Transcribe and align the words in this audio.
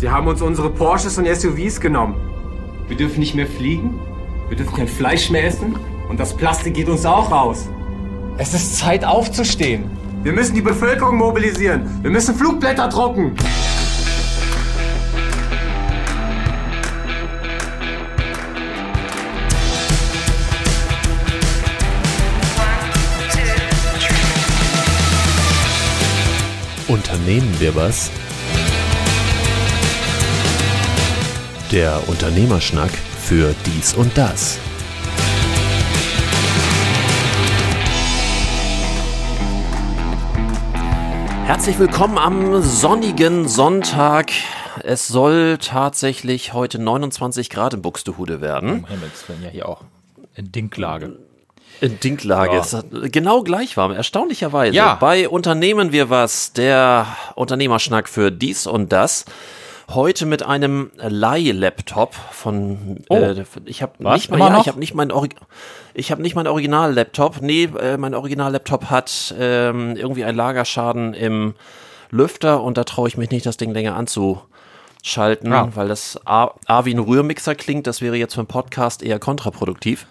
Sie 0.00 0.08
haben 0.08 0.28
uns 0.28 0.40
unsere 0.40 0.70
Porsches 0.70 1.18
und 1.18 1.26
SUVs 1.26 1.78
genommen. 1.78 2.14
Wir 2.88 2.96
dürfen 2.96 3.20
nicht 3.20 3.34
mehr 3.34 3.46
fliegen, 3.46 4.00
wir 4.48 4.56
dürfen 4.56 4.74
kein 4.74 4.88
Fleisch 4.88 5.28
mehr 5.28 5.44
essen 5.44 5.76
und 6.08 6.18
das 6.18 6.34
Plastik 6.34 6.72
geht 6.72 6.88
uns 6.88 7.04
auch 7.04 7.30
raus. 7.30 7.68
Es 8.38 8.54
ist 8.54 8.78
Zeit 8.78 9.04
aufzustehen. 9.04 9.90
Wir 10.22 10.32
müssen 10.32 10.54
die 10.54 10.62
Bevölkerung 10.62 11.18
mobilisieren. 11.18 11.82
Wir 12.00 12.10
müssen 12.10 12.34
Flugblätter 12.34 12.88
drucken. 12.88 13.36
Unternehmen 26.88 27.54
wir 27.58 27.76
was? 27.76 28.10
Der 31.70 32.08
Unternehmerschnack 32.08 32.90
für 32.90 33.54
dies 33.64 33.94
und 33.94 34.18
das. 34.18 34.58
Herzlich 41.44 41.78
willkommen 41.78 42.18
am 42.18 42.60
sonnigen 42.60 43.46
Sonntag. 43.46 44.32
Es 44.82 45.06
soll 45.06 45.58
tatsächlich 45.58 46.54
heute 46.54 46.80
29 46.80 47.50
Grad 47.50 47.74
in 47.74 47.82
Buxtehude 47.82 48.40
werden. 48.40 48.70
Um 48.70 48.86
Himmels 48.86 49.28
Willen, 49.28 49.44
ja 49.44 49.50
hier 49.50 49.68
auch. 49.68 49.82
In 50.34 50.50
Dinklage. 50.50 51.18
In 51.80 52.00
Dinklage. 52.00 52.54
Ja. 52.54 52.62
Es 52.62 52.74
hat 52.74 52.86
genau 53.12 53.44
gleich 53.44 53.76
warm, 53.76 53.92
erstaunlicherweise. 53.92 54.74
Ja. 54.74 54.96
Bei 54.96 55.28
Unternehmen 55.28 55.92
wir 55.92 56.10
was, 56.10 56.52
der 56.52 57.06
Unternehmerschnack 57.36 58.08
für 58.08 58.32
dies 58.32 58.66
und 58.66 58.90
das. 58.90 59.24
Heute 59.92 60.24
mit 60.24 60.44
einem 60.44 60.92
Leih-Laptop 60.96 62.14
von. 62.14 63.02
Oh. 63.08 63.16
Äh, 63.16 63.44
ich 63.64 63.82
habe 63.82 63.92
nicht 64.12 64.30
mal, 64.30 64.38
ja, 64.38 64.60
ich 64.60 64.68
habe 64.68 64.78
nicht 64.78 64.94
mein 64.94 65.10
Orig 65.10 65.34
ich 65.94 66.12
habe 66.12 66.22
nicht 66.22 66.36
mein 66.36 66.46
Original-Laptop. 66.46 67.40
Nee, 67.42 67.64
äh, 67.64 67.96
mein 67.96 68.14
Original-Laptop 68.14 68.84
hat 68.84 69.34
ähm, 69.38 69.96
irgendwie 69.96 70.24
einen 70.24 70.36
Lagerschaden 70.36 71.14
im 71.14 71.54
Lüfter 72.10 72.62
und 72.62 72.76
da 72.78 72.84
traue 72.84 73.08
ich 73.08 73.16
mich 73.16 73.30
nicht, 73.30 73.46
das 73.46 73.56
Ding 73.56 73.72
länger 73.72 73.96
anzuschalten, 73.96 75.52
Ah. 75.52 75.68
weil 75.74 75.88
das 75.88 76.20
A, 76.24 76.52
A 76.66 76.84
wie 76.84 76.94
ein 76.94 77.00
Rührmixer 77.00 77.56
klingt. 77.56 77.88
Das 77.88 78.00
wäre 78.00 78.16
jetzt 78.16 78.34
für 78.34 78.40
einen 78.40 78.46
Podcast 78.48 79.02
eher 79.02 79.18
kontraproduktiv. 79.18 80.06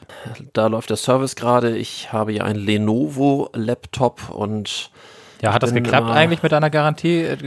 Da 0.52 0.68
läuft 0.68 0.90
der 0.90 0.98
Service 0.98 1.38
gerade. 1.38 1.78
Ich 1.78 2.12
habe 2.12 2.34
ja 2.34 2.44
einen 2.44 2.60
Lenovo-Laptop 2.60 4.30
und 4.30 4.92
Ja, 5.42 5.54
hat 5.54 5.64
das 5.64 5.74
bin 5.74 5.84
geklappt 5.84 6.08
immer- 6.08 6.16
eigentlich 6.16 6.44
mit 6.44 6.52
deiner 6.52 6.70
Garantie 6.70 7.22
äh, 7.24 7.38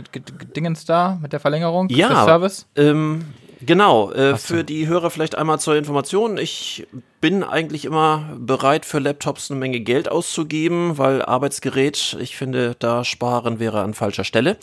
Dingens 0.57 0.85
da, 0.85 1.19
mit 1.21 1.33
der 1.33 1.41
Verlängerung 1.41 1.89
Ja. 1.91 2.09
des 2.09 2.19
Service? 2.25 2.67
Ähm, 2.77 3.25
genau, 3.61 4.11
äh, 4.13 4.37
für 4.37 4.65
die 4.65 4.87
Hörer 4.89 5.11
vielleicht 5.11 5.37
einmal 5.37 5.61
zur 5.61 5.77
Information. 5.77 6.39
Ich 6.39 6.87
bin 7.21 7.43
eigentlich 7.45 7.85
immer 7.85 8.31
bereit, 8.39 8.85
für 8.87 8.99
Laptops 8.99 9.51
eine 9.51 9.61
Menge 9.61 9.81
Geld 9.81 10.09
auszugeben, 10.11 10.97
weil 10.99 11.23
Arbeitsgerät, 11.23 12.17
ich 12.21 12.37
finde, 12.37 12.75
da 12.79 13.05
sparen 13.05 13.61
wäre 13.61 13.83
an 13.83 13.95
falscher 13.95 14.25
Stelle. 14.25 14.57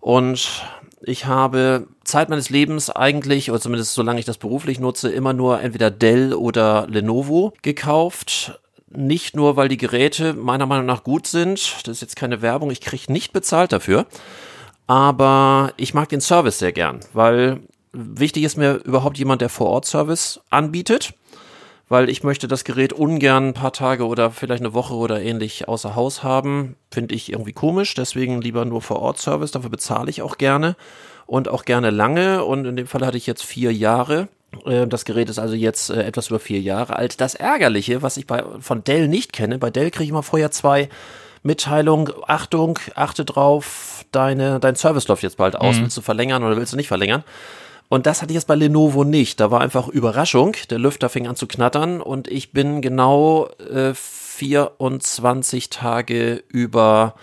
Und 0.00 0.48
ich 1.04 1.26
habe 1.26 1.86
Zeit 2.04 2.28
meines 2.28 2.50
Lebens 2.50 2.90
eigentlich, 2.90 3.50
oder 3.50 3.60
zumindest 3.60 3.94
solange 3.94 4.18
ich 4.20 4.24
das 4.26 4.38
beruflich 4.38 4.80
nutze, 4.80 5.10
immer 5.10 5.32
nur 5.32 5.60
entweder 5.60 5.90
Dell 5.90 6.34
oder 6.34 6.86
Lenovo 6.88 7.52
gekauft. 7.62 8.60
Nicht 8.94 9.36
nur, 9.36 9.56
weil 9.56 9.68
die 9.68 9.76
Geräte 9.76 10.34
meiner 10.34 10.66
Meinung 10.66 10.86
nach 10.86 11.04
gut 11.04 11.26
sind. 11.26 11.76
Das 11.84 11.96
ist 11.96 12.02
jetzt 12.02 12.16
keine 12.16 12.42
Werbung, 12.42 12.70
ich 12.70 12.80
kriege 12.80 13.12
nicht 13.12 13.32
bezahlt 13.32 13.72
dafür. 13.72 14.06
Aber 14.86 15.72
ich 15.76 15.94
mag 15.94 16.08
den 16.08 16.20
Service 16.20 16.58
sehr 16.58 16.72
gern, 16.72 17.00
weil 17.12 17.60
wichtig 17.92 18.42
ist 18.44 18.56
mir 18.56 18.74
überhaupt 18.84 19.18
jemand, 19.18 19.40
der 19.40 19.48
vor 19.48 19.68
Ort 19.68 19.86
Service 19.86 20.40
anbietet, 20.50 21.14
weil 21.88 22.10
ich 22.10 22.22
möchte 22.22 22.48
das 22.48 22.64
Gerät 22.64 22.92
ungern 22.92 23.48
ein 23.48 23.54
paar 23.54 23.72
Tage 23.72 24.06
oder 24.06 24.30
vielleicht 24.30 24.62
eine 24.62 24.74
Woche 24.74 24.94
oder 24.94 25.22
ähnlich 25.22 25.68
außer 25.68 25.94
Haus 25.94 26.22
haben. 26.22 26.76
Finde 26.90 27.14
ich 27.14 27.32
irgendwie 27.32 27.52
komisch, 27.52 27.94
deswegen 27.94 28.42
lieber 28.42 28.64
nur 28.64 28.82
vor 28.82 29.00
Ort 29.00 29.18
Service, 29.18 29.52
dafür 29.52 29.70
bezahle 29.70 30.10
ich 30.10 30.22
auch 30.22 30.36
gerne 30.36 30.76
und 31.26 31.48
auch 31.48 31.64
gerne 31.64 31.90
lange 31.90 32.44
und 32.44 32.64
in 32.66 32.76
dem 32.76 32.86
Fall 32.86 33.06
hatte 33.06 33.16
ich 33.16 33.26
jetzt 33.26 33.44
vier 33.44 33.72
Jahre. 33.72 34.28
Äh, 34.66 34.86
Das 34.86 35.04
Gerät 35.04 35.28
ist 35.30 35.38
also 35.38 35.54
jetzt 35.54 35.90
äh, 35.90 36.02
etwas 36.02 36.28
über 36.28 36.38
vier 36.38 36.60
Jahre 36.60 36.96
alt. 36.96 37.20
Das 37.20 37.34
Ärgerliche, 37.34 38.02
was 38.02 38.16
ich 38.16 38.26
bei, 38.26 38.42
von 38.60 38.84
Dell 38.84 39.08
nicht 39.08 39.32
kenne, 39.32 39.58
bei 39.58 39.70
Dell 39.70 39.90
kriege 39.90 40.04
ich 40.04 40.10
immer 40.10 40.22
vorher 40.22 40.50
zwei 40.50 40.88
Mitteilung, 41.42 42.10
Achtung, 42.26 42.78
achte 42.94 43.24
drauf, 43.24 44.04
deine, 44.12 44.60
dein 44.60 44.76
Service 44.76 45.08
läuft 45.08 45.22
jetzt 45.24 45.38
bald 45.38 45.56
aus. 45.56 45.76
Willst 45.82 45.96
du 45.96 46.00
verlängern 46.00 46.44
oder 46.44 46.56
willst 46.56 46.72
du 46.72 46.76
nicht 46.76 46.88
verlängern? 46.88 47.24
Und 47.88 48.06
das 48.06 48.22
hatte 48.22 48.32
ich 48.32 48.36
jetzt 48.36 48.46
bei 48.46 48.54
Lenovo 48.54 49.04
nicht. 49.04 49.38
Da 49.40 49.50
war 49.50 49.60
einfach 49.60 49.88
Überraschung. 49.88 50.54
Der 50.70 50.78
Lüfter 50.78 51.08
fing 51.08 51.26
an 51.26 51.36
zu 51.36 51.46
knattern 51.46 52.00
und 52.00 52.28
ich 52.28 52.52
bin 52.52 52.80
genau 52.80 53.48
äh, 53.70 53.92
24 53.92 55.68
Tage 55.68 56.42
über 56.48 57.14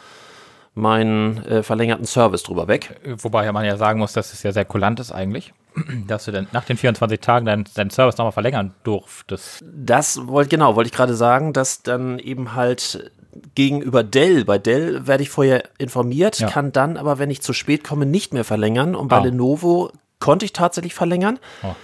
meinen 0.76 1.44
äh, 1.46 1.64
verlängerten 1.64 2.06
Service 2.06 2.44
drüber 2.44 2.68
weg. 2.68 3.00
Wobei 3.04 3.52
man 3.52 3.66
ja 3.66 3.78
sagen 3.78 4.00
muss, 4.00 4.14
dass 4.14 4.34
es 4.34 4.44
ja 4.44 4.52
sehr 4.52 4.66
kulant 4.66 5.00
ist 5.00 5.12
eigentlich, 5.12 5.54
dass 6.07 6.25
du 6.25 6.31
dann 6.31 6.47
nach 6.52 6.66
den 6.66 6.78
24 6.78 7.19
Tagen 7.19 7.46
deinen 7.46 7.66
deinen 7.75 7.90
Service 7.90 8.18
nochmal 8.18 8.31
verlängern 8.31 8.74
durftest. 8.84 9.63
Das 9.63 10.28
wollte 10.28 10.50
genau, 10.50 10.75
wollte 10.75 10.88
ich 10.90 10.94
gerade 10.96 11.13
sagen, 11.16 11.53
dass 11.53 11.84
dann 11.84 12.19
eben 12.19 12.53
halt 12.56 13.12
gegenüber 13.56 14.03
Dell, 14.03 14.44
bei 14.46 14.57
Dell 14.57 15.07
werde 15.07 15.24
ich 15.24 15.30
vorher 15.30 15.63
informiert, 15.78 16.40
Ja. 16.40 16.50
kann 16.50 16.72
dann 16.72 16.97
aber, 16.97 17.19
wenn 17.19 17.30
ich 17.30 17.41
zu 17.41 17.53
spät 17.53 17.84
komme, 17.84 18.06
nicht 18.06 18.34
mehr 18.34 18.44
verlängern. 18.44 18.96
Und 18.96 19.07
bei 19.07 19.18
Ah. 19.18 19.24
Lenovo 19.24 19.91
konnte 20.19 20.46
ich 20.46 20.53
tatsächlich 20.53 20.94
verlängern. 20.94 21.40
Oh. 21.63 21.75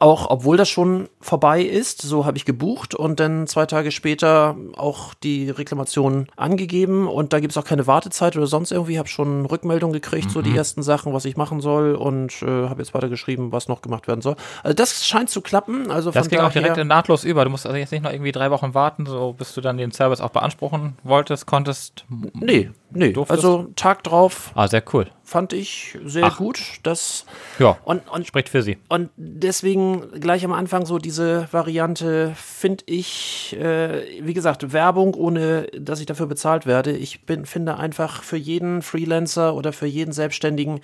Auch 0.00 0.30
obwohl 0.30 0.56
das 0.56 0.68
schon 0.68 1.08
vorbei 1.20 1.62
ist, 1.62 2.02
so 2.02 2.26
habe 2.26 2.36
ich 2.36 2.44
gebucht 2.44 2.94
und 2.96 3.20
dann 3.20 3.46
zwei 3.46 3.66
Tage 3.66 3.92
später 3.92 4.56
auch 4.76 5.14
die 5.14 5.48
Reklamation 5.48 6.26
angegeben 6.36 7.06
und 7.06 7.32
da 7.32 7.38
gibt 7.38 7.52
es 7.52 7.56
auch 7.56 7.64
keine 7.64 7.86
Wartezeit 7.86 8.36
oder 8.36 8.46
sonst 8.48 8.72
irgendwie. 8.72 8.98
Habe 8.98 9.08
schon 9.08 9.46
Rückmeldung 9.46 9.92
gekriegt, 9.92 10.30
so 10.32 10.40
Mhm. 10.40 10.44
die 10.44 10.56
ersten 10.56 10.82
Sachen, 10.82 11.12
was 11.12 11.24
ich 11.24 11.36
machen 11.36 11.60
soll 11.60 11.94
und 11.94 12.42
äh, 12.42 12.68
habe 12.68 12.80
jetzt 12.82 12.94
weiter 12.94 13.08
geschrieben, 13.08 13.52
was 13.52 13.68
noch 13.68 13.80
gemacht 13.80 14.08
werden 14.08 14.22
soll. 14.22 14.34
Also 14.64 14.74
das 14.74 15.06
scheint 15.06 15.30
zu 15.30 15.40
klappen. 15.40 15.90
Also 15.90 16.10
Das 16.10 16.28
ging 16.28 16.40
auch 16.40 16.50
direkt 16.52 16.84
nahtlos 16.84 17.22
über. 17.22 17.44
Du 17.44 17.50
musst 17.50 17.64
also 17.66 17.78
jetzt 17.78 17.92
nicht 17.92 18.02
noch 18.02 18.12
irgendwie 18.12 18.32
drei 18.32 18.50
Wochen 18.50 18.74
warten, 18.74 19.06
so 19.06 19.34
bis 19.34 19.54
du 19.54 19.60
dann 19.60 19.76
den 19.76 19.92
Service 19.92 20.20
auch 20.20 20.30
beanspruchen 20.30 20.96
wolltest, 21.04 21.46
konntest. 21.46 22.04
Nee, 22.34 22.70
nee. 22.90 23.12
Durftest? 23.12 23.44
Also 23.44 23.68
Tag 23.76 24.02
drauf 24.02 24.50
Ah, 24.56 24.66
sehr 24.66 24.82
cool. 24.92 25.06
Fand 25.26 25.52
ich 25.52 25.98
sehr 26.04 26.24
Ach. 26.26 26.38
gut. 26.38 26.60
Das 26.84 27.26
Ja, 27.58 27.76
und, 27.84 28.08
und, 28.08 28.26
spricht 28.26 28.48
für 28.48 28.62
sie. 28.62 28.78
und 28.88 29.10
deswegen 29.16 30.20
gleich 30.20 30.44
am 30.44 30.52
Anfang 30.52 30.86
so 30.86 30.98
diese 30.98 31.48
Variante 31.52 32.32
finde 32.36 32.84
ich, 32.86 33.54
äh, 33.60 34.24
wie 34.24 34.32
gesagt, 34.34 34.72
Werbung, 34.72 35.14
ohne 35.14 35.64
dass 35.78 36.00
ich 36.00 36.06
dafür 36.06 36.26
bezahlt 36.26 36.64
werde. 36.64 36.92
Ich 36.92 37.22
bin, 37.26 37.44
finde 37.44 37.76
einfach 37.76 38.22
für 38.22 38.36
jeden 38.38 38.80
Freelancer 38.82 39.54
oder 39.54 39.72
für 39.72 39.86
jeden 39.86 40.12
Selbstständigen 40.12 40.80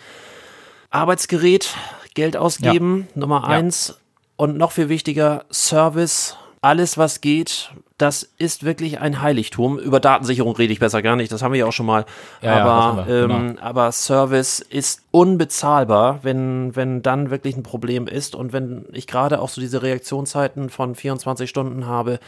Arbeitsgerät, 0.91 1.75
Geld 2.14 2.36
ausgeben, 2.36 3.08
Nummer 3.14 3.42
Ja. 3.42 3.48
eins. 3.48 3.98
Und 4.36 4.56
noch 4.58 4.72
viel 4.72 4.88
wichtiger, 4.88 5.44
Service, 5.52 6.36
alles 6.60 6.98
was 6.98 7.20
geht, 7.20 7.70
das 8.02 8.28
ist 8.36 8.64
wirklich 8.64 8.98
ein 8.98 9.22
Heiligtum. 9.22 9.78
Über 9.78 10.00
Datensicherung 10.00 10.56
rede 10.56 10.72
ich 10.72 10.80
besser 10.80 11.02
gar 11.02 11.14
nicht, 11.14 11.30
das 11.30 11.40
haben 11.40 11.52
wir 11.52 11.60
ja 11.60 11.66
auch 11.66 11.72
schon 11.72 11.86
mal. 11.86 12.04
Ja, 12.40 12.56
ja, 12.56 12.64
aber, 12.64 13.06
wir, 13.06 13.30
ähm, 13.30 13.58
aber 13.60 13.92
Service 13.92 14.58
ist 14.58 15.02
unbezahlbar, 15.12 16.18
wenn, 16.22 16.74
wenn 16.74 17.02
dann 17.02 17.30
wirklich 17.30 17.56
ein 17.56 17.62
Problem 17.62 18.08
ist. 18.08 18.34
Und 18.34 18.52
wenn 18.52 18.86
ich 18.92 19.06
gerade 19.06 19.40
auch 19.40 19.48
so 19.48 19.60
diese 19.60 19.82
Reaktionszeiten 19.82 20.68
von 20.68 20.96
24 20.96 21.48
Stunden 21.48 21.86
habe, 21.86 22.18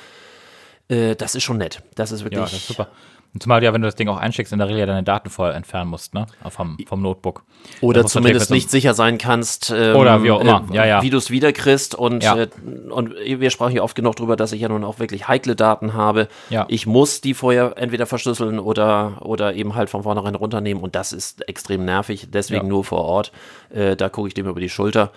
äh, 0.88 1.16
das 1.16 1.34
ist 1.34 1.42
schon 1.42 1.58
nett. 1.58 1.82
Das 1.96 2.12
ist 2.12 2.22
wirklich. 2.22 2.38
Ja, 2.38 2.44
das 2.44 2.52
ist 2.52 2.68
super. 2.68 2.88
Und 3.34 3.43
zumal 3.43 3.62
ja, 3.65 3.72
wenn 3.75 3.83
du 3.83 3.89
das 3.89 3.97
Ding 3.97 4.06
auch 4.09 4.17
einschickst, 4.17 4.53
in 4.53 4.61
der 4.61 4.69
Regel 4.69 4.78
ja 4.81 4.87
deine 4.87 5.03
Daten 5.03 5.28
vorher 5.28 5.56
entfernen 5.56 5.91
musst, 5.91 6.15
ne? 6.15 6.27
Vom, 6.50 6.78
vom 6.87 7.03
Notebook. 7.03 7.43
Oder 7.81 8.03
Das 8.05 8.12
zumindest 8.12 8.53
nicht 8.53 8.71
sicher 8.71 8.95
sein 8.95 9.19
kannst, 9.19 9.72
ähm, 9.77 9.97
Oder 9.97 10.22
wie 10.22 10.31
auch 10.31 10.41
immer. 10.41 10.65
Ja, 10.71 10.84
ja. 10.86 11.03
wie 11.03 11.10
du 11.10 11.16
es 11.19 11.31
wiederkriegst. 11.31 11.97
Und, 11.97 12.22
Ja. 12.22 12.36
äh, 12.36 12.48
und 12.91 13.13
wir 13.16 13.51
sprachen 13.51 13.75
ja 13.75 13.83
oft 13.83 13.97
genug 13.97 14.15
darüber, 14.16 14.36
dass 14.36 14.53
ich 14.53 14.60
ja 14.60 14.69
nun 14.69 14.84
auch 14.84 15.01
wirklich 15.01 15.27
heikle 15.27 15.57
Daten 15.57 15.95
habe. 15.95 16.28
Ja. 16.48 16.65
Ich 16.69 16.86
muss 16.86 17.21
die 17.22 17.34
vorher 17.34 17.75
entweder 17.77 18.07
verschlüsseln 18.07 18.60
oder, 18.60 19.16
oder 19.21 19.54
eben 19.54 19.75
halt 19.75 19.91
von 19.91 20.04
vornherein 20.04 20.37
runternehmen. 20.37 20.80
Und 20.80 20.95
das 20.95 21.13
ist 21.13 21.47
extrem 21.48 21.84
nervig. 21.84 22.28
Deswegen 22.33 22.66
Ja. 22.66 22.69
nur 22.69 22.84
vor 22.84 23.01
Ort. 23.01 23.33
Äh, 23.71 23.97
da 23.97 24.09
gucke 24.10 24.28
ich 24.28 24.34
dem 24.34 24.47
über 24.47 24.60
die 24.60 24.69
Schulter. 24.71 25.10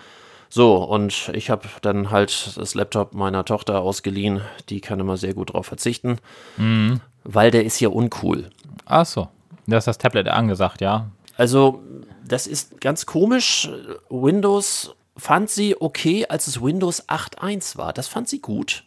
So, 0.50 0.76
und 0.76 1.30
ich 1.34 1.50
habe 1.50 1.68
dann 1.82 2.10
halt 2.10 2.56
das 2.56 2.74
Laptop 2.74 3.12
meiner 3.14 3.44
Tochter 3.44 3.80
ausgeliehen. 3.80 4.40
Die 4.70 4.80
kann 4.80 4.98
immer 5.00 5.16
sehr 5.16 5.34
gut 5.34 5.52
drauf 5.52 5.66
verzichten, 5.66 6.18
Mhm. 6.56 7.00
weil 7.24 7.50
der 7.50 7.64
ist 7.64 7.76
hier 7.76 7.92
uncool. 7.92 8.50
Ach 8.86 9.04
so. 9.06 9.28
Da 9.66 9.76
ist 9.76 9.86
das 9.86 9.98
Tablet 9.98 10.28
angesagt, 10.28 10.80
ja. 10.80 11.06
Also, 11.36 11.82
das 12.26 12.46
ist 12.46 12.80
ganz 12.80 13.04
komisch. 13.04 13.68
Windows 14.08 14.94
fand 15.16 15.50
sie 15.50 15.76
okay, 15.80 16.26
als 16.28 16.46
es 16.46 16.62
Windows 16.62 17.08
8.1 17.08 17.76
war. 17.76 17.92
Das 17.92 18.08
fand 18.08 18.28
sie 18.28 18.40
gut. 18.40 18.84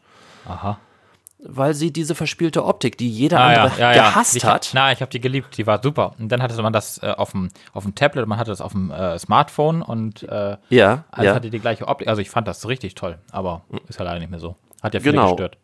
Aha. 0.48 0.80
Weil 1.44 1.74
sie 1.74 1.92
diese 1.92 2.14
verspielte 2.16 2.64
Optik, 2.66 2.98
die 2.98 3.10
jeder 3.10 3.40
Ah, 3.40 3.48
andere 3.66 3.76
gehasst 3.94 4.36
ich, 4.36 4.46
hat. 4.46 4.72
Na, 4.74 4.92
ich 4.92 5.02
habe 5.02 5.10
die 5.12 5.20
geliebt, 5.20 5.58
die 5.58 5.66
war 5.68 5.82
super. 5.82 6.14
Und 6.20 6.30
dann 6.32 6.42
hatte 6.42 6.60
man 6.62 6.72
das 6.74 7.02
äh, 7.02 7.08
auf 7.18 7.32
dem 7.32 7.50
auf 7.74 7.84
dem 7.84 7.96
Tablet, 7.96 8.28
man 8.28 8.38
hatte 8.38 8.52
das 8.52 8.62
auf 8.62 8.72
dem 8.74 8.92
äh, 8.92 9.18
Smartphone 9.18 9.82
und 9.82 10.24
äh, 10.24 10.58
Ja, 10.70 11.04
alles 11.12 11.26
ja. 11.28 11.34
hatte 11.36 11.50
die 11.50 11.60
gleiche 11.60 11.88
Optik. 11.88 12.08
Also 12.08 12.22
ich 12.22 12.30
fand 12.30 12.48
das 12.48 12.68
richtig 12.68 12.96
toll, 12.96 13.18
aber 13.32 13.62
ist 13.88 14.00
ja 14.00 14.06
leider 14.06 14.20
nicht 14.20 14.30
mehr 14.32 14.40
so. 14.40 14.56
Hat 14.84 14.94
ja 14.94 15.00
viele 15.00 15.14
Genau. 15.14 15.30
gestört. 15.32 15.58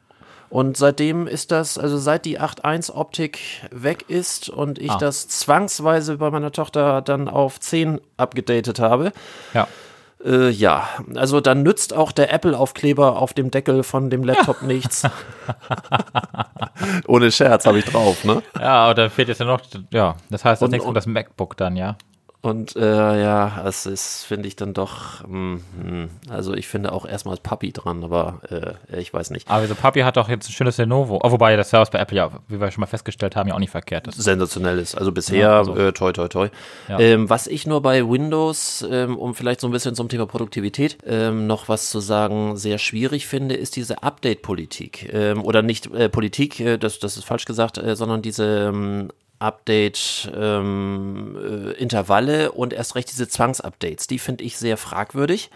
Und 0.49 0.77
seitdem 0.77 1.27
ist 1.27 1.51
das, 1.51 1.77
also 1.77 1.97
seit 1.97 2.23
die 2.23 2.39
8.1 2.39 2.89
Optik 2.93 3.39
weg 3.69 4.05
ist 4.07 4.47
und 4.49 4.79
ich 4.79 4.91
Ah. 4.91 4.97
das 4.97 5.27
zwangsweise 5.27 6.17
bei 6.17 6.31
meiner 6.31 6.53
Tochter 6.53 7.01
dann 7.01 7.27
auf 7.27 7.59
10 7.59 7.99
abgedatet 8.15 8.79
habe, 8.79 9.11
Ja. 9.53 9.67
Äh, 10.25 10.49
ja, 10.49 10.87
also 11.15 11.41
dann 11.41 11.63
nützt 11.63 11.93
auch 11.95 12.11
der 12.11 12.33
Apple-Aufkleber 12.33 13.17
auf 13.21 13.33
dem 13.33 13.51
Deckel 13.51 13.83
von 13.83 14.09
dem 14.09 14.23
Laptop 14.23 14.61
nichts. 14.63 15.03
Ohne 17.07 17.31
Scherz 17.31 17.65
habe 17.65 17.79
ich 17.79 17.85
drauf, 17.85 18.23
ne? 18.23 18.41
Ja, 18.59 18.85
aber 18.85 18.93
da 18.93 19.09
fehlt 19.09 19.27
jetzt 19.29 19.39
ja 19.39 19.45
noch, 19.45 19.61
ja, 19.91 20.15
das 20.29 20.43
heißt, 20.45 20.61
das 20.61 20.67
Und- 20.67 20.71
nächste 20.71 20.87
Mal 20.89 20.93
das 20.93 21.05
MacBook 21.07 21.57
dann, 21.57 21.75
ja. 21.75 21.97
Und 22.41 22.75
äh, 22.75 23.21
ja, 23.21 23.63
es 23.65 23.85
ist, 23.87 24.23
finde 24.23 24.47
ich 24.47 24.55
dann 24.55 24.73
doch, 24.73 25.23
hm, 25.23 25.61
hm, 25.81 26.09
also 26.29 26.53
ich 26.53 26.67
finde 26.67 26.91
auch 26.93 27.05
erstmal 27.05 27.35
das 27.35 27.41
Papi 27.41 27.73
dran, 27.73 28.03
aber 28.03 28.39
äh, 28.91 28.99
ich 28.99 29.11
weiß 29.13 29.31
nicht. 29.31 29.49
Aber 29.49 29.65
so 29.67 29.73
Papi 29.75 30.01
hat 30.01 30.17
doch 30.17 30.29
jetzt 30.29 30.47
ein 30.47 30.53
schönes 30.53 30.77
Lenovo. 30.77 31.19
Oh, 31.23 31.31
wobei 31.31 31.55
der 31.55 31.65
Service 31.65 31.89
bei 31.89 31.99
Apple 31.99 32.15
ja, 32.15 32.29
wie 32.47 32.61
wir 32.61 32.69
schon 32.71 32.81
mal 32.81 32.87
festgestellt 32.87 33.35
haben, 33.35 33.49
ja 33.49 33.55
auch 33.55 33.59
nicht 33.59 33.71
verkehrt 33.71 34.07
ist. 34.07 34.21
sensationell 34.21 34.77
ist. 34.77 34.95
Also 34.95 35.11
bisher, 35.11 35.37
Ja, 35.39 35.57
also- 35.57 35.75
äh, 35.75 35.91
toi, 35.91 36.11
toi, 36.13 36.27
toi. 36.27 36.49
Ja. 36.87 36.99
Ähm, 36.99 37.29
was 37.29 37.47
ich 37.47 37.65
nur 37.65 37.81
bei 37.81 38.07
Windows, 38.07 38.85
ähm, 38.89 39.17
um 39.17 39.33
vielleicht 39.33 39.59
so 39.59 39.67
ein 39.67 39.71
bisschen 39.71 39.95
zum 39.95 40.07
Thema 40.07 40.27
Produktivität 40.27 40.99
ähm, 41.07 41.47
noch 41.47 41.67
was 41.69 41.89
zu 41.89 41.99
sagen, 41.99 42.55
sehr 42.55 42.77
schwierig 42.77 43.25
finde, 43.27 43.55
ist 43.55 43.75
diese 43.75 44.03
Update-Politik. 44.03 45.11
Ähm, 45.11 45.43
oder 45.43 45.63
nicht 45.63 45.87
äh, 45.93 46.07
Politik, 46.07 46.59
äh, 46.59 46.77
das, 46.77 46.99
das 46.99 47.17
ist 47.17 47.25
falsch 47.25 47.45
gesagt, 47.45 47.77
äh, 47.79 47.95
sondern 47.95 48.21
diese 48.21 49.07
ähm, 49.41 51.35
Update-Intervalle 51.37 52.51
und 52.51 52.73
erst 52.73 52.95
recht 52.95 53.11
diese 53.11 53.27
Zwangsupdates. 53.27 54.07
Die 54.07 54.19
finde 54.19 54.43
ich 54.43 54.57
sehr 54.57 54.77
fragwürdig. 54.77 55.49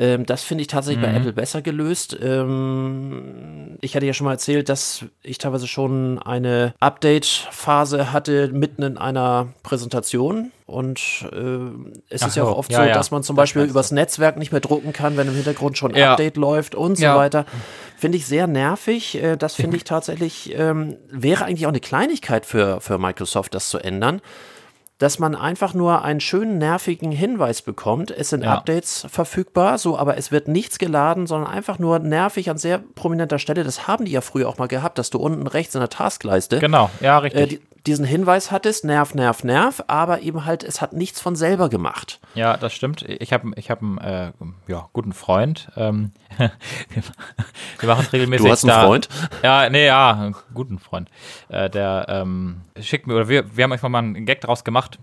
Ähm, 0.00 0.24
das 0.24 0.42
finde 0.42 0.62
ich 0.62 0.68
tatsächlich 0.68 1.04
bei 1.04 1.12
Apple 1.12 1.34
besser 1.34 1.60
gelöst. 1.60 2.16
Ähm, 2.20 3.76
ich 3.82 3.94
hatte 3.94 4.06
ja 4.06 4.14
schon 4.14 4.24
mal 4.24 4.32
erzählt, 4.32 4.70
dass 4.70 5.04
ich 5.22 5.36
teilweise 5.36 5.68
schon 5.68 6.18
eine 6.18 6.72
Update-Phase 6.80 8.10
hatte 8.10 8.48
mitten 8.48 8.82
in 8.82 8.96
einer 8.98 9.48
Präsentation. 9.62 10.52
Und 10.64 11.00
äh, 11.32 11.58
es 12.08 12.22
Ach 12.22 12.28
ist 12.28 12.36
ja 12.36 12.44
auch 12.44 12.56
oft 12.56 12.72
ja, 12.72 12.78
so, 12.82 12.88
ja. 12.88 12.94
dass 12.94 13.10
man 13.10 13.22
zum 13.22 13.36
Das 13.36 13.42
Beispiel 13.42 13.64
übers 13.64 13.92
Netzwerk 13.92 14.38
nicht 14.38 14.52
mehr 14.52 14.60
drucken 14.62 14.92
kann, 14.94 15.16
wenn 15.18 15.28
im 15.28 15.34
Hintergrund 15.34 15.76
schon 15.76 15.92
ein 15.92 15.98
Ja. 15.98 16.12
Update 16.12 16.36
läuft 16.38 16.74
und 16.74 16.96
so 16.96 17.04
weiter. 17.04 17.44
Finde 17.98 18.16
ich 18.16 18.26
sehr 18.26 18.46
nervig. 18.46 19.22
Äh, 19.22 19.36
Das 19.36 19.54
finde 19.54 19.76
ich 19.76 19.84
tatsächlich, 19.84 20.54
ähm, 20.56 20.96
wäre 21.10 21.44
eigentlich 21.44 21.66
auch 21.66 21.70
eine 21.70 21.80
Kleinigkeit 21.80 22.46
für, 22.46 22.80
für 22.80 22.98
Microsoft, 22.98 23.54
das 23.54 23.68
zu 23.68 23.78
ändern 23.78 24.22
dass 25.00 25.18
man 25.18 25.34
einfach 25.34 25.72
nur 25.72 26.04
einen 26.04 26.20
schönen 26.20 26.58
nervigen 26.58 27.10
Hinweis 27.10 27.62
bekommt. 27.62 28.10
Es 28.10 28.28
sind 28.28 28.44
Ja. 28.44 28.52
Updates 28.54 29.06
verfügbar, 29.10 29.78
so, 29.78 29.96
aber 29.96 30.18
es 30.18 30.30
wird 30.30 30.46
nichts 30.46 30.78
geladen, 30.78 31.26
sondern 31.26 31.50
einfach 31.50 31.78
nur 31.78 31.98
nervig 31.98 32.50
an 32.50 32.58
sehr 32.58 32.78
prominenter 32.94 33.38
Stelle. 33.38 33.64
Das 33.64 33.88
haben 33.88 34.04
die 34.04 34.12
ja 34.12 34.20
früher 34.20 34.46
auch 34.46 34.58
mal 34.58 34.68
gehabt, 34.68 34.98
dass 34.98 35.08
du 35.08 35.18
unten 35.18 35.46
rechts 35.46 35.74
in 35.74 35.80
der 35.80 35.88
Taskleiste 35.88 36.58
Genau, 36.58 36.90
ja, 37.00 37.18
richtig. 37.18 37.40
äh, 37.40 37.46
die, 37.46 37.60
diesen 37.86 38.04
Hinweis 38.04 38.50
hattest, 38.50 38.84
nerv, 38.84 39.14
nerv, 39.14 39.44
nerv, 39.44 39.82
aber 39.86 40.20
eben 40.20 40.44
halt, 40.44 40.64
es 40.64 40.80
hat 40.80 40.92
nichts 40.92 41.20
von 41.20 41.36
selber 41.36 41.68
gemacht. 41.68 42.20
Ja, 42.34 42.56
das 42.56 42.72
stimmt. 42.72 43.02
Ich 43.02 43.32
habe 43.32 43.50
ich 43.56 43.70
hab 43.70 43.82
einen 43.82 43.98
äh, 43.98 44.32
ja, 44.68 44.88
guten 44.92 45.12
Freund. 45.12 45.70
Ähm, 45.76 46.12
wir, 46.38 47.88
machen 47.88 48.04
es 48.06 48.12
regelmäßig. 48.12 48.46
Du 48.46 48.52
hast 48.52 48.64
einen 48.64 48.68
da, 48.68 48.84
Freund? 48.84 49.08
Ja, 49.42 49.68
nee, 49.70 49.86
ja, 49.86 50.12
einen 50.12 50.36
guten 50.54 50.78
Freund. 50.78 51.08
Äh, 51.48 51.70
der 51.70 52.06
ähm, 52.08 52.62
schickt 52.80 53.06
mir, 53.06 53.14
oder 53.14 53.28
wir, 53.28 53.56
wir 53.56 53.64
haben 53.64 53.72
einfach 53.72 53.88
mal 53.88 53.98
einen 53.98 54.26
Gag 54.26 54.40
draus 54.40 54.64
gemacht 54.64 54.98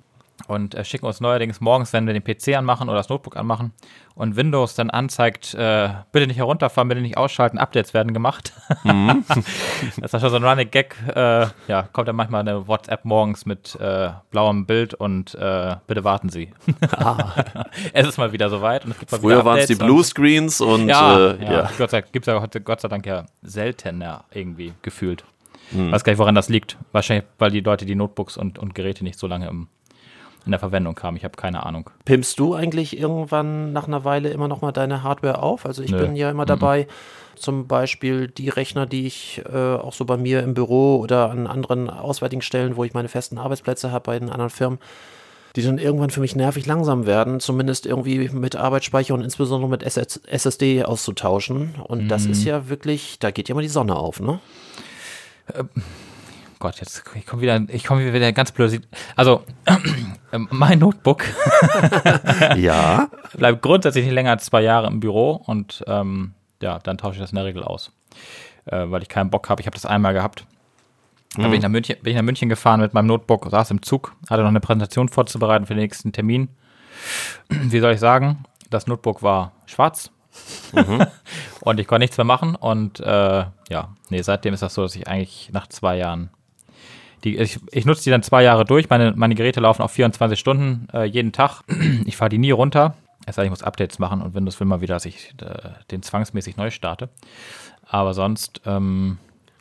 und 0.48 0.76
äh, 0.76 0.84
schicken 0.84 1.06
uns 1.06 1.22
neuerdings 1.22 1.62
morgens, 1.62 1.94
wenn 1.94 2.08
wir 2.08 2.14
den 2.14 2.24
PC 2.24 2.58
anmachen 2.58 2.90
oder 2.90 2.98
das 2.98 3.10
Notebook 3.10 3.38
anmachen 3.38 3.74
und 4.16 4.36
Windows 4.36 4.76
dann 4.76 4.90
anzeigt, 4.90 5.54
äh, 5.54 5.90
bitte 6.12 6.28
nicht 6.28 6.38
herunterfahren, 6.38 6.88
bitte 6.90 7.02
nicht 7.02 7.18
ausschalten, 7.18 7.58
Updates 7.58 7.94
werden 7.94 8.14
gemacht. 8.14 8.54
Mhm. 8.84 9.24
das 10.02 10.14
ist 10.14 10.22
schon 10.22 10.30
so 10.30 10.36
ein 10.38 10.44
Running 10.44 10.72
Gag. 10.72 10.96
Äh, 11.16 11.48
ja, 11.68 11.84
kommt 11.92 12.08
dann 12.08 12.16
manchmal 12.16 12.42
eine 12.42 12.68
WhatsApp 12.68 13.06
morgens 13.06 13.46
mit 13.46 13.76
äh, 13.80 14.10
blauem 14.32 14.66
Bild 14.66 14.94
und 14.94 15.36
äh, 15.36 15.76
bitte 15.86 16.04
warten 16.04 16.30
Sie. 16.30 16.52
es 17.94 18.08
ist 18.08 18.18
mal 18.18 18.32
wieder 18.32 18.50
soweit. 18.50 18.86
Und 18.86 18.92
es 18.92 19.00
gibt 19.00 19.12
mal 19.12 19.18
Ah. 19.18 19.22
Früher 19.22 19.46
waren 19.46 19.60
es 19.60 19.68
die 19.68 19.74
Updates 19.74 19.82
und- 19.82 19.88
Bluescreens 19.88 20.62
und 20.62 20.88
ja, 20.88 21.18
äh, 21.18 21.44
ja. 21.44 21.52
ja. 21.52 21.70
Gott 21.78 21.92
sei, 21.92 22.02
gibt's 22.02 22.28
ja 22.28 22.40
Gott 22.64 22.82
sei 22.82 22.88
Dank 22.88 23.06
ja 23.06 23.26
seltener 23.42 24.24
irgendwie 24.32 24.74
gefühlt. 24.82 25.24
Hm. 25.72 25.92
Weiß 25.92 26.04
gar 26.04 26.12
nicht, 26.12 26.20
woran 26.20 26.36
das 26.36 26.50
liegt. 26.50 26.78
Wahrscheinlich, 26.92 27.26
weil 27.40 27.52
die 27.52 27.60
Leute 27.60 27.86
die 27.86 27.96
Notebooks 27.96 28.38
und, 28.38 28.58
und 28.58 28.74
Geräte 28.76 29.04
nicht 29.04 29.20
so 29.20 29.28
lange 29.28 29.48
im, 29.48 29.68
in 30.48 30.52
der 30.52 30.60
Verwendung 30.60 31.00
haben. 31.02 31.16
Ich 31.16 31.24
habe 31.24 31.36
keine 31.36 31.66
Ahnung. 31.66 31.90
Pimpst 32.06 32.40
du 32.40 32.56
eigentlich 32.56 33.00
irgendwann 33.00 33.72
nach 33.74 33.88
einer 33.88 34.04
Weile 34.04 34.30
immer 34.30 34.48
noch 34.48 34.62
mal 34.62 34.72
deine 34.72 35.04
Hardware 35.04 35.44
auf? 35.44 35.66
Also 35.66 35.84
ich 35.84 35.92
Nö. 35.92 36.00
bin 36.00 36.16
ja 36.16 36.32
immer 36.32 36.46
dabei, 36.46 36.88
zum 37.36 37.68
Beispiel 37.68 38.28
die 38.28 38.50
Rechner, 38.50 38.86
die 38.86 39.06
ich 39.06 39.42
äh, 39.52 39.76
auch 39.76 39.94
so 39.94 40.06
bei 40.06 40.18
mir 40.18 40.42
im 40.42 40.54
Büro 40.54 40.98
oder 40.98 41.30
an 41.30 41.48
anderen 41.48 41.90
auswärtigen 41.90 42.42
Stellen, 42.42 42.76
wo 42.76 42.84
ich 42.84 42.94
meine 42.94 43.10
festen 43.10 43.38
Arbeitsplätze 43.38 43.92
habe 43.92 44.04
bei 44.06 44.20
den 44.20 44.30
anderen 44.30 44.50
Firmen, 44.50 44.80
die 45.56 45.62
dann 45.62 45.78
irgendwann 45.78 46.10
für 46.10 46.20
mich 46.20 46.36
nervig 46.36 46.66
langsam 46.66 47.06
werden, 47.06 47.40
zumindest 47.40 47.86
irgendwie 47.86 48.30
mit 48.30 48.56
Arbeitsspeicher 48.56 49.14
und 49.14 49.22
insbesondere 49.22 49.70
mit 49.70 49.84
SS 49.84 50.22
SSD 50.28 50.84
auszutauschen. 50.84 51.76
Und 51.84 52.10
das 52.10 52.26
ist 52.26 52.44
ja 52.44 52.70
wirklich, 52.70 53.20
da 53.20 53.32
geht 53.32 53.50
ja 53.50 53.56
mal 53.56 53.62
die 53.62 53.68
Sonne 53.68 53.96
auf, 53.96 54.20
ne? 54.20 54.40
Gott, 56.60 56.80
jetzt 56.80 57.04
ich 57.14 57.26
komme 57.26 57.42
wieder, 57.42 57.62
ich 57.68 57.84
komme 57.84 58.12
wieder 58.14 58.32
ganz 58.34 58.52
blöd. 58.52 58.82
Also 59.16 59.44
ähm, 60.34 60.48
mein 60.52 60.80
Notebook 60.80 61.24
Ja. 62.56 63.10
bleibt 63.34 63.62
grundsätzlich 63.62 64.06
nicht 64.06 64.14
länger 64.14 64.32
als 64.32 64.46
zwei 64.46 64.62
Jahre 64.62 64.88
im 64.88 65.00
Büro 65.00 65.34
und 65.46 65.84
ähm, 65.88 66.34
ja, 66.62 66.80
dann 66.80 66.98
tausche 66.98 67.16
ich 67.16 67.22
das 67.22 67.32
in 67.32 67.36
der 67.36 67.46
Regel 67.46 67.64
aus, 67.64 67.92
äh, 68.66 68.86
weil 68.90 69.04
ich 69.04 69.10
keinen 69.10 69.30
Bock 69.30 69.50
habe. 69.50 69.62
Ich 69.62 69.68
habe 69.68 69.76
das 69.76 69.86
einmal 69.86 70.14
gehabt. 70.14 70.46
Da 71.36 71.44
bin 71.44 71.54
ich, 71.54 71.62
nach 71.62 71.70
München, 71.70 71.98
bin 72.02 72.12
ich 72.12 72.16
nach 72.16 72.24
München 72.24 72.50
gefahren 72.50 72.80
mit 72.80 72.96
meinem 72.96 73.06
Notebook, 73.06 73.48
saß 73.52 73.70
im 73.70 73.84
Zug, 73.84 74.16
hatte 74.28 74.42
noch 74.42 74.50
eine 74.50 74.60
Präsentation 74.62 75.10
vorzubereiten 75.10 75.68
für 75.68 75.76
den 75.76 75.84
nächsten 75.84 76.12
Termin. 76.12 76.50
Wie 77.50 77.80
soll 77.80 77.94
ich 77.94 78.00
sagen? 78.00 78.44
Das 78.72 78.88
Notebook 78.88 79.22
war 79.22 79.52
schwarz 79.68 80.10
und 81.62 81.80
ich 81.80 81.88
konnte 81.88 82.00
nichts 82.02 82.18
mehr 82.18 82.26
machen. 82.26 82.56
Und 82.56 83.00
äh, 83.00 83.46
ja, 83.70 83.90
nee, 84.10 84.22
seitdem 84.24 84.56
ist 84.56 84.64
das 84.64 84.74
so, 84.74 84.82
dass 84.82 84.96
ich 84.96 85.08
eigentlich 85.08 85.50
nach 85.54 85.68
zwei 85.68 85.98
Jahren 85.98 86.32
die, 87.32 87.38
ich, 87.38 87.60
ich 87.72 87.86
nutze 87.86 88.04
die 88.04 88.10
dann 88.10 88.24
zwei 88.24 88.44
Jahre 88.44 88.66
durch. 88.66 88.90
Meine, 88.90 89.14
meine 89.16 89.36
Geräte 89.36 89.60
laufen 89.60 89.82
auf 89.82 89.92
24 89.92 90.40
Stunden 90.40 90.88
äh, 90.94 91.04
jeden 91.06 91.32
Tag. 91.32 91.62
Ich 92.06 92.18
fahre 92.18 92.30
die 92.30 92.38
nie 92.38 92.52
runter. 92.52 92.96
Es 93.26 93.36
sei 93.36 93.42
denn, 93.44 93.48
ich 93.48 93.60
muss 93.60 93.64
Updates 93.64 94.00
machen 94.00 94.22
und 94.22 94.34
Windows 94.36 94.60
will 94.60 94.68
mal 94.68 94.82
wieder, 94.82 94.96
dass 94.96 95.06
ich 95.06 95.34
äh, 95.42 95.70
den 95.92 96.02
zwangsmäßig 96.02 96.56
neu 96.58 96.70
starte. 96.72 97.10
Aber 97.90 98.14
sonst, 98.14 98.62
ähm, 98.66 99.18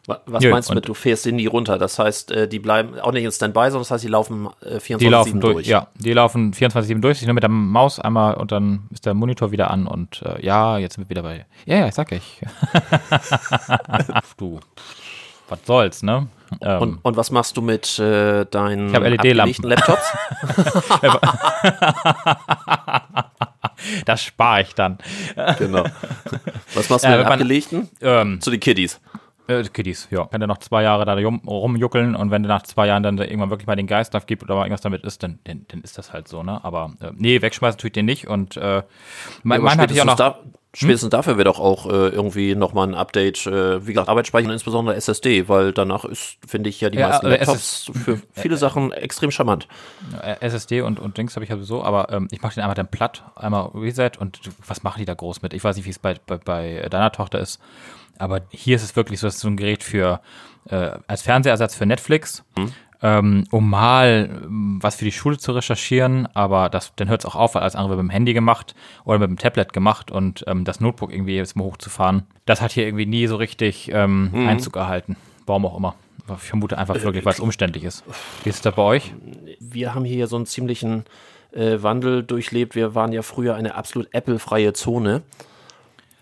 Wa- 0.09 0.21
Was 0.27 0.45
Nö, 0.45 0.51
meinst 0.51 0.71
du 0.71 0.75
mit, 0.75 0.87
du 0.87 0.95
fährst 0.95 1.25
die 1.25 1.33
nie 1.33 1.47
runter? 1.47 1.79
Das 1.79 1.99
heißt, 1.99 2.31
äh, 2.31 2.47
die 2.47 2.61
bleiben 2.61 2.97
auch 3.01 3.11
nicht 3.11 3.25
in 3.25 3.33
Standby, 3.33 3.63
sondern 3.65 3.81
das 3.81 3.91
heißt, 3.91 4.05
die 4.05 4.09
laufen 4.09 4.49
äh, 4.63 4.77
24-7 4.77 4.99
die 4.99 5.09
laufen 5.09 5.41
durch. 5.41 5.55
durch. 5.55 5.67
Ja, 5.67 5.89
die 5.97 6.13
laufen 6.13 6.53
24-7 6.53 7.01
durch. 7.01 7.21
Ich 7.21 7.27
nur 7.27 7.35
mit 7.35 7.43
der 7.43 7.51
Maus 7.51 7.99
einmal 7.99 8.35
und 8.35 8.53
dann 8.53 8.85
ist 8.93 9.05
der 9.05 9.15
Monitor 9.15 9.51
wieder 9.51 9.69
an 9.73 9.89
und 9.89 10.23
äh, 10.23 10.45
ja, 10.47 10.79
jetzt 10.79 10.95
sind 10.95 11.05
wir 11.07 11.11
wieder 11.11 11.23
bei. 11.25 11.45
Ja, 11.65 11.79
ja, 11.79 11.89
ich 11.89 11.95
sag 11.95 12.13
ich. 12.13 12.41
du, 14.37 14.61
was 15.49 15.59
soll's, 15.65 16.03
ne? 16.03 16.29
Ähm, 16.61 16.81
Und, 16.83 16.99
und 17.05 17.17
was 17.17 17.31
machst 17.33 17.57
du 17.57 17.63
mit 17.63 17.99
äh, 17.99 18.45
deinen 18.47 18.93
LED-Lampen. 18.93 19.65
Laptops? 19.69 20.13
das 24.05 24.23
spare 24.23 24.63
ich 24.63 24.75
dann. 24.75 24.99
genau. 25.59 25.85
Was 26.75 26.89
machst 26.91 27.05
du 27.05 27.09
Äh, 27.09 27.11
mit 27.13 27.19
wenn 27.19 27.25
man- 27.25 27.33
abgelegten? 27.33 27.89
Ähm, 28.01 28.41
Zu 28.41 28.51
den 28.51 28.61
Kiddies. 28.61 29.01
Äh, 29.49 29.63
Kiddies, 29.65 30.09
ja. 30.11 30.25
Kann 30.27 30.41
der 30.41 30.49
noch 30.49 30.59
zwei 30.59 30.83
Jahre 30.83 31.05
da 31.05 31.15
rum, 31.15 31.41
rumjuckeln 31.47 32.17
und 32.17 32.31
wenn 32.33 32.43
der 32.43 32.49
nach 32.51 32.63
zwei 32.65 32.89
Jahren 32.89 33.05
dann 33.05 33.17
irgendwann 33.19 33.51
wirklich 33.51 33.69
mal 33.69 33.77
den 33.77 33.87
Geist 33.87 34.17
aufgibt 34.17 34.43
oder 34.43 34.57
mal 34.57 34.63
irgendwas 34.63 34.81
damit 34.81 35.05
ist, 35.05 35.23
dann, 35.23 35.39
dann, 35.45 35.67
dann 35.69 35.83
ist 35.83 35.97
das 35.99 36.13
halt 36.13 36.27
so, 36.27 36.43
ne? 36.43 36.65
Aber 36.65 36.95
äh, 37.01 37.13
nee, 37.15 37.41
wegschmeißen 37.43 37.79
tue 37.79 37.89
ich 37.89 37.93
den 37.93 38.07
nicht 38.07 38.27
und 38.27 38.57
äh, 38.57 38.83
mein, 39.45 39.61
Aber 39.61 39.69
mein 39.71 39.79
hatte 39.81 39.95
ich 39.95 40.01
auch 40.01 40.05
noch. 40.07 40.17
da, 40.17 40.41
spätestens 40.77 41.11
dafür 41.11 41.37
wird 41.39 41.49
auch, 41.49 41.59
auch 41.59 41.87
äh, 41.87 42.09
irgendwie 42.09 42.55
nochmal 42.55 42.89
ein 42.89 42.95
Update, 42.95 43.47
äh, 43.47 43.87
wie 43.87 43.93
gesagt, 43.93 44.09
Arbeitsspeicher 44.09 44.47
und 44.47 44.53
insbesondere 44.53 44.95
SSD, 44.97 45.49
weil 45.49 45.73
danach 45.73 46.05
ist, 46.05 46.39
finde 46.47 46.69
ich 46.71 46.81
ja 46.81 46.91
die 46.91 46.99
Ja, 46.99 47.09
meisten 47.09 47.27
Laptops 47.27 47.91
für 48.05 48.21
viele 48.35 48.57
Sachen 48.57 48.93
extrem 48.93 49.31
charmant. 49.31 49.67
Äh, 50.23 50.37
SSD 50.41 50.83
und, 50.83 51.01
und 51.01 51.17
Dings 51.19 51.35
habe 51.37 51.45
ich 51.45 51.51
ja 51.51 51.57
sowieso, 51.57 51.83
aber 51.83 52.13
ähm, 52.13 52.29
ich 52.31 52.43
mache 52.43 52.55
den 52.55 52.63
einmal 52.63 52.75
dann 52.75 52.89
platt, 52.89 53.25
einmal 53.35 53.71
Reset 53.75 54.13
und 54.19 54.41
was 54.67 54.83
machen 54.83 54.99
die 54.99 55.07
da 55.07 55.15
groß 55.15 55.43
mit? 55.43 55.55
Ich 55.55 55.65
weiß 55.65 55.77
nicht, 55.77 55.87
wie 55.87 55.91
es 55.91 55.99
bei, 55.99 56.15
bei, 56.27 56.39
bei 56.39 56.87
deiner 56.91 57.13
Tochter 57.13 57.39
ist, 57.41 57.61
aber 58.19 58.43
hier 58.51 58.77
ist 58.77 58.83
es 58.83 58.97
wirklich 58.97 59.21
so, 59.21 59.27
das 59.27 59.37
ist 59.37 59.41
so 59.41 59.49
ein 59.49 59.57
Gerät 59.57 59.83
für 59.83 60.21
äh, 60.69 60.91
als 61.07 61.23
Fernsehersatz 61.23 61.75
für 61.75 61.87
Netflix. 61.87 62.45
Ähm, 63.03 63.45
um 63.51 63.69
mal 63.71 64.41
ähm, 64.45 64.79
was 64.81 64.97
für 64.97 65.05
die 65.05 65.13
Schule 65.13 65.39
zu 65.39 65.53
recherchieren, 65.53 66.27
aber 66.35 66.69
das, 66.69 66.93
dann 66.97 67.09
hört 67.09 67.23
es 67.23 67.27
auch 67.27 67.35
auf, 67.37 67.55
weil 67.55 67.63
alles 67.63 67.75
andere 67.77 67.91
wird 67.97 68.05
mit 68.05 68.11
dem 68.13 68.15
Handy 68.15 68.33
gemacht 68.35 68.75
oder 69.05 69.19
mit 69.19 69.29
dem 69.29 69.39
Tablet 69.39 69.73
gemacht 69.73 70.11
und 70.11 70.45
ähm, 70.47 70.65
das 70.65 70.81
Notebook 70.81 71.13
irgendwie 71.13 71.37
jetzt 71.37 71.57
mal 71.57 71.65
hochzufahren, 71.65 72.25
das 72.47 72.61
hat 72.61 72.73
hier 72.73 72.85
irgendwie 72.87 73.07
nie 73.07 73.27
so 73.27 73.37
richtig 73.37 73.91
ähm, 73.93 74.31
Mhm. 74.33 74.49
Einzug 74.49 74.77
erhalten. 74.77 75.17
Warum 75.47 75.67
auch 75.67 75.77
immer. 75.77 75.95
Ich 76.29 76.49
vermute 76.49 76.77
einfach 76.77 77.01
wirklich, 77.03 77.25
weil 77.25 77.35
es 77.35 77.41
umständlich 77.41 77.85
ist. 77.85 78.03
Wie 78.43 78.49
ist 78.49 78.67
das 78.67 78.75
bei 78.75 78.83
euch? 78.83 79.15
Wir 79.61 79.95
haben 79.95 80.05
hier 80.05 80.27
so 80.27 80.35
einen 80.35 80.47
ziemlichen 80.47 81.05
äh, 81.53 81.83
Wandel 81.83 82.25
durchlebt. 82.25 82.75
Wir 82.75 82.97
waren 82.97 83.13
ja 83.13 83.23
früher 83.23 83.55
eine 83.55 83.77
absolut 83.77 84.09
Apple-freie 84.13 84.73
Zone. 84.73 85.23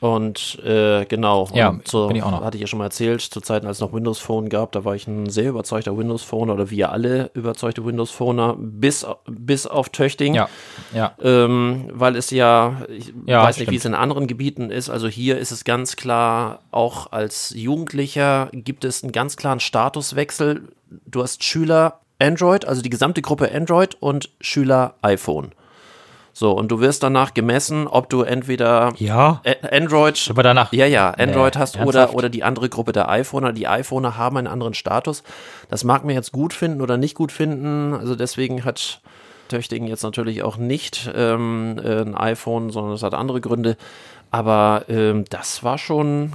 Und 0.01 0.59
äh, 0.65 1.07
genau, 1.07 1.49
Ja, 1.55 1.71
und 1.71 1.89
so, 1.89 2.09
bin 2.09 2.17
ich 2.17 2.23
auch 2.23 2.31
noch. 2.31 2.45
hatte 2.45 2.59
ich 2.59 2.61
ja 2.61 2.67
schon 2.67 2.79
mal 2.79 2.87
erzählt, 2.87 3.23
zu 3.23 3.41
Zeiten, 3.41 3.67
als 3.67 3.79
es 3.79 3.81
noch 3.81 3.95
Windows 3.95 4.19
Phone 4.19 4.51
gab, 4.51 4.73
da 4.73 4.85
war 4.85 4.95
ich 4.95 5.07
ein 5.07 5.31
sehr 5.31 5.49
überzeugter 5.49 5.97
Windows 5.97 6.23
Phoner 6.23 6.53
oder 6.53 6.69
wir 6.71 6.93
alle 6.93 7.31
überzeugte 7.33 7.85
Windows 7.87 8.11
Phoner, 8.11 8.55
bis, 8.59 9.07
bis 9.27 9.67
auf 9.67 9.89
Töchting. 9.89 10.35
Ja, 10.35 10.49
ja. 10.93 11.15
Ähm, 11.23 11.89
weil 11.93 12.17
es 12.17 12.31
ja, 12.31 12.83
ich 12.91 13.15
Ja, 13.25 13.43
weiß 13.45 13.57
nicht, 13.57 13.63
stimmt. 13.63 13.71
wie 13.71 13.77
es 13.77 13.85
in 13.87 13.95
anderen 13.95 14.27
Gebieten 14.27 14.71
ist. 14.71 14.91
Also 14.91 15.09
hier 15.09 15.39
ist 15.39 15.53
es 15.53 15.65
ganz 15.65 15.97
klar, 15.97 16.61
auch 16.71 17.13
als 17.13 17.55
Jugendlicher 17.57 18.51
gibt 18.53 18.85
es 18.85 19.03
einen 19.03 19.13
ganz 19.13 19.37
klaren 19.39 19.61
Statuswechsel. 19.61 20.69
Du 21.07 21.23
hast 21.23 21.43
Schüler 21.45 22.01
Android, 22.19 22.67
also 22.67 22.83
die 22.83 22.91
gesamte 22.91 23.23
Gruppe 23.23 23.51
Android 23.55 23.97
und 24.01 24.31
Schüler 24.41 24.95
iPhone. 25.03 25.53
So, 26.37 26.51
und 26.51 26.69
du 26.73 26.81
wirst 26.81 27.05
danach 27.05 27.33
gemessen, 27.33 27.87
ob 27.87 28.09
du 28.11 28.23
entweder 28.23 28.93
Ja. 28.97 29.41
Android 29.71 30.27
Aber 30.31 30.43
danach. 30.43 30.73
ja, 30.73 30.85
ja, 30.85 31.11
Android 31.11 31.55
Nee, 31.55 31.61
hast 31.61 31.77
ernsthaft? 31.77 32.11
oder, 32.11 32.15
oder 32.15 32.29
die 32.29 32.43
andere 32.43 32.69
Gruppe 32.69 32.91
der 32.91 33.09
iPhoner. 33.09 33.53
Die 33.53 33.69
iPhoner 33.69 34.17
haben 34.19 34.37
einen 34.37 34.49
anderen 34.49 34.75
Status. 34.75 35.23
Das 35.71 35.85
mag 35.85 36.05
man 36.05 36.13
jetzt 36.15 36.33
gut 36.33 36.53
finden 36.53 36.81
oder 36.81 36.97
nicht 36.97 37.15
gut 37.15 37.31
finden. 37.31 37.95
Also 37.95 38.17
deswegen 38.17 38.65
hat 38.65 39.01
Töchtigen 39.49 39.87
jetzt 39.87 40.03
natürlich 40.03 40.43
auch 40.43 40.57
nicht 40.57 41.09
ähm, 41.15 41.79
äh, 41.83 42.01
ein 42.01 42.17
iPhone, 42.17 42.71
sondern 42.71 42.95
es 42.95 43.03
hat 43.05 43.15
andere 43.15 43.41
Gründe. 43.41 43.77
Aber 44.33 44.87
ähm, 44.89 45.27
das 45.31 45.63
war 45.63 45.79
schon, 45.79 46.33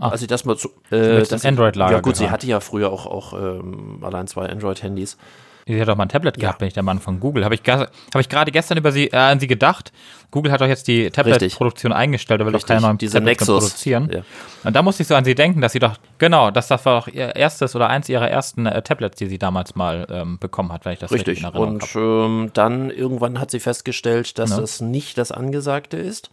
äh, 0.00 0.02
als 0.02 0.22
ich 0.22 0.28
das 0.28 0.46
mal 0.46 0.56
zu. 0.56 0.70
Äh, 0.90 1.22
das- 1.24 1.44
Android-Lager 1.44 1.92
Ja, 1.96 2.00
gut, 2.00 2.16
sie 2.16 2.20
gehören. 2.20 2.32
hatte 2.32 2.46
ja 2.46 2.60
früher 2.60 2.90
auch, 2.90 3.04
auch 3.04 3.34
ähm, 3.34 3.98
allein 4.02 4.26
zwei 4.28 4.48
Android-Handys. 4.48 5.18
Sie 5.66 5.80
hat 5.80 5.88
doch 5.88 5.96
mal 5.96 6.04
ein 6.04 6.08
Tablet 6.10 6.38
gehabt, 6.38 6.58
bin 6.58 6.68
ich 6.68 6.74
der 6.74 6.82
Mann 6.82 6.98
von 7.00 7.20
Google. 7.20 7.42
Habe 7.44 7.54
ich, 7.54 7.62
hab 7.66 7.88
ich 8.20 8.28
gerade 8.28 8.52
gestern 8.52 8.76
über 8.76 8.92
sie, 8.92 9.06
äh, 9.06 9.16
an 9.16 9.40
sie 9.40 9.46
gedacht. 9.46 9.92
Google 10.30 10.52
hat 10.52 10.60
doch 10.60 10.66
jetzt 10.66 10.86
die 10.88 11.10
Tablet-Produktion 11.10 11.92
eingestellt, 11.92 12.40
da 12.40 12.44
will 12.44 12.52
doch 12.52 12.58
Richtig, 12.58 12.68
keine 12.68 12.80
neuen 12.82 12.98
diese 12.98 13.14
Tablets 13.18 13.46
mehr 13.46 13.54
Nexus. 13.54 13.70
produzieren. 13.70 14.10
Ja. 14.12 14.20
Und 14.64 14.74
da 14.76 14.82
musste 14.82 15.02
ich 15.02 15.08
so 15.08 15.14
an 15.14 15.24
sie 15.24 15.34
denken, 15.34 15.60
dass 15.60 15.72
sie 15.72 15.78
doch, 15.78 15.96
genau, 16.18 16.50
dass 16.50 16.68
das 16.68 16.84
war 16.84 17.00
doch 17.00 17.08
ihr 17.08 17.34
erstes 17.36 17.74
oder 17.76 17.88
eins 17.88 18.08
ihrer 18.08 18.28
ersten 18.28 18.66
äh, 18.66 18.82
Tablets, 18.82 19.16
die 19.16 19.26
sie 19.26 19.38
damals 19.38 19.74
mal 19.74 20.06
ähm, 20.10 20.38
bekommen 20.38 20.72
hat, 20.72 20.84
wenn 20.84 20.92
ich 20.94 20.98
das 20.98 21.12
richtig, 21.12 21.38
Richtig. 21.38 21.44
in 21.44 21.54
Erinnerung 21.54 21.74
Und 21.76 21.82
habe. 21.82 22.26
ähm, 22.44 22.50
dann 22.52 22.90
irgendwann 22.90 23.40
hat 23.40 23.50
sie 23.50 23.60
festgestellt, 23.60 24.38
dass 24.38 24.50
Ne? 24.50 24.56
das 24.60 24.80
nicht 24.82 25.16
das 25.18 25.32
Angesagte 25.32 25.96
ist. 25.96 26.30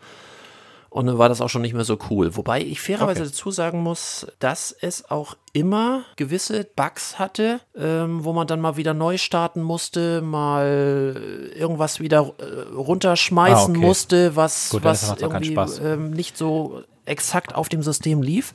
Und 0.93 1.05
dann 1.07 1.17
war 1.17 1.29
das 1.29 1.39
auch 1.39 1.47
schon 1.47 1.61
nicht 1.61 1.73
mehr 1.73 1.85
so 1.85 1.97
cool. 2.09 2.35
Wobei 2.35 2.59
ich 2.61 2.81
fairerweise 2.81 3.21
Okay. 3.21 3.29
dazu 3.29 3.49
sagen 3.49 3.81
muss, 3.81 4.27
dass 4.39 4.75
es 4.81 5.09
auch 5.09 5.35
immer 5.53 6.03
gewisse 6.17 6.65
Bugs 6.65 7.17
hatte, 7.17 7.61
ähm, 7.77 8.25
wo 8.25 8.33
man 8.33 8.45
dann 8.45 8.59
mal 8.59 8.75
wieder 8.75 8.93
neu 8.93 9.17
starten 9.17 9.61
musste, 9.61 10.21
mal 10.21 11.15
äh, 11.55 11.57
irgendwas 11.57 12.01
wieder 12.01 12.33
äh, 12.39 12.73
runterschmeißen 12.75 13.73
Ah, 13.73 13.77
okay. 13.77 13.87
musste, 13.87 14.35
was, 14.35 14.69
Gut, 14.69 14.83
was 14.83 15.15
irgendwie 15.17 15.53
ähm, 15.81 16.11
nicht 16.11 16.37
so 16.37 16.83
exakt 17.05 17.55
auf 17.55 17.69
dem 17.69 17.83
System 17.83 18.21
lief. 18.21 18.53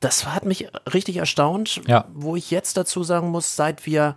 Das 0.00 0.26
hat 0.26 0.44
mich 0.44 0.68
richtig 0.92 1.16
erstaunt, 1.16 1.80
Ja. 1.86 2.04
wo 2.12 2.36
ich 2.36 2.50
jetzt 2.50 2.76
dazu 2.76 3.02
sagen 3.02 3.30
muss, 3.30 3.56
seit 3.56 3.86
wir 3.86 4.16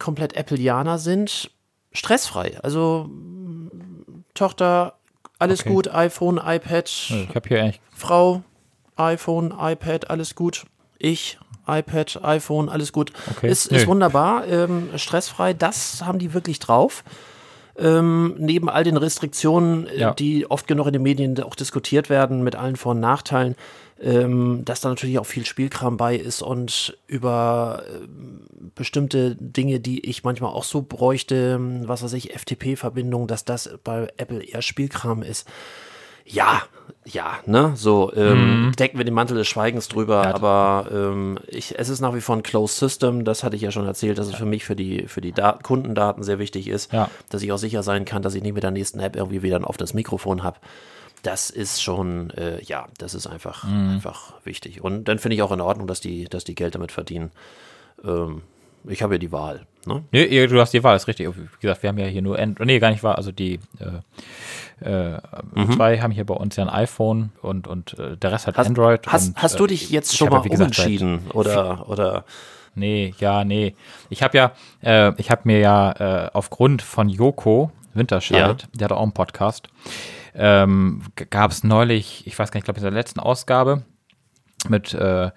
komplett 0.00 0.36
Appleianer 0.36 0.98
sind, 0.98 1.52
stressfrei. 1.92 2.58
Also 2.64 3.08
Tochter, 4.34 4.94
alles 5.38 5.60
Okay. 5.60 5.68
gut, 5.70 5.88
iPhone, 5.94 6.38
iPad, 6.38 6.88
Ich 6.88 7.28
habe 7.34 7.48
hier 7.48 7.62
eigentlich, 7.62 7.80
Frau, 7.94 8.42
iPhone, 8.96 9.54
iPad, 9.58 10.10
alles 10.10 10.34
gut. 10.34 10.64
Ich, 10.98 11.38
iPad, 11.66 12.20
iPhone, 12.22 12.68
alles 12.68 12.92
gut. 12.92 13.12
Okay. 13.30 13.50
Ist, 13.50 13.66
ist 13.66 13.86
wunderbar, 13.86 14.46
ähm, 14.46 14.90
stressfrei, 14.96 15.52
das 15.52 16.02
haben 16.02 16.18
die 16.18 16.32
wirklich 16.32 16.58
drauf. 16.58 17.04
Ähm, 17.78 18.34
neben 18.38 18.70
all 18.70 18.84
den 18.84 18.96
Restriktionen, 18.96 19.86
äh, 19.86 19.98
Ja. 19.98 20.14
die 20.14 20.50
oft 20.50 20.66
genug 20.66 20.86
in 20.86 20.94
den 20.94 21.02
Medien 21.02 21.40
auch 21.42 21.54
diskutiert 21.54 22.08
werden, 22.08 22.42
mit 22.42 22.56
allen 22.56 22.76
Vor- 22.76 22.92
und 22.92 23.00
Nachteilen, 23.00 23.54
ähm, 24.00 24.62
dass 24.64 24.80
da 24.80 24.88
natürlich 24.88 25.18
auch 25.18 25.26
viel 25.26 25.44
Spielkram 25.44 25.96
bei 25.96 26.16
ist 26.16 26.42
und 26.42 26.96
über 27.06 27.82
ähm, 27.94 28.40
bestimmte 28.74 29.36
Dinge, 29.36 29.80
die 29.80 30.08
ich 30.08 30.24
manchmal 30.24 30.52
auch 30.52 30.64
so 30.64 30.82
bräuchte, 30.82 31.58
was 31.86 32.02
weiß 32.02 32.12
ich, 32.14 32.32
FTP-Verbindung, 32.34 33.26
dass 33.26 33.44
das 33.44 33.70
bei 33.84 34.08
Apple 34.16 34.42
eher 34.42 34.62
Spielkram 34.62 35.22
ist. 35.22 35.46
Ja, 36.26 36.62
ja, 37.04 37.34
ne, 37.46 37.72
so 37.76 38.12
ähm, 38.16 38.72
decken 38.76 38.98
wir 38.98 39.04
den 39.04 39.14
Mantel 39.14 39.36
des 39.36 39.46
Schweigens 39.46 39.86
drüber, 39.86 40.18
Mhm. 40.18 40.24
Ja. 40.24 40.34
aber 40.34 40.90
ähm, 40.92 41.38
ich, 41.46 41.78
es 41.78 41.88
ist 41.88 42.00
nach 42.00 42.14
wie 42.16 42.20
vor 42.20 42.34
ein 42.36 42.42
Closed 42.42 42.76
System, 42.78 43.24
das 43.24 43.44
hatte 43.44 43.54
ich 43.54 43.62
ja 43.62 43.70
schon 43.70 43.86
erzählt, 43.86 44.18
dass 44.18 44.26
es 44.26 44.34
für 44.34 44.44
mich 44.44 44.64
für 44.64 44.74
die, 44.74 45.06
für 45.06 45.20
die 45.20 45.30
Dat 45.30 45.62
Kundendaten 45.62 46.24
sehr 46.24 46.40
wichtig 46.40 46.66
ist, 46.66 46.92
Ja. 46.92 47.08
dass 47.30 47.42
ich 47.42 47.52
auch 47.52 47.58
sicher 47.58 47.84
sein 47.84 48.04
kann, 48.06 48.22
dass 48.22 48.34
ich 48.34 48.42
nicht 48.42 48.54
mit 48.54 48.64
der 48.64 48.72
nächsten 48.72 48.98
App 48.98 49.14
irgendwie 49.14 49.42
wieder 49.42 49.54
ein 49.56 49.64
offenes 49.64 49.94
Mikrofon 49.94 50.42
habe. 50.42 50.58
Das 51.22 51.48
ist 51.50 51.80
schon, 51.80 52.30
äh, 52.30 52.60
ja, 52.64 52.86
das 52.98 53.14
ist 53.14 53.28
einfach, 53.28 53.62
Mhm. 53.64 53.90
einfach 53.90 54.32
wichtig. 54.44 54.82
Und 54.82 55.04
dann 55.04 55.18
finde 55.20 55.36
ich 55.36 55.42
auch 55.42 55.52
in 55.52 55.60
Ordnung, 55.60 55.86
dass 55.86 56.00
die, 56.00 56.24
dass 56.24 56.42
die 56.42 56.54
Geld 56.56 56.74
damit 56.74 56.90
verdienen. 56.90 57.30
Ähm, 58.04 58.42
ich 58.88 59.02
habe 59.02 59.14
ja 59.14 59.18
die 59.18 59.32
Wahl. 59.32 59.66
Ne? 59.86 60.02
nee, 60.10 60.46
du 60.48 60.60
hast 60.60 60.72
die 60.74 60.82
Wahl, 60.82 60.96
ist 60.96 61.06
richtig. 61.06 61.28
Wie 61.28 61.46
gesagt, 61.60 61.82
wir 61.82 61.88
haben 61.88 61.98
ja 61.98 62.06
hier 62.06 62.22
nur, 62.22 62.38
Android, 62.38 62.66
nee, 62.66 62.78
gar 62.80 62.90
nicht 62.90 63.04
wahr, 63.04 63.16
also 63.16 63.30
die, 63.30 63.60
äh, 63.78 65.14
äh, 65.14 65.18
Mhm. 65.54 65.72
zwei 65.72 66.00
haben 66.00 66.10
hier 66.10 66.26
bei 66.26 66.34
uns 66.34 66.56
ja 66.56 66.64
ein 66.64 66.70
iPhone 66.70 67.30
und, 67.40 67.68
und 67.68 67.96
äh, 67.98 68.16
der 68.16 68.32
Rest 68.32 68.46
hat 68.48 68.56
Hast, 68.56 68.66
Android. 68.66 69.06
hast, 69.06 69.28
und, 69.28 69.42
hast 69.42 69.60
du 69.60 69.64
äh, 69.64 69.68
dich 69.68 69.90
jetzt 69.90 70.16
schon 70.16 70.26
hab 70.26 70.32
ja, 70.32 70.38
mal 70.40 70.44
wie 70.44 70.48
gesagt, 70.48 70.76
umentschieden? 70.78 71.30
Oder, 71.32 71.88
oder 71.88 72.24
Nee, 72.78 73.14
ja, 73.18 73.42
nee. 73.44 73.74
Ich 74.10 74.22
habe 74.22 74.36
ja, 74.36 74.52
äh, 74.82 75.12
ich 75.16 75.30
habe 75.30 75.42
mir 75.44 75.60
ja 75.60 75.92
äh, 76.26 76.30
aufgrund 76.34 76.82
von 76.82 77.08
Joko 77.08 77.72
Winterscheid, 77.94 78.68
der 78.74 78.84
hat 78.84 78.92
auch 78.92 79.02
einen 79.02 79.12
Podcast, 79.12 79.68
ähm, 80.34 81.00
gab 81.30 81.50
es 81.50 81.64
neulich, 81.64 82.26
ich 82.26 82.38
weiß 82.38 82.50
gar 82.50 82.58
nicht, 82.58 82.62
ich 82.62 82.64
glaube 82.66 82.80
in 82.80 82.84
der 82.84 82.92
letzten 82.92 83.20
Ausgabe 83.20 83.84
mit, 84.68 84.92
äh, 84.92 85.30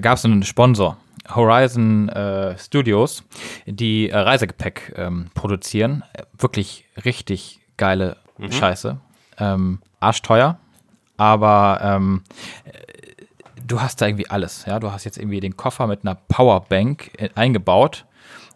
gab 0.00 0.16
es 0.18 0.24
einen 0.24 0.42
Sponsor, 0.42 0.96
Horizon 1.32 2.08
äh, 2.08 2.58
Studios, 2.58 3.24
die 3.66 4.10
äh, 4.10 4.16
Reisegepäck 4.16 4.94
ähm, 4.96 5.26
produzieren. 5.34 6.02
Wirklich 6.38 6.84
richtig 7.04 7.60
geile 7.76 8.16
Scheiße. 8.50 8.98
Ähm, 9.38 9.80
arschteuer, 10.00 10.58
aber 11.16 11.80
ähm, 11.82 12.22
du 13.66 13.80
hast 13.80 14.00
da 14.00 14.06
irgendwie 14.06 14.28
alles. 14.28 14.64
Ja, 14.66 14.78
du 14.78 14.92
hast 14.92 15.04
jetzt 15.04 15.18
irgendwie 15.18 15.40
den 15.40 15.56
Koffer 15.56 15.86
mit 15.86 16.00
einer 16.02 16.14
Powerbank 16.14 17.10
äh, 17.18 17.30
eingebaut. 17.34 18.04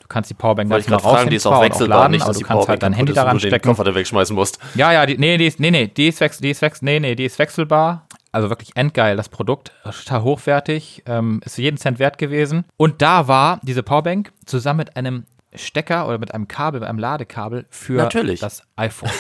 Du 0.01 0.07
kannst 0.09 0.31
die 0.31 0.35
Powerbank 0.35 0.71
ganz 0.71 0.87
gerade 0.87 1.03
fragen, 1.03 1.31
die 1.31 1.37
ist 1.37 1.47
auch 1.47 1.61
wechselbar, 1.61 2.09
nicht, 2.09 2.23
aber 2.23 2.33
du 2.33 2.41
kannst 2.41 2.69
halt 2.69 2.83
dein 2.83 2.93
Handy 2.93 3.13
daran 3.13 3.37
du 3.37 3.41
den 3.43 3.51
stecken. 3.51 3.69
Koffer 3.69 3.85
da 3.85 3.95
wegschmeißen 3.95 4.35
musst. 4.35 4.59
Ja, 4.75 4.93
ja, 4.93 5.05
die, 5.05 5.19
nee, 5.19 5.37
die 5.37 5.47
ist, 5.47 5.61
nee, 5.61 5.71
nee, 5.71 5.87
die 5.87 6.09
ist 6.09 6.21
wechsel, 6.21 6.43
die 6.43 6.51
ist 6.51 6.63
wechsel, 6.63 6.85
nee, 6.87 7.01
nee, 7.01 7.15
die 7.15 7.25
ist 7.25 7.39
wechselbar. 7.39 8.07
Also 8.33 8.51
wirklich 8.51 8.71
endgeil, 8.75 9.17
das 9.17 9.29
Produkt, 9.29 9.73
total 9.85 10.23
hochwertig, 10.23 11.03
ähm, 11.07 11.41
ist 11.45 11.57
jeden 11.59 11.79
Cent 11.79 11.99
wert 11.99 12.19
gewesen. 12.19 12.65
Und 12.77 13.01
da 13.01 13.27
war 13.27 13.61
diese 13.63 13.83
Powerbank 13.83 14.33
zusammen 14.45 14.79
mit 14.79 14.97
einem 14.97 15.25
Stecker 15.55 16.07
oder 16.07 16.19
mit 16.19 16.35
einem 16.35 16.47
Kabel, 16.47 16.81
mit 16.81 16.89
einem 16.89 16.99
Ladekabel 16.99 17.67
für 17.71 17.95
Natürlich. 17.95 18.41
das 18.41 18.63
iPhone. 18.77 19.11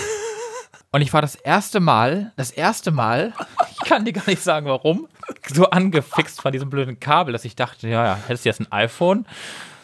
Und 0.91 1.03
ich 1.03 1.12
war 1.12 1.21
das 1.21 1.35
erste 1.35 1.81
Mal, 1.81 2.33
das 2.37 2.50
erste 2.50 2.91
Mal, 2.91 3.33
ich 3.71 3.88
kann 3.88 4.05
dir 4.05 4.12
gar 4.12 4.27
nicht 4.27 4.43
sagen 4.43 4.67
warum, 4.67 5.07
so 5.47 5.69
angefixt 5.71 6.41
von 6.41 6.53
diesem 6.53 6.71
blöden 6.71 6.99
Kabel, 6.99 7.33
dass 7.33 7.45
ich 7.45 7.57
dachte, 7.57 7.88
ja, 7.88 8.05
ja, 8.05 8.19
hättest 8.27 8.45
du 8.45 8.49
jetzt 8.49 8.61
ein 8.61 8.73
iPhone? 8.73 9.27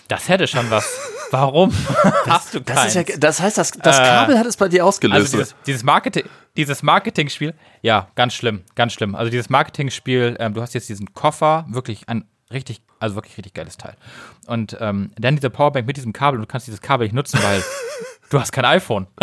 Das 0.09 0.29
hätte 0.29 0.47
schon 0.47 0.71
was. 0.71 0.87
Warum 1.31 1.73
hast 2.29 2.55
du 2.55 2.61
Das, 2.61 2.77
keins? 2.77 2.95
ist 2.97 3.09
ja, 3.09 3.17
das 3.17 3.41
heißt, 3.41 3.59
das, 3.59 3.71
das 3.73 3.99
Äh, 3.99 4.03
Kabel 4.03 4.39
hat 4.39 4.47
es 4.47 4.57
bei 4.57 4.69
dir 4.69 4.85
ausgelöst. 4.85 5.19
Also 5.21 5.37
dieses, 5.39 5.55
dieses 5.67 5.83
Marketing, 5.83 6.25
dieses 6.57 6.83
Marketingspiel, 6.83 7.55
ja, 7.83 8.09
ganz 8.15 8.35
schlimm, 8.35 8.63
ganz 8.75 8.93
schlimm. 8.93 9.15
Also 9.15 9.31
dieses 9.31 9.49
Marketingspiel, 9.51 10.37
ähm, 10.39 10.55
du 10.55 10.63
hast 10.63 10.75
jetzt 10.75 10.89
diesen 10.89 11.13
Koffer, 11.15 11.65
wirklich 11.69 12.09
ein 12.09 12.25
richtig, 12.53 12.83
also 13.01 13.17
wirklich 13.17 13.37
richtig 13.37 13.55
geiles 13.55 13.77
Teil. 13.79 13.97
Und 14.47 14.77
ähm, 14.81 15.11
dann 15.19 15.35
diese 15.37 15.51
Powerbank 15.51 15.87
mit 15.87 15.97
diesem 15.97 16.13
Kabel, 16.13 16.39
und 16.39 16.43
du 16.43 16.47
kannst 16.53 16.67
dieses 16.67 16.81
Kabel 16.81 17.07
nicht 17.07 17.15
nutzen, 17.15 17.43
weil 17.43 17.65
du 18.31 18.39
hast 18.39 18.53
kein 18.53 18.65
iPhone. 18.67 19.07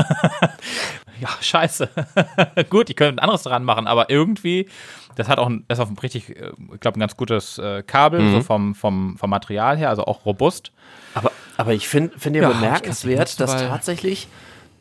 ja, 1.21 1.29
scheiße. 1.41 1.89
Gut, 2.69 2.89
ich 2.89 2.95
könnte 2.95 3.15
ein 3.15 3.19
anderes 3.23 3.43
dran 3.43 3.63
machen, 3.63 3.87
aber 3.87 4.09
irgendwie, 4.09 4.67
das 5.15 5.27
hat 5.29 5.37
auch 5.39 5.47
ein, 5.47 5.63
das 5.67 5.79
ist 5.79 5.85
auch 5.85 5.89
ein 5.89 5.97
richtig, 5.97 6.29
äh, 6.35 6.51
ich 6.73 6.79
glaube, 6.81 6.97
ein 6.97 6.99
ganz 6.99 7.15
gutes 7.15 7.57
äh, 7.57 7.83
Kabel, 7.83 8.21
Mhm. 8.21 8.31
so 8.31 8.41
vom, 8.41 8.75
vom, 8.75 9.17
vom 9.17 9.29
Material 9.29 9.77
her, 9.77 9.89
also 9.89 10.05
auch 10.05 10.25
robust. 10.25 10.71
aber, 11.13 11.31
aber 11.57 11.73
ich 11.73 11.87
finde 11.87 12.17
find 12.19 12.35
ja, 12.35 12.41
Ja, 12.43 12.49
bemerkenswert, 12.49 13.39
dass 13.39 13.51
tatsächlich 13.57 14.27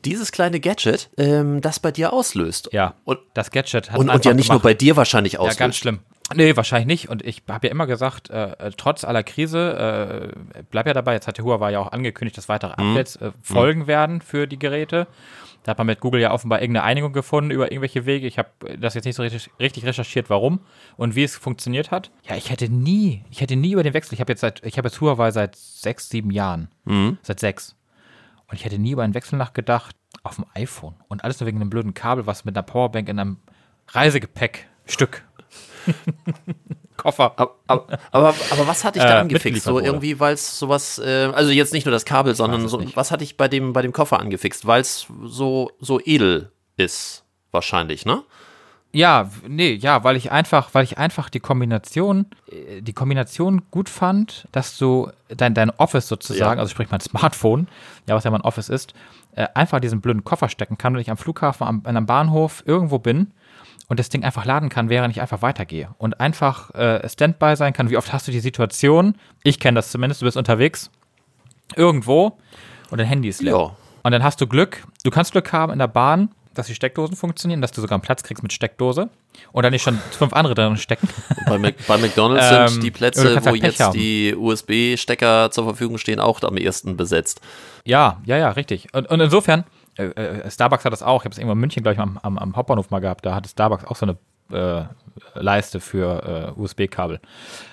dieses 0.04 0.32
kleine 0.32 0.60
Gadget 0.60 1.10
ähm, 1.18 1.60
das 1.60 1.78
bei 1.78 1.90
dir 1.92 2.12
auslöst. 2.12 2.70
Ja, 2.72 2.94
Und, 3.04 3.18
das 3.34 3.50
Gadget 3.50 3.90
hat 3.90 3.98
und, 3.98 4.06
und 4.06 4.10
einfach 4.10 4.24
ja 4.30 4.34
nicht 4.34 4.48
nur 4.48 4.60
gemacht. 4.60 4.62
bei 4.62 4.74
dir 4.74 4.96
wahrscheinlich 4.96 5.34
Ja, 5.34 5.40
auslöst. 5.40 5.58
ganz 5.58 5.76
schlimm. 5.76 6.00
Nee, 6.34 6.56
wahrscheinlich 6.56 6.86
nicht. 6.86 7.08
Und 7.08 7.24
ich 7.24 7.42
habe 7.48 7.66
ja 7.66 7.70
immer 7.72 7.86
gesagt, 7.86 8.30
äh, 8.30 8.52
äh, 8.52 8.70
trotz 8.76 9.04
aller 9.04 9.22
Krise, 9.22 10.32
äh, 10.54 10.62
bleib 10.70 10.86
ja 10.86 10.92
dabei, 10.92 11.14
jetzt 11.14 11.26
hat 11.26 11.38
Huawei 11.40 11.72
ja 11.72 11.80
auch 11.80 11.92
angekündigt, 11.92 12.38
dass 12.38 12.48
weitere 12.48 12.72
Updates 12.72 13.16
äh, 13.16 13.32
folgen 13.42 13.86
werden 13.86 14.20
für 14.20 14.46
die 14.46 14.58
Geräte. 14.58 15.06
Da 15.62 15.70
hat 15.70 15.78
man 15.78 15.88
mit 15.88 16.00
Google 16.00 16.20
ja 16.20 16.32
offenbar 16.32 16.62
irgendeine 16.62 16.84
Einigung 16.84 17.12
gefunden 17.12 17.50
über 17.50 17.70
irgendwelche 17.70 18.06
Wege. 18.06 18.26
Ich 18.26 18.38
habe 18.38 18.48
das 18.78 18.94
jetzt 18.94 19.04
nicht 19.04 19.16
so 19.16 19.22
richtig, 19.22 19.50
richtig 19.58 19.84
recherchiert, 19.84 20.30
warum 20.30 20.60
und 20.96 21.16
wie 21.16 21.24
es 21.24 21.36
funktioniert 21.36 21.90
hat. 21.90 22.10
Ja, 22.26 22.36
ich 22.36 22.50
hätte 22.50 22.70
nie, 22.70 23.24
ich 23.30 23.40
hätte 23.42 23.56
nie 23.56 23.72
über 23.72 23.82
den 23.82 23.92
Wechsel, 23.92 24.14
ich 24.14 24.20
habe 24.20 24.32
jetzt 24.32 24.40
seit, 24.40 24.64
ich 24.64 24.78
habe 24.78 24.88
jetzt 24.88 25.00
Huawei 25.00 25.30
seit 25.32 25.56
sechs, 25.56 26.08
sieben 26.08 26.30
Jahren. 26.30 26.68
Seit 27.22 27.40
sechs. 27.40 27.76
Und 28.46 28.56
ich 28.56 28.64
hätte 28.64 28.78
nie 28.78 28.92
über 28.92 29.02
einen 29.02 29.14
Wechsel 29.14 29.36
nachgedacht 29.36 29.94
auf 30.22 30.36
dem 30.36 30.46
iPhone. 30.54 30.94
Und 31.08 31.24
alles 31.24 31.40
nur 31.40 31.46
wegen 31.46 31.60
einem 31.60 31.70
blöden 31.70 31.92
Kabel, 31.92 32.26
was 32.26 32.44
mit 32.44 32.56
einer 32.56 32.62
Powerbank 32.62 33.08
in 33.08 33.18
einem 33.18 33.36
Reisegepäckstück. 33.88 35.24
Koffer. 36.96 37.32
Aber, 37.36 37.54
aber, 37.66 37.86
aber, 38.10 38.34
aber 38.50 38.66
was 38.66 38.84
hat 38.84 38.94
dich 38.94 39.02
Äh, 39.02 39.06
da 39.08 39.20
angefixt? 39.20 39.44
mitgeliefert 39.46 39.72
So 39.74 39.80
irgendwie, 39.80 40.20
weil 40.20 40.34
es 40.34 40.58
sowas, 40.58 40.98
äh, 40.98 41.30
also 41.32 41.50
jetzt 41.50 41.72
nicht 41.72 41.86
nur 41.86 41.92
das 41.92 42.04
Kabel, 42.04 42.34
sondern 42.34 42.68
so, 42.68 42.82
was 42.94 43.10
hat 43.10 43.22
dich 43.22 43.36
bei 43.38 43.48
dem, 43.48 43.72
bei 43.72 43.80
dem 43.82 43.92
Koffer 43.92 44.20
angefixt? 44.20 44.66
Weil 44.66 44.82
es 44.82 45.06
so, 45.24 45.70
so 45.80 45.98
edel 46.04 46.52
ist, 46.76 47.24
wahrscheinlich, 47.52 48.04
ne? 48.04 48.22
Ja, 48.92 49.30
nee, 49.46 49.74
ja, 49.74 50.02
weil 50.02 50.16
ich 50.16 50.32
einfach, 50.32 50.70
weil 50.74 50.82
ich 50.82 50.98
einfach 50.98 51.30
die 51.30 51.38
Kombination, 51.40 52.26
äh, 52.50 52.82
die 52.82 52.92
Kombination 52.92 53.62
gut 53.70 53.88
fand, 53.88 54.48
dass 54.52 54.76
du 54.78 55.08
dein, 55.28 55.54
dein 55.54 55.70
Office 55.70 56.08
sozusagen, 56.08 56.56
Ja. 56.56 56.60
also 56.60 56.70
sprich 56.70 56.90
mein 56.90 57.00
Smartphone, 57.00 57.68
ja, 58.08 58.14
was 58.16 58.24
ja 58.24 58.30
mein 58.32 58.40
Office 58.42 58.68
ist, 58.68 58.92
äh, 59.36 59.46
einfach 59.54 59.78
diesen 59.80 60.00
blöden 60.00 60.24
Koffer 60.24 60.48
stecken 60.48 60.76
kann 60.76 60.94
und 60.96 61.00
ich 61.00 61.08
am 61.10 61.16
Flughafen, 61.16 61.66
am, 61.66 61.80
an 61.84 61.96
einem 61.96 62.06
Bahnhof 62.06 62.62
irgendwo 62.66 62.98
bin 62.98 63.30
und 63.90 63.98
das 63.98 64.08
Ding 64.08 64.22
einfach 64.22 64.44
laden 64.44 64.68
kann, 64.68 64.88
während 64.88 65.14
ich 65.14 65.20
einfach 65.20 65.42
weitergehe 65.42 65.90
und 65.98 66.20
einfach 66.20 66.72
äh, 66.76 67.06
Standby 67.08 67.56
sein 67.56 67.72
kann. 67.72 67.90
Wie 67.90 67.96
oft 67.96 68.12
hast 68.12 68.28
du 68.28 68.32
die 68.32 68.38
Situation? 68.40 69.16
Ich 69.42 69.58
kenne 69.58 69.74
das 69.76 69.90
zumindest, 69.90 70.22
du 70.22 70.26
bist 70.26 70.36
unterwegs, 70.36 70.90
irgendwo 71.74 72.38
und 72.90 72.98
dein 72.98 73.06
Handy 73.08 73.28
ist 73.28 73.42
leer. 73.42 73.56
Ja. 73.56 73.76
Und 74.02 74.12
dann 74.12 74.22
hast 74.22 74.40
du 74.40 74.46
Glück, 74.46 74.84
du 75.04 75.10
kannst 75.10 75.32
Glück 75.32 75.52
haben 75.52 75.72
in 75.72 75.80
der 75.80 75.88
Bahn, 75.88 76.30
dass 76.54 76.68
die 76.68 76.74
Steckdosen 76.74 77.16
funktionieren, 77.16 77.60
dass 77.60 77.72
du 77.72 77.80
sogar 77.80 77.96
einen 77.96 78.02
Platz 78.02 78.22
kriegst 78.22 78.42
mit 78.44 78.52
Steckdose 78.52 79.08
und 79.50 79.62
dann 79.64 79.72
nicht 79.72 79.82
schon 79.82 79.98
fünf 80.12 80.32
andere 80.34 80.54
drin 80.54 80.76
stecken. 80.76 81.08
Bei, 81.46 81.58
Mac 81.58 81.74
bei 81.88 81.98
McDonalds 81.98 82.46
Ähm, 82.48 82.68
sind 82.68 82.82
die 82.84 82.90
oder 82.90 83.10
du 83.10 83.40
Plätze, 83.40 83.44
wo 83.44 83.54
jetzt 83.56 83.80
haben. 83.80 83.92
die 83.92 84.34
USB-Stecker 84.36 85.50
zur 85.50 85.64
Verfügung 85.64 85.98
stehen, 85.98 86.20
auch 86.20 86.40
am 86.42 86.56
ersten 86.56 86.96
besetzt. 86.96 87.40
Ja, 87.84 88.20
ja, 88.24 88.36
ja, 88.36 88.50
richtig. 88.50 88.88
Und, 88.94 89.08
und 89.08 89.20
insofern, 89.20 89.64
äh, 90.06 90.40
äh, 90.40 90.50
Starbucks 90.50 90.84
hat 90.84 90.92
das 90.92 91.02
auch. 91.02 91.22
Ich 91.22 91.24
habe 91.24 91.32
es 91.32 91.38
irgendwann 91.38 91.56
in 91.56 91.60
München, 91.60 91.82
glaube 91.82 91.94
ich, 91.94 92.00
am, 92.00 92.18
am, 92.22 92.38
am 92.38 92.56
Hauptbahnhof 92.56 92.90
mal 92.90 93.00
gehabt. 93.00 93.24
Da 93.26 93.34
hatte 93.34 93.48
Starbucks 93.48 93.84
auch 93.84 93.96
so 93.96 94.06
eine 94.06 94.16
äh, 94.52 94.84
Leiste 95.34 95.80
für 95.80 96.54
äh, 96.56 96.60
USB-Kabel. 96.60 97.20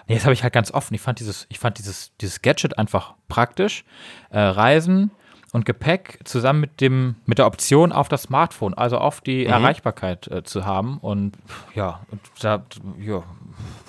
Das 0.08 0.24
habe 0.24 0.34
ich 0.34 0.44
halt 0.44 0.54
ganz 0.54 0.72
offen. 0.72 0.94
Ich 0.94 1.02
fand 1.02 1.20
dieses, 1.20 1.46
ich 1.50 1.60
fand 1.60 1.78
dieses, 1.78 2.16
dieses 2.18 2.42
Gadget 2.42 2.78
einfach 2.78 3.16
praktisch. 3.28 3.84
Äh, 4.30 4.40
Reisen 4.40 5.12
und 5.54 5.66
Gepäck 5.66 6.20
zusammen 6.26 6.60
mit 6.60 6.82
dem, 6.82 7.16
mit 7.26 7.38
der 7.38 7.48
Option 7.48 7.92
auf 7.92 8.10
das 8.10 8.24
Smartphone, 8.24 8.74
also 8.74 8.98
auf 8.98 9.22
die 9.22 9.46
Erreichbarkeit 9.46 10.28
äh, 10.28 10.44
zu 10.44 10.66
haben. 10.66 10.98
Und 11.00 11.38
ja, 11.74 12.02
und 12.12 12.20
da 12.42 12.64
ja, 13.00 13.24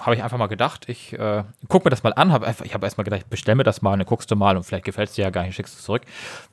habe 0.01 0.15
ich 0.15 0.23
einfach 0.23 0.39
mal 0.39 0.47
gedacht, 0.47 0.89
ich 0.89 1.13
äh, 1.19 1.45
guck 1.69 1.85
mir 1.85 1.91
das 1.91 2.03
mal 2.03 2.13
an. 2.15 2.33
Hab 2.33 2.43
einfach, 2.43 2.65
ich 2.65 2.75
habe 2.75 2.87
erst 2.87 2.99
mal 2.99 3.05
gedacht, 3.05 3.29
bestell 3.29 3.55
mir 3.55 3.65
das 3.65 3.83
mal, 3.83 3.97
dann 3.97 4.07
guckst 4.07 4.31
du 4.31 4.37
mal 4.37 4.57
und 4.57 4.63
vielleicht 4.63 4.85
gefällt 4.85 5.11
es 5.11 5.15
dir 5.17 5.23
ja 5.23 5.31
gar 5.31 5.43
nicht, 5.43 5.55
schickst 5.55 5.79
es 5.79 5.85
zurück. 5.85 6.03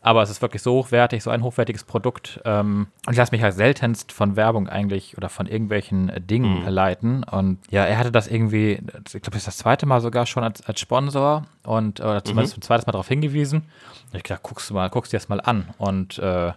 Aber 0.02 0.22
es 0.22 0.30
ist 0.30 0.42
wirklich 0.42 0.62
so 0.62 0.74
hochwertig, 0.74 1.24
so 1.24 1.30
ein 1.30 1.44
hochwertiges 1.44 1.84
Produkt. 1.84 2.40
Ähm, 2.44 2.88
und 3.06 3.14
ich 3.14 3.18
lasse 3.18 3.32
mich 3.32 3.42
halt 3.44 3.54
seltenst 3.54 4.12
von 4.12 4.36
Werbung 4.36 4.68
eigentlich 4.68 5.18
oder 5.18 5.30
von 5.30 5.48
irgendwelchen 5.48 6.10
äh, 6.10 6.20
Dingen 6.20 6.66
leiten. 6.68 7.24
Und 7.24 7.60
ja, 7.70 7.86
er 7.86 7.98
hatte 7.98 8.12
das 8.12 8.28
irgendwie, 8.28 8.74
ich 8.74 9.12
glaube, 9.12 9.32
das 9.32 9.38
ist 9.38 9.48
das 9.48 9.58
zweite 9.58 9.86
Mal 9.86 10.02
sogar 10.02 10.26
schon 10.26 10.44
als, 10.44 10.66
als 10.66 10.80
Sponsor 10.80 11.46
und 11.64 12.00
oder 12.00 12.24
zumindest 12.24 12.58
ein 12.58 12.62
zweites 12.62 12.86
Mal 12.86 12.92
darauf 12.92 13.08
hingewiesen. 13.08 13.64
Und 14.12 14.18
ich 14.18 14.24
gedacht, 14.24 14.44
guckst 14.44 14.70
du 14.70 14.74
mal, 14.74 14.90
guckst 14.90 15.14
dir 15.14 15.18
das 15.18 15.30
mal 15.30 15.42
an. 15.42 15.70
Und 15.78 16.20
äh, 16.20 16.52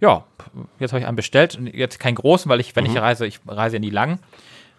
ja, 0.00 0.24
jetzt 0.78 0.92
habe 0.92 1.00
ich 1.00 1.06
einen 1.06 1.16
bestellt. 1.16 1.56
Und 1.56 1.66
Jetzt 1.66 1.98
keinen 1.98 2.14
großen, 2.14 2.48
weil 2.48 2.60
ich, 2.60 2.74
wenn 2.76 2.86
ich 2.86 2.96
reise, 2.96 3.26
ich 3.26 3.40
reise 3.46 3.76
ja 3.76 3.80
nie 3.80 3.90
lang. 3.90 4.18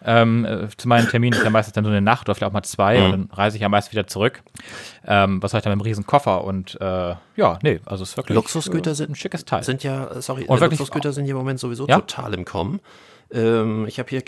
Ähm, 0.04 0.44
äh, 0.44 0.68
zu 0.76 0.88
meinen 0.88 1.08
Terminen 1.08 1.36
ist 1.38 1.42
ja 1.44 1.50
meistens 1.50 1.72
dann 1.74 1.84
so 1.84 1.90
eine 1.90 2.00
Nacht 2.02 2.28
oder 2.28 2.34
vielleicht 2.34 2.50
auch 2.50 2.54
mal 2.54 2.62
zwei 2.62 3.02
und 3.02 3.10
dann 3.12 3.28
reise 3.32 3.56
ich 3.56 3.62
ja 3.62 3.68
meist 3.68 3.90
wieder 3.92 4.06
zurück. 4.06 4.42
Ähm, 5.06 5.42
was 5.42 5.50
soll 5.50 5.58
ich 5.58 5.64
dann 5.64 5.70
mit 5.72 5.80
einem 5.80 5.86
riesen 5.88 6.06
Koffer 6.06 6.44
und 6.44 6.78
äh, 6.80 7.14
ja, 7.36 7.58
nee, 7.62 7.80
also 7.86 8.02
es 8.04 8.10
ist 8.10 8.16
wirklich 8.16 8.34
Luxusgüter 8.36 8.90
äh, 8.92 8.94
sind- 8.94 9.10
ein 9.10 9.14
schickes 9.14 9.44
Teil. 9.44 9.62
Sind 9.62 9.82
ja, 9.82 10.20
sorry, 10.20 10.44
Und 10.44 10.60
äh, 10.60 10.66
Luxusgüter 10.66 11.12
sind 11.12 11.24
hier 11.24 11.32
im 11.32 11.38
Moment 11.38 11.58
sowieso 11.60 11.86
Ja? 11.88 11.96
total 11.96 12.34
im 12.34 12.44
Kommen. 12.44 12.80
Ähm, 13.32 13.86
ich 13.86 13.98
habe 13.98 14.08
hier 14.08 14.22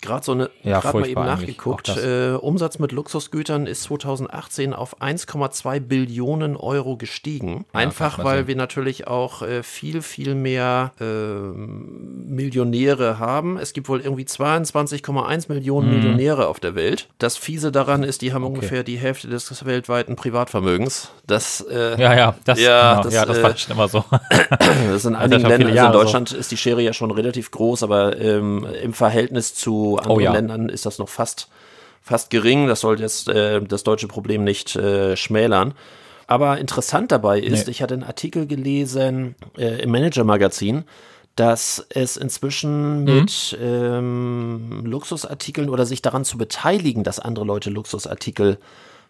gerade 0.00 0.24
so 0.24 0.32
eine, 0.32 0.50
Ja, 0.62 0.80
gerade 0.80 1.00
mal 1.00 1.08
eben 1.08 1.24
nachgeguckt. 1.24 1.88
Äh, 1.96 2.32
Umsatz 2.32 2.78
mit 2.78 2.92
Luxusgütern 2.92 3.66
ist 3.66 3.84
2018 3.84 4.72
auf 4.72 5.00
1,2 5.00 5.80
Billionen 5.80 6.56
Euro 6.56 6.96
gestiegen. 6.96 7.64
Einfach 7.72 8.16
kann 8.16 8.24
man 8.24 8.32
weil 8.32 8.38
sehen. 8.40 8.48
wir 8.48 8.56
natürlich 8.56 9.06
auch 9.06 9.42
äh, 9.42 9.62
viel, 9.62 10.02
viel 10.02 10.34
mehr 10.34 10.92
ähm, 11.00 12.26
Millionäre 12.28 13.18
haben. 13.18 13.58
Es 13.58 13.72
gibt 13.72 13.88
wohl 13.88 14.00
irgendwie 14.00 14.24
22,1 14.24 15.52
Millionen 15.52 15.86
Mhm. 15.88 15.94
Millionäre 15.96 16.46
auf 16.48 16.60
der 16.60 16.74
Welt. 16.74 17.08
Das 17.18 17.36
Fiese 17.36 17.72
daran 17.72 18.02
ist, 18.02 18.22
die 18.22 18.32
haben 18.32 18.44
ungefähr 18.44 18.82
die 18.82 18.96
Hälfte 18.96 19.28
des 19.28 19.64
weltweiten 19.64 20.16
Privatvermögens. 20.16 21.10
Das 21.26 21.64
äh, 21.70 22.00
ja, 22.00 22.14
ja, 22.14 22.34
das, 22.44 22.60
Ja, 22.60 22.90
genau, 22.92 23.02
das, 23.04 23.14
ja, 23.14 23.24
das 23.24 23.38
äh, 23.38 23.42
war 23.42 23.56
schon 23.56 23.72
immer 23.74 23.88
so. 23.88 24.04
das 24.90 25.04
in 25.04 25.14
einigen 25.14 25.42
Ländern, 25.42 25.52
also 25.52 25.68
in 25.68 25.74
Jahre 25.74 25.92
so. 25.92 25.98
Deutschland 26.00 26.32
ist 26.32 26.50
die 26.50 26.56
Schere 26.56 26.82
ja 26.82 26.92
schon 26.92 27.10
relativ 27.10 27.50
groß, 27.50 27.82
aber 27.82 28.18
ähm, 28.26 28.66
im 28.82 28.92
Verhältnis 28.92 29.54
zu 29.54 29.96
anderen 29.98 30.16
Oh 30.16 30.20
ja. 30.20 30.32
Ländern 30.32 30.68
ist 30.68 30.86
das 30.86 30.98
noch 30.98 31.08
fast, 31.08 31.48
fast 32.02 32.30
gering. 32.30 32.66
Das 32.66 32.80
soll 32.80 33.00
jetzt 33.00 33.28
äh, 33.28 33.60
das 33.62 33.82
deutsche 33.84 34.08
Problem 34.08 34.44
nicht 34.44 34.76
äh, 34.76 35.16
schmälern. 35.16 35.74
Aber 36.26 36.58
interessant 36.58 37.12
dabei 37.12 37.38
ist, 37.38 37.66
Nee. 37.66 37.70
ich 37.72 37.82
hatte 37.82 37.94
einen 37.94 38.02
Artikel 38.02 38.46
gelesen 38.46 39.36
äh, 39.56 39.80
im 39.82 39.90
Manager-Magazin, 39.92 40.84
dass 41.36 41.86
es 41.90 42.16
inzwischen 42.16 43.00
Mhm. 43.00 43.04
mit 43.04 43.58
ähm, 43.62 44.82
Luxusartikeln 44.84 45.68
oder 45.68 45.86
sich 45.86 46.02
daran 46.02 46.24
zu 46.24 46.38
beteiligen, 46.38 47.04
dass 47.04 47.18
andere 47.20 47.44
Leute 47.44 47.70
Luxusartikel 47.70 48.58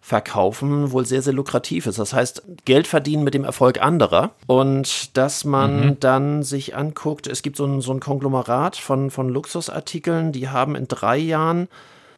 verkaufen, 0.01 0.91
wohl 0.91 1.05
sehr, 1.05 1.21
sehr 1.21 1.33
lukrativ 1.33 1.85
ist. 1.85 1.99
Das 1.99 2.13
heißt, 2.13 2.43
Geld 2.65 2.87
verdienen 2.87 3.23
mit 3.23 3.33
dem 3.33 3.43
Erfolg 3.43 3.81
anderer 3.81 4.31
und 4.47 5.17
dass 5.17 5.43
man 5.43 5.97
dann 5.99 6.43
sich 6.43 6.75
anguckt, 6.75 7.27
es 7.27 7.41
gibt 7.41 7.57
so 7.57 7.65
ein, 7.65 7.81
so 7.81 7.91
ein 7.91 7.99
Konglomerat 7.99 8.77
von, 8.77 9.11
von 9.11 9.29
Luxusartikeln, 9.29 10.31
die 10.31 10.49
haben 10.49 10.75
in 10.75 10.87
drei 10.87 11.17
Jahren 11.17 11.67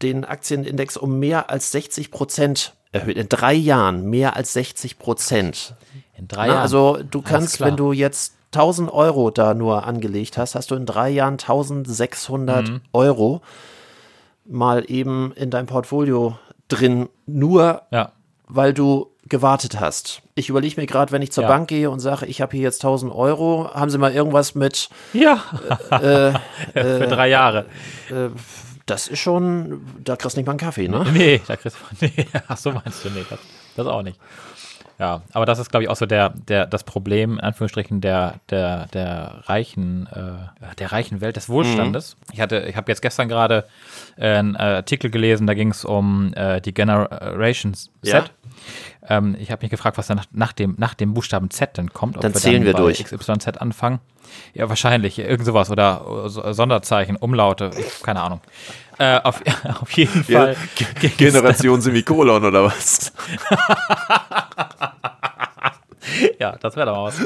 den 0.02 0.24
Aktienindex 0.24 0.98
um 0.98 1.20
mehr 1.20 1.50
als 1.50 1.72
60 1.72 2.12
Prozent 2.12 2.74
erhöht. 2.92 3.18
In 3.18 3.28
drei 3.30 3.54
Jahren 3.54 4.10
mehr 4.10 4.36
als 4.36 4.54
60 4.54 4.98
Prozent. 5.00 5.76
In 6.18 6.28
drei 6.28 6.48
Na, 6.48 6.54
Jahren. 6.54 6.62
also 6.62 7.00
du 7.10 7.22
kannst, 7.22 7.60
wenn 7.60 7.76
du 7.76 7.92
jetzt 7.92 8.36
1000 8.54 8.92
Euro 8.92 9.30
da 9.30 9.54
nur 9.54 9.86
angelegt 9.86 10.38
hast, 10.38 10.56
hast 10.56 10.72
du 10.72 10.76
in 10.76 10.86
drei 10.86 11.10
Jahren 11.10 11.34
1600 11.34 12.70
Mhm. 12.70 12.82
Euro 12.94 13.42
mal 14.46 14.84
eben 14.90 15.32
in 15.34 15.50
dein 15.52 15.66
Portfolio 15.68 16.38
drin, 16.70 17.10
nur 17.26 17.82
ja. 17.92 18.14
weil 18.48 18.74
du 18.74 19.12
gewartet 19.28 19.80
hast. 19.80 20.22
Ich 20.34 20.50
überlege 20.50 20.80
mir 20.82 20.88
gerade, 20.88 21.12
wenn 21.12 21.22
ich 21.22 21.32
zur 21.32 21.44
Ja. 21.44 21.50
Bank 21.50 21.68
gehe 21.68 21.90
und 21.92 22.00
sage, 22.00 22.26
ich 22.26 22.42
habe 22.42 22.54
hier 22.56 22.64
jetzt 22.64 22.84
1000 22.84 23.14
Euro, 23.14 23.70
haben 23.74 23.92
sie 23.92 23.98
mal 24.00 24.12
irgendwas 24.14 24.56
mit, 24.56 24.90
Ja, 25.14 25.44
äh, 25.92 26.32
für 26.74 27.08
drei 27.08 27.28
Jahre. 27.30 27.66
das 28.88 29.08
ist 29.08 29.20
schon, 29.20 29.82
da 30.04 30.16
kriegst 30.16 30.36
du 30.36 30.40
nicht 30.40 30.48
mal 30.48 30.54
einen 30.54 30.60
Kaffee, 30.60 30.88
ne? 30.88 31.06
Nee, 31.14 31.42
da 31.48 31.56
kriegst 31.58 31.78
du, 31.78 32.06
nee, 32.06 32.26
ach 32.48 32.58
so 32.58 32.72
meinst 32.72 33.06
du, 33.06 33.10
nee, 33.10 33.26
das, 33.30 33.40
das 33.76 33.86
auch 33.88 34.02
nicht. 34.02 34.20
Ja, 35.00 35.22
aber 35.32 35.46
das 35.46 35.60
ist, 35.60 35.72
glaube 35.72 35.84
ich, 35.84 35.90
auch 35.90 35.96
so 35.96 36.06
der, 36.06 36.30
der, 36.30 36.66
das 36.66 36.84
Problem, 36.84 37.34
in 37.34 37.40
Anführungsstrichen, 37.40 38.02
der, 38.02 38.36
der, 38.50 38.88
der 38.88 39.44
reichen, 39.46 40.08
äh, 40.08 40.74
der 40.76 40.92
reichen 40.92 41.22
Welt 41.22 41.38
des 41.38 41.48
Wohlstandes. 41.48 42.18
Ich 42.34 42.42
hatte, 42.42 42.66
ich 42.68 42.76
habe 42.76 42.92
jetzt 42.92 43.02
gestern 43.02 43.30
gerade 43.30 43.66
äh, 44.18 44.36
einen 44.36 44.58
Artikel 44.58 45.10
gelesen, 45.10 45.48
da 45.48 45.54
ging 45.54 45.72
es 45.72 45.86
um 45.86 46.34
äh, 46.34 46.60
die 46.60 46.74
Generation 46.74 47.74
Z. 47.74 47.90
Ja. 48.04 48.26
Ähm, 49.08 49.38
ich 49.40 49.52
habe 49.52 49.64
mich 49.64 49.72
gefragt, 49.72 49.98
was 49.98 50.08
da 50.08 50.16
nach, 50.16 50.26
nach, 50.32 50.52
dem, 50.52 50.76
nach 50.78 50.94
dem 50.96 51.14
Buchstaben 51.14 51.50
Z 51.50 51.78
denn 51.78 51.94
kommt. 51.94 52.18
Ob 52.18 52.22
Dann 52.22 52.34
zählen 52.34 52.66
wir 52.66 52.74
bei 52.74 52.80
durch. 52.80 53.02
XYZ 53.02 53.58
anfangen. 53.58 54.00
Ja, 54.54 54.68
wahrscheinlich. 54.68 55.18
Irgend 55.18 55.46
sowas 55.46 55.72
oder 55.72 56.26
äh, 56.26 56.54
Sonderzeichen, 56.54 57.16
Umlaute, 57.16 57.72
keine 58.04 58.22
Ahnung. 58.22 58.42
Äh, 59.00 59.22
auf, 59.24 59.42
auf 59.82 59.92
jeden 59.94 60.24
Fall. 60.26 60.56
ging's 61.00 61.18
Generation 61.18 61.82
Semikolon 61.82 62.44
oder 62.46 62.66
was? 62.66 63.12
Ja, 66.40 66.58
das 66.60 66.76
wäre 66.76 66.88
doch 66.88 66.96
mal 66.96 67.06
was. 67.06 67.20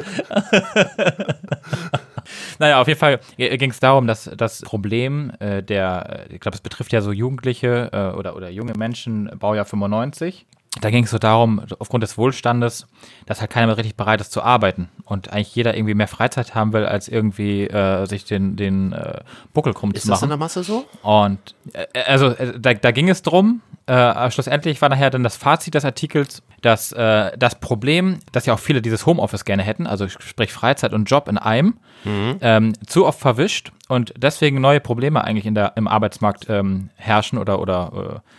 naja, 2.60 2.82
auf 2.82 2.88
jeden 2.88 3.00
Fall 3.00 3.22
ging 3.38 3.70
es 3.70 3.80
darum, 3.80 4.08
dass 4.08 4.30
das 4.36 4.62
Problem 4.62 5.32
äh, 5.40 5.64
der, 5.64 6.26
ich 6.30 6.42
glaube, 6.42 6.56
es 6.56 6.62
betrifft 6.62 6.92
ja 6.92 7.00
so 7.00 7.12
Jugendliche 7.12 7.90
äh, 7.94 8.18
oder, 8.18 8.36
oder 8.36 8.50
junge 8.50 8.74
Menschen, 8.78 9.32
Baujahr 9.40 9.66
95. 9.66 10.46
da 10.82 10.90
ging 10.90 11.04
es 11.04 11.12
so 11.12 11.20
darum, 11.20 11.62
aufgrund 11.80 12.04
des 12.04 12.18
Wohlstandes, 12.18 12.88
dass 13.26 13.42
halt 13.42 13.52
keiner 13.52 13.68
mehr 13.68 13.78
richtig 13.78 13.96
bereit 13.96 14.22
ist 14.22 14.32
zu 14.32 14.42
arbeiten 14.42 14.90
und 15.06 15.32
eigentlich 15.32 15.56
jeder 15.56 15.76
irgendwie 15.76 15.94
mehr 15.94 16.08
Freizeit 16.08 16.56
haben 16.56 16.74
will, 16.74 16.86
als 16.86 17.08
irgendwie 17.08 17.68
äh, 17.68 18.06
sich 18.06 18.26
den, 18.26 18.56
den 18.56 18.92
äh, 18.92 19.20
Buckel 19.54 19.74
krumm 19.74 19.92
Ist 19.92 20.04
zu 20.04 20.10
das 20.10 20.22
in 20.22 20.28
machen. 20.28 20.30
der 20.30 20.38
Masse 20.38 20.64
so? 20.64 20.86
Und 21.04 21.40
äh, 21.74 21.86
also 22.08 22.30
äh, 22.30 22.60
da, 22.60 22.74
da 22.74 22.92
ging 22.92 23.10
es 23.10 23.22
drum. 23.22 23.62
Äh, 23.86 24.32
schlussendlich 24.32 24.82
war 24.82 24.90
nachher 24.90 25.10
dann 25.10 25.24
das 25.24 25.36
Fazit 25.36 25.76
des 25.76 25.84
Artikels, 25.84 26.42
dass 26.62 26.94
äh, 26.94 27.38
das 27.38 27.56
Problem, 27.56 28.20
dass 28.32 28.46
ja 28.46 28.54
auch 28.54 28.60
viele 28.60 28.82
dieses 28.82 29.06
Homeoffice 29.06 29.44
gerne 29.44 29.62
hätten, 29.62 29.86
also 29.86 30.08
sprich 30.08 30.54
Freizeit 30.54 30.94
und 30.94 31.06
Job 31.06 31.28
in 31.28 31.38
einem, 31.38 31.76
ähm, 32.06 32.74
zu 32.88 33.06
oft 33.06 33.20
verwischt 33.20 33.72
und 33.90 34.14
deswegen 34.18 34.60
neue 34.62 34.80
Probleme 34.80 35.24
eigentlich 35.24 35.46
in 35.46 35.54
der, 35.56 35.74
im 35.76 35.88
Arbeitsmarkt 35.88 36.50
ähm, 36.50 36.90
herrschen 36.96 37.38
oder, 37.38 37.60
oder 37.60 38.22
äh, 38.24 38.30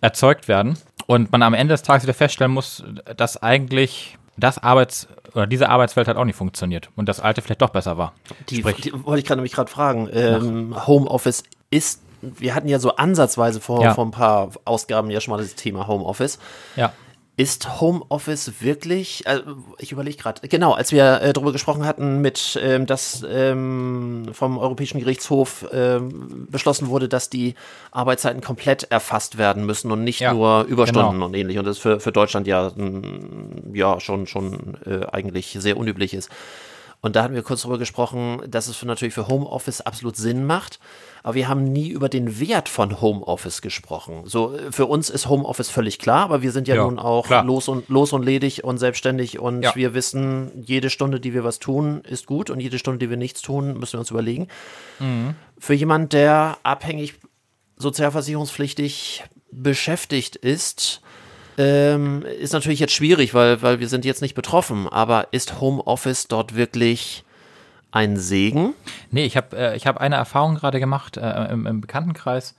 erzeugt 0.00 0.48
werden. 0.48 0.76
Und 1.06 1.32
man 1.32 1.42
am 1.42 1.54
Ende 1.54 1.74
des 1.74 1.82
Tages 1.82 2.04
wieder 2.04 2.14
feststellen 2.14 2.52
muss, 2.52 2.84
dass 3.16 3.42
eigentlich 3.42 4.16
das 4.36 4.58
Arbeits- 4.62 5.08
oder 5.34 5.46
diese 5.46 5.68
Arbeitswelt 5.68 6.06
halt 6.08 6.16
auch 6.16 6.24
nicht 6.24 6.36
funktioniert 6.36 6.88
und 6.96 7.08
das 7.08 7.20
alte 7.20 7.42
vielleicht 7.42 7.62
doch 7.62 7.70
besser 7.70 7.98
war. 7.98 8.12
Die, 8.48 8.56
Sprich- 8.58 8.76
die 8.80 9.04
wollte 9.04 9.20
ich 9.20 9.26
gerade 9.26 9.38
nämlich 9.40 9.52
gerade 9.52 9.70
fragen. 9.70 10.08
Ähm, 10.12 10.86
Homeoffice 10.86 11.42
ist, 11.70 12.02
wir 12.22 12.54
hatten 12.54 12.68
ja 12.68 12.78
so 12.78 12.96
ansatzweise 12.96 13.60
vor, 13.60 13.82
Ja. 13.82 13.94
vor 13.94 14.04
ein 14.04 14.10
paar 14.12 14.50
Ausgaben 14.64 15.10
ja 15.10 15.20
schon 15.20 15.32
mal 15.32 15.38
das 15.42 15.54
Thema 15.56 15.86
Homeoffice. 15.88 16.38
Ja. 16.76 16.92
Ist 17.40 17.80
Homeoffice 17.80 18.60
wirklich, 18.60 19.26
äh, 19.26 19.40
ich 19.78 19.92
überlege 19.92 20.18
gerade, 20.18 20.46
genau, 20.46 20.72
als 20.72 20.92
wir 20.92 21.22
äh, 21.22 21.32
darüber 21.32 21.52
gesprochen 21.52 21.86
hatten, 21.86 22.20
mit 22.20 22.60
ähm, 22.62 22.84
dass 22.84 23.24
ähm, 23.26 24.26
vom 24.32 24.58
Europäischen 24.58 25.00
Gerichtshof 25.00 25.66
ähm, 25.72 26.48
beschlossen 26.50 26.88
wurde, 26.88 27.08
dass 27.08 27.30
die 27.30 27.54
Arbeitszeiten 27.92 28.42
komplett 28.42 28.82
erfasst 28.90 29.38
werden 29.38 29.64
müssen 29.64 29.90
und 29.90 30.04
nicht 30.04 30.20
Ja, 30.20 30.34
nur 30.34 30.64
Überstunden 30.64 31.12
genau. 31.12 31.24
und 31.24 31.34
ähnlich. 31.34 31.56
Und 31.56 31.64
das 31.64 31.78
für, 31.78 31.98
für 31.98 32.12
Deutschland 32.12 32.46
ja, 32.46 32.72
mm, 32.76 33.74
ja 33.74 34.00
schon, 34.00 34.26
schon 34.26 34.76
äh, 34.84 35.06
eigentlich 35.10 35.56
sehr 35.58 35.78
unüblich 35.78 36.12
ist. 36.12 36.28
Und 37.00 37.16
da 37.16 37.22
hatten 37.22 37.34
wir 37.34 37.42
kurz 37.42 37.62
darüber 37.62 37.78
gesprochen, 37.78 38.42
dass 38.48 38.68
es 38.68 38.76
für, 38.76 38.84
natürlich 38.84 39.14
für 39.14 39.28
Homeoffice 39.28 39.80
absolut 39.80 40.16
Sinn 40.16 40.44
macht. 40.44 40.78
Aber 41.22 41.34
wir 41.34 41.48
haben 41.48 41.64
nie 41.64 41.88
über 41.88 42.08
den 42.08 42.40
Wert 42.40 42.68
von 42.68 43.00
Homeoffice 43.00 43.60
gesprochen. 43.62 44.22
So, 44.24 44.54
äh, 44.56 44.72
für 44.72 44.86
uns 44.86 45.10
ist 45.10 45.28
Homeoffice 45.28 45.68
völlig 45.68 45.98
klar, 45.98 46.24
aber 46.24 46.40
wir 46.42 46.50
sind 46.52 46.66
ja, 46.68 46.76
Ja, 46.76 46.84
nun 46.84 46.98
auch 46.98 47.26
klar. 47.26 47.44
los 47.44 47.68
und, 47.68 47.88
los 47.88 48.12
und 48.12 48.24
ledig 48.24 48.64
und 48.64 48.78
selbstständig 48.78 49.38
und 49.38 49.62
Ja. 49.62 49.74
wir 49.76 49.92
wissen, 49.94 50.50
jede 50.64 50.88
Stunde, 50.90 51.20
die 51.20 51.34
wir 51.34 51.44
was 51.44 51.58
tun, 51.58 52.00
ist 52.08 52.26
gut 52.26 52.48
und 52.50 52.60
jede 52.60 52.78
Stunde, 52.78 52.98
die 53.04 53.10
wir 53.10 53.16
nichts 53.18 53.42
tun, 53.42 53.78
müssen 53.78 53.94
wir 53.94 54.00
uns 54.00 54.10
überlegen. 54.10 54.48
Mhm. 54.98 55.34
Für 55.58 55.74
jemand, 55.74 56.12
der 56.14 56.56
abhängig 56.62 57.14
sozialversicherungspflichtig 57.76 59.24
beschäftigt 59.52 60.36
ist, 60.36 61.00
ähm, 61.58 62.24
ist 62.40 62.52
natürlich 62.52 62.80
jetzt 62.80 62.92
schwierig, 62.94 63.34
weil, 63.34 63.60
weil 63.62 63.80
wir 63.80 63.88
sind 63.88 64.04
jetzt 64.04 64.22
nicht 64.22 64.34
betroffen, 64.34 64.88
aber 64.88 65.28
ist 65.32 65.60
Homeoffice 65.60 66.28
dort 66.28 66.54
wirklich 66.56 67.24
ein 67.92 68.16
Segen? 68.16 68.74
Nee, 69.10 69.24
ich 69.24 69.36
habe 69.36 69.56
äh, 69.56 69.76
ich 69.76 69.86
hab 69.86 69.98
eine 69.98 70.16
Erfahrung 70.16 70.54
gerade 70.54 70.80
gemacht 70.80 71.16
äh, 71.16 71.46
im, 71.52 71.66
im 71.66 71.80
Bekanntenkreis. 71.80 72.54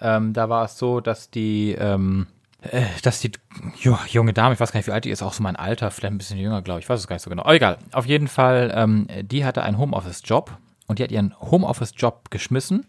Ähm, 0.00 0.32
da 0.32 0.48
war 0.48 0.64
es 0.64 0.78
so, 0.78 1.00
dass 1.00 1.30
die, 1.30 1.72
ähm, 1.72 2.26
äh, 2.62 2.82
dass 3.02 3.20
die 3.20 3.32
jo, 3.78 3.98
junge 4.08 4.32
Dame, 4.32 4.54
ich 4.54 4.60
weiß 4.60 4.72
gar 4.72 4.78
nicht, 4.80 4.86
wie 4.86 4.92
alt 4.92 5.04
die 5.04 5.10
ist, 5.10 5.22
auch 5.22 5.34
so 5.34 5.42
mein 5.42 5.56
Alter, 5.56 5.90
vielleicht 5.90 6.14
ein 6.14 6.18
bisschen 6.18 6.38
jünger, 6.38 6.62
glaube 6.62 6.80
ich, 6.80 6.86
ich 6.86 6.88
weiß 6.88 7.00
es 7.00 7.06
gar 7.06 7.16
nicht 7.16 7.22
so 7.22 7.28
genau. 7.30 7.42
Aber 7.42 7.54
egal. 7.54 7.78
Auf 7.92 8.06
jeden 8.06 8.28
Fall, 8.28 8.72
ähm, 8.74 9.06
die 9.22 9.44
hatte 9.44 9.62
einen 9.62 9.76
Homeoffice-Job 9.76 10.56
und 10.86 10.98
die 10.98 11.02
hat 11.02 11.12
ihren 11.12 11.34
Homeoffice-Job 11.38 12.30
geschmissen, 12.30 12.86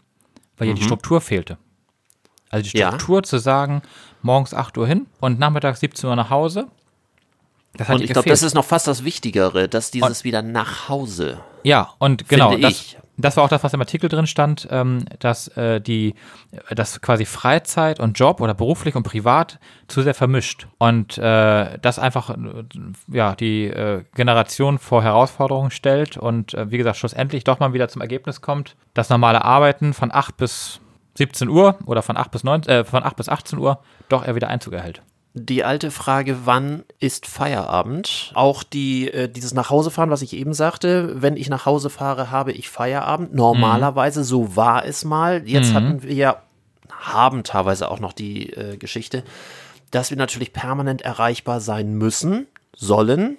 weil 0.57 0.69
ihr 0.69 0.73
die 0.73 0.83
Struktur 0.83 1.19
fehlte. 1.19 1.57
Also 2.49 2.69
die 2.69 2.77
Ja. 2.77 2.87
Struktur 2.89 3.23
zu 3.23 3.37
sagen, 3.37 3.81
morgens 4.21 4.53
8 4.53 4.77
Uhr 4.77 4.87
hin 4.87 5.07
und 5.19 5.39
nachmittags 5.39 5.79
17 5.81 6.09
Uhr 6.09 6.15
nach 6.15 6.29
Hause. 6.29 6.67
Und 7.87 8.01
ich 8.01 8.11
glaube, 8.11 8.29
das 8.29 8.43
ist 8.43 8.53
noch 8.53 8.65
fast 8.65 8.87
das 8.87 9.05
Wichtigere, 9.05 9.69
dass 9.69 9.91
dieses 9.91 10.23
wieder 10.23 10.41
nach 10.41 10.89
Hause. 10.89 11.39
Ja, 11.63 11.93
und 11.99 12.27
genau, 12.27 12.57
das, 12.57 12.71
ich. 12.71 12.97
das 13.17 13.37
war 13.37 13.45
auch 13.45 13.49
das, 13.49 13.63
was 13.63 13.73
im 13.73 13.79
Artikel 13.79 14.09
drin 14.09 14.27
stand, 14.27 14.67
ähm, 14.71 15.05
dass 15.19 15.47
äh, 15.49 15.79
die, 15.79 16.15
dass 16.69 17.01
quasi 17.01 17.25
Freizeit 17.25 17.99
und 17.99 18.19
Job 18.19 18.41
oder 18.41 18.53
beruflich 18.53 18.95
und 18.95 19.03
privat 19.03 19.59
zu 19.87 20.01
sehr 20.01 20.13
vermischt 20.13 20.67
und 20.79 21.17
äh, 21.17 21.77
das 21.79 21.97
einfach 21.97 22.31
äh, 22.31 22.35
ja 23.07 23.35
die 23.35 23.67
äh, 23.67 24.03
Generation 24.15 24.77
vor 24.77 25.03
Herausforderungen 25.03 25.71
stellt 25.71 26.17
und 26.17 26.53
äh, 26.53 26.71
wie 26.71 26.77
gesagt 26.77 26.97
schlussendlich 26.97 27.43
doch 27.45 27.59
mal 27.59 27.73
wieder 27.73 27.87
zum 27.87 28.01
Ergebnis 28.01 28.41
kommt, 28.41 28.75
dass 28.93 29.09
normale 29.09 29.45
Arbeiten 29.45 29.93
von 29.93 30.11
8 30.11 30.35
bis 30.35 30.81
17 31.15 31.47
Uhr 31.47 31.77
oder 31.85 32.01
von 32.01 32.17
8 32.17 32.31
bis 32.31 32.43
9, 32.43 32.63
äh, 32.63 32.83
von 32.83 33.03
8 33.03 33.15
bis 33.15 33.29
18 33.29 33.59
Uhr 33.59 33.79
doch 34.09 34.25
eher 34.25 34.35
wieder 34.35 34.47
Einzug 34.47 34.73
erhält. 34.73 35.01
Die 35.33 35.63
alte 35.63 35.91
Frage, 35.91 36.39
wann 36.45 36.83
ist 36.99 37.25
Feierabend? 37.25 38.31
Auch 38.33 38.63
die, 38.63 39.09
äh, 39.09 39.29
dieses 39.29 39.53
Nachhausefahren, 39.53 40.09
was 40.09 40.21
ich 40.21 40.33
eben 40.33 40.53
sagte, 40.53 41.21
wenn 41.21 41.37
ich 41.37 41.49
nach 41.49 41.65
Hause 41.65 41.89
fahre, 41.89 42.31
habe 42.31 42.51
ich 42.51 42.69
Feierabend. 42.69 43.33
Normalerweise, 43.33 44.25
so 44.25 44.57
war 44.57 44.85
es 44.85 45.05
mal. 45.05 45.43
Jetzt 45.47 45.73
hatten 45.73 46.03
wir 46.03 46.13
ja, 46.13 46.41
haben 46.89 47.43
teilweise 47.43 47.89
auch 47.89 48.01
noch 48.01 48.11
die 48.11 48.51
äh, 48.51 48.75
Geschichte, 48.75 49.23
dass 49.89 50.09
wir 50.09 50.17
natürlich 50.17 50.51
permanent 50.51 51.01
erreichbar 51.01 51.61
sein 51.61 51.93
müssen, 51.93 52.47
sollen. 52.75 53.37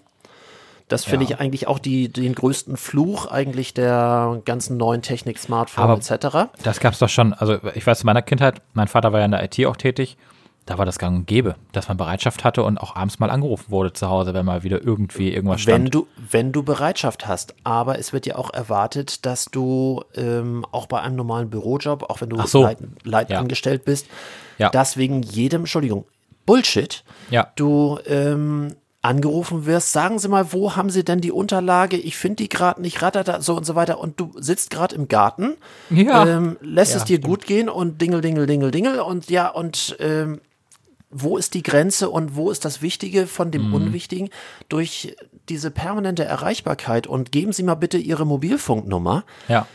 Das 0.88 1.04
finde 1.04 1.24
ich 1.24 1.40
eigentlich 1.40 1.68
auch 1.68 1.78
die, 1.78 2.10
den 2.10 2.34
größten 2.34 2.76
Fluch 2.76 3.26
eigentlich 3.26 3.72
der 3.72 4.42
ganzen 4.44 4.76
neuen 4.76 5.00
Technik, 5.00 5.38
Smartphone 5.38 5.98
etc. 5.98 6.50
Das 6.62 6.80
gab's 6.80 6.98
doch 6.98 7.08
schon, 7.08 7.32
also 7.32 7.58
ich 7.74 7.86
weiß 7.86 8.00
zu 8.00 8.06
meiner 8.06 8.20
Kindheit, 8.20 8.60
mein 8.74 8.88
Vater 8.88 9.10
war 9.12 9.20
ja 9.20 9.24
in 9.24 9.30
der 9.30 9.42
IT 9.42 9.64
auch 9.66 9.76
tätig, 9.76 10.18
da 10.66 10.78
war 10.78 10.86
das 10.86 10.98
gang 10.98 11.16
und 11.18 11.26
gäbe, 11.26 11.56
dass 11.72 11.88
man 11.88 11.96
Bereitschaft 11.96 12.44
hatte 12.44 12.62
und 12.62 12.78
auch 12.78 12.94
abends 12.94 13.18
mal 13.18 13.30
angerufen 13.30 13.70
wurde 13.70 13.92
zu 13.92 14.08
Hause, 14.08 14.32
wenn 14.34 14.46
mal 14.46 14.62
wieder 14.62 14.80
irgendwie 14.82 15.32
irgendwas 15.32 15.66
Wenn 15.66 15.82
stand. 15.88 15.94
du, 15.94 16.06
wenn 16.30 16.52
du 16.52 16.62
Bereitschaft 16.62 17.26
hast, 17.26 17.54
aber 17.64 17.98
es 17.98 18.12
wird 18.12 18.26
ja 18.26 18.36
auch 18.36 18.52
erwartet, 18.52 19.26
dass 19.26 19.46
du 19.46 20.02
ähm, 20.14 20.64
auch 20.70 20.86
bei 20.86 21.00
einem 21.00 21.16
normalen 21.16 21.50
Bürojob, 21.50 22.04
auch 22.10 22.20
wenn 22.20 22.30
du 22.30 22.40
so. 22.46 22.62
leit, 22.62 22.78
leit 23.04 23.30
Ja. 23.30 23.38
angestellt 23.40 23.84
bist, 23.84 24.06
Ja. 24.58 24.70
dass 24.70 24.96
wegen 24.96 25.22
jedem, 25.22 25.62
Entschuldigung, 25.62 26.04
Bullshit, 26.46 27.02
Ja. 27.30 27.48
du 27.56 27.98
ähm, 28.06 28.74
angerufen 29.04 29.66
wirst, 29.66 29.92
sagen 29.92 30.20
Sie 30.20 30.28
mal, 30.28 30.52
wo 30.52 30.76
haben 30.76 30.88
Sie 30.90 31.04
denn 31.04 31.20
die 31.20 31.32
Unterlage? 31.32 31.96
Ich 31.96 32.16
finde 32.16 32.36
die 32.36 32.48
gerade 32.48 32.80
nicht, 32.80 33.02
ratata, 33.02 33.40
so 33.40 33.56
und 33.56 33.64
so 33.64 33.74
weiter. 33.74 33.98
Und 33.98 34.20
du 34.20 34.30
sitzt 34.36 34.70
gerade 34.70 34.94
im 34.94 35.08
Garten, 35.08 35.54
Ja. 35.90 36.24
ähm, 36.24 36.56
lässt 36.60 36.92
Ja, 36.92 36.98
es 36.98 37.04
dir 37.04 37.16
stimmt. 37.16 37.26
gut 37.26 37.46
gehen 37.46 37.68
und 37.68 38.00
dingel, 38.00 38.20
dingel, 38.20 38.46
dingel, 38.46 38.70
dingel. 38.70 39.00
Und 39.00 39.28
ja, 39.28 39.48
und 39.48 39.96
ähm, 39.98 40.40
wo 41.12 41.36
ist 41.36 41.54
die 41.54 41.62
Grenze 41.62 42.08
und 42.10 42.36
wo 42.36 42.50
ist 42.50 42.64
das 42.64 42.80
Wichtige 42.82 43.26
von 43.26 43.50
dem 43.50 43.68
Mhm. 43.68 43.74
Unwichtigen 43.74 44.30
durch 44.68 45.14
diese 45.48 45.70
permanente 45.70 46.24
Erreichbarkeit 46.24 47.06
und 47.06 47.32
geben 47.32 47.52
Sie 47.52 47.62
mal 47.62 47.74
bitte 47.74 47.98
Ihre 47.98 48.24
Mobilfunknummer, 48.26 49.24
Ja. 49.48 49.66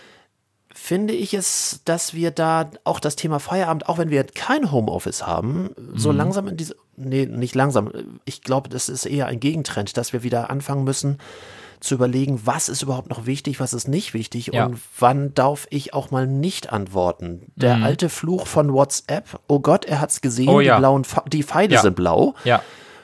finde 0.73 1.13
ich 1.13 1.33
es, 1.33 1.81
dass 1.85 2.13
wir 2.13 2.31
da 2.31 2.69
auch 2.83 2.99
das 2.99 3.15
Thema 3.15 3.39
Feierabend, 3.39 3.87
auch 3.89 3.97
wenn 3.97 4.09
wir 4.09 4.23
kein 4.23 4.71
Homeoffice 4.71 5.25
haben, 5.25 5.69
so 5.95 6.11
Mhm. 6.11 6.17
langsam 6.17 6.47
in 6.47 6.57
diese, 6.57 6.75
nee, 6.95 7.25
nicht 7.25 7.55
langsam, 7.55 7.91
ich 8.25 8.41
glaube, 8.41 8.69
das 8.69 8.89
ist 8.89 9.05
eher 9.05 9.25
ein 9.27 9.39
Gegentrend, 9.39 9.97
dass 9.97 10.13
wir 10.13 10.23
wieder 10.23 10.49
anfangen 10.49 10.83
müssen 10.83 11.17
zu 11.79 11.95
überlegen, 11.95 12.41
was 12.45 12.69
ist 12.69 12.81
überhaupt 12.81 13.09
noch 13.09 13.25
wichtig, 13.25 13.59
was 13.59 13.73
ist 13.73 13.87
nicht 13.87 14.13
wichtig 14.13 14.47
Ja. 14.53 14.65
und 14.65 14.79
wann 14.99 15.33
darf 15.33 15.67
ich 15.69 15.93
auch 15.93 16.11
mal 16.11 16.25
nicht 16.27 16.71
antworten. 16.73 17.51
Der 17.55 17.77
Mhm. 17.77 17.83
alte 17.83 18.09
Fluch 18.09 18.47
von 18.47 18.73
WhatsApp, 18.73 19.39
oh 19.47 19.59
Gott, 19.59 19.85
er 19.85 20.01
hat's 20.01 20.21
gesehen, 20.21 20.49
Oh 20.49 20.59
ja. 20.59 20.75
die 20.75 20.79
blauen, 20.81 21.05
die 21.27 21.43
Pfeile 21.43 21.73
Ja. 21.75 21.81
sind 21.81 21.95
blau. 21.95 22.33
Ja. 22.43 22.61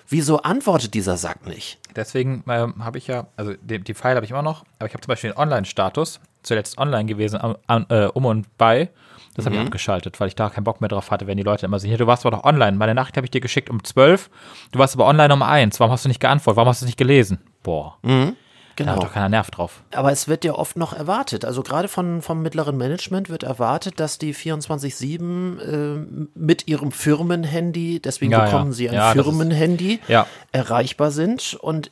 Wieso 0.10 0.40
antwortet 0.42 0.94
dieser 0.94 1.18
Sack 1.18 1.48
nicht? 1.48 1.80
Deswegen 1.96 2.44
ähm, 2.48 2.84
habe 2.84 2.98
ich 2.98 3.08
ja, 3.08 3.28
also 3.38 3.54
die, 3.62 3.80
die 3.80 3.94
Pfeile 3.94 4.16
habe 4.18 4.26
ich 4.26 4.32
immer 4.32 4.42
noch, 4.42 4.64
aber 4.80 4.88
ich 4.88 4.94
habe 4.94 5.02
zum 5.02 5.08
Beispiel 5.10 5.32
den 5.32 5.38
Online-Status, 5.38 6.20
zuletzt 6.44 6.78
online 6.78 7.06
gewesen, 7.06 7.40
am- 7.42 7.56
an, 7.68 7.86
äh, 7.90 8.06
um 8.08 8.26
und 8.26 8.58
bei. 8.58 8.90
Das 9.36 9.46
habe 9.48 9.56
ich 9.56 9.62
abgeschaltet, 9.62 10.20
weil 10.20 10.28
ich 10.28 10.36
da 10.36 10.50
keinen 10.52 10.64
Bock 10.64 10.80
mehr 10.80 10.90
drauf 10.90 11.10
hatte, 11.10 11.26
wenn 11.26 11.38
die 11.38 11.44
Leute 11.44 11.66
immer 11.66 11.80
sehen, 11.80 11.88
hier, 11.90 11.98
du 11.98 12.06
warst 12.06 12.24
aber 12.24 12.38
doch 12.38 12.44
online. 12.44 12.78
Meine 12.78 12.94
Nachricht 12.94 13.18
habe 13.18 13.26
ich 13.26 13.32
dir 13.32 13.42
geschickt 13.42 13.68
um 13.72 13.84
12, 13.84 14.30
du 14.72 14.78
warst 14.78 14.94
aber 14.94 15.08
online 15.08 15.34
um 15.34 15.42
1. 15.42 15.80
Warum 15.80 15.92
hast 15.92 16.06
du 16.06 16.10
nicht 16.10 16.20
geantwortet? 16.20 16.58
Warum 16.58 16.70
hast 16.70 16.82
du 16.82 16.86
es 16.86 16.88
nicht 16.90 16.98
gelesen? 17.00 17.40
Boah, 17.64 17.98
da 18.04 18.34
Genau. 18.76 18.94
hat 18.94 19.04
doch 19.04 19.14
keiner 19.14 19.30
Nerv 19.30 19.52
drauf. 19.52 19.82
Aber 19.94 20.12
es 20.12 20.28
wird 20.28 20.44
ja 20.44 20.54
oft 20.54 20.78
noch 20.78 20.94
erwartet. 20.94 21.46
Also 21.46 21.62
gerade 21.62 21.88
von, 21.88 22.22
vom 22.24 22.42
mittleren 22.42 22.76
Management 22.76 23.30
wird 23.30 23.44
erwartet, 23.44 24.00
dass 24.00 24.18
die 24.18 24.34
24-7 24.34 25.60
äh, 25.60 26.28
mit 26.34 26.68
ihrem 26.68 26.92
Firmenhandy, 26.92 28.00
deswegen 28.00 28.32
Ja, 28.32 28.46
bekommen 28.46 28.72
ja. 28.72 28.76
sie 28.76 28.90
ein 28.90 28.96
Ja, 28.96 29.12
ist- 29.12 29.22
Firmenhandy, 29.22 30.00
Ja. 30.08 30.26
erreichbar 30.52 31.12
sind. 31.12 31.54
Und 31.62 31.92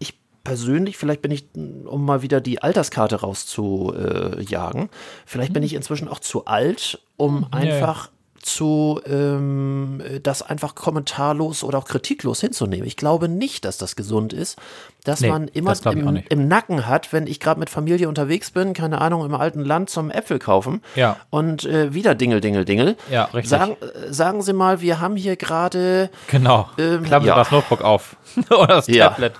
ich 0.00 0.18
persönlich, 0.44 0.96
vielleicht 0.96 1.22
bin 1.22 1.30
ich, 1.30 1.46
um 1.54 2.04
mal 2.04 2.22
wieder 2.22 2.40
die 2.40 2.62
Alterskarte 2.62 3.16
rauszujagen, 3.20 4.88
vielleicht 5.26 5.52
bin 5.52 5.62
ich 5.62 5.74
inzwischen 5.74 6.08
auch 6.08 6.18
zu 6.20 6.46
alt, 6.46 7.00
um 7.16 7.46
einfach 7.52 8.10
zu 8.42 9.00
ähm, 9.06 10.02
das 10.22 10.42
einfach 10.42 10.74
kommentarlos 10.74 11.64
oder 11.64 11.78
auch 11.78 11.84
kritiklos 11.86 12.40
hinzunehmen. 12.40 12.86
Ich 12.86 12.96
glaube 12.96 13.28
nicht, 13.28 13.64
dass 13.64 13.78
das 13.78 13.96
gesund 13.96 14.32
ist, 14.32 14.58
dass 15.04 15.20
Nee, 15.20 15.28
man 15.30 15.48
immer 15.48 15.70
das 15.70 15.80
im, 15.86 16.22
im 16.28 16.48
Nacken 16.48 16.86
hat, 16.86 17.12
wenn 17.12 17.26
ich 17.26 17.40
gerade 17.40 17.58
mit 17.60 17.70
Familie 17.70 18.08
unterwegs 18.08 18.50
bin, 18.50 18.72
keine 18.74 19.00
Ahnung, 19.00 19.24
im 19.24 19.34
alten 19.34 19.60
Land 19.64 19.90
zum 19.90 20.10
Äpfel 20.10 20.38
kaufen 20.38 20.82
Ja. 20.94 21.16
und 21.30 21.64
äh, 21.64 21.94
wieder 21.94 22.14
Dingel, 22.14 22.40
Dingel, 22.40 22.64
Dingel. 22.64 22.96
Ja, 23.10 23.24
richtig. 23.24 23.48
Sagen, 23.48 23.76
äh, 23.80 24.12
sagen 24.12 24.42
Sie 24.42 24.52
mal, 24.52 24.80
wir 24.80 25.00
haben 25.00 25.16
hier 25.16 25.36
gerade 25.36 26.10
Genau. 26.28 26.68
Ähm, 26.78 27.04
Klappen 27.04 27.24
Sie 27.24 27.28
ja. 27.28 27.36
das 27.36 27.50
Notebook 27.50 27.82
auf. 27.82 28.16
Oder 28.50 28.66
das 28.66 28.86
Ja. 28.88 29.08
Tablet. 29.10 29.32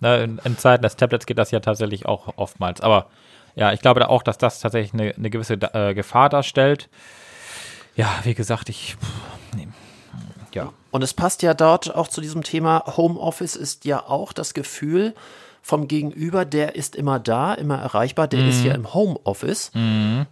Na, 0.00 0.16
in, 0.16 0.40
in 0.44 0.58
Zeiten 0.58 0.82
des 0.82 0.96
Tablets 0.96 1.26
geht 1.26 1.38
das 1.38 1.50
ja 1.52 1.60
tatsächlich 1.60 2.06
auch 2.06 2.34
oftmals. 2.36 2.80
Aber 2.80 3.06
ja, 3.54 3.72
ich 3.72 3.80
glaube 3.80 4.00
da 4.00 4.06
auch, 4.06 4.22
dass 4.22 4.38
das 4.38 4.60
tatsächlich 4.60 4.92
eine, 4.94 5.14
eine 5.14 5.30
gewisse 5.30 5.54
äh, 5.54 5.94
Gefahr 5.94 6.28
darstellt. 6.28 6.88
Ja, 7.96 8.08
wie 8.24 8.34
gesagt, 8.34 8.68
ich. 8.68 8.96
nee. 9.54 9.68
Ja. 10.54 10.72
Und 10.90 11.02
es 11.02 11.14
passt 11.14 11.42
ja 11.42 11.54
dort 11.54 11.94
auch 11.94 12.08
zu 12.08 12.20
diesem 12.20 12.42
Thema 12.42 12.84
Homeoffice 12.96 13.56
ist 13.56 13.84
ja 13.86 14.00
auch 14.06 14.32
das 14.32 14.52
Gefühl 14.54 15.14
vom 15.62 15.86
Gegenüber, 15.88 16.44
der 16.44 16.74
ist 16.74 16.96
immer 16.96 17.18
da, 17.20 17.54
immer 17.54 17.78
erreichbar, 17.78 18.26
der 18.28 18.46
ist 18.48 18.60
Mhm. 18.60 18.66
ja 18.66 18.74
im 18.74 18.92
Homeoffice. 18.92 19.70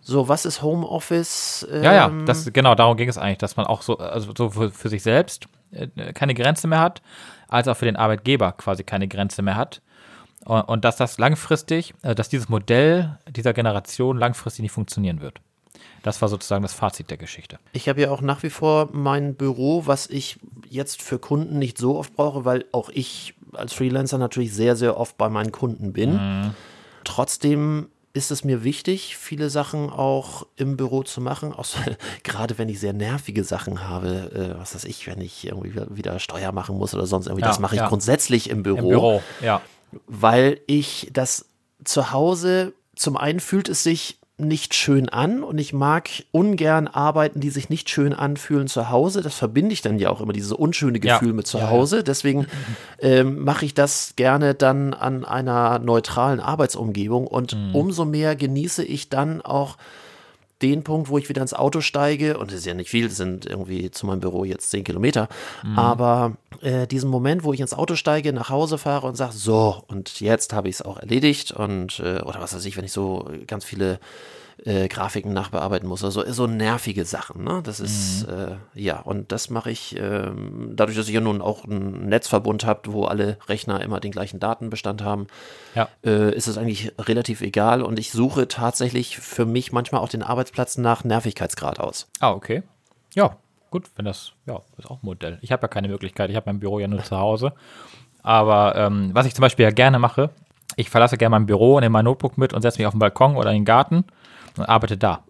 So, 0.03 0.29
was 0.29 0.44
ist 0.44 0.61
Homeoffice? 0.61 1.66
Ja, 1.73 1.94
ja, 1.94 2.07
Ähm, 2.09 2.27
das, 2.27 2.53
genau, 2.53 2.75
darum 2.75 2.96
ging 2.96 3.09
es 3.09 3.16
eigentlich, 3.16 3.38
dass 3.38 3.57
man 3.57 3.64
auch 3.66 3.83
so, 3.83 3.96
also 3.99 4.33
so 4.37 4.51
für, 4.51 4.70
für 4.70 4.88
sich 4.88 5.03
selbst 5.03 5.46
äh, 5.70 5.87
keine 6.12 6.35
Grenze 6.35 6.66
mehr 6.66 6.81
hat, 6.81 7.01
als 7.49 7.68
auch 7.68 7.77
für 7.77 7.85
den 7.85 7.96
Arbeitgeber 7.96 8.53
quasi 8.53 8.83
keine 8.83 9.07
Grenze 9.09 9.40
mehr 9.42 9.57
hat. 9.57 9.81
Und, 10.44 10.62
und 10.62 10.85
dass 10.85 10.96
das 10.96 11.16
langfristig, 11.18 11.94
äh, 12.03 12.14
dass 12.16 12.29
dieses 12.29 12.49
Modell 12.49 13.16
dieser 13.29 13.53
Generation 13.53 14.18
langfristig 14.18 14.62
nicht 14.64 14.73
funktionieren 14.73 15.20
wird. 15.20 15.40
Das 16.03 16.23
war 16.23 16.29
sozusagen 16.29 16.62
das 16.62 16.73
Fazit 16.73 17.11
der 17.11 17.16
Geschichte. 17.16 17.59
Ich 17.73 17.88
habe 17.88 18.01
ja 18.01 18.11
auch 18.11 18.23
nach 18.23 18.43
wie 18.43 18.51
vor 18.51 18.88
mein 18.93 19.35
Büro, 19.35 19.87
was 19.87 20.07
ich 20.07 20.38
jetzt 20.69 21.03
für 21.03 21.19
Kunden 21.19 21.59
nicht 21.59 21.79
so 21.79 21.99
oft 21.99 22.14
brauche, 22.14 22.45
weil 22.45 22.64
auch 22.73 22.88
ich 22.90 23.35
als 23.53 23.73
Freelancer 23.73 24.19
natürlich 24.19 24.55
sehr, 24.55 24.77
sehr 24.77 24.97
oft 24.97 25.19
bei 25.19 25.29
meinen 25.29 25.53
Kunden 25.53 25.93
bin. 25.93 26.12
Mhm. 26.14 26.55
Trotzdem 27.05 27.88
ist 28.12 28.31
es 28.31 28.43
mir 28.45 28.64
wichtig, 28.64 29.16
viele 29.16 29.51
Sachen 29.51 29.90
auch 29.90 30.47
im 30.57 30.77
Büro 30.77 31.03
zu 31.03 31.21
machen, 31.21 31.53
auch 31.53 31.66
gerade 32.25 32.59
wenn 32.59 32.69
ich 32.69 32.81
sehr 32.81 32.93
nervige 32.93 33.45
Sachen 33.45 33.88
habe, 33.88 34.55
äh, 34.57 34.59
was 34.59 34.75
weiß 34.75 34.85
ich, 34.85 35.07
wenn 35.07 35.21
ich 35.21 35.47
irgendwie 35.47 35.81
wieder 35.90 36.19
Steuer 36.19 36.53
machen 36.53 36.77
muss 36.77 36.95
oder 36.95 37.07
sonst 37.07 37.27
irgendwie, 37.27 37.43
Ja, 37.43 37.49
das 37.49 37.61
mache 37.61 37.77
ich 37.77 37.81
ja. 37.81 37.88
grundsätzlich 37.88 38.51
im 38.51 38.62
Büro, 38.62 38.79
Im 38.79 38.88
Büro, 38.88 39.23
ja. 39.40 39.61
weil 40.07 40.61
ich 40.66 41.11
das 41.12 41.47
zu 41.85 42.12
Hause, 42.12 42.73
zum 42.97 43.16
einen 43.16 43.40
fühlt 43.40 43.69
es 43.69 43.83
sich 43.83 44.19
nicht 44.40 44.74
schön 44.74 45.09
an 45.09 45.42
und 45.42 45.59
ich 45.59 45.72
mag 45.72 46.09
ungern 46.33 46.88
Arbeiten, 46.88 47.40
die 47.40 47.50
sich 47.50 47.68
nicht 47.70 47.88
schön 47.90 48.12
anfühlen 48.12 48.68
zu 48.68 48.90
Hause. 48.90 49.22
Das 49.22 49.35
verbinde 49.35 49.72
ich 49.72 49.83
dann 49.83 49.98
ja 49.98 50.11
auch 50.11 50.20
immer, 50.20 50.33
dieses 50.33 50.53
unschöne 50.53 50.98
Ja. 51.03 51.18
Gefühl 51.18 51.33
mit 51.33 51.46
zu 51.46 51.59
Ja, 51.59 51.64
ja. 51.64 51.70
Hause. 51.70 52.03
Deswegen 52.05 52.46
ähm, 53.00 53.42
mache 53.44 53.64
ich 53.64 53.74
das 53.74 54.14
gerne 54.16 54.55
dann 54.55 54.94
an 54.94 55.24
einer 55.24 55.79
neutralen 55.79 56.40
Arbeitsumgebung 56.40 57.26
und 57.26 57.55
Mhm. 57.55 57.74
umso 57.74 58.05
mehr 58.05 58.37
genieße 58.37 58.85
ich 58.85 59.09
dann 59.09 59.40
auch 59.42 59.76
den 60.62 60.85
Punkt, 60.85 61.09
wo 61.09 61.18
ich 61.18 61.29
wieder 61.29 61.42
ins 61.42 61.55
Auto 61.55 61.81
steige, 61.81 62.38
und 62.38 62.51
es 62.53 62.59
ist 62.59 62.66
ja 62.66 62.75
nicht 62.75 62.90
viel, 62.90 63.07
es 63.07 63.16
sind 63.16 63.46
irgendwie 63.46 63.90
zu 63.90 64.07
meinem 64.07 64.20
Büro 64.20 64.44
jetzt 64.44 64.70
zehn 64.70 64.85
Kilometer, 64.85 65.29
aber 65.77 66.37
äh, 66.61 66.87
diesen 66.87 67.11
Moment, 67.11 67.44
wo 67.44 67.53
ich 67.53 67.61
ins 67.61 67.75
Auto 67.75 67.94
steige, 67.94 68.33
nach 68.33 68.51
Hause 68.51 68.79
fahre 68.79 69.07
und 69.07 69.16
sage, 69.16 69.33
so, 69.33 69.83
und 69.88 70.20
jetzt 70.20 70.53
habe 70.53 70.68
ich 70.68 70.77
es 70.77 70.83
auch 70.83 70.99
erledigt 70.99 71.53
und, 71.53 72.01
äh, 72.01 72.20
oder 72.20 72.40
was 72.40 72.55
weiß 72.55 72.64
ich, 72.64 72.77
wenn 72.77 72.85
ich 72.85 72.92
so 72.92 73.29
ganz 73.46 73.64
viele 73.64 73.99
äh, 74.64 74.88
Grafiken 74.88 75.33
nachbearbeiten 75.33 75.88
muss, 75.88 76.05
also 76.05 76.23
so 76.33 76.46
nervige 76.46 77.05
Sachen, 77.05 77.44
ne? 77.44 77.61
Das 77.62 77.81
ist, 77.81 78.25
äh, 78.25 78.57
ja, 78.75 79.01
und 79.01 79.33
das 79.33 79.51
mache 79.51 79.70
ich, 79.70 79.96
ähm, 79.99 80.73
dadurch, 80.75 80.96
dass 80.96 81.09
ich 81.09 81.14
ja 81.14 81.20
nun 81.20 81.40
auch 81.40 81.64
einen 81.64 82.09
Netzverbund 82.09 82.64
habe, 82.66 82.92
wo 82.92 83.05
alle 83.05 83.38
Rechner 83.49 83.81
immer 83.83 84.01
den 84.01 84.12
gleichen 84.12 84.40
Datenbestand 84.40 85.03
haben, 85.03 85.27
Ja. 85.75 85.88
äh, 86.05 86.35
ist 86.35 86.46
es 86.46 86.59
eigentlich 86.59 86.92
relativ 86.99 87.40
egal 87.40 87.83
und 87.83 87.99
ich 87.99 88.12
suche 88.12 88.49
tatsächlich 88.49 89.18
für 89.18 89.46
mich 89.46 89.73
manchmal 89.73 90.01
auch 90.03 90.09
den 90.09 90.23
Arbeitsplatz 90.23 90.77
nach 90.79 91.05
Nervigkeitsgrad 91.05 91.81
aus. 91.81 92.09
Ah, 92.20 92.33
okay. 92.33 92.62
Ja, 93.14 93.37
gut, 93.70 93.90
wenn 93.96 94.05
das, 94.05 94.33
ja, 94.46 94.61
ist 94.79 94.90
auch 94.90 94.96
ein 95.03 95.07
Modell. 95.07 95.38
Ich 95.42 95.53
habe 95.53 95.62
ja 95.62 95.68
keine 95.68 95.88
Möglichkeit, 95.88 96.31
ich 96.31 96.37
habe 96.37 96.46
mein 96.51 96.61
Büro 96.61 96.79
ja 96.79 96.87
nur 96.88 97.03
zu 97.03 97.16
Hause. 97.18 97.53
Aber 98.23 98.77
ähm, 98.77 99.11
was 99.14 99.27
ich 99.27 99.35
zum 99.35 99.42
Beispiel 99.42 99.64
ja 99.64 99.70
gerne 99.70 99.99
mache, 99.99 100.31
ich 100.77 100.90
verlasse 100.90 101.16
gerne 101.16 101.31
mein 101.31 101.46
Büro, 101.46 101.81
nehme 101.81 101.92
mein 101.94 102.05
Notebook 102.05 102.38
mit 102.38 102.53
und 102.53 102.62
setze 102.62 102.79
mich 102.79 102.87
auf 102.87 102.92
den 102.94 103.01
Balkon 103.01 103.37
oder 103.37 103.51
in 103.51 103.57
den 103.57 103.64
Garten 103.64 104.05
und 104.57 104.65
arbeite 104.69 104.97
da. 104.97 105.23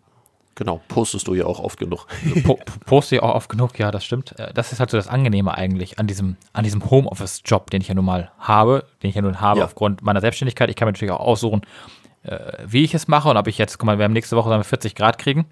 Genau, 0.56 0.80
postest 0.88 1.26
du 1.26 1.34
ja 1.34 1.46
auch 1.46 1.58
oft 1.60 1.78
genug. 1.78 2.06
Po 2.44 2.58
poste 2.84 3.14
ich 3.16 3.22
auch 3.22 3.34
oft 3.34 3.48
genug, 3.48 3.78
ja, 3.78 3.90
das 3.90 4.04
stimmt. 4.04 4.38
Äh, 4.38 4.52
Das 4.52 4.72
ist 4.72 4.80
halt 4.80 4.90
so 4.90 4.96
das 4.98 5.08
Angenehme 5.08 5.54
eigentlich 5.56 5.98
an 5.98 6.06
diesem, 6.06 6.36
an 6.52 6.64
diesem 6.64 6.90
Homeoffice-Job, 6.90 7.70
den 7.70 7.80
ich 7.80 7.88
ja 7.88 7.94
nun 7.94 8.04
mal 8.04 8.30
habe, 8.38 8.84
den 9.02 9.08
ich 9.10 9.16
ja 9.16 9.22
nun 9.22 9.40
habe 9.40 9.60
Ja. 9.60 9.64
aufgrund 9.64 10.02
meiner 10.02 10.20
Selbstständigkeit. 10.20 10.68
Ich 10.68 10.76
kann 10.76 10.86
mir 10.86 10.92
natürlich 10.92 11.12
auch 11.12 11.20
aussuchen, 11.20 11.62
äh, 12.24 12.38
wie 12.66 12.84
ich 12.84 12.92
es 12.94 13.08
mache 13.08 13.30
und 13.30 13.36
ob 13.38 13.46
ich 13.46 13.56
jetzt, 13.56 13.78
guck 13.78 13.86
mal, 13.86 13.96
wir 13.98 14.04
haben 14.04 14.12
nächste 14.12 14.36
Woche 14.36 14.48
sollen 14.48 14.60
wir 14.60 14.64
40 14.64 14.94
Grad 14.94 15.16
kriegen. 15.18 15.46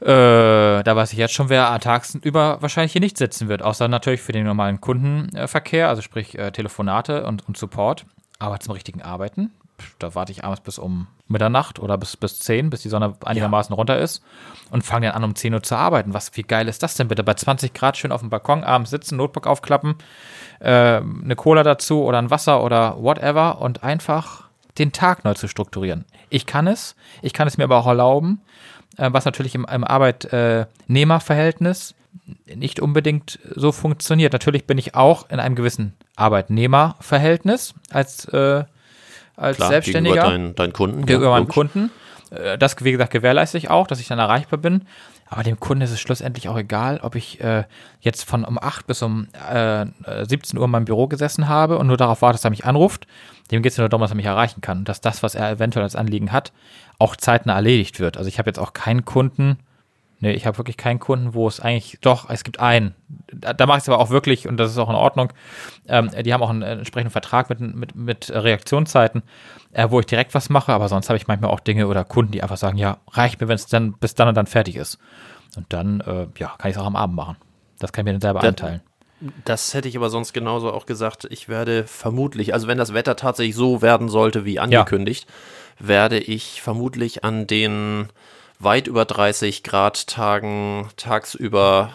Äh, 0.00 0.84
da 0.84 0.94
weiß 0.94 1.12
ich 1.12 1.18
jetzt 1.18 1.34
schon, 1.34 1.48
wer 1.48 1.76
tagsüber 1.80 2.58
wahrscheinlich 2.62 2.92
hier 2.92 3.00
nicht 3.00 3.18
sitzen 3.18 3.48
wird, 3.48 3.62
außer 3.62 3.88
natürlich 3.88 4.20
für 4.20 4.30
den 4.32 4.44
normalen 4.46 4.80
Kundenverkehr, 4.80 5.88
also 5.88 6.02
sprich 6.02 6.38
äh, 6.38 6.52
Telefonate 6.52 7.26
und, 7.26 7.48
und 7.48 7.56
Support. 7.56 8.06
Aber 8.38 8.60
zum 8.60 8.74
richtigen 8.74 9.02
Arbeiten, 9.02 9.50
da 9.98 10.14
warte 10.14 10.32
ich 10.32 10.44
abends 10.44 10.60
bis 10.60 10.78
um 10.78 11.06
Mitternacht 11.28 11.78
oder 11.78 11.98
bis, 11.98 12.16
bis 12.16 12.38
10, 12.40 12.70
bis 12.70 12.82
die 12.82 12.88
Sonne 12.88 13.14
einigermaßen 13.24 13.74
runter 13.74 13.98
ist 13.98 14.22
und 14.70 14.84
fange 14.84 15.08
dann 15.08 15.16
an 15.16 15.24
um 15.24 15.34
10 15.34 15.54
Uhr 15.54 15.62
zu 15.62 15.76
arbeiten. 15.76 16.14
Was, 16.14 16.36
wie 16.36 16.42
geil 16.42 16.68
ist 16.68 16.82
das 16.82 16.94
denn 16.94 17.08
bitte? 17.08 17.24
Bei 17.24 17.34
20 17.34 17.74
Grad 17.74 17.96
schön 17.96 18.12
auf 18.12 18.20
dem 18.20 18.30
Balkon 18.30 18.64
abends 18.64 18.90
sitzen, 18.90 19.16
Notebook 19.16 19.46
aufklappen, 19.46 19.96
äh, 20.60 21.00
eine 21.00 21.36
Cola 21.36 21.62
dazu 21.62 22.02
oder 22.02 22.18
ein 22.18 22.30
Wasser 22.30 22.62
oder 22.62 23.02
whatever 23.02 23.60
und 23.60 23.84
einfach 23.84 24.48
den 24.78 24.92
Tag 24.92 25.24
neu 25.24 25.34
zu 25.34 25.48
strukturieren. 25.48 26.04
Ich 26.30 26.46
kann 26.46 26.66
es, 26.66 26.96
ich 27.22 27.32
kann 27.32 27.48
es 27.48 27.58
mir 27.58 27.64
aber 27.64 27.78
auch 27.78 27.86
erlauben, 27.86 28.40
äh, 28.96 29.10
was 29.12 29.24
natürlich 29.24 29.54
im, 29.54 29.64
im 29.64 29.84
Arbeitnehmerverhältnis 29.84 31.94
nicht 32.54 32.80
unbedingt 32.80 33.38
so 33.54 33.72
funktioniert. 33.72 34.32
Natürlich 34.32 34.66
bin 34.66 34.78
ich 34.78 34.94
auch 34.94 35.28
in 35.30 35.40
einem 35.40 35.54
gewissen 35.54 35.94
Arbeitnehmerverhältnis 36.16 37.74
als, 37.90 38.26
äh, 38.26 38.64
als 39.38 39.56
Klar, 39.56 39.68
Selbstständiger 39.70 40.14
gegenüber 40.16 40.30
deinen, 40.38 40.54
deinen 40.54 40.72
Kunden. 40.72 41.06
gegenüber 41.06 41.30
meinem 41.30 41.40
logisch. 41.42 41.54
Kunden. 41.54 41.90
Äh, 42.30 42.58
Das, 42.58 42.76
wie 42.84 42.92
gesagt, 42.92 43.12
gewährleiste 43.12 43.56
ich 43.58 43.70
auch, 43.70 43.86
dass 43.86 44.00
ich 44.00 44.08
dann 44.08 44.18
erreichbar 44.18 44.58
bin. 44.58 44.82
Aber 45.30 45.42
dem 45.42 45.60
Kunden 45.60 45.82
ist 45.82 45.90
es 45.90 46.00
schlussendlich 46.00 46.48
auch 46.48 46.56
egal, 46.56 47.00
ob 47.02 47.14
ich 47.14 47.38
äh, 47.42 47.64
jetzt 48.00 48.24
von 48.24 48.44
um 48.44 48.58
8 48.58 48.86
bis 48.86 49.02
um 49.02 49.28
äh, 49.52 49.82
äh, 49.82 49.86
17 50.26 50.58
Uhr 50.58 50.64
in 50.64 50.70
meinem 50.70 50.86
Büro 50.86 51.06
gesessen 51.06 51.48
habe 51.48 51.76
und 51.78 51.86
nur 51.86 51.98
darauf 51.98 52.22
warte, 52.22 52.36
dass 52.36 52.44
er 52.44 52.50
mich 52.50 52.64
anruft. 52.64 53.06
Dem 53.50 53.62
geht 53.62 53.72
es 53.72 53.78
nur 53.78 53.88
darum, 53.90 54.00
dass 54.00 54.10
er 54.12 54.16
mich 54.16 54.24
erreichen 54.26 54.62
kann 54.62 54.78
und 54.78 54.88
dass 54.88 55.02
das, 55.02 55.22
was 55.22 55.34
er 55.34 55.50
eventuell 55.50 55.82
als 55.84 55.96
Anliegen 55.96 56.32
hat, 56.32 56.52
auch 56.98 57.14
zeitnah 57.14 57.54
erledigt 57.54 58.00
wird. 58.00 58.16
Also 58.16 58.28
ich 58.28 58.38
habe 58.38 58.48
jetzt 58.48 58.58
auch 58.58 58.72
keinen 58.72 59.04
Kunden, 59.04 59.58
nee, 60.20 60.32
ich 60.32 60.46
habe 60.46 60.58
wirklich 60.58 60.76
keinen 60.76 60.98
Kunden, 60.98 61.34
wo 61.34 61.46
es 61.48 61.60
eigentlich, 61.60 61.98
doch, 62.00 62.28
es 62.30 62.44
gibt 62.44 62.60
einen. 62.60 62.94
Da, 63.32 63.52
da 63.52 63.66
mache 63.66 63.78
ich 63.78 63.84
es 63.84 63.88
aber 63.88 63.98
auch 63.98 64.10
wirklich 64.10 64.48
und 64.48 64.56
das 64.56 64.70
ist 64.70 64.78
auch 64.78 64.88
in 64.90 64.94
Ordnung. 64.96 65.32
Ähm, 65.88 66.10
die 66.24 66.32
haben 66.32 66.42
auch 66.42 66.50
einen 66.50 66.62
äh, 66.62 66.72
entsprechenden 66.72 67.10
Vertrag 67.12 67.50
mit, 67.50 67.60
mit, 67.60 67.94
mit 67.94 68.30
Reaktionszeiten, 68.30 69.22
äh, 69.72 69.88
wo 69.90 70.00
ich 70.00 70.06
direkt 70.06 70.34
was 70.34 70.48
mache, 70.50 70.72
aber 70.72 70.88
sonst 70.88 71.08
habe 71.08 71.16
ich 71.16 71.26
manchmal 71.26 71.50
auch 71.50 71.60
Dinge 71.60 71.86
oder 71.86 72.04
Kunden, 72.04 72.32
die 72.32 72.42
einfach 72.42 72.56
sagen, 72.56 72.78
ja, 72.78 72.98
reicht 73.10 73.40
mir, 73.40 73.48
wenn 73.48 73.56
es 73.56 73.66
dann 73.66 73.92
bis 73.94 74.14
dann 74.14 74.28
und 74.28 74.34
dann 74.36 74.46
fertig 74.46 74.76
ist. 74.76 74.98
Und 75.56 75.66
dann, 75.72 76.00
äh, 76.00 76.26
ja, 76.38 76.54
kann 76.58 76.70
ich 76.70 76.76
es 76.76 76.82
auch 76.82 76.86
am 76.86 76.96
Abend 76.96 77.16
machen. 77.16 77.36
Das 77.78 77.92
kann 77.92 78.02
ich 78.02 78.06
mir 78.06 78.12
dann 78.12 78.20
selber 78.20 78.40
Da- 78.40 78.48
einteilen. 78.48 78.82
Das 79.44 79.74
hätte 79.74 79.88
ich 79.88 79.96
aber 79.96 80.10
sonst 80.10 80.32
genauso 80.32 80.72
auch 80.72 80.86
gesagt. 80.86 81.26
Ich 81.30 81.48
werde 81.48 81.84
vermutlich, 81.88 82.54
also 82.54 82.68
wenn 82.68 82.78
das 82.78 82.94
Wetter 82.94 83.16
tatsächlich 83.16 83.56
so 83.56 83.82
werden 83.82 84.08
sollte 84.08 84.44
wie 84.44 84.60
angekündigt, 84.60 85.26
werde 85.80 86.18
ich 86.18 86.62
vermutlich 86.62 87.24
an 87.24 87.48
den 87.48 88.10
weit 88.58 88.86
über 88.86 89.04
30 89.04 89.62
Grad 89.62 90.06
Tagen 90.06 90.88
tagsüber 90.96 91.90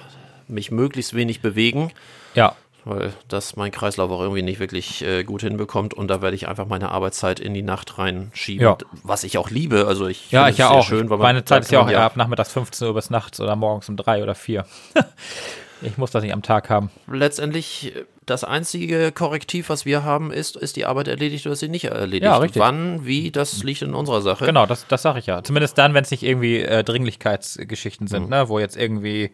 mich 0.48 0.72
möglichst 0.72 1.14
wenig 1.14 1.42
bewegen, 1.42 1.92
Ja, 2.36 2.56
weil 2.86 3.14
das 3.30 3.56
mein 3.56 3.72
Kreislauf 3.72 4.12
auch 4.12 4.20
irgendwie 4.22 4.42
nicht 4.42 4.60
wirklich 4.60 5.02
äh, 5.04 5.24
gut 5.24 5.42
hinbekommt 5.42 5.94
und 5.94 6.10
da 6.10 6.22
werde 6.22 6.36
ich 6.36 6.48
einfach 6.50 6.66
meine 6.68 6.90
Arbeitszeit 6.92 7.40
in 7.40 7.54
die 7.54 7.62
Nacht 7.62 7.98
reinschieben, 7.98 8.66
Ja. 8.66 8.78
was 9.04 9.24
ich 9.24 9.38
auch 9.38 9.50
liebe. 9.50 9.88
Also 9.88 10.08
ich 10.08 10.32
ja, 10.32 10.42
finde 10.42 10.52
ich 10.52 10.58
ja 10.58 10.68
sehr 10.68 10.78
auch. 10.78 10.86
schön, 10.86 11.08
Meine 11.08 11.46
Zeit 11.46 11.64
ist 11.64 11.72
ja 11.72 11.80
auch 11.82 11.90
eher 11.90 12.04
ab 12.04 12.18
nachmittags 12.18 12.52
15 12.52 12.88
Uhr 12.88 12.94
bis 12.94 13.10
nachts 13.10 13.40
oder 13.40 13.56
morgens 13.56 13.88
um 13.90 13.96
drei 13.98 14.22
oder 14.22 14.36
vier. 14.36 14.66
ich 15.82 15.98
muss 15.98 16.12
das 16.12 16.24
nicht 16.24 16.34
am 16.34 16.42
Tag 16.44 16.70
haben. 16.70 16.90
letztendlich 17.08 17.96
äh, 17.96 18.04
das 18.26 18.44
einzige 18.44 19.12
Korrektiv, 19.12 19.70
was 19.70 19.86
wir 19.86 20.04
haben, 20.04 20.32
ist, 20.32 20.56
ist 20.56 20.76
die 20.76 20.86
Arbeit 20.86 21.08
erledigt 21.08 21.46
oder 21.46 21.54
ist 21.54 21.60
sie 21.60 21.70
nicht 21.70 21.86
erledigt. 21.86 22.24
Ja, 22.24 22.38
richtig. 22.38 22.62
Wann, 22.62 23.06
wie, 23.06 23.32
das 23.32 23.64
liegt 23.64 23.82
in 23.82 23.94
unserer 23.94 24.22
Sache. 24.22 24.46
Genau, 24.46 24.66
das, 24.66 24.88
das 24.88 25.02
sage 25.02 25.20
ich 25.20 25.26
ja. 25.26 25.44
Zumindest 25.44 25.78
dann, 25.78 25.94
wenn 25.94 26.04
es 26.04 26.12
nicht 26.12 26.24
irgendwie 26.24 26.60
äh, 26.60 26.84
Dringlichkeitsgeschichten 26.84 28.06
Mhm. 28.06 28.10
sind, 28.10 28.30
ne? 28.30 28.50
wo 28.50 28.60
jetzt 28.60 28.78
irgendwie, 28.78 29.32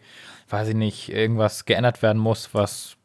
weiß 0.48 0.68
ich 0.68 0.74
nicht, 0.74 1.08
irgendwas 1.10 1.64
geändert 1.64 2.02
werden 2.02 2.18
muss, 2.18 2.50
was 2.52 2.96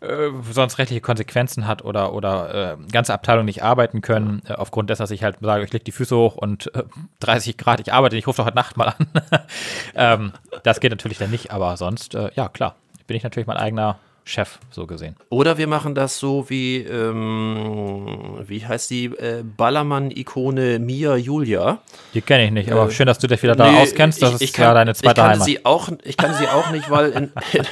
äh, 0.00 0.30
sonst 0.50 0.78
rechtliche 0.78 1.00
Konsequenzen 1.00 1.66
hat 1.66 1.84
oder, 1.84 2.12
oder 2.12 2.72
äh, 2.72 2.76
ganze 2.90 3.14
Abteilungen 3.14 3.46
nicht 3.46 3.62
arbeiten 3.62 4.00
können, 4.00 4.42
äh, 4.48 4.54
aufgrund 4.54 4.90
dessen, 4.90 5.02
dass 5.02 5.10
ich 5.12 5.22
halt 5.22 5.36
sage, 5.40 5.64
ich 5.64 5.72
leg 5.72 5.84
die 5.84 5.92
Füße 5.92 6.16
hoch 6.16 6.36
und 6.36 6.74
äh, 6.74 6.82
30 7.20 7.56
Grad, 7.56 7.80
ich 7.80 7.92
arbeite, 7.92 8.16
ich 8.16 8.26
rufe 8.26 8.38
doch 8.38 8.46
heute 8.46 8.56
Nacht 8.56 8.76
mal 8.76 8.88
an. 8.98 9.06
ähm, 9.94 10.32
das 10.64 10.80
geht 10.80 10.90
natürlich 10.90 11.18
dann 11.18 11.30
nicht, 11.30 11.52
aber 11.52 11.76
sonst, 11.76 12.14
äh, 12.14 12.30
ja 12.34 12.48
klar, 12.48 12.74
bin 13.06 13.16
ich 13.16 13.22
natürlich 13.22 13.46
mein 13.46 13.56
eigener 13.56 13.98
Chef, 14.24 14.58
so 14.70 14.86
gesehen. 14.86 15.16
Oder 15.30 15.58
wir 15.58 15.66
machen 15.66 15.96
das 15.96 16.18
so 16.18 16.48
wie, 16.48 16.76
ähm, 16.78 18.38
wie 18.46 18.64
heißt 18.64 18.88
die 18.90 19.06
äh, 19.06 19.42
Ballermann-Ikone 19.42 20.78
Mia 20.78 21.16
Julia? 21.16 21.78
Die 22.14 22.22
kenne 22.22 22.44
ich 22.46 22.50
nicht, 22.52 22.70
aber 22.70 22.86
Äh, 22.86 22.90
schön, 22.92 23.06
dass 23.06 23.18
du 23.18 23.26
dich 23.26 23.42
wieder 23.42 23.56
da 23.56 23.70
Nee, 23.70 23.82
auskennst. 23.82 24.22
Das 24.22 24.36
ich, 24.36 24.42
ich 24.42 24.50
ist 24.50 24.54
kann, 24.54 24.66
ja 24.66 24.74
deine 24.74 24.94
zweite 24.94 25.20
ich 25.20 25.26
Heimat. 25.26 25.44
Sie 25.44 25.64
auch, 25.66 25.88
ich 26.04 26.16
kannte 26.16 26.38
sie 26.38 26.46
auch 26.46 26.70
nicht, 26.70 26.88
weil 26.88 27.10
in, 27.10 27.32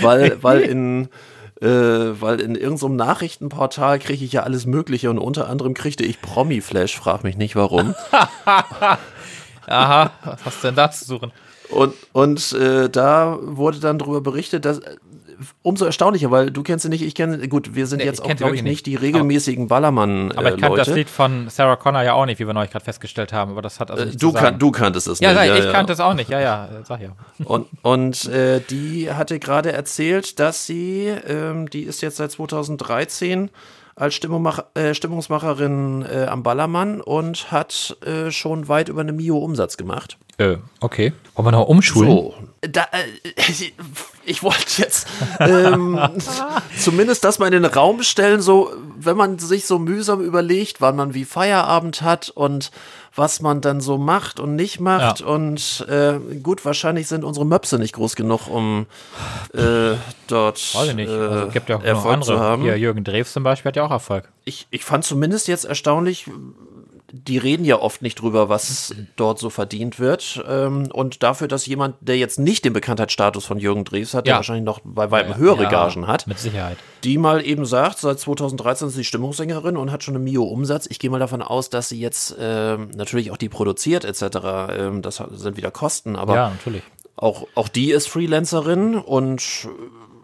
weil, 0.00 0.42
weil 0.42 0.60
in 0.62 1.08
äh, 1.60 2.20
weil 2.20 2.40
in 2.40 2.56
irgendeinem 2.56 2.96
Nachrichtenportal 2.96 4.00
kriege 4.00 4.24
ich 4.24 4.32
ja 4.32 4.42
alles 4.42 4.66
Mögliche 4.66 5.08
und 5.10 5.18
unter 5.18 5.48
anderem 5.48 5.74
kriegte 5.74 6.04
ich 6.04 6.20
Promi-Flash, 6.20 6.96
frag 6.96 7.22
mich 7.22 7.36
nicht 7.36 7.54
warum. 7.54 7.94
Aha, 9.66 10.10
was 10.24 10.44
hast 10.44 10.64
du 10.64 10.68
denn 10.68 10.74
da 10.74 10.90
zu 10.90 11.04
suchen? 11.04 11.30
Und, 11.72 11.94
und 12.12 12.52
äh, 12.52 12.88
da 12.90 13.38
wurde 13.42 13.80
dann 13.80 13.98
darüber 13.98 14.20
berichtet, 14.20 14.64
dass 14.64 14.78
äh, 14.78 14.96
umso 15.62 15.84
erstaunlicher, 15.84 16.30
weil 16.30 16.50
du 16.50 16.62
kennst 16.62 16.84
sie 16.84 16.88
nicht, 16.88 17.02
ich 17.02 17.14
kenne, 17.14 17.48
gut, 17.48 17.74
wir 17.74 17.86
sind 17.86 17.98
Nee, 17.98 18.04
jetzt 18.04 18.22
auch, 18.22 18.34
glaube 18.36 18.54
ich, 18.54 18.62
nicht 18.62 18.86
die 18.86 18.94
regelmäßigen 18.94 19.66
Ballermann-Leute. 19.68 20.38
Aber 20.38 20.54
ich 20.54 20.60
kannte 20.60 20.76
das 20.78 20.88
Lied 20.94 21.10
von 21.10 21.48
Sarah 21.48 21.76
Connor 21.76 22.02
ja 22.02 22.12
auch 22.12 22.26
nicht, 22.26 22.38
wie 22.38 22.46
wir 22.46 22.54
neulich 22.54 22.70
gerade 22.70 22.84
festgestellt 22.84 23.32
haben. 23.32 23.52
Aber 23.52 23.62
das 23.62 23.80
hat 23.80 23.90
also 23.90 24.04
Äh, 24.04 24.14
du, 24.16 24.32
kan 24.32 24.58
du 24.58 24.70
kanntest 24.70 25.08
es 25.08 25.18
Ja, 25.20 25.30
nicht. 25.32 25.48
sag, 25.52 25.58
ich 25.66 25.72
kannte 25.72 25.92
es 25.94 26.00
auch 26.00 26.14
nicht. 26.14 26.30
Ja, 26.30 26.40
ja, 26.40 26.68
sag 26.84 27.00
ja. 27.00 27.16
Und, 27.44 27.66
und 27.82 28.26
äh, 28.26 28.60
die 28.70 29.10
hatte 29.12 29.38
gerade 29.40 29.72
erzählt, 29.72 30.38
dass 30.38 30.66
sie, 30.66 31.08
ähm, 31.26 31.68
die 31.70 31.82
ist 31.82 32.02
jetzt 32.02 32.18
seit 32.18 32.30
2013 32.30 33.50
als 33.94 34.14
Stimmungsmach 34.14 34.64
äh, 34.74 34.94
Stimmungsmacherin 34.94 36.04
äh, 36.10 36.26
am 36.26 36.42
Ballermann 36.42 37.00
und 37.00 37.50
hat 37.52 37.96
äh, 38.04 38.30
schon 38.30 38.68
weit 38.68 38.88
über 38.88 39.00
eine 39.00 39.12
Mio 39.12 39.38
Umsatz 39.38 39.76
gemacht. 39.76 40.18
Äh, 40.38 40.56
okay. 40.80 41.12
Wollen 41.34 41.46
wir 41.46 41.52
noch 41.52 41.68
umschulen? 41.68 42.08
So, 42.08 42.34
da, 42.62 42.86
äh, 42.92 43.32
ich 44.24 44.42
wollte 44.42 44.82
jetzt 44.82 45.06
ähm, 45.40 45.98
zumindest 46.78 47.24
das 47.24 47.38
mal 47.38 47.46
in 47.46 47.62
den 47.62 47.64
Raum 47.64 48.02
stellen, 48.02 48.40
so 48.40 48.72
wenn 48.98 49.16
man 49.16 49.38
sich 49.38 49.66
so 49.66 49.78
mühsam 49.78 50.20
überlegt, 50.20 50.80
wann 50.80 50.96
man 50.96 51.14
wie 51.14 51.24
Feierabend 51.24 52.02
hat 52.02 52.30
und 52.30 52.70
was 53.14 53.42
man 53.42 53.60
dann 53.60 53.80
so 53.82 53.98
macht 53.98 54.40
und 54.40 54.56
nicht 54.56 54.80
macht. 54.80 55.20
Ja. 55.20 55.26
Und 55.26 55.86
äh, 55.88 56.14
gut, 56.42 56.64
wahrscheinlich 56.64 57.08
sind 57.08 57.24
unsere 57.24 57.44
Möpse 57.44 57.78
nicht 57.78 57.92
groß 57.92 58.16
genug, 58.16 58.48
um 58.48 58.86
äh, 59.52 59.96
dort 60.28 60.74
Weiß 60.74 60.88
ich 60.88 60.94
nicht. 60.94 61.10
äh, 61.10 61.12
Also, 61.18 61.46
es 61.48 61.52
gibt 61.52 61.68
ja 61.68 61.76
auch 61.76 61.80
noch 61.80 61.86
Erfolg 61.86 62.24
zu 62.24 62.32
andere. 62.32 62.62
Hier, 62.62 62.78
Jürgen 62.78 63.04
Drews 63.04 63.32
zum 63.32 63.42
Beispiel 63.42 63.68
hat 63.68 63.76
ja 63.76 63.84
auch 63.84 63.90
Erfolg. 63.90 64.28
Ich, 64.44 64.66
ich 64.70 64.84
fand 64.84 65.04
zumindest 65.04 65.46
jetzt 65.48 65.64
erstaunlich, 65.66 66.26
die 67.14 67.36
reden 67.38 67.64
ja 67.64 67.78
oft 67.78 68.00
nicht 68.00 68.20
drüber, 68.20 68.48
was 68.48 68.94
dort 69.16 69.38
so 69.38 69.50
verdient 69.50 69.98
wird. 69.98 70.42
Ähm, 70.48 70.88
und 70.92 71.22
dafür, 71.22 71.46
dass 71.46 71.66
jemand, 71.66 71.96
der 72.00 72.16
jetzt 72.16 72.38
nicht 72.38 72.64
den 72.64 72.72
Bekanntheitsstatus 72.72 73.44
von 73.44 73.58
Jürgen 73.58 73.84
Drews 73.84 74.14
hat, 74.14 74.26
der 74.26 74.32
Ja. 74.32 74.36
wahrscheinlich 74.38 74.64
noch 74.64 74.80
bei 74.82 75.10
weitem 75.10 75.36
höhere 75.36 75.64
Ja, 75.64 75.68
Gagen 75.68 76.06
hat, 76.06 76.26
Mit 76.26 76.38
Sicherheit. 76.38 76.78
die 77.04 77.18
mal 77.18 77.44
eben 77.46 77.66
sagt, 77.66 77.98
seit 77.98 78.18
2013 78.18 78.88
ist 78.88 78.94
sie 78.94 79.04
Stimmungssängerin 79.04 79.76
und 79.76 79.92
hat 79.92 80.02
schon 80.02 80.14
eine 80.16 80.24
Mio-Umsatz. 80.24 80.86
Ich 80.90 80.98
gehe 80.98 81.10
mal 81.10 81.18
davon 81.18 81.42
aus, 81.42 81.68
dass 81.70 81.90
sie 81.90 82.00
jetzt 82.00 82.34
ähm, 82.38 82.90
natürlich 82.94 83.30
auch 83.30 83.36
die 83.36 83.48
produziert 83.50 84.04
etc. 84.06 84.22
Ähm, 84.70 85.02
das 85.02 85.22
sind 85.32 85.56
wieder 85.58 85.70
Kosten, 85.70 86.16
aber 86.16 86.34
Ja, 86.34 86.50
natürlich. 86.50 86.82
auch, 87.16 87.46
auch 87.54 87.68
die 87.68 87.90
ist 87.90 88.08
Freelancerin 88.08 88.94
und 88.96 89.42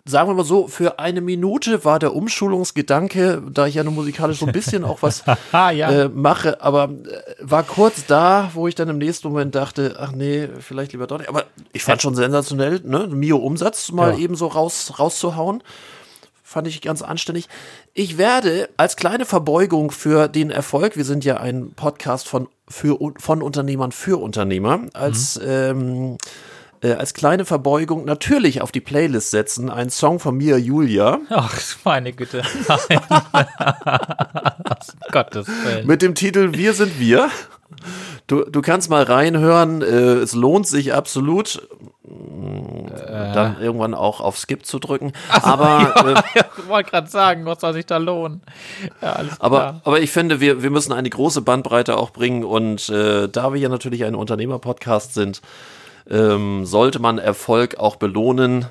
sagen 0.08 0.28
wir 0.30 0.34
mal 0.34 0.44
so, 0.44 0.68
für 0.68 0.98
eine 0.98 1.20
Minute 1.20 1.84
war 1.84 1.98
der 1.98 2.14
Umschulungsgedanke, 2.14 3.42
da 3.50 3.66
ich 3.66 3.74
ja 3.74 3.84
nur 3.84 3.92
musikalisch 3.92 4.38
so 4.38 4.46
ein 4.46 4.52
bisschen 4.52 4.84
auch 4.84 5.02
was 5.02 5.22
ja. 5.52 5.70
äh, 5.70 6.08
mache, 6.08 6.62
aber 6.62 6.84
äh, 6.84 7.22
war 7.40 7.62
kurz 7.62 8.06
da, 8.06 8.50
wo 8.54 8.66
ich 8.66 8.74
dann 8.74 8.88
im 8.88 8.98
nächsten 8.98 9.28
Moment 9.28 9.54
dachte, 9.54 9.96
ach 10.00 10.12
nee, 10.12 10.48
vielleicht 10.60 10.92
lieber 10.92 11.06
doch 11.06 11.18
nicht. 11.18 11.28
Aber 11.28 11.44
ich 11.72 11.84
fand 11.84 12.00
schon 12.00 12.14
sensationell, 12.14 12.80
ne? 12.84 13.06
Mio-Umsatz 13.08 13.92
mal 13.92 14.12
Ja. 14.12 14.18
eben 14.18 14.34
so 14.34 14.46
raus, 14.46 14.94
rauszuhauen. 14.98 15.62
Fand 16.42 16.66
ich 16.66 16.80
ganz 16.80 17.02
anständig. 17.02 17.46
Ich 17.92 18.16
werde 18.16 18.70
als 18.78 18.96
kleine 18.96 19.26
Verbeugung 19.26 19.90
für 19.90 20.28
den 20.28 20.50
Erfolg, 20.50 20.96
wir 20.96 21.04
sind 21.04 21.22
ja 21.26 21.36
ein 21.36 21.72
Podcast 21.76 22.26
von, 22.26 22.48
für, 22.66 22.96
von 23.18 23.42
Unternehmern 23.42 23.92
für 23.92 24.18
Unternehmer, 24.18 24.80
als, 24.94 25.38
ähm, 25.44 26.16
äh, 26.82 26.92
als 26.92 27.14
kleine 27.14 27.44
Verbeugung 27.44 28.04
natürlich 28.04 28.62
auf 28.62 28.72
die 28.72 28.80
Playlist 28.80 29.30
setzen, 29.30 29.70
einen 29.70 29.90
Song 29.90 30.20
von 30.20 30.36
mir, 30.36 30.58
Julia, 30.58 31.18
Ach, 31.30 31.58
meine 31.84 32.12
Güte. 32.12 32.42
Gottes 35.12 35.48
Willen. 35.48 35.86
mit 35.86 36.02
dem 36.02 36.14
Titel 36.14 36.52
Wir 36.54 36.74
sind 36.74 36.98
wir. 37.00 37.30
Du, 38.26 38.44
du 38.44 38.60
kannst 38.60 38.90
mal 38.90 39.02
reinhören, 39.02 39.82
äh, 39.82 39.86
es 39.86 40.34
lohnt 40.34 40.66
sich 40.66 40.92
absolut. 40.94 41.66
Dann 43.08 43.60
irgendwann 43.60 43.94
auch 43.94 44.20
auf 44.20 44.38
Skip 44.38 44.64
zu 44.64 44.78
drücken. 44.78 45.12
aber, 45.30 46.22
äh, 46.34 46.40
ich 46.58 46.68
wollte 46.68 46.90
gerade 46.90 47.08
sagen, 47.08 47.44
was 47.44 47.60
soll 47.60 47.74
sich 47.74 47.86
da 47.86 47.98
lohnen? 47.98 48.42
Ja, 49.02 49.20
aber, 49.38 49.80
aber 49.84 50.00
ich 50.00 50.10
finde, 50.10 50.40
wir, 50.40 50.62
wir 50.62 50.70
müssen 50.70 50.92
eine 50.92 51.10
große 51.10 51.42
Bandbreite 51.42 51.96
auch 51.96 52.10
bringen. 52.10 52.44
Und 52.44 52.88
äh, 52.88 53.28
da 53.28 53.52
wir 53.52 53.60
ja 53.60 53.68
natürlich 53.68 54.04
ein 54.04 54.14
Unternehmer-Podcast 54.14 55.14
sind, 55.14 55.42
ähm, 56.08 56.64
sollte 56.64 56.98
man 56.98 57.18
Erfolg 57.18 57.78
auch 57.78 57.96
belohnen, 57.96 58.66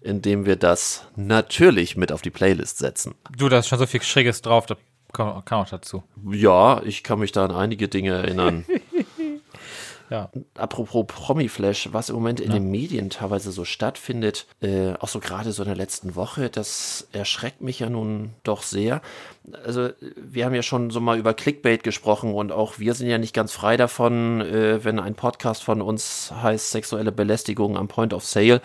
indem 0.00 0.46
wir 0.46 0.56
das 0.56 1.06
natürlich 1.16 1.96
mit 1.96 2.12
auf 2.12 2.22
die 2.22 2.30
Playlist 2.30 2.78
setzen. 2.78 3.14
Du, 3.36 3.48
da 3.48 3.58
ist 3.58 3.68
schon 3.68 3.78
so 3.78 3.86
viel 3.86 4.02
Schräges 4.02 4.42
drauf, 4.42 4.66
kann, 5.12 5.44
kann 5.44 5.60
auch 5.60 5.68
dazu. 5.68 6.02
Ja, 6.30 6.82
ich 6.84 7.02
kann 7.02 7.18
mich 7.18 7.32
da 7.32 7.44
an 7.44 7.52
einige 7.52 7.88
Dinge 7.88 8.12
erinnern. 8.12 8.64
Ja. 10.10 10.30
Apropos 10.56 11.06
Promi-Flash, 11.06 11.90
was 11.92 12.08
im 12.08 12.14
Moment 12.14 12.40
in 12.40 12.50
den 12.50 12.70
Medien 12.70 13.10
teilweise 13.10 13.52
so 13.52 13.64
stattfindet, 13.64 14.46
äh, 14.60 14.94
auch 14.94 15.08
so 15.08 15.20
gerade 15.20 15.52
so 15.52 15.62
in 15.62 15.68
der 15.68 15.76
letzten 15.76 16.14
Woche, 16.14 16.48
das 16.48 17.08
erschreckt 17.12 17.60
mich 17.60 17.80
ja 17.80 17.90
nun 17.90 18.30
doch 18.42 18.62
sehr. 18.62 19.02
Also 19.64 19.90
wir 20.16 20.44
haben 20.44 20.54
ja 20.54 20.62
schon 20.62 20.90
so 20.90 21.00
mal 21.00 21.18
über 21.18 21.34
Clickbait 21.34 21.82
gesprochen 21.82 22.34
und 22.34 22.52
auch 22.52 22.78
wir 22.78 22.94
sind 22.94 23.08
ja 23.08 23.18
nicht 23.18 23.34
ganz 23.34 23.52
frei 23.52 23.76
davon, 23.76 24.40
äh, 24.40 24.82
wenn 24.82 24.98
ein 24.98 25.14
Podcast 25.14 25.62
von 25.62 25.82
uns 25.82 26.32
heißt 26.42 26.70
sexuelle 26.70 27.12
Belästigung 27.12 27.76
am 27.76 27.88
Point 27.88 28.14
of 28.14 28.24
Sale, 28.24 28.62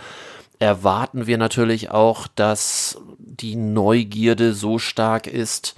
erwarten 0.60 1.28
wir 1.28 1.38
natürlich 1.38 1.92
auch, 1.92 2.28
dass 2.28 2.98
die 3.18 3.56
Neugierde 3.56 4.54
so 4.54 4.80
stark 4.80 5.28
ist, 5.28 5.76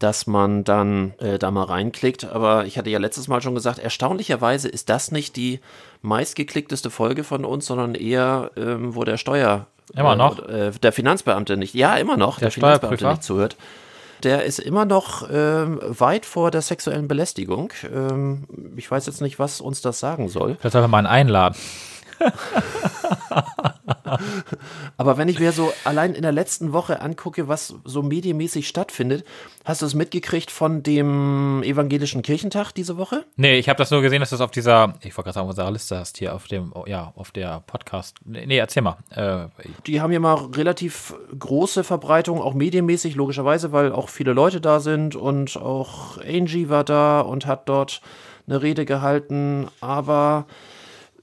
dass 0.00 0.26
man 0.26 0.64
dann 0.64 1.14
äh, 1.18 1.38
da 1.38 1.50
mal 1.50 1.64
reinklickt. 1.64 2.24
Aber 2.24 2.64
ich 2.66 2.76
hatte 2.76 2.90
ja 2.90 2.98
letztes 2.98 3.28
Mal 3.28 3.40
schon 3.40 3.54
gesagt, 3.54 3.78
erstaunlicherweise 3.78 4.68
ist 4.68 4.88
das 4.88 5.12
nicht 5.12 5.36
die 5.36 5.60
meistgeklickteste 6.02 6.90
Folge 6.90 7.22
von 7.22 7.44
uns, 7.44 7.66
sondern 7.66 7.94
eher, 7.94 8.50
ähm, 8.56 8.96
wo 8.96 9.04
der 9.04 9.16
Steuer... 9.16 9.66
Immer 9.94 10.16
noch? 10.16 10.38
Äh, 10.48 10.70
der 10.82 10.92
Finanzbeamte 10.92 11.56
nicht. 11.56 11.74
Ja, 11.74 11.96
immer 11.96 12.16
noch. 12.16 12.38
Der 12.38 12.50
Finanzbeamte 12.50 12.96
Steuerprüfer? 12.98 13.10
nicht 13.10 13.22
zuhört. 13.24 13.56
Der 14.22 14.44
ist 14.44 14.58
immer 14.58 14.84
noch 14.84 15.28
ähm, 15.30 15.80
weit 15.82 16.26
vor 16.26 16.50
der 16.50 16.62
sexuellen 16.62 17.08
Belästigung. 17.08 17.72
Ähm, 17.92 18.44
ich 18.76 18.90
weiß 18.90 19.06
jetzt 19.06 19.20
nicht, 19.20 19.38
was 19.38 19.60
uns 19.60 19.80
das 19.80 19.98
sagen 19.98 20.28
soll. 20.28 20.56
Vielleicht 20.60 20.72
soll 20.72 20.82
man 20.82 20.90
mal 20.90 20.98
einen 20.98 21.06
einladen. 21.06 21.56
Aber 24.96 25.18
wenn 25.18 25.28
ich 25.28 25.38
mir 25.38 25.52
so 25.52 25.72
allein 25.84 26.14
in 26.14 26.22
der 26.22 26.32
letzten 26.32 26.72
Woche 26.72 27.00
angucke, 27.00 27.48
was 27.48 27.74
so 27.84 28.02
medienmäßig 28.02 28.68
stattfindet, 28.68 29.24
hast 29.64 29.82
du 29.82 29.86
es 29.86 29.94
mitgekriegt 29.94 30.50
von 30.50 30.82
dem 30.82 31.62
evangelischen 31.62 32.22
Kirchentag 32.22 32.72
diese 32.72 32.96
Woche? 32.96 33.24
Nee, 33.36 33.58
ich 33.58 33.68
habe 33.68 33.78
das 33.78 33.90
nur 33.90 34.02
gesehen, 34.02 34.20
dass 34.20 34.30
das 34.30 34.40
auf 34.40 34.50
dieser, 34.50 34.94
ich 35.02 35.16
wollte 35.16 35.26
gerade 35.26 35.34
sagen, 35.34 35.48
unserer 35.48 35.70
Liste 35.70 35.98
hast, 35.98 36.18
hier 36.18 36.34
auf 36.34 36.46
dem, 36.48 36.72
ja, 36.86 37.12
auf 37.16 37.30
der 37.30 37.62
Podcast. 37.66 38.16
Nee, 38.24 38.46
nee 38.46 38.58
erzähl 38.58 38.82
mal. 38.82 38.96
Äh, 39.10 39.48
Die 39.86 40.00
haben 40.00 40.12
ja 40.12 40.20
mal 40.20 40.34
relativ 40.34 41.14
große 41.38 41.84
Verbreitung, 41.84 42.40
auch 42.40 42.54
medienmäßig, 42.54 43.14
logischerweise, 43.14 43.72
weil 43.72 43.92
auch 43.92 44.08
viele 44.08 44.32
Leute 44.32 44.60
da 44.60 44.80
sind 44.80 45.16
und 45.16 45.56
auch 45.56 46.18
Angie 46.18 46.68
war 46.68 46.84
da 46.84 47.20
und 47.20 47.46
hat 47.46 47.68
dort 47.68 48.00
eine 48.46 48.62
Rede 48.62 48.84
gehalten, 48.84 49.68
aber 49.80 50.46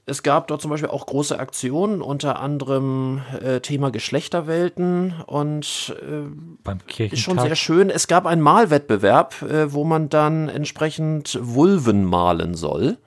es 0.08 0.22
gab 0.22 0.48
dort 0.48 0.62
zum 0.62 0.70
Beispiel 0.70 0.88
auch 0.90 1.06
große 1.06 1.38
Aktionen, 1.38 2.02
unter 2.02 2.40
anderem 2.40 3.20
äh, 3.42 3.60
Thema 3.60 3.90
Geschlechterwelten 3.90 5.14
und 5.26 5.94
äh, 6.00 6.28
beim 6.64 6.78
ist 6.98 7.20
schon 7.20 7.38
sehr 7.38 7.54
schön. 7.56 7.90
Es 7.90 8.08
gab 8.08 8.26
einen 8.26 8.42
Malwettbewerb, 8.42 9.42
äh, 9.42 9.72
wo 9.72 9.84
man 9.84 10.08
dann 10.08 10.48
entsprechend 10.48 11.38
Vulven 11.40 12.04
malen 12.04 12.54
soll. 12.54 12.98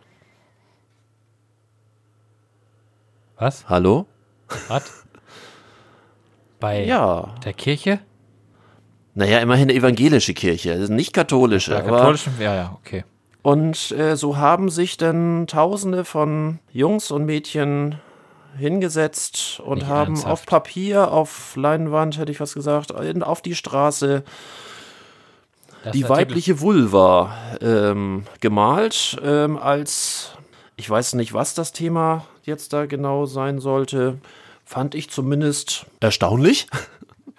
Was? 3.38 3.68
Hallo? 3.68 4.06
Was? 4.68 4.84
Bei 6.60 6.86
Ja. 6.86 7.34
der 7.44 7.54
Kirche? 7.54 8.00
Naja, 9.16 9.40
immerhin 9.40 9.70
eine 9.70 9.74
evangelische 9.74 10.34
Kirche, 10.34 10.74
also 10.74 10.94
nicht 10.94 11.12
katholische. 11.12 11.72
Der 11.72 11.80
aber 11.84 11.98
katholischen? 11.98 12.34
Ja, 12.40 12.56
ja, 12.56 12.78
okay. 12.80 13.04
Und 13.44 13.92
äh, 13.92 14.16
so 14.16 14.38
haben 14.38 14.70
sich 14.70 14.98
dann 14.98 15.48
Tausende 15.48 16.06
von 16.06 16.60
Jungs 16.72 17.10
und 17.12 17.26
Mädchen 17.26 18.00
hingesetzt 18.58 19.62
und 19.66 19.80
Nicht 19.80 19.88
haben 19.88 20.12
ernsthaft. 20.14 20.32
auf 20.32 20.46
Papier, 20.46 21.12
auf 21.12 21.56
Leinwand, 21.56 22.18
hätte 22.18 22.32
ich 22.32 22.40
was 22.40 22.54
gesagt, 22.54 22.92
auf 22.92 23.42
die 23.42 23.56
Straße 23.56 24.24
Das 25.84 25.94
die 25.94 26.08
weibliche 26.08 26.60
Vulva 26.60 27.34
ähm, 27.62 28.26
gemalt 28.42 29.18
ähm, 29.24 29.58
als, 29.58 30.32
ich 30.76 30.90
weiß 30.90 31.14
nicht, 31.14 31.34
was 31.34 31.54
das 31.54 31.72
Thema 31.72 32.26
jetzt 32.44 32.74
da 32.74 32.86
genau 32.86 33.26
sein 33.26 33.60
sollte, 33.60 34.20
fand 34.66 34.96
ich 34.96 35.10
zumindest 35.10 35.86
erstaunlich. 36.00 36.68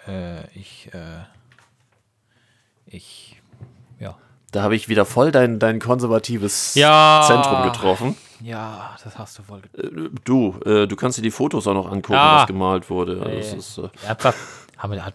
Äh, 0.06 0.46
ich, 0.58 0.90
äh, 0.92 1.24
ich. 2.86 3.41
Da 4.52 4.62
habe 4.62 4.76
ich 4.76 4.88
wieder 4.88 5.04
voll 5.06 5.32
dein, 5.32 5.58
dein 5.58 5.80
konservatives 5.80 6.74
Ja. 6.74 7.24
Zentrum 7.26 7.62
getroffen. 7.64 8.16
Ja, 8.40 8.94
das 9.02 9.18
hast 9.18 9.38
du 9.38 9.48
wohl. 9.48 9.62
ge- 9.62 10.06
Äh, 10.06 10.10
Du, 10.24 10.54
äh, 10.66 10.86
du 10.86 10.96
kannst 10.96 11.16
dir 11.18 11.22
die 11.22 11.30
Fotos 11.30 11.66
auch 11.66 11.74
noch 11.74 11.90
angucken, 11.90 12.18
Ah. 12.18 12.40
was 12.40 12.46
gemalt 12.46 12.90
wurde. 12.90 13.16
Das 13.16 13.52
Nee. 13.52 13.58
ist, 13.58 13.78
äh, 13.78 13.88
hat 14.06 14.24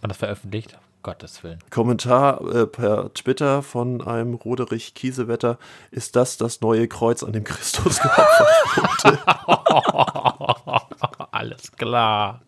man 0.01 0.09
das 0.09 0.17
veröffentlicht? 0.17 0.77
Gottes 1.03 1.41
Willen. 1.43 1.59
Kommentar 1.69 2.41
äh, 2.53 2.65
per 2.65 3.13
Twitter 3.13 3.61
von 3.61 4.05
einem 4.05 4.33
Roderich 4.33 4.93
Kiesewetter. 4.93 5.57
Ist 5.91 6.15
das 6.17 6.38
das 6.38 6.59
neue 6.61 6.88
Kreuz, 6.88 7.23
an 7.23 7.31
dem 7.31 7.43
Christus 7.45 7.99
geopfert 8.01 9.03
Alles 11.31 11.71
klar. 11.73 12.41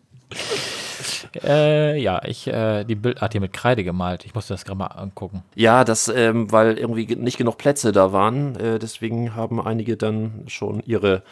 Äh, 1.42 1.96
ja, 2.00 2.20
ich, 2.24 2.46
äh, 2.46 2.84
die 2.84 2.94
Bild 2.94 3.20
hat 3.20 3.32
hier 3.32 3.40
mit 3.40 3.52
Kreide 3.52 3.84
gemalt. 3.84 4.24
Ich 4.24 4.34
musste 4.34 4.54
das 4.54 4.64
gerade 4.64 4.78
mal 4.78 4.86
angucken. 4.86 5.42
Ja, 5.54 5.84
das, 5.84 6.08
ähm, 6.08 6.50
weil 6.52 6.78
irgendwie 6.78 7.06
ge- 7.06 7.16
nicht 7.16 7.38
genug 7.38 7.58
Plätze 7.58 7.92
da 7.92 8.12
waren. 8.12 8.56
Äh, 8.56 8.78
deswegen 8.78 9.34
haben 9.34 9.60
einige 9.60 9.96
dann 9.96 10.44
schon 10.46 10.82
ihre. 10.86 11.22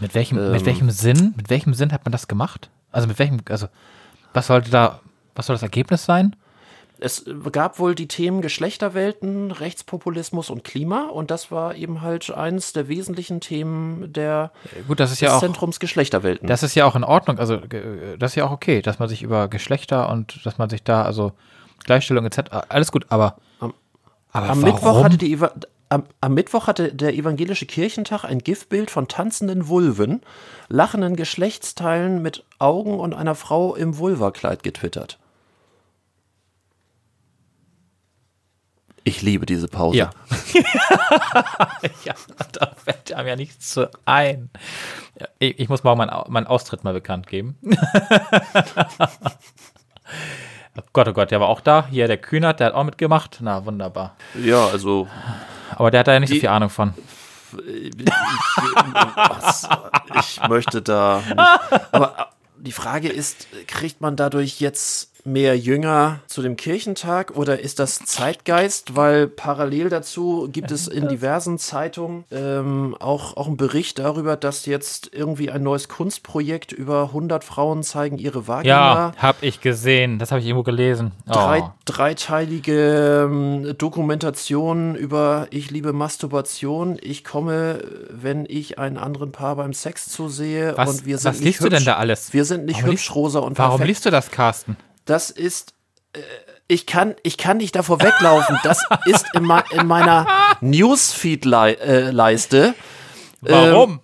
Mit 0.00 0.14
welchem, 0.14 0.38
Ähm. 0.38 0.52
mit 0.52 0.64
welchem 0.66 0.90
Sinn, 0.90 1.34
mit 1.36 1.50
welchem 1.50 1.74
Sinn 1.74 1.92
hat 1.92 2.04
man 2.04 2.12
das 2.12 2.28
gemacht? 2.28 2.70
Also 2.92 3.08
mit 3.08 3.18
welchem, 3.18 3.38
also, 3.48 3.66
was 4.32 4.46
sollte 4.46 4.70
da, 4.70 5.00
was 5.34 5.46
soll 5.46 5.54
das 5.54 5.62
Ergebnis 5.62 6.04
sein? 6.04 6.36
Es 7.00 7.24
gab 7.52 7.78
wohl 7.78 7.94
die 7.94 8.08
Themen 8.08 8.40
Geschlechterwelten, 8.42 9.50
Rechtspopulismus 9.52 10.50
und 10.50 10.64
Klima. 10.64 11.08
Und 11.08 11.30
das 11.30 11.50
war 11.50 11.74
eben 11.76 12.00
halt 12.02 12.30
eines 12.30 12.72
der 12.72 12.88
wesentlichen 12.88 13.40
Themen 13.40 14.12
der, 14.12 14.50
Gut, 14.86 14.98
das 15.00 15.10
ist 15.12 15.20
des 15.20 15.28
ja 15.28 15.36
auch, 15.36 15.40
Zentrums 15.40 15.78
Geschlechterwelten. 15.80 16.48
das 16.48 16.62
ist 16.62 16.74
ja 16.74 16.84
auch 16.86 16.96
in 16.96 17.04
Ordnung. 17.04 17.38
Also, 17.38 17.60
ge- 17.60 18.16
das 18.18 18.32
ist 18.32 18.34
ja 18.36 18.46
auch 18.46 18.50
okay, 18.52 18.82
dass 18.82 18.98
man 18.98 19.08
sich 19.08 19.22
über 19.22 19.48
Geschlechter 19.48 20.08
und 20.10 20.44
dass 20.44 20.58
man 20.58 20.68
sich 20.70 20.82
da, 20.82 21.02
also, 21.02 21.32
Gleichstellung 21.84 22.24
etc., 22.26 22.40
alles 22.68 22.90
gut, 22.90 23.06
aber, 23.10 23.36
Am- 23.60 23.74
aber 24.32 24.50
Am 24.50 24.62
warum? 24.62 24.74
Mittwoch, 24.74 25.04
hatte 25.04 25.18
die 25.18 25.32
Eva 25.32 25.52
am, 25.90 26.02
am 26.20 26.34
Mittwoch 26.34 26.66
hatte 26.66 26.92
der 26.92 27.14
evangelische 27.14 27.64
Kirchentag 27.64 28.24
ein 28.24 28.40
Giftbild 28.40 28.90
von 28.90 29.08
tanzenden 29.08 29.68
Vulven, 29.68 30.20
lachenden 30.68 31.16
Geschlechtsteilen 31.16 32.20
mit 32.20 32.44
Augen 32.58 33.00
und 33.00 33.14
einer 33.14 33.34
Frau 33.34 33.74
im 33.74 33.96
Vulvakleid 33.96 34.62
getwittert. 34.62 35.18
Ich 39.08 39.22
liebe 39.22 39.46
diese 39.46 39.68
Pause. 39.68 39.96
Ja. 39.96 40.10
ja, 42.04 42.12
da 42.52 42.72
fällt 42.84 43.10
einem 43.14 43.26
ja 43.28 43.36
nichts 43.36 43.70
zu 43.70 43.90
ein. 44.04 44.50
Ich, 45.38 45.58
ich 45.60 45.70
muss 45.70 45.82
mal 45.82 45.94
meinen 45.96 46.10
meinen 46.28 46.46
Austritt 46.46 46.84
mal 46.84 46.92
bekannt 46.92 47.26
geben. 47.26 47.56
oh 50.76 50.82
Gott, 50.92 51.08
oh 51.08 51.12
Gott, 51.14 51.30
der 51.30 51.40
war 51.40 51.48
auch 51.48 51.62
da. 51.62 51.86
Hier, 51.90 52.06
der 52.06 52.18
Kühnert, 52.18 52.60
der 52.60 52.66
hat 52.66 52.74
auch 52.74 52.84
mitgemacht. 52.84 53.38
Na, 53.40 53.64
wunderbar. 53.64 54.14
Ja, 54.42 54.66
also 54.66 55.08
Aber 55.74 55.90
der 55.90 56.00
hat 56.00 56.08
da 56.08 56.12
ja 56.12 56.20
nicht 56.20 56.28
so 56.28 56.34
Die- 56.34 56.40
viel 56.40 56.50
Ahnung 56.50 56.68
von. 56.68 56.92
was, 59.16 59.66
ich 60.20 60.38
möchte 60.48 60.82
da. 60.82 61.22
Nicht. 61.26 61.38
Aber 61.92 62.18
äh, 62.18 62.24
die 62.58 62.72
Frage 62.72 63.08
ist, 63.08 63.46
kriegt 63.66 64.02
man 64.02 64.16
dadurch 64.16 64.60
jetzt 64.60 65.12
mehr 65.32 65.56
Jünger 65.58 66.20
zu 66.26 66.42
dem 66.42 66.56
Kirchentag 66.56 67.36
oder 67.36 67.60
ist 67.60 67.78
das 67.78 67.98
Zeitgeist? 68.00 68.96
Weil 68.96 69.26
parallel 69.28 69.88
dazu 69.88 70.48
gibt 70.50 70.70
es 70.70 70.88
in 70.88 71.08
diversen 71.08 71.58
Zeitungen 71.58 72.24
ähm, 72.30 72.96
auch, 72.98 73.36
auch 73.36 73.46
einen 73.46 73.56
Bericht 73.56 73.98
darüber, 73.98 74.36
dass 74.36 74.66
jetzt 74.66 75.10
irgendwie 75.12 75.50
ein 75.50 75.62
neues 75.62 75.88
Kunstprojekt 75.88 76.72
über 76.72 77.04
100 77.04 77.44
Frauen 77.44 77.82
zeigen 77.82 78.18
ihre 78.18 78.48
Vagina. 78.48 78.68
Ja, 78.68 79.12
hab 79.18 79.42
ich 79.42 79.60
gesehen. 79.60 80.18
Das 80.18 80.30
habe 80.30 80.40
ich 80.40 80.46
irgendwo 80.46 80.62
gelesen. 80.64 81.12
Oh. 81.28 81.32
Drei, 81.32 81.70
dreiteilige 81.84 83.24
ähm, 83.28 83.74
Dokumentation 83.78 84.94
über 84.94 85.46
Ich 85.50 85.70
liebe 85.70 85.92
Masturbation. 85.92 86.98
Ich 87.00 87.24
komme, 87.24 87.80
wenn 88.10 88.46
ich 88.48 88.78
einen 88.78 88.96
anderen 88.98 89.32
Paar 89.32 89.56
beim 89.56 89.72
Sex 89.72 90.08
zusehe 90.08 90.74
Was- 90.76 90.88
und 90.90 91.06
wir 91.06 91.18
sind 91.18 91.30
was 91.32 91.36
nicht 91.40 91.46
liest 91.46 91.60
du 91.60 91.64
hübsch, 91.66 91.76
denn 91.76 91.84
da 91.84 91.96
alles? 91.96 92.32
Wir 92.32 92.44
sind 92.44 92.64
nicht 92.66 92.76
Warum 92.82 92.90
hübsch, 92.92 93.04
liest- 93.08 93.14
rosa 93.14 93.38
und 93.40 93.58
Warum 93.58 93.72
perfekt. 93.78 93.88
liest 93.88 94.06
du 94.06 94.10
das, 94.10 94.30
Carsten? 94.30 94.76
Das 95.08 95.30
ist 95.30 95.72
äh, 96.12 96.20
ich 96.70 96.84
kann, 96.84 97.14
ich 97.22 97.38
kann 97.38 97.56
nicht 97.56 97.74
davor 97.76 98.02
weglaufen. 98.02 98.58
Das 98.62 98.84
ist 99.06 99.24
in, 99.32 99.42
ma- 99.44 99.64
in 99.70 99.86
meiner 99.86 100.26
Newsfeed-Leiste, 100.60 102.74
Warum? 103.40 104.00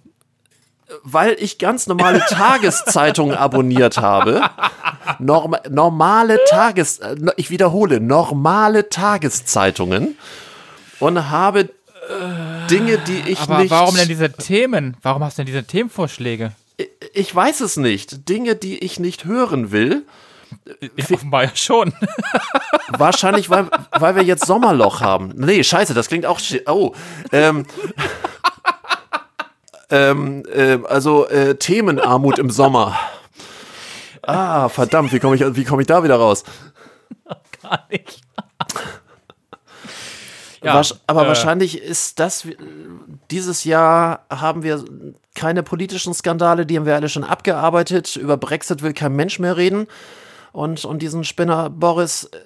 weil 1.02 1.36
ich 1.40 1.58
ganz 1.58 1.86
normale 1.86 2.20
Tageszeitungen 2.28 3.36
abonniert 3.36 3.98
habe. 3.98 4.42
Norm 5.18 5.56
normale 5.68 6.38
Tages, 6.48 6.98
äh, 7.00 7.16
ich 7.36 7.50
wiederhole, 7.50 8.00
normale 8.00 8.88
Tageszeitungen 8.88 10.16
und 11.00 11.30
habe 11.30 11.68
Dinge, 12.70 12.98
die 12.98 13.30
ich 13.30 13.40
Aber 13.40 13.58
nicht. 13.58 13.70
warum 13.70 13.94
denn 13.96 14.08
diese 14.08 14.30
Themen? 14.32 14.96
Warum 15.02 15.22
hast 15.24 15.38
du 15.38 15.42
denn 15.42 15.46
diese 15.46 15.64
Themenvorschläge? 15.64 16.52
Ich 17.14 17.34
weiß 17.34 17.60
es 17.60 17.76
nicht. 17.76 18.28
Dinge, 18.28 18.54
die 18.56 18.78
ich 18.78 18.98
nicht 19.00 19.24
hören 19.24 19.72
will. 19.72 20.04
Ja, 20.96 21.04
offenbar 21.14 21.44
ja 21.44 21.50
schon. 21.54 21.92
Wahrscheinlich, 22.88 23.50
weil, 23.50 23.68
weil 23.92 24.16
wir 24.16 24.22
jetzt 24.22 24.46
Sommerloch 24.46 25.00
haben. 25.00 25.32
Nee, 25.36 25.62
scheiße, 25.62 25.94
das 25.94 26.08
klingt 26.08 26.26
auch. 26.26 26.40
Oh. 26.66 26.92
Ähm, 27.32 27.66
ähm, 29.90 30.44
ähm, 30.52 30.86
also 30.86 31.26
äh, 31.28 31.56
Themenarmut 31.56 32.38
im 32.38 32.50
Sommer. 32.50 32.98
Ah, 34.22 34.68
verdammt, 34.68 35.12
wie 35.12 35.20
komme 35.20 35.36
ich, 35.36 35.56
wie 35.56 35.64
komm 35.64 35.80
ich 35.80 35.86
da 35.86 36.02
wieder 36.02 36.16
raus? 36.16 36.44
Gar 37.62 37.86
nicht. 37.90 38.20
Wahrsch- 40.62 40.94
aber 41.06 41.24
äh, 41.24 41.28
wahrscheinlich 41.28 41.80
ist 41.80 42.18
das, 42.20 42.44
äh, 42.44 42.56
dieses 43.30 43.64
Jahr 43.64 44.24
haben 44.30 44.62
wir 44.62 44.84
keine 45.34 45.62
politischen 45.62 46.14
Skandale, 46.14 46.64
die 46.64 46.76
haben 46.76 46.86
wir 46.86 46.94
alle 46.94 47.08
schon 47.08 47.24
abgearbeitet. 47.24 48.16
Über 48.16 48.36
Brexit 48.36 48.82
will 48.82 48.94
kein 48.94 49.14
Mensch 49.14 49.38
mehr 49.38 49.56
reden. 49.56 49.86
Und, 50.54 50.84
und 50.84 51.00
diesen 51.02 51.24
Spinner 51.24 51.68
Boris, 51.68 52.26
äh, 52.26 52.38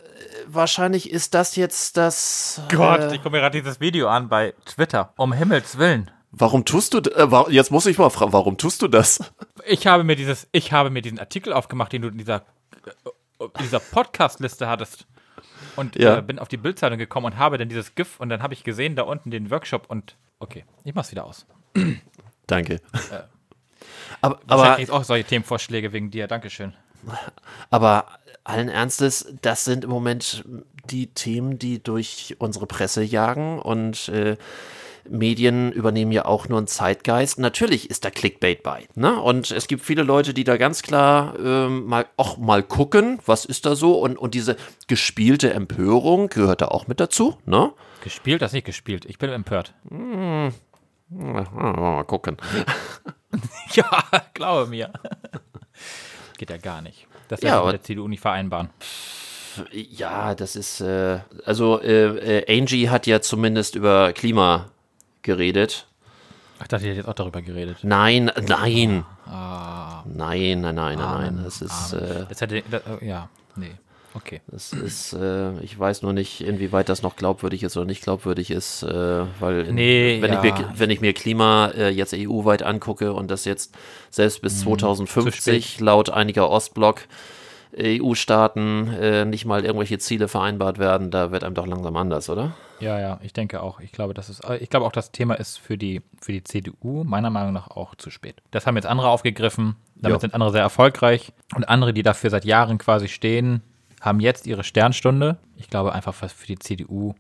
wahrscheinlich 0.47 1.11
ist 1.11 1.35
das 1.35 1.57
jetzt 1.57 1.99
das. 1.99 2.63
Gott, 2.71 3.01
äh, 3.01 3.15
ich 3.15 3.23
gucke 3.23 3.33
mir 3.37 3.41
gerade 3.41 3.61
dieses 3.61 3.81
Video 3.81 4.09
an 4.09 4.31
bei 4.31 4.55
Twitter. 4.65 5.13
Um 5.19 5.35
Himmels 5.35 5.77
Willen. 5.77 6.11
Warum 6.31 6.65
tust 6.65 6.95
du, 6.95 6.99
äh, 7.01 7.53
jetzt 7.53 7.71
muss 7.71 7.85
ich 7.85 7.99
mal 7.99 8.09
fragen, 8.09 8.33
warum 8.33 8.57
tust 8.57 8.81
du 8.81 8.89
das? 8.89 9.21
Ich 9.67 9.87
habe 9.87 10.05
mir 10.05 10.17
dieses, 10.17 10.49
ich 10.53 10.73
habe 10.73 10.89
mir 10.89 11.03
diesen 11.03 11.19
Artikel 11.19 11.53
aufgemacht, 11.53 11.93
den 11.93 12.01
du 12.01 12.09
in 12.09 12.17
dieser, 12.17 12.37
äh, 12.87 13.45
in 13.45 13.51
dieser 13.65 13.79
Podcast-Liste 13.81 14.67
hattest. 14.69 15.07
Und 15.77 15.97
Ja. 15.97 16.17
äh, 16.17 16.23
bin 16.23 16.39
auf 16.39 16.49
die 16.49 16.57
Bildzeitung 16.57 16.97
gekommen 16.97 17.27
und 17.27 17.37
habe 17.37 17.59
dann 17.59 17.69
dieses 17.69 17.95
GIF 17.95 18.19
und 18.21 18.31
dann 18.31 18.43
habe 18.43 18.55
ich 18.55 18.65
gesehen, 18.65 18.97
da 18.97 19.03
unten 19.03 19.31
den 19.31 19.51
Workshop 19.51 19.85
und 19.91 20.17
okay, 20.39 20.65
ich 20.85 20.95
mach's 20.95 21.11
wieder 21.11 21.27
aus. 21.27 21.47
Danke. 22.47 22.81
Aber, 24.23 24.41
Aber 24.47 24.65
aber, 24.65 24.81
jetzt 24.81 24.91
auch 24.91 25.05
solche 25.05 25.25
Themenvorschläge 25.27 25.93
wegen 25.93 26.11
dir, 26.11 26.27
Dankeschön. 26.27 26.73
Aber 27.71 28.07
allen 28.45 28.69
Ernstes, 28.69 29.33
das 29.43 29.65
sind 29.65 29.85
im 29.85 29.91
Moment 29.91 30.45
die 30.91 31.09
Themen, 31.09 31.59
die 31.59 31.83
durch 31.83 32.37
unsere 32.39 32.67
Presse 32.67 33.03
jagen 33.03 33.59
und 33.59 34.09
äh, 34.09 34.37
Medien 35.11 35.73
übernehmen 35.73 36.13
ja 36.13 36.25
auch 36.25 36.49
nur 36.49 36.59
einen 36.59 36.67
Zeitgeist. 36.67 37.39
Natürlich 37.39 37.91
ist 37.91 38.05
da 38.05 38.11
Clickbait 38.11 38.63
bei. 38.63 38.87
Ne? 38.95 39.21
Und 39.21 39.51
es 39.51 39.67
gibt 39.67 39.85
viele 39.85 40.03
Leute, 40.03 40.35
die 40.35 40.45
da 40.45 40.57
ganz 40.57 40.83
klar 40.83 41.35
ähm, 41.39 41.87
mal 41.87 42.07
auch 42.17 42.37
mal 42.37 42.63
gucken, 42.63 43.19
was 43.27 43.45
ist 43.45 43.67
da 43.67 43.75
so. 43.75 43.99
Und, 43.99 44.19
und 44.19 44.35
diese 44.35 44.57
gespielte 44.87 45.53
Empörung 45.53 46.29
gehört 46.29 46.61
da 46.61 46.69
auch 46.69 46.87
mit 46.87 47.01
dazu. 47.01 47.39
Ne? 47.47 47.73
Gespielt, 48.03 48.43
das 48.43 48.53
nicht 48.53 48.67
gespielt. 48.67 49.05
Ich 49.07 49.19
bin 49.19 49.31
empört. 49.31 49.75
Mal 49.89 50.53
gucken. 52.07 52.37
Ja, 53.75 54.05
glaube 54.33 54.71
mir. 54.71 54.91
Geht 56.39 56.51
ja 56.51 56.57
gar 56.57 56.81
nicht. 56.81 57.07
Das 57.29 57.43
Ja, 57.43 57.57
ja, 57.57 57.65
mit 57.65 57.75
der 57.75 57.83
CDU 57.83 58.09
nicht 58.09 58.21
vereinbaren. 58.21 58.71
Ja, 59.73 60.35
das 60.35 60.57
ist, 60.57 60.81
äh, 60.81 61.19
also 61.45 61.81
äh, 61.83 62.39
äh, 62.39 62.59
Angie 62.59 62.89
hat 62.89 63.07
ja 63.07 63.21
zumindest 63.21 63.75
über 63.75 64.13
Klima 64.13 64.71
geredet. 65.23 65.87
Ach, 66.61 66.67
dachte, 66.69 66.85
ihr 66.85 66.91
hättet 66.91 67.05
jetzt 67.05 67.09
auch 67.09 67.15
darüber 67.15 67.43
geredet. 67.43 67.79
Nein, 67.83 68.31
nein. 68.47 69.05
Nein, 69.27 70.05
nein, 70.07 70.61
nein, 70.61 70.75
nein, 70.75 70.99
nein. 70.99 71.41
Das 71.45 71.61
ist, 71.61 71.93
äh, 71.93 72.25
Das 72.29 72.41
hätte, 72.41 72.63
das, 72.71 72.83
äh, 73.01 73.07
ja, 73.07 73.29
nee. 73.57 73.73
Okay. 74.15 74.41
Das 74.49 74.73
ist, 74.73 75.13
äh, 75.13 75.59
ich 75.61 75.79
weiß 75.79 76.03
nur 76.03 76.13
nicht, 76.13 76.41
inwieweit 76.41 76.89
das 76.89 77.03
noch 77.03 77.15
glaubwürdig 77.17 77.63
ist 77.63 77.77
oder 77.77 77.87
nicht 77.87 78.03
glaubwürdig 78.03 78.51
ist, 78.51 78.83
äh, 78.83 79.25
weil 79.41 79.61
in, 79.67 79.75
Nee, 79.75 80.19
wenn, 80.23 80.33
ja. 80.33 80.43
ich 80.43 80.53
mir, 80.59 80.73
wenn 80.75 80.91
ich 80.91 81.01
mir 81.01 81.13
Klima 81.13 81.69
äh, 81.77 81.89
jetzt 81.91 82.15
EU-weit 82.17 82.63
angucke 82.63 83.13
und 83.13 83.31
das 83.31 83.45
jetzt 83.45 83.77
selbst 84.11 84.41
bis 84.43 84.55
Mhm. 84.55 84.59
zu 84.71 84.77
2050 84.77 85.81
laut 85.81 86.11
einiger 86.11 86.49
Ostblock 86.51 87.03
EU-Staaten 87.77 88.89
äh, 88.95 89.25
nicht 89.25 89.45
mal 89.45 89.65
irgendwelche 89.65 89.99
Ziele 89.99 90.29
vereinbart 90.29 90.79
werden, 90.79 91.11
da 91.11 91.31
wird 91.31 91.45
einem 91.45 91.55
doch 91.55 91.67
langsam 91.67 91.97
anders, 91.97 92.29
oder? 92.31 92.55
Ja, 92.81 92.99
ja, 93.01 93.19
ich 93.23 93.33
denke 93.33 93.63
auch. 93.63 93.81
Ich 93.81 93.93
glaube, 93.93 94.15
das 94.15 94.29
ist, 94.31 94.45
äh, 94.49 94.57
ich 94.59 94.71
glaube 94.71 94.87
auch, 94.87 94.93
das 94.93 95.13
Thema 95.13 95.35
ist 95.35 95.59
für 95.59 95.77
die, 95.77 96.03
für 96.21 96.33
die 96.33 96.45
CDU 96.45 97.05
meiner 97.05 97.31
Meinung 97.31 97.53
nach 97.53 97.69
auch 97.71 97.95
zu 97.95 98.11
spät. 98.11 98.37
Das 98.51 98.67
haben 98.67 98.77
jetzt 98.77 98.87
andere 98.87 99.09
aufgegriffen. 99.09 99.77
Damit 99.97 100.17
Ja. 100.17 100.21
sind 100.21 100.35
andere 100.35 100.53
sehr 100.53 100.63
erfolgreich. 100.63 101.33
Und 101.55 101.69
andere, 101.69 101.93
die 101.93 102.03
dafür 102.03 102.31
seit 102.31 102.45
Jahren 102.45 102.79
quasi 102.79 103.09
stehen, 103.09 103.63
haben 104.01 104.21
jetzt 104.21 104.47
ihre 104.47 104.65
Sternstunde. 104.65 105.39
Ich 105.57 105.69
glaube 105.69 105.93
einfach 105.93 106.15
für 106.15 106.47
die 106.47 106.59
CDU. 106.59 107.15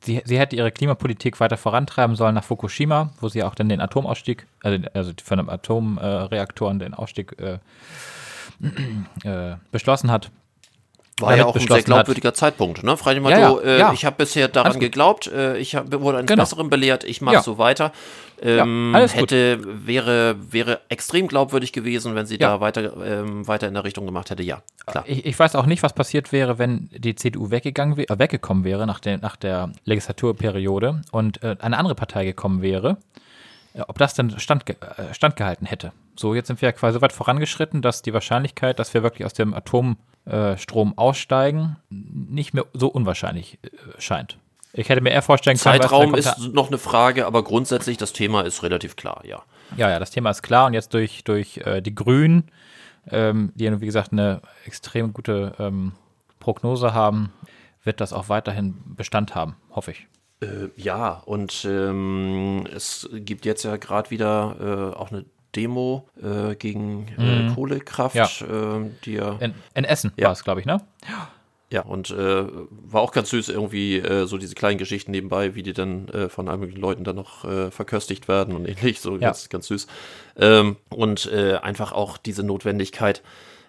Sie, 0.00 0.20
sie 0.24 0.38
hätte 0.38 0.56
ihre 0.56 0.70
Klimapolitik 0.70 1.40
weiter 1.40 1.56
vorantreiben 1.56 2.14
sollen 2.16 2.34
nach 2.34 2.44
Fukushima, 2.44 3.12
wo 3.20 3.28
sie 3.28 3.42
auch 3.42 3.54
dann 3.54 3.68
den 3.68 3.80
Atomausstieg, 3.80 4.46
also, 4.62 4.86
also 4.92 5.12
von 5.22 5.38
einem 5.38 5.48
Atomreaktoren 5.48 6.78
den 6.78 6.92
Ausstieg 6.92 7.34
äh, 7.40 7.58
äh, 9.24 9.56
beschlossen 9.72 10.10
hat. 10.10 10.30
War 11.20 11.36
ja 11.36 11.44
auch 11.44 11.48
ein 11.48 11.52
sehr 11.52 11.60
beschlossen 11.60 11.78
hat. 11.78 11.84
glaubwürdiger 11.84 12.34
Zeitpunkt, 12.34 12.82
ne? 12.82 12.96
Frei 12.96 13.18
mal 13.20 13.30
Ja, 13.30 13.38
ja, 13.38 13.60
äh, 13.60 13.78
ja. 13.78 13.92
ich 13.92 14.04
habe 14.04 14.16
bisher 14.16 14.48
daran 14.48 14.80
geglaubt, 14.80 15.28
äh, 15.28 15.56
ich 15.58 15.76
hab, 15.76 15.92
wurde 16.00 16.18
eines 16.18 16.28
Genau. 16.28 16.42
Besseren 16.42 16.70
belehrt, 16.70 17.04
ich 17.04 17.20
mache 17.20 17.40
so 17.42 17.56
weiter. 17.56 17.92
Ähm, 18.42 18.92
alles 18.94 19.12
gut. 19.12 19.22
hätte, 19.22 19.60
wäre, 19.86 20.34
wäre 20.50 20.80
extrem 20.88 21.28
glaubwürdig 21.28 21.72
gewesen, 21.72 22.16
wenn 22.16 22.26
sie 22.26 22.36
da 22.36 22.60
weiter, 22.60 22.92
ähm, 23.04 23.46
weiter 23.46 23.68
in 23.68 23.74
der 23.74 23.84
Richtung 23.84 24.06
gemacht 24.06 24.28
hätte, 24.30 24.42
ja, 24.42 24.62
klar. 24.86 25.04
Ich, 25.06 25.24
ich 25.24 25.38
weiß 25.38 25.54
auch 25.54 25.66
nicht, 25.66 25.84
was 25.84 25.92
passiert 25.92 26.32
wäre, 26.32 26.58
wenn 26.58 26.90
die 26.92 27.14
CDU 27.14 27.50
weggegangen 27.50 27.96
äh, 27.96 28.18
weggekommen 28.18 28.64
wäre 28.64 28.86
nach 28.86 28.98
der, 28.98 29.18
nach 29.18 29.36
der 29.36 29.70
Legislaturperiode 29.84 31.02
und 31.12 31.42
äh, 31.44 31.56
eine 31.60 31.78
andere 31.78 31.94
Partei 31.94 32.24
gekommen 32.24 32.60
wäre, 32.60 32.96
äh, 33.74 33.82
ob 33.86 33.98
das 33.98 34.14
dann 34.14 34.38
stand, 34.40 34.68
äh, 34.68 34.74
standgehalten 35.12 35.66
hätte. 35.66 35.92
So, 36.16 36.34
jetzt 36.34 36.46
sind 36.46 36.60
wir 36.60 36.68
ja 36.68 36.72
quasi 36.72 36.94
so 36.94 37.00
weit 37.00 37.12
vorangeschritten, 37.12 37.82
dass 37.82 38.02
die 38.02 38.12
Wahrscheinlichkeit, 38.12 38.78
dass 38.78 38.94
wir 38.94 39.02
wirklich 39.02 39.24
aus 39.26 39.32
dem 39.32 39.54
Atomstrom 39.54 40.96
aussteigen, 40.96 41.76
nicht 41.90 42.54
mehr 42.54 42.66
so 42.72 42.88
unwahrscheinlich 42.88 43.58
äh, 43.62 44.00
scheint. 44.00 44.38
Ich 44.76 44.88
hätte 44.88 45.00
mir 45.00 45.10
eher 45.10 45.22
vorstellen 45.22 45.56
können, 45.56 45.80
Zeitraum 45.80 46.14
ist 46.14 46.52
noch 46.52 46.66
eine 46.66 46.78
Frage, 46.78 47.26
aber 47.26 47.44
grundsätzlich 47.44 47.96
das 47.96 48.12
Thema 48.12 48.42
ist 48.42 48.62
relativ 48.62 48.96
klar, 48.96 49.22
ja. 49.24 49.42
Ja, 49.76 49.88
ja, 49.88 49.98
das 49.98 50.10
Thema 50.10 50.30
ist 50.30 50.42
klar 50.42 50.66
und 50.66 50.74
jetzt 50.74 50.94
durch, 50.94 51.22
durch 51.24 51.58
äh, 51.58 51.80
die 51.80 51.94
Grünen, 51.94 52.50
ähm, 53.10 53.52
die, 53.54 53.64
ja, 53.64 53.80
wie 53.80 53.86
gesagt, 53.86 54.12
eine 54.12 54.40
extrem 54.66 55.12
gute 55.12 55.54
ähm, 55.58 55.92
Prognose 56.40 56.92
haben, 56.92 57.32
wird 57.84 58.00
das 58.00 58.12
auch 58.12 58.28
weiterhin 58.28 58.74
Bestand 58.96 59.34
haben, 59.34 59.56
hoffe 59.70 59.92
ich. 59.92 60.08
Äh, 60.40 60.70
ja, 60.76 61.22
und 61.24 61.64
ähm, 61.64 62.66
es 62.74 63.08
gibt 63.12 63.44
jetzt 63.44 63.62
ja 63.62 63.76
gerade 63.76 64.10
wieder 64.10 64.92
äh, 64.94 64.96
auch 64.96 65.12
eine 65.12 65.24
Demo 65.56 66.08
äh, 66.22 66.54
gegen 66.56 67.08
äh, 67.08 67.52
Kohlekraft, 67.54 68.14
Ja. 68.16 68.76
äh, 68.78 68.90
die 69.04 69.14
ja 69.14 69.36
In, 69.40 69.54
in 69.74 69.84
Essen 69.84 70.12
Ja. 70.16 70.26
war 70.26 70.32
es, 70.32 70.44
glaube 70.44 70.60
ich, 70.60 70.66
ne? 70.66 70.80
Ja, 71.70 71.80
und 71.80 72.10
äh, 72.10 72.44
war 72.70 73.00
auch 73.02 73.10
ganz 73.10 73.30
süß 73.30 73.48
irgendwie 73.48 73.98
äh, 73.98 74.26
so 74.26 74.38
diese 74.38 74.54
kleinen 74.54 74.78
Geschichten 74.78 75.10
nebenbei, 75.10 75.54
wie 75.56 75.62
die 75.64 75.72
dann 75.72 76.08
äh, 76.08 76.28
von 76.28 76.48
einigen 76.48 76.76
Leuten 76.76 77.02
dann 77.04 77.16
noch 77.16 77.44
äh, 77.44 77.70
verköstigt 77.70 78.28
werden 78.28 78.54
und 78.54 78.66
ähnlich, 78.68 79.00
so 79.00 79.12
Ja. 79.14 79.18
ganz, 79.28 79.48
ganz 79.48 79.66
süß. 79.68 79.86
Ähm, 80.36 80.76
und 80.90 81.26
äh, 81.32 81.56
einfach 81.56 81.90
auch 81.92 82.16
diese 82.18 82.44
Notwendigkeit, 82.44 83.22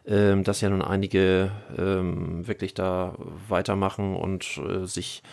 ähm, 0.05 0.43
dass 0.43 0.61
ja 0.61 0.69
nun 0.69 0.83
einige 0.83 1.51
ähm, 1.77 2.47
wirklich 2.47 2.75
da 2.75 3.15
weitermachen 3.47 4.15
und 4.15 4.61
sich 4.83 5.23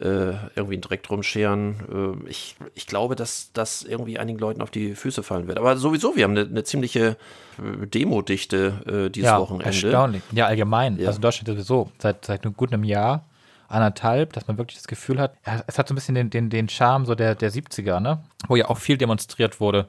äh, 0.00 0.32
irgendwie 0.54 0.78
direkt 0.78 1.08
rumscheren. 1.10 2.20
Äh, 2.26 2.30
ich, 2.30 2.56
ich 2.74 2.86
glaube, 2.86 3.16
dass 3.16 3.50
das 3.52 3.82
irgendwie 3.82 4.18
einigen 4.18 4.38
Leuten 4.38 4.60
auf 4.60 4.70
die 4.70 4.94
Füße 4.94 5.22
fallen 5.22 5.48
wird. 5.48 5.58
Aber 5.58 5.76
sowieso, 5.76 6.16
wir 6.16 6.24
haben 6.24 6.36
eine, 6.36 6.48
eine 6.48 6.64
ziemliche 6.64 7.16
äh, 7.58 7.86
Demodichte 7.86 9.06
äh, 9.06 9.10
dieses 9.10 9.30
ja, 9.30 9.40
Wochenende. 9.40 9.66
erstaunlich. 9.66 10.22
Ja, 10.32 10.46
allgemein. 10.46 10.98
Ja. 10.98 11.08
Also 11.08 11.16
in 11.16 11.22
Deutschland 11.22 11.48
sowieso, 11.48 11.90
seit, 11.98 12.24
seit 12.24 12.44
einem 12.44 12.54
guten 12.54 12.74
einem 12.74 12.84
Jahr, 12.84 13.24
anderthalb, 13.68 14.32
dass 14.32 14.46
man 14.46 14.58
wirklich 14.58 14.76
das 14.78 14.86
Gefühl 14.86 15.18
hat, 15.18 15.34
es 15.66 15.78
hat 15.78 15.88
so 15.88 15.94
ein 15.94 15.96
bisschen 15.96 16.14
den, 16.14 16.30
den, 16.30 16.50
den 16.50 16.68
Charme 16.68 17.04
so 17.04 17.14
der, 17.14 17.34
der 17.34 17.50
70er, 17.50 17.98
ne? 18.00 18.22
Wo 18.48 18.56
ja 18.56 18.68
auch 18.68 18.78
viel 18.78 18.96
demonstriert 18.96 19.60
wurde. 19.60 19.88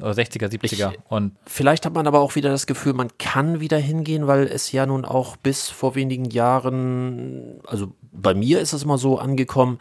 Oder 0.00 0.12
60er, 0.12 0.48
70er. 0.48 0.92
und 1.08 1.32
Vielleicht 1.46 1.86
hat 1.86 1.94
man 1.94 2.06
aber 2.06 2.20
auch 2.20 2.34
wieder 2.34 2.50
das 2.50 2.66
Gefühl, 2.66 2.92
man 2.92 3.08
kann 3.18 3.60
wieder 3.60 3.78
hingehen, 3.78 4.26
weil 4.26 4.46
es 4.46 4.72
ja 4.72 4.86
nun 4.86 5.04
auch 5.04 5.36
bis 5.36 5.68
vor 5.68 5.94
wenigen 5.94 6.24
Jahren, 6.26 7.60
also 7.66 7.92
bei 8.12 8.34
mir 8.34 8.60
ist 8.60 8.72
es 8.72 8.84
mal 8.84 8.98
so 8.98 9.18
angekommen, 9.18 9.78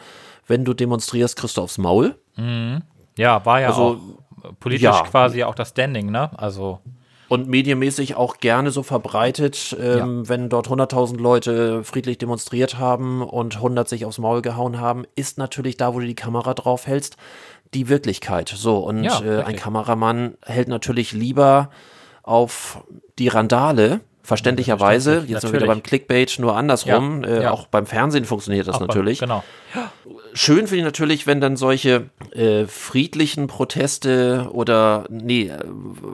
wenn 0.48 0.66
du 0.66 0.74
demonstrierst, 0.74 1.36
kriegst 1.36 1.58
du 1.58 1.62
aufs 1.62 1.78
Maul. 1.78 2.16
ja, 3.18 3.46
war 3.46 3.62
ja 3.62 3.68
Also, 3.70 3.82
auch 4.44 4.54
politisch 4.60 4.84
ja. 4.84 5.04
quasi 5.04 5.44
auch 5.44 5.56
das 5.56 5.70
Standing, 5.70 6.12
ne? 6.12 6.30
Also 6.38 6.80
Und 7.28 7.50
medienmäßig 7.50 8.16
auch 8.16 8.38
gerne 8.38 8.72
so 8.72 8.84
verbreitet, 8.84 9.76
ähm, 9.82 10.30
wenn 10.30 10.48
dort 10.48 10.70
100.000 10.70 11.18
Leute 11.18 11.84
friedlich 11.84 12.18
demonstriert 12.18 12.78
haben 12.78 13.22
und 13.22 13.56
100 13.58 13.90
sich 13.90 14.06
aufs 14.06 14.20
Maul 14.20 14.42
gehauen 14.42 14.80
haben, 14.80 15.04
ist 15.16 15.38
natürlich 15.38 15.76
da, 15.76 15.94
wo 15.94 16.00
du 16.00 16.06
die 16.06 16.16
Kamera 16.16 16.54
drauf 16.54 16.88
hältst, 16.88 17.18
die 17.74 17.90
Wirklichkeit. 17.90 18.50
So, 18.50 18.78
und 18.80 19.04
Ja, 19.04 19.22
äh, 19.22 19.44
ein. 19.44 19.56
Kameramann 19.56 20.36
hält 20.46 20.68
natürlich 20.68 21.12
lieber 21.12 21.70
auf 22.24 22.84
die 23.20 23.28
Randale, 23.30 24.02
verständlicherweise, 24.24 25.12
Selbstverständlich, 25.12 25.30
jetzt 25.32 25.42
sind 25.42 25.54
wir 25.54 25.60
wieder 25.62 25.68
beim 25.68 25.84
Clickbait, 25.84 26.38
nur 26.40 26.56
andersrum. 26.58 27.24
Ja, 27.24 27.30
Äh, 27.30 27.44
ja. 27.44 27.52
Auch 27.52 27.68
beim 27.68 27.86
Fernsehen 27.86 28.26
funktioniert 28.26 28.68
das 28.68 28.76
auch 28.76 28.80
beim- 28.80 28.88
natürlich. 28.88 29.20
Genau. 29.20 29.44
Schön 30.34 30.68
finde 30.68 30.78
ich 30.78 30.84
natürlich, 30.84 31.28
wenn 31.28 31.40
dann 31.40 31.56
solche 31.56 32.10
äh, 32.34 32.66
friedlichen 32.66 33.48
Proteste 33.48 34.50
oder, 34.52 35.06
nee, 35.10 35.48
äh, 35.48 35.58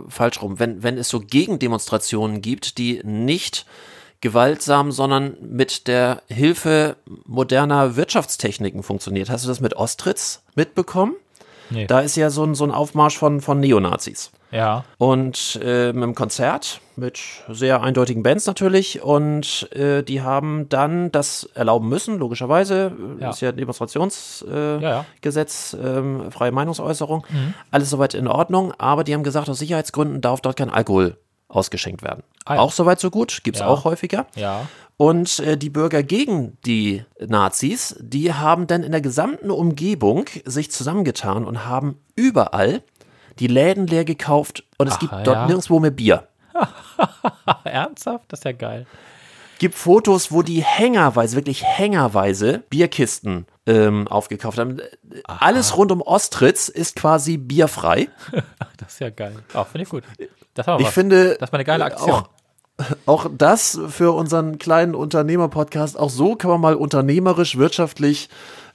falsch 0.10 0.42
rum, 0.42 0.60
wenn, 0.60 0.84
wenn 0.84 0.98
es 1.00 1.10
so 1.10 1.20
Gegendemonstrationen 1.20 2.42
gibt, 2.42 2.78
die 2.78 3.02
nicht 3.04 3.66
gewaltsam, 4.22 4.92
sondern 4.92 5.36
mit 5.42 5.88
der 5.88 6.22
Hilfe 6.30 6.96
moderner 7.26 7.96
Wirtschaftstechniken 7.98 8.84
funktioniert. 8.84 9.30
Hast 9.30 9.44
du 9.44 9.50
das 9.50 9.60
mit 9.60 9.76
Ostritz 9.76 10.44
mitbekommen? 10.56 11.16
Nee. 11.70 11.88
Da 11.88 12.00
ist 12.02 12.16
ja 12.16 12.30
so 12.30 12.44
ein, 12.44 12.56
so 12.56 12.64
ein 12.64 12.72
Aufmarsch 12.72 13.18
von, 13.18 13.42
von 13.42 13.60
Neonazis. 13.60 14.32
Ja. 14.52 14.84
Und 15.00 15.60
äh, 15.64 15.88
mit 15.94 16.04
einem 16.04 16.14
Konzert 16.16 16.80
mit 16.96 17.20
sehr 17.50 17.82
eindeutigen 17.82 18.22
Bands 18.22 18.46
natürlich. 18.46 19.02
Und 19.02 19.68
äh, 19.74 20.04
die 20.04 20.22
haben 20.22 20.70
dann 20.70 21.12
das 21.12 21.50
erlauben 21.56 21.90
müssen, 21.90 22.20
logischerweise. 22.20 22.92
Ja. 23.20 23.32
Ist 23.32 23.42
ja 23.42 23.52
Demonstrationsgesetz, 23.52 24.44
äh, 24.52 24.78
Ja, 24.84 25.06
Mhm. 25.24 25.82
ja. 25.82 25.98
Ähm, 25.98 26.32
freie 26.32 26.52
Meinungsäußerung. 26.52 27.26
Alles 27.72 27.90
soweit 27.90 28.14
in 28.14 28.28
Ordnung. 28.28 28.74
Aber 28.78 29.04
die 29.04 29.14
haben 29.14 29.24
gesagt, 29.24 29.50
aus 29.50 29.60
Sicherheitsgründen 29.60 30.22
darf 30.22 30.42
dort 30.42 30.58
kein 30.58 30.70
Alkohol 30.70 31.18
ausgeschenkt 31.48 32.02
werden. 32.04 32.24
Ah. 32.46 32.58
Auch 32.58 32.72
soweit 32.72 33.00
so 33.00 33.10
gut. 33.12 33.42
Gibt 33.44 33.58
es 33.58 33.62
auch 33.62 33.86
häufiger. 33.86 34.26
Ja. 34.36 34.68
Und 34.98 35.40
äh, 35.40 35.58
die 35.58 35.70
Bürger 35.70 36.04
gegen 36.04 36.58
die 36.66 37.04
Nazis, 37.20 37.96
die 38.00 38.34
haben 38.34 38.68
dann 38.68 38.84
in 38.84 38.92
der 38.92 39.02
gesamten 39.02 39.50
Umgebung 39.52 40.26
sich 40.46 40.72
zusammengetan 40.72 41.46
und 41.46 41.66
haben 41.66 41.98
überall 42.16 42.84
die 43.40 43.48
Läden 43.48 43.88
leer 43.88 44.06
gekauft 44.06 44.64
und 44.78 44.88
es 44.88 44.96
Ach, 44.96 45.00
gibt 45.00 45.12
ja. 45.12 45.24
dort 45.24 45.48
nirgendwo 45.48 45.80
mehr 45.80 45.92
Bier. 45.92 46.28
Ernsthaft? 47.64 48.26
Das 48.32 48.40
ist 48.40 48.44
ja 48.46 48.52
geil. 48.52 48.86
Gibt 49.60 49.76
Fotos, 49.76 50.32
wo 50.32 50.42
die 50.42 50.62
hängerweise, 50.64 51.36
wirklich 51.36 51.64
hängerweise 51.64 52.64
Bierkisten 52.70 53.46
ähm, 53.66 54.08
aufgekauft 54.08 54.60
haben. 54.60 54.82
Alles 55.26 55.78
rund 55.78 55.92
um 55.92 56.02
Ostritz 56.02 56.68
ist 56.68 56.96
quasi 56.96 57.38
bierfrei. 57.38 58.10
Das 58.78 58.94
ist 58.94 59.00
ja 59.00 59.12
geil. 59.12 59.36
Auch 59.54 59.68
finde 59.68 59.84
ich 59.84 59.90
gut. 59.90 60.04
Das 60.56 60.68
war 60.68 60.78
Ich 60.80 60.88
was. 60.88 60.94
finde, 60.94 61.38
das 61.40 61.52
war 61.54 61.58
eine 61.58 61.64
geile 61.64 61.84
äh, 61.84 61.88
Aktion. 61.88 62.12
Auch, 62.12 62.30
auch 63.06 63.28
das 63.38 63.80
für 63.90 64.12
unseren 64.14 64.58
kleinen 64.58 64.96
Unternehmer-Podcast, 64.96 65.98
auch 65.98 66.10
so 66.10 66.36
kann 66.36 66.50
man 66.52 66.62
mal 66.62 66.76
unternehmerisch, 66.76 67.58
wirtschaftlich 67.58 68.30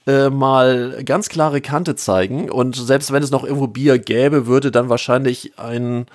äh, 0.06 0.30
mal 0.30 1.02
ganz 1.04 1.28
klare 1.28 1.60
Kante 1.60 1.96
zeigen. 1.96 2.50
Und 2.50 2.76
selbst 2.76 3.12
wenn 3.12 3.22
es 3.22 3.30
noch 3.30 3.44
irgendwo 3.44 3.66
Bier 3.66 3.98
gäbe, 3.98 4.46
würde 4.46 4.70
dann 4.70 4.88
wahrscheinlich 4.88 5.58
ein 5.58 6.06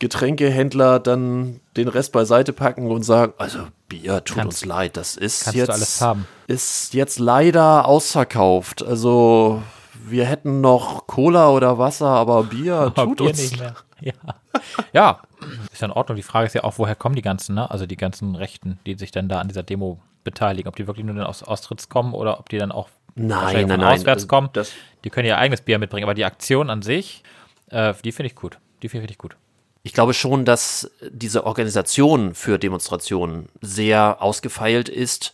Getränkehändler 0.00 0.98
dann 0.98 1.60
den 1.76 1.86
Rest 1.86 2.10
beiseite 2.10 2.52
packen 2.52 2.90
und 2.90 3.04
sagen, 3.04 3.34
also 3.38 3.60
Bier 3.88 4.24
tut 4.24 4.44
uns 4.44 4.64
leid, 4.64 4.96
das 4.96 5.16
ist 5.16 5.44
kannst 5.44 5.56
jetzt, 5.56 6.04
ist 6.48 6.92
jetzt 6.92 7.20
leider 7.20 7.86
ausverkauft. 7.86 8.84
Also 8.84 9.62
wir 10.04 10.24
hätten 10.24 10.60
noch 10.60 11.06
Cola 11.06 11.50
oder 11.50 11.78
Wasser, 11.78 12.08
aber 12.08 12.42
Bier 12.42 12.92
tut 12.96 13.18
Bier 13.18 13.28
uns 13.28 13.38
nicht 13.38 13.60
mehr. 13.60 13.76
Ja. 14.00 14.12
ja, 14.92 15.20
ist 15.72 15.80
ja 15.80 15.86
in 15.86 15.92
Ordnung. 15.92 16.16
Die 16.16 16.22
Frage 16.22 16.46
ist 16.46 16.54
ja 16.54 16.64
auch, 16.64 16.78
woher 16.78 16.94
kommen 16.94 17.14
die 17.16 17.22
ganzen, 17.22 17.54
ne? 17.54 17.70
Also 17.70 17.86
die 17.86 17.96
ganzen 17.96 18.34
Rechten, 18.36 18.78
die 18.86 18.94
sich 18.94 19.10
dann 19.10 19.28
da 19.28 19.40
an 19.40 19.48
dieser 19.48 19.62
Demo 19.62 20.00
beteiligen. 20.24 20.68
Ob 20.68 20.76
die 20.76 20.86
wirklich 20.86 21.04
nur 21.06 21.28
aus 21.28 21.42
Austritts 21.42 21.88
kommen 21.88 22.14
oder 22.14 22.38
ob 22.38 22.48
die 22.48 22.58
dann 22.58 22.72
auch 22.72 22.88
Nein, 23.14 23.66
nein, 23.66 23.80
nein. 23.80 23.94
auswärts 23.98 24.26
kommen. 24.28 24.48
Das- 24.52 24.72
die 25.04 25.10
können 25.10 25.26
ihr 25.26 25.36
eigenes 25.36 25.60
Bier 25.60 25.78
mitbringen. 25.78 26.04
Aber 26.04 26.14
die 26.14 26.24
Aktion 26.24 26.70
an 26.70 26.80
sich, 26.82 27.22
äh, 27.70 27.92
die 28.04 28.12
finde 28.12 28.28
ich 28.28 28.34
gut. 28.36 28.58
Die 28.82 28.88
finde 28.88 29.08
ich 29.10 29.18
gut. 29.18 29.36
Ich 29.84 29.92
glaube 29.92 30.14
schon, 30.14 30.44
dass 30.44 30.90
diese 31.10 31.44
Organisation 31.44 32.34
für 32.34 32.56
Demonstrationen 32.58 33.48
sehr 33.60 34.22
ausgefeilt 34.22 34.88
ist. 34.88 35.32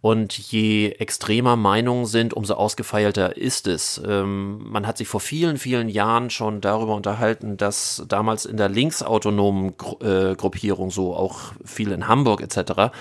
Und 0.00 0.38
je 0.38 0.90
extremer 0.92 1.56
Meinungen 1.56 2.06
sind, 2.06 2.32
umso 2.32 2.54
ausgefeilter 2.54 3.36
ist 3.36 3.66
es. 3.66 4.00
Ähm, 4.06 4.58
man 4.70 4.86
hat 4.86 4.98
sich 4.98 5.08
vor 5.08 5.18
vielen, 5.20 5.58
vielen 5.58 5.88
Jahren 5.88 6.30
schon 6.30 6.60
darüber 6.60 6.94
unterhalten, 6.94 7.56
dass 7.56 8.04
damals 8.08 8.44
in 8.46 8.56
der 8.56 8.68
linksautonomen 8.68 9.76
Gru 9.76 9.98
äh, 10.04 10.36
Gruppierung, 10.36 10.90
so 10.92 11.16
auch 11.16 11.52
viel 11.64 11.90
in 11.90 12.06
Hamburg 12.06 12.40
etc., 12.40 12.92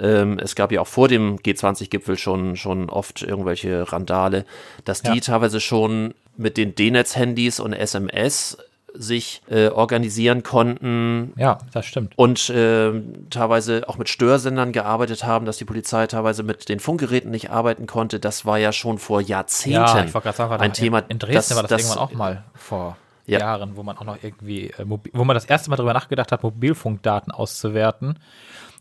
ähm, 0.00 0.38
es 0.40 0.56
gab 0.56 0.72
ja 0.72 0.80
auch 0.80 0.88
vor 0.88 1.06
dem 1.06 1.36
G20-Gipfel 1.38 2.16
schon, 2.18 2.56
schon 2.56 2.90
oft 2.90 3.22
irgendwelche 3.22 3.92
Randale, 3.92 4.44
dass 4.84 5.02
die 5.02 5.10
Ja. 5.10 5.20
teilweise 5.20 5.60
schon 5.60 6.14
mit 6.36 6.56
den 6.56 6.74
D-Netz-Handys 6.74 7.60
und 7.60 7.72
SMS 7.74 8.58
sich 8.94 9.42
äh, 9.50 9.68
organisieren 9.68 10.42
konnten 10.42 11.32
Ja, 11.36 11.58
das 11.72 11.84
stimmt. 11.86 12.12
und 12.16 12.48
äh, 12.50 12.92
teilweise 13.30 13.88
auch 13.88 13.98
mit 13.98 14.08
Störsendern 14.08 14.72
gearbeitet 14.72 15.24
haben, 15.24 15.46
dass 15.46 15.56
die 15.58 15.64
Polizei 15.64 16.06
teilweise 16.06 16.42
mit 16.42 16.68
den 16.68 16.80
Funkgeräten 16.80 17.30
nicht 17.30 17.50
arbeiten 17.50 17.86
konnte. 17.86 18.20
Das 18.20 18.46
war 18.46 18.58
ja 18.58 18.72
schon 18.72 18.98
vor 18.98 19.20
Jahrzehnten 19.20 19.74
Ja, 19.74 20.04
ich 20.04 20.12
sagen, 20.12 20.52
ein 20.60 20.70
doch 20.70 20.76
Thema. 20.76 20.98
in, 21.00 21.04
in 21.08 21.18
Dresden 21.18 21.34
das, 21.34 21.54
war 21.56 21.62
das, 21.62 21.70
das 21.70 21.80
irgendwann 21.82 21.98
auch 21.98 22.12
mal 22.12 22.44
vor 22.54 22.96
Ja. 23.26 23.40
Jahren, 23.40 23.76
wo 23.76 23.82
man 23.82 23.98
auch 23.98 24.04
noch 24.04 24.18
irgendwie, 24.22 24.68
äh, 24.70 24.84
wo 24.86 25.24
man 25.24 25.34
das 25.34 25.44
erste 25.46 25.70
Mal 25.70 25.76
darüber 25.76 25.92
nachgedacht 25.94 26.30
hat, 26.30 26.42
Mobilfunkdaten 26.42 27.32
auszuwerten 27.32 28.18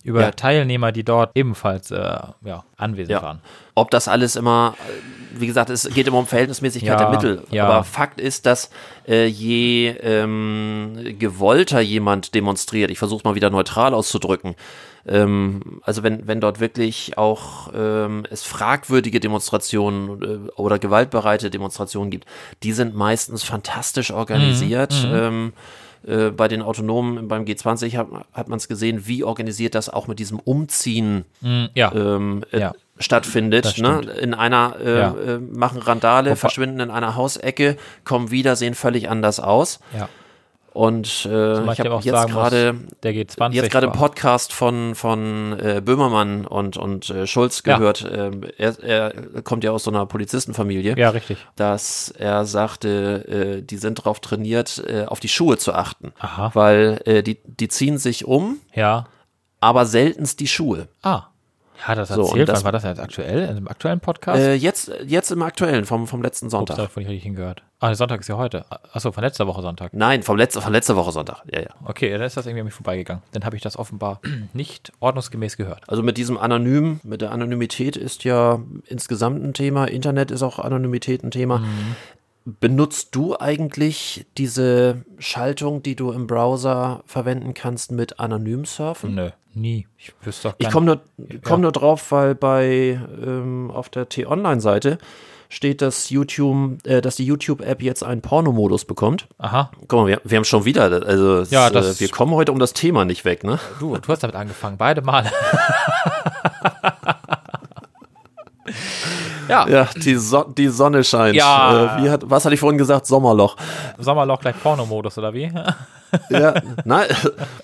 über 0.04 0.22
Ja. 0.22 0.32
Teilnehmer, 0.32 0.92
die 0.92 1.04
dort 1.04 1.32
ebenfalls 1.36 1.92
äh, 1.92 1.98
ja, 1.98 2.64
anwesend 2.78 3.12
Ja. 3.12 3.22
waren. 3.22 3.42
Ob 3.76 3.90
das 3.90 4.08
alles 4.08 4.36
immer, 4.36 4.76
äh, 4.90 5.40
wie 5.40 5.48
gesagt, 5.48 5.70
es 5.70 5.90
geht 5.90 6.08
immer 6.08 6.20
um 6.20 6.28
Verhältnismäßigkeit 6.28 7.00
der 7.00 7.10
Mittel. 7.10 7.44
Aber 7.52 7.84
Fakt 7.84 8.20
ist, 8.22 8.46
dass 8.46 8.70
äh, 9.08 9.26
je 9.26 9.90
ähm, 10.02 11.16
gewollter 11.18 11.80
jemand 11.80 12.36
demonstriert, 12.36 12.92
ich 12.92 13.00
versuche 13.00 13.20
es 13.20 13.24
mal 13.24 13.36
wieder 13.36 13.50
neutral 13.50 13.94
auszudrücken, 13.94 14.56
ähm, 15.06 15.82
also 15.84 16.04
wenn, 16.04 16.28
wenn 16.28 16.40
dort 16.40 16.60
wirklich 16.60 17.18
auch 17.18 17.72
ähm, 17.76 18.24
es 18.30 18.44
fragwürdige 18.44 19.20
Demonstrationen 19.20 20.48
äh, 20.48 20.52
oder 20.52 20.80
gewaltbereite 20.80 21.50
Demonstrationen 21.50 22.10
gibt, 22.10 22.26
die 22.64 22.72
sind 22.72 22.96
meistens 22.96 23.44
fantastisch 23.44 24.12
organisiert. 24.12 24.94
Ähm, 25.06 25.54
äh, 26.08 26.30
bei 26.32 26.48
den 26.48 26.62
Autonomen 26.62 27.28
beim 27.28 27.46
G20 27.46 27.98
hat, 27.98 28.08
hat 28.34 28.48
man 28.50 28.58
es 28.58 28.68
gesehen, 28.68 29.08
wie 29.08 29.24
organisiert 29.24 29.76
das 29.76 29.90
auch 29.90 30.08
mit 30.08 30.20
diesem 30.20 30.40
Umziehen 30.40 31.26
Mm, 31.42 31.66
ja, 31.76 31.92
ähm, 31.94 32.44
äh, 32.52 32.60
Ja. 32.60 32.74
stattfindet. 33.00 33.78
Ne? 33.80 34.02
In 34.22 34.34
einer 34.34 34.76
äh, 34.84 34.98
Ja. 35.00 35.16
äh, 35.16 35.38
machen 35.40 35.82
Randale, 35.82 36.32
Wobei- 36.32 36.36
verschwinden 36.38 36.80
in 36.80 36.92
einer 36.92 37.16
Hausecke, 37.16 37.78
kommen 38.06 38.32
wieder, 38.32 38.56
sehen 38.56 38.76
völlig 38.76 39.10
anders 39.10 39.40
aus. 39.40 39.80
ja. 39.98 40.10
Und 40.74 41.08
äh, 41.26 41.56
Zumal 41.56 41.74
ich 41.74 41.80
habe 41.80 41.94
auch 41.94 42.02
jetzt 42.02 42.28
gerade 42.30 42.74
muss, 42.74 43.00
der 43.04 43.14
G20 43.14 43.52
jetzt 43.54 43.72
gerade 43.72 43.88
einen 43.88 43.96
Podcast 43.96 44.54
von 44.54 44.96
von 44.96 45.54
äh, 45.60 45.82
Böhmermann 45.86 46.48
und 46.48 46.78
und 46.78 47.10
äh, 47.12 47.28
Schulz 47.28 47.62
Ja. 47.66 47.78
gehört. 47.78 48.10
Ähm, 48.12 48.42
er, 48.58 48.80
er 48.84 49.14
kommt 49.44 49.64
ja 49.64 49.72
aus 49.72 49.84
so 49.84 49.92
einer 49.92 50.06
Polizistenfamilie. 50.08 50.98
Ja, 50.98 51.10
richtig. 51.12 51.38
Dass 51.56 52.10
er 52.18 52.46
sagte, 52.46 53.58
äh, 53.60 53.62
die 53.62 53.78
sind 53.78 54.00
darauf 54.00 54.20
trainiert, 54.20 54.84
äh, 54.88 55.06
auf 55.06 55.20
die 55.20 55.30
Schuhe 55.30 55.58
zu 55.58 55.74
achten. 55.74 56.12
Aha. 56.20 56.50
Weil 56.56 57.00
äh, 57.06 57.22
die, 57.22 57.38
die 57.46 57.68
ziehen 57.68 58.00
sich 58.00 58.26
um, 58.26 58.58
Ja. 58.74 59.06
aber 59.60 59.86
seltenst 59.86 60.40
die 60.40 60.48
Schuhe. 60.48 60.88
Ah. 61.04 61.28
Ja, 61.88 61.96
das 61.96 62.10
So, 62.10 62.22
und 62.22 62.28
erzählt. 62.30 62.50
das- 62.50 62.60
Wann 62.60 62.66
war 62.66 62.72
das 62.74 62.84
jetzt 62.84 63.00
aktuell? 63.00 63.50
In 63.50 63.56
dem 63.56 63.68
aktuellen 63.68 64.00
Podcast? 64.00 64.40
Äh, 64.40 64.54
jetzt, 64.54 64.92
jetzt 65.06 65.32
im 65.32 65.42
aktuellen, 65.42 65.86
vom, 65.86 66.08
vom 66.08 66.22
letzten 66.22 66.46
Ups, 66.46 66.52
Sonntag. 66.52 66.78
da 66.78 66.84
habe 66.84 67.02
ich 67.02 67.08
richtig 67.08 67.24
hingehört. 67.24 67.62
Ah, 67.80 67.88
der 67.88 67.96
Sonntag 67.96 68.22
ist 68.22 68.28
ja 68.30 68.38
heute. 68.38 68.66
Achso, 68.94 69.12
von 69.12 69.24
letzter 69.24 69.46
Woche 69.48 69.62
Sonntag. 69.62 69.94
Nein, 69.94 70.24
vom 70.24 70.38
letzte, 70.38 70.62
von 70.62 70.72
letzter 70.72 70.96
Woche 70.96 71.12
Sonntag. 71.12 71.44
Ja, 71.52 71.62
ja. 71.62 71.68
Okay, 71.84 72.10
dann 72.12 72.22
ist 72.22 72.38
das 72.38 72.46
irgendwie 72.46 72.62
an 72.62 72.66
mir 72.68 72.72
vorbeigegangen. 72.72 73.24
Dann 73.34 73.44
habe 73.44 73.56
ich 73.58 73.62
das 73.62 73.78
offenbar 73.78 74.22
nicht 74.54 74.94
ordnungsgemäß 75.02 75.58
gehört. 75.58 75.82
Also 75.88 76.04
mit 76.04 76.18
diesem 76.18 76.38
Anonym, 76.38 77.00
mit 77.04 77.22
der 77.22 77.32
Anonymität 77.32 77.98
ist 77.98 78.24
ja 78.24 78.60
insgesamt 78.88 79.44
ein 79.44 79.54
Thema. 79.54 79.86
Internet 79.86 80.32
ist 80.32 80.44
auch 80.44 80.60
Anonymität 80.60 81.24
ein 81.24 81.32
Thema. 81.32 81.60
Mhm. 81.60 81.96
Benutzt 82.46 83.16
du 83.16 83.38
eigentlich 83.40 84.26
diese 84.38 85.06
Schaltung, 85.18 85.82
die 85.82 85.96
du 85.96 86.12
im 86.12 86.28
Browser 86.28 87.02
verwenden 87.06 87.54
kannst 87.54 87.92
mit 87.94 88.20
Anonym 88.20 88.66
surfen? 88.66 89.16
Nö, 89.16 89.30
nie. 89.54 89.88
Ich 89.98 90.14
wüsste 90.22 90.50
doch 90.50 90.58
gar 90.58 90.68
Ich 90.68 90.74
komme 90.74 90.86
nur, 90.88 91.02
komm 91.44 91.60
Ja. 91.60 91.64
nur 91.64 91.72
drauf, 91.72 92.12
weil 92.12 92.36
bei 92.36 93.00
ähm, 93.26 93.72
auf 93.72 93.88
der 93.88 94.10
T-Online-Seite 94.10 94.98
steht, 95.48 95.82
dass 95.82 96.10
YouTube, 96.10 96.86
äh, 96.86 97.00
dass 97.00 97.16
die 97.16 97.26
YouTube-App 97.26 97.82
jetzt 97.82 98.04
einen 98.04 98.22
Pornomodus 98.22 98.84
bekommt. 98.84 99.28
Aha, 99.38 99.72
Guck 99.88 99.94
mal, 100.02 100.08
wir, 100.08 100.20
wir 100.26 100.36
haben 100.38 100.44
schon 100.46 100.66
wieder, 100.66 100.84
also 101.06 101.44
Ja, 101.44 101.70
äh, 101.70 101.72
das- 101.72 102.02
wir 102.02 102.10
kommen 102.10 102.34
heute 102.34 102.52
um 102.52 102.60
das 102.60 102.74
Thema 102.74 103.06
nicht 103.06 103.24
weg, 103.24 103.46
ne? 103.46 103.58
du, 103.80 103.96
du 103.96 104.08
hast 104.10 104.22
damit 104.24 104.36
angefangen. 104.36 104.78
Beide 104.78 105.02
Male. 105.02 105.32
ja, 109.54 109.70
Ja, 109.70 109.90
die, 109.96 110.16
so 110.16 110.44
die 110.44 110.68
Sonne 110.68 111.04
scheint. 111.04 111.36
Ja. 111.36 111.98
Äh, 111.98 112.04
wie 112.04 112.10
hat, 112.10 112.22
was 112.26 112.46
hatte 112.46 112.54
ich 112.54 112.60
vorhin 112.60 112.78
gesagt? 112.78 113.06
Sommerloch. 113.06 113.56
Sommerloch 113.98 114.40
gleich 114.40 114.62
Pornomodus, 114.62 115.18
oder 115.18 115.34
wie? 115.34 115.52
Ja, 116.30 116.54
nein, 116.86 117.08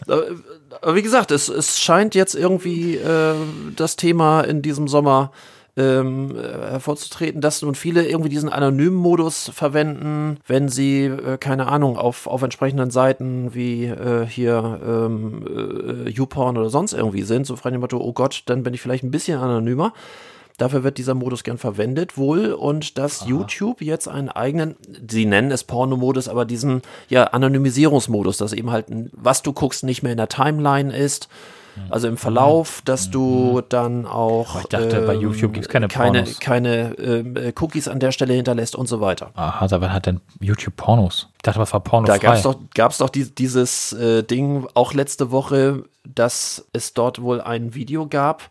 äh, 0.08 0.14
aber 0.82 0.96
wie 0.96 1.04
gesagt, 1.04 1.30
es, 1.30 1.50
es 1.50 1.80
scheint 1.80 2.16
jetzt 2.16 2.34
irgendwie 2.34 2.96
äh, 2.96 3.36
das 3.76 3.96
Thema 3.96 4.42
in 4.42 4.64
diesem 4.64 4.88
Sommer 4.88 5.32
ähm, 5.78 6.36
äh, 6.36 6.72
hervorzutreten, 6.72 7.42
dass 7.42 7.62
nun 7.62 7.76
viele 7.76 8.08
irgendwie 8.08 8.30
diesen 8.30 8.50
anonymen 8.50 8.96
Modus 8.96 9.52
verwenden, 9.54 10.38
wenn 10.48 10.68
sie, 10.68 11.06
äh, 11.06 11.38
keine 11.38 11.68
Ahnung, 11.68 11.98
auf, 11.98 12.28
auf 12.28 12.42
entsprechenden 12.42 12.92
Seiten 12.92 13.54
wie 13.54 13.86
äh, 13.86 14.26
hier 14.26 14.80
ähm, 14.86 16.06
äh, 16.06 16.10
YouPorn 16.10 16.58
oder 16.58 16.70
sonst 16.70 16.94
irgendwie 16.94 17.22
sind, 17.22 17.46
so 17.46 17.56
frei 17.56 17.72
dem 17.72 17.82
Motto, 17.82 17.98
oh 17.98 18.14
Gott, 18.14 18.44
dann 18.48 18.64
bin 18.64 18.74
ich 18.74 18.82
vielleicht 18.82 19.04
ein 19.04 19.12
bisschen 19.12 19.40
anonymer. 19.40 19.94
Dafür 20.60 20.84
wird 20.84 20.98
dieser 20.98 21.16
Modus 21.16 21.44
gern 21.44 21.58
verwendet 21.58 22.18
wohl 22.18 22.54
und 22.54 22.98
dass 22.98 23.26
YouTube 23.26 23.82
jetzt 23.82 24.08
einen 24.08 24.30
eigenen, 24.30 24.76
sie 25.10 25.26
nennen 25.26 25.52
es 25.52 25.64
Pornomodus, 25.64 26.28
aber 26.28 26.46
diesen 26.46 26.82
ja 27.08 27.24
Anonymisierungsmodus, 27.26 28.38
dass 28.38 28.54
eben 28.54 28.70
halt 28.70 28.86
was 29.14 29.42
du 29.42 29.54
guckst 29.54 29.84
nicht 29.84 30.04
mehr 30.04 30.12
in 30.12 30.18
der 30.18 30.30
Timeline 30.30 30.96
ist, 30.96 31.30
also 31.90 32.08
im 32.08 32.18
Verlauf, 32.18 32.82
dass 32.84 33.10
du 33.10 33.62
dann 33.68 34.06
auch 34.06 34.56
Mhm. 34.56 34.62
ich 34.62 34.68
dachte, 34.68 35.02
bei 35.02 35.14
YouTube 35.14 35.54
gibt's 35.54 35.70
keine 35.70 35.88
keine, 35.88 36.24
Pornos. 36.24 36.40
keine 36.40 36.94
ähm, 37.00 37.36
äh, 37.36 37.54
Cookies 37.60 37.88
an 37.88 38.00
der 38.00 38.12
Stelle 38.12 38.34
hinterlässt 38.34 38.76
und 38.76 38.88
so 38.88 39.00
weiter. 39.00 39.32
Aha, 39.36 39.64
aber 39.66 39.82
wann 39.82 39.94
hat 39.94 40.06
denn 40.06 40.20
YouTube 40.40 40.76
Pornos? 40.76 41.30
Ich 41.38 41.44
dachte, 41.44 41.60
was 41.60 41.72
war 41.72 41.80
Porno 41.80 42.08
Da 42.08 42.18
gab 42.18 42.36
es 42.36 42.42
doch, 42.42 42.58
gab's 42.74 42.98
doch 42.98 43.10
die, 43.10 43.34
dieses 43.34 43.94
äh, 43.94 44.24
Ding 44.24 44.68
auch 44.74 44.94
letzte 44.94 45.32
Woche, 45.32 45.86
dass 46.04 46.66
es 46.74 46.94
dort 46.94 47.22
wohl 47.22 47.40
ein 47.42 47.74
Video 47.76 48.08
gab, 48.08 48.50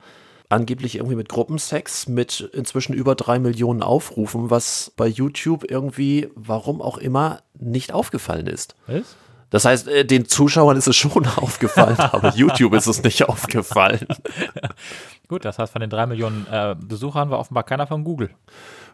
angeblich 0.48 0.96
irgendwie 0.96 1.16
mit 1.16 1.28
Gruppensex, 1.28 2.08
mit 2.08 2.40
inzwischen 2.52 2.94
über 2.94 3.14
drei 3.14 3.38
Millionen 3.38 3.82
Aufrufen, 3.82 4.50
was 4.50 4.92
bei 4.96 5.06
YouTube 5.06 5.70
irgendwie, 5.70 6.28
warum 6.34 6.80
auch 6.80 6.98
immer, 6.98 7.42
nicht 7.58 7.92
aufgefallen 7.92 8.46
ist. 8.46 8.74
Was? 8.86 9.16
Das 9.50 9.64
heißt, 9.64 9.88
äh, 9.88 10.04
den 10.04 10.26
Zuschauern 10.26 10.76
ist 10.76 10.88
es 10.88 10.96
schon 10.96 11.26
aufgefallen, 11.36 11.98
aber 11.98 12.34
YouTube 12.34 12.74
ist 12.74 12.86
es 12.86 13.02
nicht 13.02 13.28
aufgefallen. 13.28 14.06
Gut, 15.28 15.44
das 15.44 15.58
heißt, 15.58 15.72
von 15.72 15.80
den 15.80 15.90
drei 15.90 16.06
Millionen 16.06 16.46
äh, 16.50 16.74
Besuchern 16.78 17.30
war 17.30 17.38
offenbar 17.38 17.64
keiner 17.64 17.86
von 17.86 18.04
Google. 18.04 18.30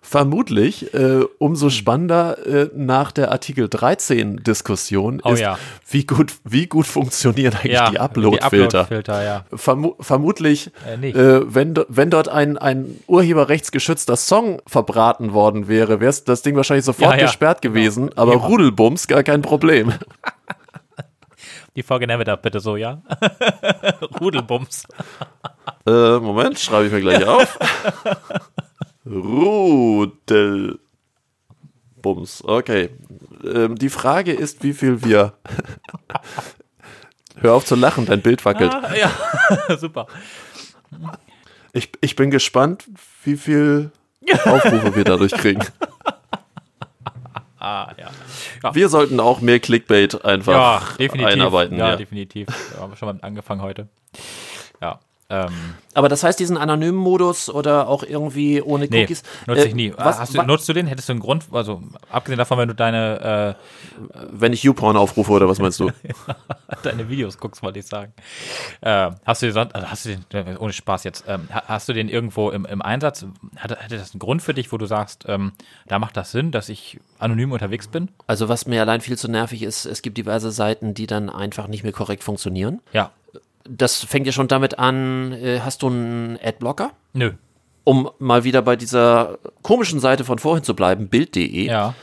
Vermutlich 0.07 0.93
äh, 0.93 1.23
umso 1.39 1.71
spannender 1.71 2.47
äh, 2.47 2.69
nach 2.75 3.11
der 3.11 3.33
Artikel 3.33 3.71
13 3.71 4.37
Diskussion 4.45 5.23
Oh 5.25 5.33
ist, 5.33 5.41
ja. 5.41 5.59
wie 5.89 6.05
gut 6.05 6.35
wie 6.45 6.67
gut 6.67 6.87
funktionieren 6.87 7.55
eigentlich 7.55 7.73
Ja, 7.73 7.91
die 7.91 7.99
Upload-Filter. 7.99 8.81
Upload-Filter, 8.83 9.25
ja. 9.25 9.45
Vermu 9.55 9.95
vermutlich, 10.01 10.71
Äh, 10.87 11.09
äh, 11.09 11.43
wenn, 11.47 11.75
wenn 11.89 12.11
dort 12.11 12.29
ein, 12.29 12.59
ein 12.59 13.01
urheberrechtsgeschützter 13.07 14.17
Song 14.17 14.61
verbraten 14.67 15.33
worden 15.33 15.69
wäre, 15.69 16.01
wäre 16.01 16.15
das 16.27 16.43
Ding 16.43 16.55
wahrscheinlich 16.55 16.85
sofort 16.85 17.13
Ja, 17.13 17.19
ja, 17.21 17.27
gesperrt 17.27 17.63
gewesen, 17.63 18.11
aber 18.15 18.33
Ja. 18.33 18.39
Rudelbums 18.41 19.09
gar 19.09 19.23
kein 19.23 19.41
Problem. 19.41 19.95
Die 21.77 21.83
Folge 21.83 22.07
nennen 22.07 22.21
wir 22.21 22.25
da 22.27 22.37
bitte 22.37 22.61
so, 22.61 22.77
ja? 22.77 23.01
Rudelbums. 24.21 24.85
Äh, 25.87 26.19
Moment, 26.19 26.59
schreibe 26.61 26.87
ich 26.87 26.93
mir 26.93 27.01
gleich 27.01 27.25
auf. 27.27 27.59
Rudelbums, 29.07 30.79
okay. 32.45 32.91
Ähm, 33.45 33.77
die 33.77 33.91
Frage 33.91 34.33
ist, 34.33 34.63
wie 34.63 34.73
viel 34.73 35.05
wir. 35.05 35.35
Hör 37.37 37.55
auf 37.55 37.65
zu 37.65 37.75
lachen, 37.75 38.07
dein 38.07 38.23
Bild 38.23 38.45
wackelt. 38.45 38.73
Ah, 38.73 38.95
ja, 38.95 39.11
super. 39.77 40.07
Ich, 41.73 41.91
ich 42.01 42.15
bin 42.17 42.31
gespannt, 42.31 42.85
wie 43.25 43.37
viel 43.37 43.91
Aufrufe 44.45 44.95
wir 44.95 45.05
dadurch 45.05 45.33
kriegen. 45.33 45.61
Ah, 47.59 47.93
ja. 47.99 48.11
Ja, 48.63 48.75
Wir 48.75 48.89
sollten 48.89 49.19
auch 49.21 49.41
mehr 49.41 49.59
Clickbait 49.59 50.23
einfach 50.25 50.53
ja 50.53 50.83
definitiv. 50.99 51.33
einarbeiten. 51.33 51.77
ja, 51.79 51.91
Ja, 51.91 51.97
definitiv. 51.97 52.47
Da 52.75 52.81
haben 52.83 52.93
wir 52.93 52.97
schon 52.97 53.09
mal 53.09 53.19
angefangen 53.23 53.63
heute. 53.63 53.89
Ja. 54.81 55.01
Ähm, 55.31 55.75
Aber 55.95 56.09
das 56.11 56.23
heißt, 56.23 56.39
diesen 56.39 56.57
anonymen 56.59 56.99
Modus 56.99 57.49
oder 57.49 57.89
auch 57.89 58.03
irgendwie 58.03 58.61
ohne 58.61 58.87
nee, 58.87 59.05
Cookies. 59.05 59.23
nutze 59.47 59.63
äh, 59.65 59.69
ich 59.69 59.75
nie. 59.75 59.93
Was, 59.97 60.19
Hast 60.19 60.35
du, 60.35 60.43
nutzt 60.43 60.69
du 60.69 60.73
den? 60.75 60.87
Hättest 60.87 61.09
du 61.09 61.15
einen 61.15 61.21
Grund? 61.21 61.47
Also, 61.51 61.83
abgesehen 62.11 62.37
davon, 62.39 62.59
wenn 62.59 62.69
du 62.69 62.75
deine, 62.75 63.57
wenn 64.31 64.53
ich 64.53 64.63
YouPorn 64.65 64.97
aufrufe 64.97 65.33
oder 65.33 65.49
was 65.49 65.59
meinst 65.61 65.81
du? 65.81 65.89
äh, 65.89 65.93
deine 66.83 67.09
Videos 67.09 67.39
guckst, 67.39 67.63
wollte 67.63 67.79
ich 67.79 67.87
sagen. 67.87 68.13
Äh, 68.83 69.13
hast 69.25 69.43
du 69.43 69.47
den, 69.51 69.57
also 69.57 69.87
hast 69.91 70.05
du 70.05 70.17
den, 70.31 70.47
äh, 70.47 70.57
ohne 70.59 70.73
Spaß 70.73 71.05
jetzt, 71.05 71.25
ähm, 71.27 71.49
ha- 71.53 71.65
hast 71.69 71.89
du 71.89 71.93
den 71.95 72.09
irgendwo 72.09 72.51
im, 72.51 72.67
im 72.67 72.83
Einsatz? 72.83 73.25
Hatte, 73.57 73.77
hatte 73.79 73.97
das 73.97 74.13
einen 74.13 74.19
Grund 74.19 74.43
für 74.43 74.53
dich, 74.55 74.73
wo 74.73 74.77
du 74.79 74.87
sagst, 74.87 75.25
ähm, 75.27 75.53
da 75.87 75.99
macht 75.99 76.17
das 76.17 76.33
Sinn, 76.33 76.51
dass 76.51 76.69
ich 76.69 77.01
anonym 77.19 77.53
unterwegs 77.53 77.89
bin? 77.89 78.11
Also 78.27 78.49
was 78.49 78.67
mir 78.67 78.83
allein 78.83 79.01
viel 79.01 79.17
zu 79.17 79.31
nervig 79.31 79.63
ist, 79.63 79.87
es 79.87 80.03
gibt 80.03 80.19
diverse 80.19 80.51
Seiten, 80.51 80.93
die 80.93 81.07
dann 81.07 81.31
einfach 81.31 81.67
nicht 81.67 81.83
mehr 81.83 81.93
korrekt 81.93 82.23
funktionieren. 82.25 82.81
Ja. 82.93 83.11
Das 83.69 84.05
fängt 84.05 84.27
ja 84.27 84.33
schon 84.33 84.49
damit 84.49 84.79
an, 84.79 85.33
äh, 85.33 85.61
hast 85.61 85.83
du 85.83 85.89
einen 85.89 86.39
Adblocker? 86.43 86.93
Nö. 87.13 87.33
Um 87.85 88.11
mal 88.19 88.45
wieder 88.45 88.63
bei 88.63 88.77
dieser 88.77 89.39
komischen 89.63 90.01
Seite 90.01 90.25
von 90.25 90.39
vorhin 90.39 90.65
zu 90.65 90.75
bleiben, 90.75 91.09
bild.de. 91.09 91.67
Ja. 91.67 91.95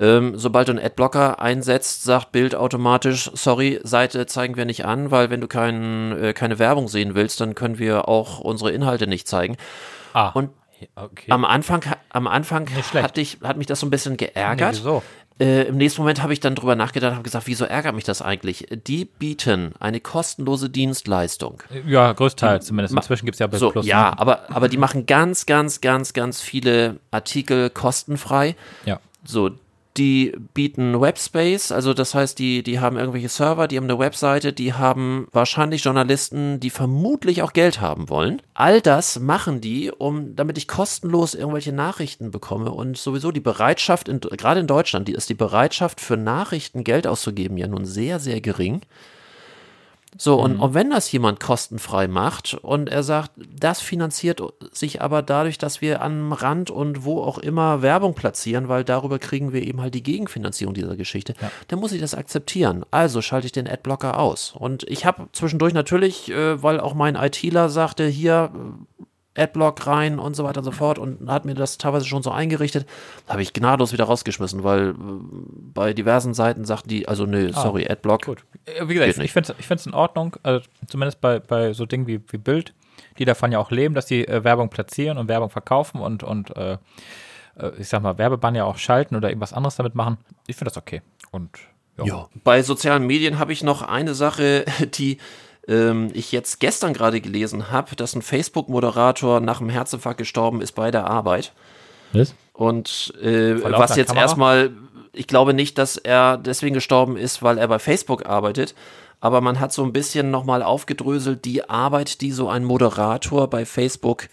Ähm, 0.00 0.36
sobald 0.36 0.66
du 0.68 0.72
einen 0.72 0.84
Adblocker 0.84 1.40
einsetzt, 1.40 2.02
sagt 2.02 2.32
Bild 2.32 2.56
automatisch, 2.56 3.30
sorry, 3.34 3.80
Seite 3.84 4.26
zeigen 4.26 4.56
wir 4.56 4.64
nicht 4.64 4.84
an, 4.84 5.12
weil 5.12 5.30
wenn 5.30 5.40
du 5.40 5.46
kein, 5.46 6.12
äh, 6.20 6.32
keine 6.32 6.58
Werbung 6.58 6.88
sehen 6.88 7.14
willst, 7.14 7.40
dann 7.40 7.54
können 7.54 7.78
wir 7.78 8.08
auch 8.08 8.40
unsere 8.40 8.72
Inhalte 8.72 9.06
nicht 9.06 9.28
zeigen. 9.28 9.56
Ah. 10.12 10.30
Und 10.30 10.50
okay. 10.96 11.30
Am 11.30 11.44
Anfang, 11.44 11.82
am 12.10 12.26
Anfang 12.26 12.68
hat, 12.94 13.18
ich, 13.18 13.38
hat 13.44 13.56
mich 13.56 13.68
das 13.68 13.78
so 13.80 13.86
ein 13.86 13.90
bisschen 13.90 14.12
Nee, 14.12 14.26
geärgert. 14.26 14.74
wieso? 14.74 15.02
Äh, 15.40 15.64
Im 15.64 15.76
nächsten 15.78 16.00
Moment 16.00 16.22
habe 16.22 16.32
ich 16.32 16.38
dann 16.38 16.54
drüber 16.54 16.76
nachgedacht 16.76 17.10
und 17.10 17.16
habe 17.16 17.24
gesagt, 17.24 17.46
wieso 17.48 17.64
ärgert 17.64 17.94
mich 17.94 18.04
das 18.04 18.22
eigentlich? 18.22 18.66
Die 18.86 19.04
bieten 19.04 19.72
eine 19.80 20.00
kostenlose 20.00 20.70
Dienstleistung. 20.70 21.62
Ja, 21.86 22.12
größtenteils 22.12 22.66
zumindest. 22.66 22.94
Inzwischen 22.94 23.24
gibt 23.26 23.34
es 23.34 23.40
ja 23.40 23.48
Bild 23.48 23.58
So, 23.58 23.70
Plus. 23.70 23.84
ja, 23.84 24.10
ne? 24.10 24.18
aber, 24.18 24.50
aber 24.50 24.68
die 24.68 24.76
machen 24.76 25.06
ganz, 25.06 25.46
ganz, 25.46 25.80
ganz, 25.80 26.12
ganz 26.12 26.40
viele 26.40 27.00
Artikel 27.10 27.68
kostenfrei. 27.70 28.54
Ja. 28.84 29.00
So, 29.24 29.50
die 29.96 30.32
bieten 30.54 31.00
Webspace, 31.00 31.70
also 31.70 31.94
das 31.94 32.14
heißt, 32.14 32.38
die, 32.38 32.64
die 32.64 32.80
haben 32.80 32.96
irgendwelche 32.96 33.28
Server, 33.28 33.68
die 33.68 33.76
haben 33.76 33.84
eine 33.84 33.98
Webseite, 33.98 34.52
die 34.52 34.72
haben 34.72 35.28
wahrscheinlich 35.30 35.84
Journalisten, 35.84 36.58
die 36.58 36.70
vermutlich 36.70 37.42
auch 37.42 37.52
Geld 37.52 37.80
haben 37.80 38.08
wollen. 38.08 38.42
All 38.54 38.80
das 38.80 39.20
machen 39.20 39.60
die, 39.60 39.92
um, 39.92 40.34
damit 40.34 40.58
ich 40.58 40.66
kostenlos 40.66 41.34
irgendwelche 41.34 41.72
Nachrichten 41.72 42.32
bekomme 42.32 42.72
und 42.72 42.96
sowieso 42.98 43.30
die 43.30 43.40
Bereitschaft, 43.40 44.08
in, 44.08 44.18
gerade 44.20 44.60
in 44.60 44.66
Deutschland, 44.66 45.06
die 45.06 45.12
ist 45.12 45.28
die 45.28 45.34
Bereitschaft 45.34 46.00
für 46.00 46.16
Nachrichten 46.16 46.82
Geld 46.82 47.06
auszugeben 47.06 47.56
ja 47.56 47.68
nun 47.68 47.84
sehr, 47.84 48.18
sehr 48.18 48.40
gering. 48.40 48.80
So, 50.16 50.40
und, 50.40 50.58
und 50.60 50.74
wenn 50.74 50.90
das 50.90 51.10
jemand 51.10 51.40
kostenfrei 51.40 52.06
macht 52.06 52.54
und 52.54 52.88
er 52.88 53.02
sagt, 53.02 53.32
das 53.36 53.80
finanziert 53.80 54.40
sich 54.72 55.02
aber 55.02 55.22
dadurch, 55.22 55.58
dass 55.58 55.80
wir 55.80 56.02
am 56.02 56.32
Rand 56.32 56.70
und 56.70 57.04
wo 57.04 57.20
auch 57.20 57.38
immer 57.38 57.82
Werbung 57.82 58.14
platzieren, 58.14 58.68
weil 58.68 58.84
darüber 58.84 59.18
kriegen 59.18 59.52
wir 59.52 59.62
eben 59.62 59.80
halt 59.80 59.94
die 59.94 60.02
Gegenfinanzierung 60.02 60.74
dieser 60.74 60.96
Geschichte, 60.96 61.34
dann 61.68 61.80
muss 61.80 61.92
ich 61.92 62.00
das 62.00 62.14
akzeptieren. 62.14 62.84
Also 62.90 63.22
schalte 63.22 63.46
ich 63.46 63.52
den 63.52 63.68
Adblocker 63.68 64.18
aus. 64.18 64.54
Und 64.56 64.84
ich 64.84 65.04
habe 65.04 65.28
zwischendurch 65.32 65.74
natürlich, 65.74 66.30
äh, 66.30 66.62
weil 66.62 66.78
auch 66.78 66.94
mein 66.94 67.16
ITler 67.16 67.68
sagte, 67.68 68.06
hier 68.06 68.52
Adblock 69.36 69.86
rein 69.86 70.18
und 70.18 70.34
so 70.36 70.44
weiter 70.44 70.58
und 70.58 70.64
so 70.64 70.70
fort 70.70 70.98
und 70.98 71.28
hat 71.28 71.44
mir 71.44 71.54
das 71.54 71.78
teilweise 71.78 72.06
schon 72.06 72.22
so 72.22 72.30
eingerichtet, 72.30 72.86
habe 73.28 73.42
ich 73.42 73.52
gnadlos 73.52 73.92
wieder 73.92 74.04
rausgeschmissen, 74.04 74.64
weil 74.64 74.90
äh, 74.90 74.94
bei 75.74 75.92
diversen 75.92 76.34
Seiten 76.34 76.64
sagten 76.64 76.88
die, 76.88 77.08
also 77.08 77.26
nö, 77.26 77.52
sorry, 77.52 77.86
Adblock. 77.88 78.24
Gut. 78.24 78.44
Äh, 78.64 78.88
Wie 78.88 78.94
gesagt, 78.94 79.18
ich 79.18 79.32
finde 79.32 79.54
es 79.68 79.86
in 79.86 79.94
Ordnung, 79.94 80.36
also 80.42 80.64
zumindest 80.86 81.20
bei, 81.20 81.40
bei 81.40 81.72
so 81.72 81.86
Dingen 81.86 82.06
wie, 82.06 82.20
wie 82.30 82.38
Bild, 82.38 82.74
die 83.18 83.24
davon 83.24 83.52
ja 83.52 83.58
auch 83.58 83.70
leben, 83.70 83.94
dass 83.94 84.06
die 84.06 84.26
äh, 84.26 84.44
Werbung 84.44 84.68
platzieren 84.68 85.18
und 85.18 85.28
Werbung 85.28 85.50
verkaufen 85.50 86.00
und, 86.00 86.22
und 86.22 86.56
äh, 86.56 86.78
äh, 87.56 87.72
ich 87.78 87.88
sag 87.88 88.02
mal, 88.02 88.18
Werbebanner 88.18 88.58
ja 88.58 88.64
auch 88.64 88.78
schalten 88.78 89.16
oder 89.16 89.28
irgendwas 89.28 89.52
anderes 89.52 89.76
damit 89.76 89.94
machen. 89.94 90.18
Ich 90.46 90.56
finde 90.56 90.70
das 90.70 90.78
okay. 90.78 91.02
Und. 91.30 91.50
Ja. 92.02 92.28
Bei 92.42 92.60
sozialen 92.62 93.06
Medien 93.06 93.38
habe 93.38 93.52
ich 93.52 93.62
noch 93.62 93.82
eine 93.82 94.14
Sache, 94.14 94.64
die 94.94 95.18
ähm, 95.68 96.10
ich 96.12 96.32
jetzt 96.32 96.60
gestern 96.60 96.92
gerade 96.92 97.20
gelesen 97.20 97.70
habe, 97.70 97.96
dass 97.96 98.14
ein 98.14 98.22
Facebook-Moderator 98.22 99.40
nach 99.40 99.60
einem 99.60 99.70
Herzinfarkt 99.70 100.18
gestorben 100.18 100.60
ist 100.60 100.72
bei 100.72 100.90
der 100.90 101.06
Arbeit. 101.06 101.52
Was? 102.12 102.34
Und 102.52 103.12
äh, 103.20 103.62
was 103.62 103.96
jetzt 103.96 104.08
Kamera? 104.08 104.22
erstmal, 104.22 104.70
ich 105.12 105.26
glaube 105.26 105.54
nicht, 105.54 105.78
dass 105.78 105.96
er 105.96 106.36
deswegen 106.36 106.74
gestorben 106.74 107.16
ist, 107.16 107.42
weil 107.42 107.58
er 107.58 107.68
bei 107.68 107.78
Facebook 107.78 108.26
arbeitet. 108.26 108.74
Aber 109.20 109.40
man 109.40 109.58
hat 109.58 109.72
so 109.72 109.82
ein 109.82 109.92
bisschen 109.92 110.30
nochmal 110.30 110.62
aufgedröselt, 110.62 111.44
die 111.44 111.68
Arbeit, 111.68 112.20
die 112.20 112.30
so 112.30 112.48
ein 112.48 112.62
Moderator 112.62 113.48
bei 113.48 113.64
Facebook 113.64 114.28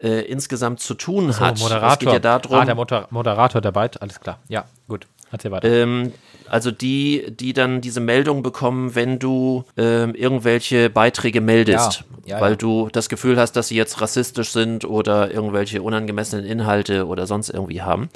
äh, 0.00 0.20
insgesamt 0.20 0.80
zu 0.80 0.94
tun 0.94 1.38
hat. 1.40 1.58
Moderator. 1.58 1.92
Es 1.92 1.98
geht 1.98 2.12
ja 2.12 2.18
darum, 2.20 2.58
ah, 2.58 2.64
der 2.64 2.74
Moder 2.76 3.08
Moderator 3.10 3.60
der 3.60 3.72
Byte, 3.72 4.00
alles 4.00 4.20
klar. 4.20 4.38
Ja, 4.48 4.66
gut. 4.86 5.06
Erzähl 5.32 5.50
weiter. 5.50 5.68
ähm, 5.68 6.12
also 6.48 6.70
die, 6.70 7.26
die 7.30 7.52
dann 7.52 7.80
diese 7.80 8.00
Meldung 8.00 8.42
bekommen, 8.42 8.94
wenn 8.94 9.18
du 9.18 9.64
ähm, 9.76 10.14
irgendwelche 10.14 10.90
Beiträge 10.90 11.40
meldest, 11.40 12.04
Ja, 12.26 12.36
ja, 12.36 12.40
weil 12.40 12.52
ja. 12.52 12.56
du 12.56 12.88
das 12.92 13.08
Gefühl 13.08 13.38
hast, 13.38 13.52
dass 13.52 13.68
sie 13.68 13.76
jetzt 13.76 14.00
rassistisch 14.00 14.50
sind 14.50 14.84
oder 14.84 15.30
irgendwelche 15.30 15.82
unangemessenen 15.82 16.44
Inhalte 16.44 17.06
oder 17.06 17.26
sonst 17.26 17.48
irgendwie 17.50 17.82
haben. 17.82 18.08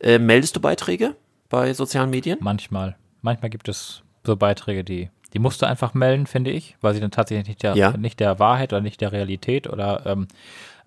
Äh, 0.00 0.18
meldest 0.18 0.56
du 0.56 0.60
Beiträge 0.60 1.14
bei 1.48 1.72
sozialen 1.74 2.10
Medien? 2.10 2.38
Manchmal. 2.40 2.96
Manchmal 3.20 3.50
gibt 3.50 3.68
es 3.68 4.02
so 4.24 4.36
Beiträge, 4.36 4.84
die, 4.84 5.10
die 5.32 5.38
musst 5.38 5.62
du 5.62 5.66
einfach 5.66 5.94
melden, 5.94 6.26
finde 6.26 6.50
ich, 6.50 6.76
weil 6.80 6.94
sie 6.94 7.00
dann 7.00 7.10
tatsächlich 7.10 7.46
nicht 7.48 7.62
der, 7.62 7.74
Ja. 7.76 7.96
nicht 7.96 8.18
der 8.20 8.38
Wahrheit 8.38 8.72
oder 8.72 8.80
nicht 8.82 9.00
der 9.00 9.12
Realität 9.12 9.68
oder 9.68 10.02
ähm, 10.06 10.26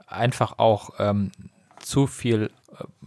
einfach 0.07 0.59
auch 0.59 0.91
ähm, 0.99 1.31
zu 1.79 2.07
viel, 2.07 2.43
äh, 2.43 2.49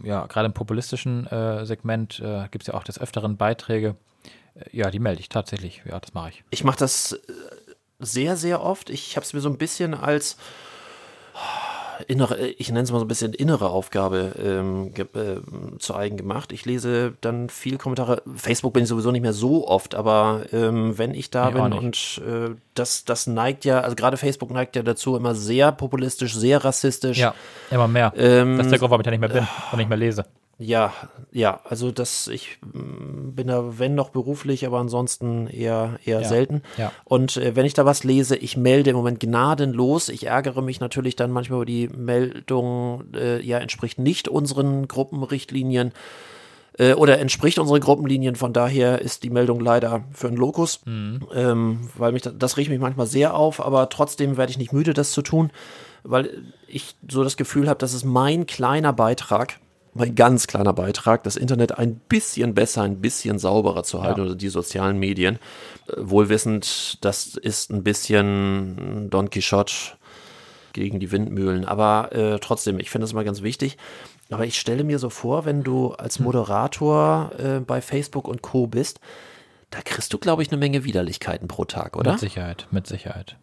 ja, 0.03 0.25
gerade 0.27 0.47
im 0.47 0.53
populistischen 0.53 1.27
äh, 1.27 1.65
Segment 1.65 2.19
äh, 2.19 2.47
gibt 2.51 2.63
es 2.63 2.67
ja 2.67 2.73
auch 2.73 2.83
des 2.83 2.99
Öfteren 2.99 3.37
Beiträge. 3.37 3.95
Äh, 4.55 4.77
ja, 4.77 4.89
die 4.91 4.99
melde 4.99 5.21
ich 5.21 5.29
tatsächlich. 5.29 5.83
Ja, 5.85 5.99
das 5.99 6.13
mache 6.13 6.29
ich. 6.29 6.43
Ich 6.49 6.63
mache 6.63 6.79
das 6.79 7.13
äh, 7.13 7.17
sehr, 7.99 8.37
sehr 8.37 8.61
oft. 8.61 8.89
Ich 8.89 9.15
habe 9.15 9.25
es 9.25 9.33
mir 9.33 9.41
so 9.41 9.49
ein 9.49 9.57
bisschen 9.57 9.93
als 9.93 10.37
innere, 12.07 12.47
ich 12.47 12.69
nenne 12.69 12.81
es 12.81 12.91
mal 12.91 12.99
so 12.99 13.05
ein 13.05 13.07
bisschen 13.07 13.33
innere 13.33 13.69
Aufgabe 13.69 14.33
ähm, 14.43 14.93
ge 14.93 15.05
äh, 15.13 15.39
zu 15.79 15.95
eigen 15.95 16.17
gemacht. 16.17 16.51
Ich 16.51 16.65
lese 16.65 17.13
dann 17.21 17.49
viel 17.49 17.77
Kommentare. 17.77 18.21
Facebook 18.35 18.73
bin 18.73 18.83
ich 18.83 18.89
sowieso 18.89 19.11
nicht 19.11 19.21
mehr 19.21 19.33
so 19.33 19.67
oft, 19.67 19.95
aber 19.95 20.43
ähm, 20.51 20.97
wenn 20.97 21.13
ich 21.13 21.29
da 21.29 21.49
Ich 21.49 21.55
bin 21.55 21.73
und 21.73 22.21
äh, 22.25 22.55
das, 22.73 23.05
das 23.05 23.27
neigt 23.27 23.65
ja, 23.65 23.81
also 23.81 23.95
gerade 23.95 24.17
Facebook 24.17 24.51
neigt 24.51 24.75
ja 24.75 24.83
dazu, 24.83 25.15
immer 25.15 25.35
sehr 25.35 25.71
populistisch, 25.71 26.35
sehr 26.35 26.63
rassistisch. 26.63 27.17
Ja, 27.17 27.33
immer 27.71 27.87
mehr. 27.87 28.13
Ähm, 28.15 28.57
das 28.57 28.67
ist 28.67 28.71
der 28.71 28.79
Grund, 28.79 28.91
warum 28.91 29.01
ich 29.01 29.05
da 29.05 29.11
nicht 29.11 29.19
mehr 29.19 29.29
bin 29.29 29.47
und 29.71 29.77
nicht 29.77 29.89
mehr 29.89 29.97
lese. 29.97 30.25
Ja, 30.61 30.93
ja, 31.31 31.61
also 31.63 31.89
das, 31.89 32.27
ich 32.27 32.57
mm, 32.61 33.31
bin 33.31 33.47
da, 33.47 33.79
wenn 33.79 33.95
noch 33.95 34.09
beruflich, 34.09 34.67
aber 34.67 34.79
ansonsten 34.79 35.47
eher, 35.47 35.97
eher 36.03 36.21
Ja, 36.21 36.27
selten. 36.27 36.63
ja. 36.77 36.91
Und 37.05 37.37
äh, 37.37 37.55
wenn 37.55 37.65
ich 37.65 37.73
da 37.73 37.85
was 37.85 38.03
lese, 38.03 38.35
ich 38.35 38.57
melde 38.57 38.89
im 38.89 38.97
Moment 38.97 39.21
gnadenlos. 39.21 40.09
Ich 40.09 40.25
ärgere 40.27 40.61
mich 40.61 40.81
natürlich 40.81 41.15
dann 41.15 41.31
manchmal 41.31 41.59
über 41.59 41.65
die 41.65 41.87
Meldung, 41.87 43.05
äh, 43.15 43.41
ja, 43.41 43.57
entspricht 43.59 43.99
nicht 43.99 44.27
unseren 44.27 44.89
Gruppenrichtlinien 44.89 45.93
äh, 46.77 46.91
oder 46.93 47.19
entspricht 47.19 47.57
unseren 47.57 47.79
Gruppenlinien. 47.79 48.35
Von 48.35 48.51
daher 48.51 49.01
ist 49.01 49.23
die 49.23 49.29
Meldung 49.29 49.61
leider 49.61 50.03
für 50.11 50.27
einen 50.27 50.35
Lokus, 50.35 50.81
ähm, 50.85 51.89
weil 51.97 52.11
mich 52.11 52.23
das, 52.23 52.33
das 52.37 52.57
riecht 52.57 52.69
mich 52.69 52.79
manchmal 52.79 53.07
sehr 53.07 53.33
auf, 53.33 53.65
aber 53.65 53.87
trotzdem 53.87 54.35
werde 54.35 54.51
ich 54.51 54.57
nicht 54.57 54.73
müde, 54.73 54.93
das 54.93 55.13
zu 55.13 55.21
tun, 55.21 55.51
weil 56.03 56.43
ich 56.67 56.97
so 57.09 57.23
das 57.23 57.37
Gefühl 57.37 57.69
habe, 57.69 57.79
das 57.79 57.93
ist 57.93 58.03
mein 58.03 58.45
kleiner 58.45 58.91
Beitrag, 58.91 59.57
mein 59.99 60.15
ganz 60.15 60.47
kleiner 60.47 60.73
Beitrag, 60.73 61.23
das 61.23 61.35
Internet 61.35 61.77
ein 61.77 61.95
bisschen 61.95 62.55
besser, 62.55 62.81
ein 62.83 63.01
bisschen 63.01 63.37
sauberer 63.37 63.83
zu 63.83 64.01
halten 64.01 64.21
Ja. 64.21 64.25
oder 64.27 64.35
die 64.35 64.49
sozialen 64.49 64.97
Medien. 64.97 65.35
Äh, 65.87 65.93
Wohlwissend, 65.97 67.03
das 67.03 67.35
ist 67.35 67.69
ein 67.71 67.83
bisschen 67.83 69.09
Don 69.09 69.29
Quixote 69.29 69.73
gegen 70.73 70.99
die 70.99 71.11
Windmühlen. 71.11 71.65
Aber 71.65 72.11
äh, 72.13 72.39
trotzdem, 72.39 72.79
ich 72.79 72.89
finde 72.89 73.03
das 73.05 73.11
immer 73.11 73.23
ganz 73.23 73.41
wichtig. 73.41 73.77
Aber 74.31 74.45
ich 74.45 74.59
stelle 74.59 74.83
mir 74.83 74.99
so 74.99 75.09
vor, 75.09 75.45
wenn 75.45 75.63
du 75.63 75.91
als 75.93 76.19
Moderator 76.19 77.31
äh, 77.39 77.59
bei 77.59 77.81
Facebook 77.81 78.27
und 78.27 78.41
Co. 78.41 78.67
bist, 78.67 78.99
da 79.71 79.81
kriegst 79.81 80.13
du, 80.13 80.17
glaube 80.19 80.43
ich, 80.43 80.49
eine 80.51 80.57
Menge 80.57 80.83
Widerlichkeiten 80.83 81.47
pro 81.47 81.65
Tag, 81.65 81.97
oder? 81.97 82.11
Mit 82.11 82.19
Sicherheit, 82.19 82.67
mit 82.71 82.87
Sicherheit. 82.87 83.37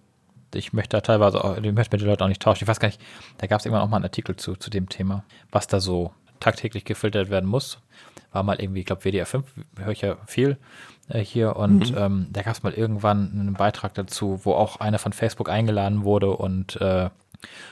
Ich 0.55 0.73
möchte 0.73 0.97
da 0.97 1.01
teilweise 1.01 1.45
auch, 1.45 1.57
ich 1.59 1.73
möchte 1.73 1.95
mit 1.95 2.01
den 2.01 2.09
Leuten 2.09 2.23
auch 2.23 2.29
nicht 2.29 2.41
tauschen. 2.41 2.65
Ich 2.65 2.69
weiß 2.69 2.81
gar 2.81 2.89
nicht, 2.89 3.01
da 3.39 3.47
gab 3.49 3.59
es 3.61 3.67
irgendwann 3.67 3.83
auch 3.85 3.91
mal 3.91 3.97
einen 3.97 4.05
Artikel 4.07 4.37
zu, 4.37 4.55
zu 4.55 4.71
dem 4.71 4.89
Thema, 4.89 5.25
was 5.51 5.67
da 5.67 5.81
so 5.81 6.13
tagtäglich 6.41 6.85
gefiltert 6.85 7.31
werden 7.31 7.49
muss. 7.49 7.79
War 8.33 8.43
mal 8.43 8.61
irgendwie, 8.61 8.81
ich 8.81 8.87
glaube, 8.87 9.05
WDR 9.05 9.27
5, 9.27 9.47
höre 9.79 9.93
ich 9.93 10.03
ja 10.03 10.17
viel 10.27 10.57
äh, 11.09 11.21
hier. 11.21 11.57
Und 11.57 11.95
ähm, 11.97 12.27
da 12.31 12.43
gab 12.43 12.55
es 12.55 12.63
mal 12.63 12.73
irgendwann 12.73 13.31
einen 13.33 13.55
Beitrag 13.55 13.95
dazu, 13.95 14.41
wo 14.45 14.53
auch 14.53 14.81
einer 14.81 14.99
von 14.99 15.13
Facebook 15.13 15.49
eingeladen 15.49 16.05
wurde 16.05 16.31
und 16.31 16.81
äh, 16.81 17.11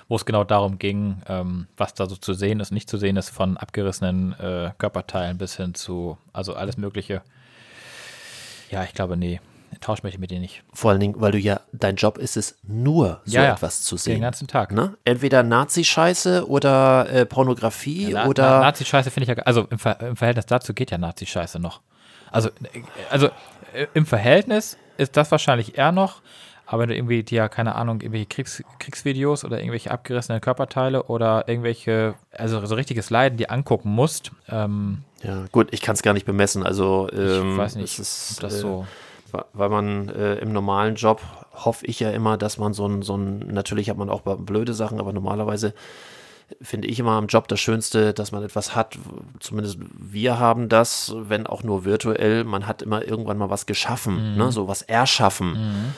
wo 0.09 0.17
es 0.17 0.25
genau 0.25 0.45
darum 0.45 0.79
ging, 0.79 1.23
ähm, 1.29 1.67
was 1.77 1.95
da 1.95 2.07
so 2.07 2.17
zu 2.17 2.35
sehen 2.35 2.61
ist, 2.61 2.71
nicht 2.71 2.89
zu 2.89 2.99
sehen 2.99 3.17
ist, 3.17 3.31
von 3.31 3.57
abgerissenen 3.57 4.39
äh, 4.39 4.73
Körperteilen 4.79 5.39
bis 5.39 5.57
hin 5.57 5.75
zu, 5.75 6.19
also 6.33 6.55
alles 6.55 6.77
Mögliche. 6.77 7.23
Ja, 8.71 8.85
ich 8.85 8.95
glaube, 8.95 9.17
nee. 9.17 9.41
Tauschen 9.81 10.01
möchte 10.05 10.17
ich 10.17 10.21
mit 10.21 10.31
dir 10.31 10.41
nicht. 10.41 10.63
Vor 10.73 10.91
allen 10.91 11.01
Dingen, 11.01 11.15
weil 11.19 11.33
du 11.33 11.39
ja, 11.39 11.61
dein 11.73 11.97
Job 11.97 12.19
ist 12.19 12.37
es, 12.37 12.57
nur 12.63 13.21
so 13.25 13.37
Ja, 13.37 13.45
ja. 13.45 13.53
etwas 13.55 13.83
zu 13.83 13.97
Den 13.97 14.01
sehen. 14.01 14.21
ganzen 14.21 14.47
Tag. 14.47 14.73
Ne? 14.73 14.95
Entweder 15.05 15.43
Nazi-Scheiße 15.43 16.49
oder 16.49 17.09
äh, 17.11 17.27
Pornografie 17.27 18.11
Na, 18.13 18.27
oder. 18.27 18.43
Na, 18.43 18.61
Nazi-Scheiße 18.61 19.11
finde 19.11 19.31
ich 19.31 19.37
ja, 19.37 19.43
also 19.45 19.67
im, 19.71 19.79
Ver 19.79 20.01
im 20.01 20.17
Verhältnis 20.17 20.47
dazu 20.47 20.75
geht 20.75 20.91
ja 20.91 20.99
Nazi-Scheiße 20.99 21.59
noch. 21.59 21.81
Also, 22.31 22.49
äh, 22.49 22.83
also 23.11 23.29
äh, 23.73 23.87
im 23.95 24.07
Verhältnis 24.07 24.77
ist 24.97 25.17
das 25.17 25.31
wahrscheinlich 25.31 25.77
eher 25.79 25.93
noch, 25.93 26.23
aber 26.67 26.83
wenn 26.83 26.89
du 26.89 26.97
irgendwie 26.97 27.23
dir, 27.23 27.49
keine 27.49 27.75
Ahnung, 27.75 28.01
irgendwelche 28.01 28.27
Kriegs 28.27 28.63
Kriegsvideos 28.79 29.45
oder 29.45 29.59
irgendwelche 29.59 29.91
abgerissenen 29.91 30.41
Körperteile 30.41 31.05
oder 31.05 31.47
irgendwelche, 31.49 32.15
also 32.33 32.65
so 32.65 32.75
richtiges 32.75 33.11
Leiden 33.11 33.37
dir 33.37 33.51
angucken 33.51 33.91
musst, 33.91 34.33
ähm, 34.49 35.05
ja, 35.23 35.45
gut, 35.53 35.69
ich 35.73 35.81
kann 35.81 35.95
es 35.95 36.03
gar 36.03 36.13
nicht 36.13 36.27
bemessen. 36.27 36.63
Also, 36.63 37.09
ich 37.11 37.19
ähm, 37.19 37.57
weiß 37.57 37.77
nicht, 37.77 37.99
ist, 37.99 38.33
ob 38.35 38.41
das 38.41 38.55
äh, 38.55 38.59
so. 38.59 38.87
Weil 39.53 39.69
man 39.69 40.09
äh, 40.09 40.37
im 40.37 40.53
normalen 40.53 40.95
Job 40.95 41.21
hoffe 41.53 41.87
ich 41.87 42.01
ja 42.01 42.11
immer, 42.11 42.37
dass 42.37 42.59
man 42.59 42.73
so 42.73 42.87
ein, 42.87 43.03
so 43.03 43.17
ein, 43.17 43.39
natürlich 43.39 43.91
hat 43.91 43.97
man 43.97 44.11
auch 44.11 44.23
blöde 44.23 44.75
Sachen, 44.75 45.01
aber 45.01 45.13
normalerweise 45.13 45.75
finde 46.61 46.89
ich 46.89 46.99
immer 46.99 47.13
am 47.13 47.27
Job 47.27 47.49
das 47.49 47.61
Schönste, 47.61 48.13
dass 48.13 48.33
man 48.33 48.43
etwas 48.43 48.75
hat, 48.77 48.99
zumindest 49.41 49.79
wir 49.99 50.39
haben 50.39 50.69
das, 50.69 51.15
wenn 51.17 51.47
auch 51.47 51.63
nur 51.63 51.85
virtuell, 51.85 52.45
man 52.45 52.67
hat 52.67 52.83
immer 52.83 53.05
irgendwann 53.05 53.39
mal 53.39 53.51
was 53.51 53.67
geschaffen, 53.67 54.37
ne? 54.37 54.53
so 54.53 54.69
was 54.69 54.83
erschaffen. 54.83 55.95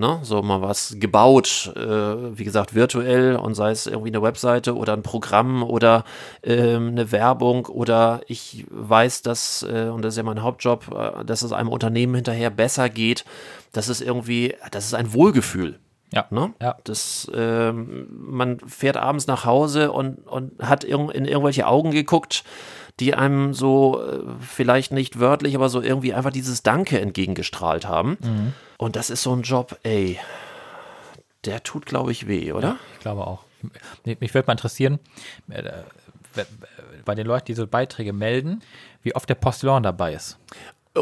Ne, 0.00 0.18
so 0.22 0.40
mal 0.40 0.62
was 0.62 0.96
gebaut, 0.98 1.74
äh, 1.76 2.38
wie 2.38 2.44
gesagt, 2.44 2.74
virtuell 2.74 3.36
und 3.36 3.54
sei 3.54 3.70
es 3.70 3.86
irgendwie 3.86 4.08
eine 4.08 4.22
Webseite 4.22 4.74
oder 4.74 4.94
ein 4.94 5.02
Programm 5.02 5.62
oder 5.62 6.04
ähm, 6.42 6.88
eine 6.92 7.12
Werbung 7.12 7.66
oder 7.66 8.22
ich 8.26 8.64
weiß, 8.70 9.20
dass, 9.20 9.62
äh, 9.62 9.90
und 9.92 10.00
das 10.00 10.14
ist 10.14 10.16
ja 10.16 10.22
mein 10.22 10.42
Hauptjob, 10.42 10.90
äh, 11.20 11.24
dass 11.26 11.42
es 11.42 11.52
einem 11.52 11.68
Unternehmen 11.68 12.14
hinterher 12.14 12.48
besser 12.48 12.88
geht. 12.88 13.26
Das 13.72 13.90
ist 13.90 14.00
irgendwie, 14.00 14.54
das 14.70 14.86
ist 14.86 14.94
ein 14.94 15.12
Wohlgefühl. 15.12 15.78
Ja. 16.14 16.24
Ne? 16.30 16.54
Ja. 16.62 16.78
Das, 16.84 17.30
ähm, 17.34 18.06
man 18.10 18.58
fährt 18.60 18.96
abends 18.96 19.26
nach 19.26 19.44
Hause 19.44 19.92
und, 19.92 20.26
und 20.26 20.62
hat 20.62 20.82
irg 20.82 21.14
in 21.14 21.26
irgendwelche 21.26 21.66
Augen 21.66 21.90
geguckt, 21.90 22.42
die 23.00 23.14
einem 23.14 23.54
so 23.54 24.02
äh, 24.02 24.20
vielleicht 24.40 24.92
nicht 24.92 25.18
wörtlich, 25.18 25.54
aber 25.54 25.68
so 25.68 25.80
irgendwie 25.80 26.14
einfach 26.14 26.30
dieses 26.30 26.62
Danke 26.62 27.00
entgegengestrahlt 27.00 27.86
haben. 27.86 28.18
Mhm. 28.20 28.52
Und 28.76 28.96
das 28.96 29.10
ist 29.10 29.22
so 29.22 29.34
ein 29.34 29.42
Job, 29.42 29.78
ey, 29.82 30.18
der 31.44 31.62
tut, 31.62 31.86
glaube 31.86 32.12
ich, 32.12 32.28
weh, 32.28 32.52
oder? 32.52 32.76
Ich 32.94 33.00
glaube 33.00 33.26
auch. 33.26 33.44
Mich, 34.04 34.34
würde 34.34 34.46
mal 34.46 34.52
interessieren, 34.52 34.98
äh, 35.48 35.72
bei 37.04 37.14
den 37.14 37.26
Leuten, 37.26 37.46
die 37.46 37.54
so 37.54 37.66
Beiträge 37.66 38.12
melden, 38.12 38.62
wie 39.02 39.14
oft 39.14 39.28
der 39.28 39.34
Postillon 39.34 39.82
dabei 39.82 40.14
ist. 40.14 40.38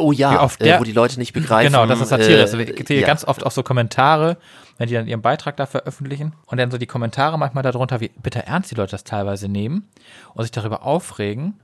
Oh 0.01 0.12
ja, 0.12 0.42
oft 0.42 0.61
äh, 0.61 0.64
der- 0.64 0.80
wo 0.80 0.84
die 0.84 0.92
Leute 0.92 1.18
nicht 1.18 1.32
begreifen. 1.32 1.72
Genau, 1.72 1.86
das 1.86 2.01
ist 2.01 2.09
Satire. 2.09 2.38
äh, 2.38 2.42
Also, 2.42 2.59
ich 2.59 2.86
sehe 2.88 3.01
ja. 3.01 3.07
ganz 3.07 3.24
oft 3.24 3.44
auch 3.44 3.51
so 3.51 3.62
Kommentare, 3.62 4.36
wenn 4.78 4.88
die 4.88 4.94
dann 4.94 5.07
ihren 5.07 5.22
Beitrag 5.22 5.57
da 5.57 5.66
veröffentlichen 5.66 6.34
und 6.46 6.59
dann 6.59 6.70
so 6.70 6.78
die 6.78 6.86
Kommentare 6.86 7.38
manchmal 7.38 7.62
darunter, 7.62 8.01
wie 8.01 8.11
bitter 8.22 8.40
ernst 8.40 8.70
die 8.70 8.74
Leute 8.74 8.92
das 8.92 9.05
teilweise 9.05 9.49
nehmen 9.49 9.88
und 10.34 10.42
sich 10.44 10.53
darüber 10.53 10.82
aufregen. 10.84 11.55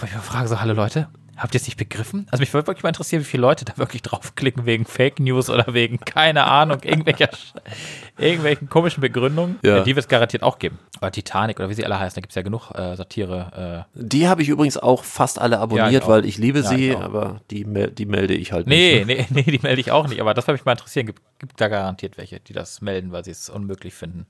Und 0.00 0.08
ich 0.08 0.10
frage 0.16 0.48
so, 0.48 0.60
hallo 0.60 0.72
Leute, 0.72 1.08
habt 1.40 1.54
ihr 1.54 1.60
es 1.60 1.66
nicht 1.66 1.76
begriffen? 1.76 2.26
Also 2.30 2.40
mich 2.42 2.52
würde 2.54 2.66
wirklich 2.68 2.82
mal 2.82 2.90
interessieren, 2.90 3.20
wie 3.22 3.26
viele 3.26 3.40
Leute 3.40 3.64
da 3.64 3.76
wirklich 3.76 4.02
draufklicken 4.02 4.66
wegen 4.66 4.84
Fake 4.84 5.18
News 5.18 5.50
oder 5.50 5.74
wegen, 5.74 5.98
keine 6.00 6.44
Ahnung, 6.44 6.82
irgendwelcher, 6.82 7.30
irgendwelchen 8.18 8.68
komischen 8.68 9.00
Begründungen. 9.00 9.58
Ja. 9.62 9.80
Die 9.82 9.96
wird 9.96 10.04
es 10.04 10.08
garantiert 10.08 10.42
auch 10.42 10.58
geben. 10.58 10.78
Oder 11.00 11.10
Titanic 11.12 11.58
oder 11.58 11.68
wie 11.68 11.74
sie 11.74 11.84
alle 11.84 11.98
heißen, 11.98 12.14
da 12.16 12.20
gibt 12.20 12.32
es 12.32 12.36
ja 12.36 12.42
genug 12.42 12.70
äh, 12.74 12.94
Satire. 12.96 13.86
Äh, 13.94 13.98
Die 14.00 14.28
habe 14.28 14.42
ich 14.42 14.48
übrigens 14.48 14.76
auch 14.76 15.02
fast 15.04 15.38
alle 15.40 15.56
Ja, 15.56 15.62
abonniert, 15.62 15.90
ich 15.92 16.02
auch. 16.02 16.08
weil 16.08 16.24
ich 16.26 16.38
liebe 16.38 16.60
Ja, 16.60 16.64
sie, 16.68 16.90
ich 16.90 16.96
aber 16.96 17.40
die, 17.50 17.64
die 17.94 18.06
melde 18.06 18.34
ich 18.34 18.52
halt 18.52 18.66
Nee, 18.66 19.04
nicht. 19.04 19.30
nee, 19.30 19.42
nee, 19.46 19.50
die 19.50 19.58
melde 19.62 19.80
ich 19.80 19.90
auch 19.90 20.06
nicht. 20.08 20.20
Aber 20.20 20.34
das 20.34 20.46
würde 20.46 20.54
mich 20.58 20.64
mal 20.64 20.72
interessieren. 20.72 21.06
Gibt, 21.06 21.22
gibt 21.38 21.60
da 21.60 21.68
garantiert 21.68 22.18
welche, 22.18 22.38
die 22.40 22.52
das 22.52 22.80
melden, 22.82 23.12
weil 23.12 23.24
sie 23.24 23.30
es 23.30 23.48
unmöglich 23.48 23.94
finden. 23.94 24.26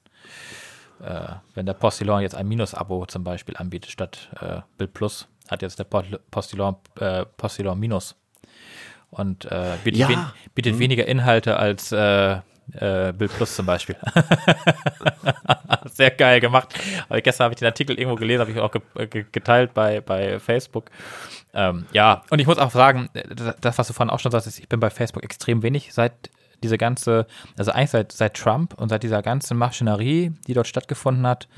Äh, 1.02 1.32
wenn 1.54 1.66
der 1.66 1.72
Postillon 1.74 2.20
jetzt 2.20 2.34
ein 2.34 2.46
Minus-Abo 2.46 3.06
zum 3.06 3.24
Beispiel 3.24 3.56
anbietet 3.56 3.90
statt 3.90 4.28
äh, 4.40 4.60
Bild 4.76 4.92
Plus, 4.92 5.28
hat 5.50 5.62
jetzt 5.62 5.78
der 5.78 5.84
Postillon, 5.84 6.76
äh, 6.98 7.24
Postillon 7.36 7.78
Minus. 7.78 8.16
Und 9.10 9.44
äh, 9.46 9.76
bietet, 9.82 10.00
Ja. 10.00 10.08
wen, 10.08 10.24
bietet 10.54 10.78
weniger 10.78 11.06
Inhalte 11.06 11.56
als 11.56 11.90
äh, 11.90 12.34
äh, 12.74 13.12
Bild 13.12 13.32
Plus 13.36 13.56
zum 13.56 13.66
Beispiel. 13.66 13.96
Sehr 15.86 16.10
geil 16.12 16.40
gemacht. 16.40 16.72
Aber 17.08 17.20
gestern 17.20 17.44
habe 17.46 17.54
ich 17.54 17.58
den 17.58 17.66
Artikel 17.66 17.98
irgendwo 17.98 18.16
gelesen, 18.16 18.40
habe 18.42 18.52
ich 18.52 18.58
auch 18.58 18.70
ge 18.70 19.06
ge 19.08 19.26
geteilt 19.32 19.74
bei, 19.74 20.00
bei 20.00 20.38
Facebook. 20.38 20.90
Ähm, 21.52 21.86
ja, 21.92 22.22
und 22.30 22.38
ich 22.38 22.46
muss 22.46 22.58
auch 22.58 22.70
sagen, 22.70 23.08
das, 23.12 23.56
das, 23.60 23.78
was 23.78 23.88
du 23.88 23.92
vorhin 23.92 24.10
auch 24.10 24.20
schon 24.20 24.30
sagst, 24.30 24.46
ist, 24.46 24.60
ich 24.60 24.68
bin 24.68 24.78
bei 24.78 24.90
Facebook 24.90 25.24
extrem 25.24 25.62
wenig 25.64 25.92
seit 25.92 26.30
diese 26.62 26.78
ganze, 26.78 27.26
also 27.56 27.72
eigentlich 27.72 27.90
seit, 27.90 28.12
seit 28.12 28.34
Trump 28.34 28.74
und 28.74 28.88
seit 28.88 29.02
dieser 29.02 29.22
ganzen 29.22 29.56
Maschinerie, 29.56 30.32
die 30.46 30.54
dort 30.54 30.66
stattgefunden 30.66 31.26
hat, 31.26 31.48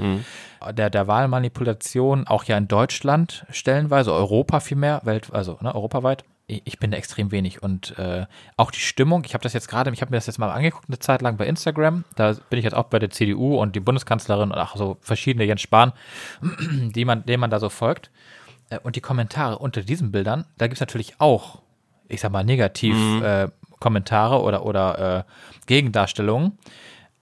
der, 0.72 0.90
der 0.90 1.06
Wahlmanipulation, 1.06 2.26
auch 2.26 2.44
ja 2.44 2.56
in 2.56 2.68
Deutschland 2.68 3.44
stellenweise, 3.50 4.12
Europa 4.12 4.60
vielmehr, 4.60 5.00
Welt, 5.04 5.28
also 5.32 5.58
ne, 5.60 5.74
europaweit. 5.74 6.24
Ich 6.48 6.78
bin 6.78 6.90
da 6.90 6.98
extrem 6.98 7.30
wenig 7.30 7.62
und 7.62 7.96
äh, 7.98 8.26
auch 8.56 8.70
die 8.70 8.80
Stimmung, 8.80 9.22
ich 9.24 9.32
habe 9.32 9.42
das 9.42 9.52
jetzt 9.54 9.68
gerade, 9.68 9.90
ich 9.90 10.02
habe 10.02 10.10
mir 10.10 10.16
das 10.18 10.26
jetzt 10.26 10.38
mal 10.38 10.50
angeguckt, 10.50 10.86
eine 10.88 10.98
Zeit 10.98 11.22
lang 11.22 11.36
bei 11.36 11.46
Instagram, 11.46 12.04
da 12.16 12.34
bin 12.50 12.58
ich 12.58 12.64
jetzt 12.64 12.74
auch 12.74 12.84
bei 12.84 12.98
der 12.98 13.10
CDU 13.10 13.56
und 13.56 13.74
die 13.74 13.80
Bundeskanzlerin 13.80 14.50
und 14.50 14.58
auch 14.58 14.76
so 14.76 14.98
verschiedene 15.00 15.44
Jens 15.44 15.62
Spahn, 15.62 15.92
die 16.42 17.04
man, 17.04 17.24
denen 17.24 17.40
man 17.40 17.50
da 17.50 17.58
so 17.58 17.68
folgt. 17.68 18.10
Äh, 18.70 18.78
Und 18.82 18.96
die 18.96 19.00
Kommentare 19.00 19.58
unter 19.58 19.82
diesen 19.82 20.12
Bildern, 20.12 20.44
da 20.58 20.66
gibt 20.66 20.74
es 20.76 20.80
natürlich 20.80 21.20
auch, 21.20 21.62
ich 22.08 22.20
sag 22.20 22.32
mal, 22.32 22.44
negativ 22.44 22.96
äh, 23.22 23.48
Kommentare 23.82 24.40
oder, 24.40 24.64
oder 24.64 25.26
äh, 25.26 25.66
Gegendarstellungen. 25.66 26.56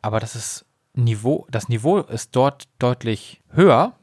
Aber 0.02 0.20
das 0.20 0.36
ist 0.36 0.66
Niveau, 0.92 1.46
das 1.50 1.68
Niveau 1.70 1.98
ist 1.98 2.36
dort 2.36 2.68
deutlich 2.78 3.40
höher 3.50 3.94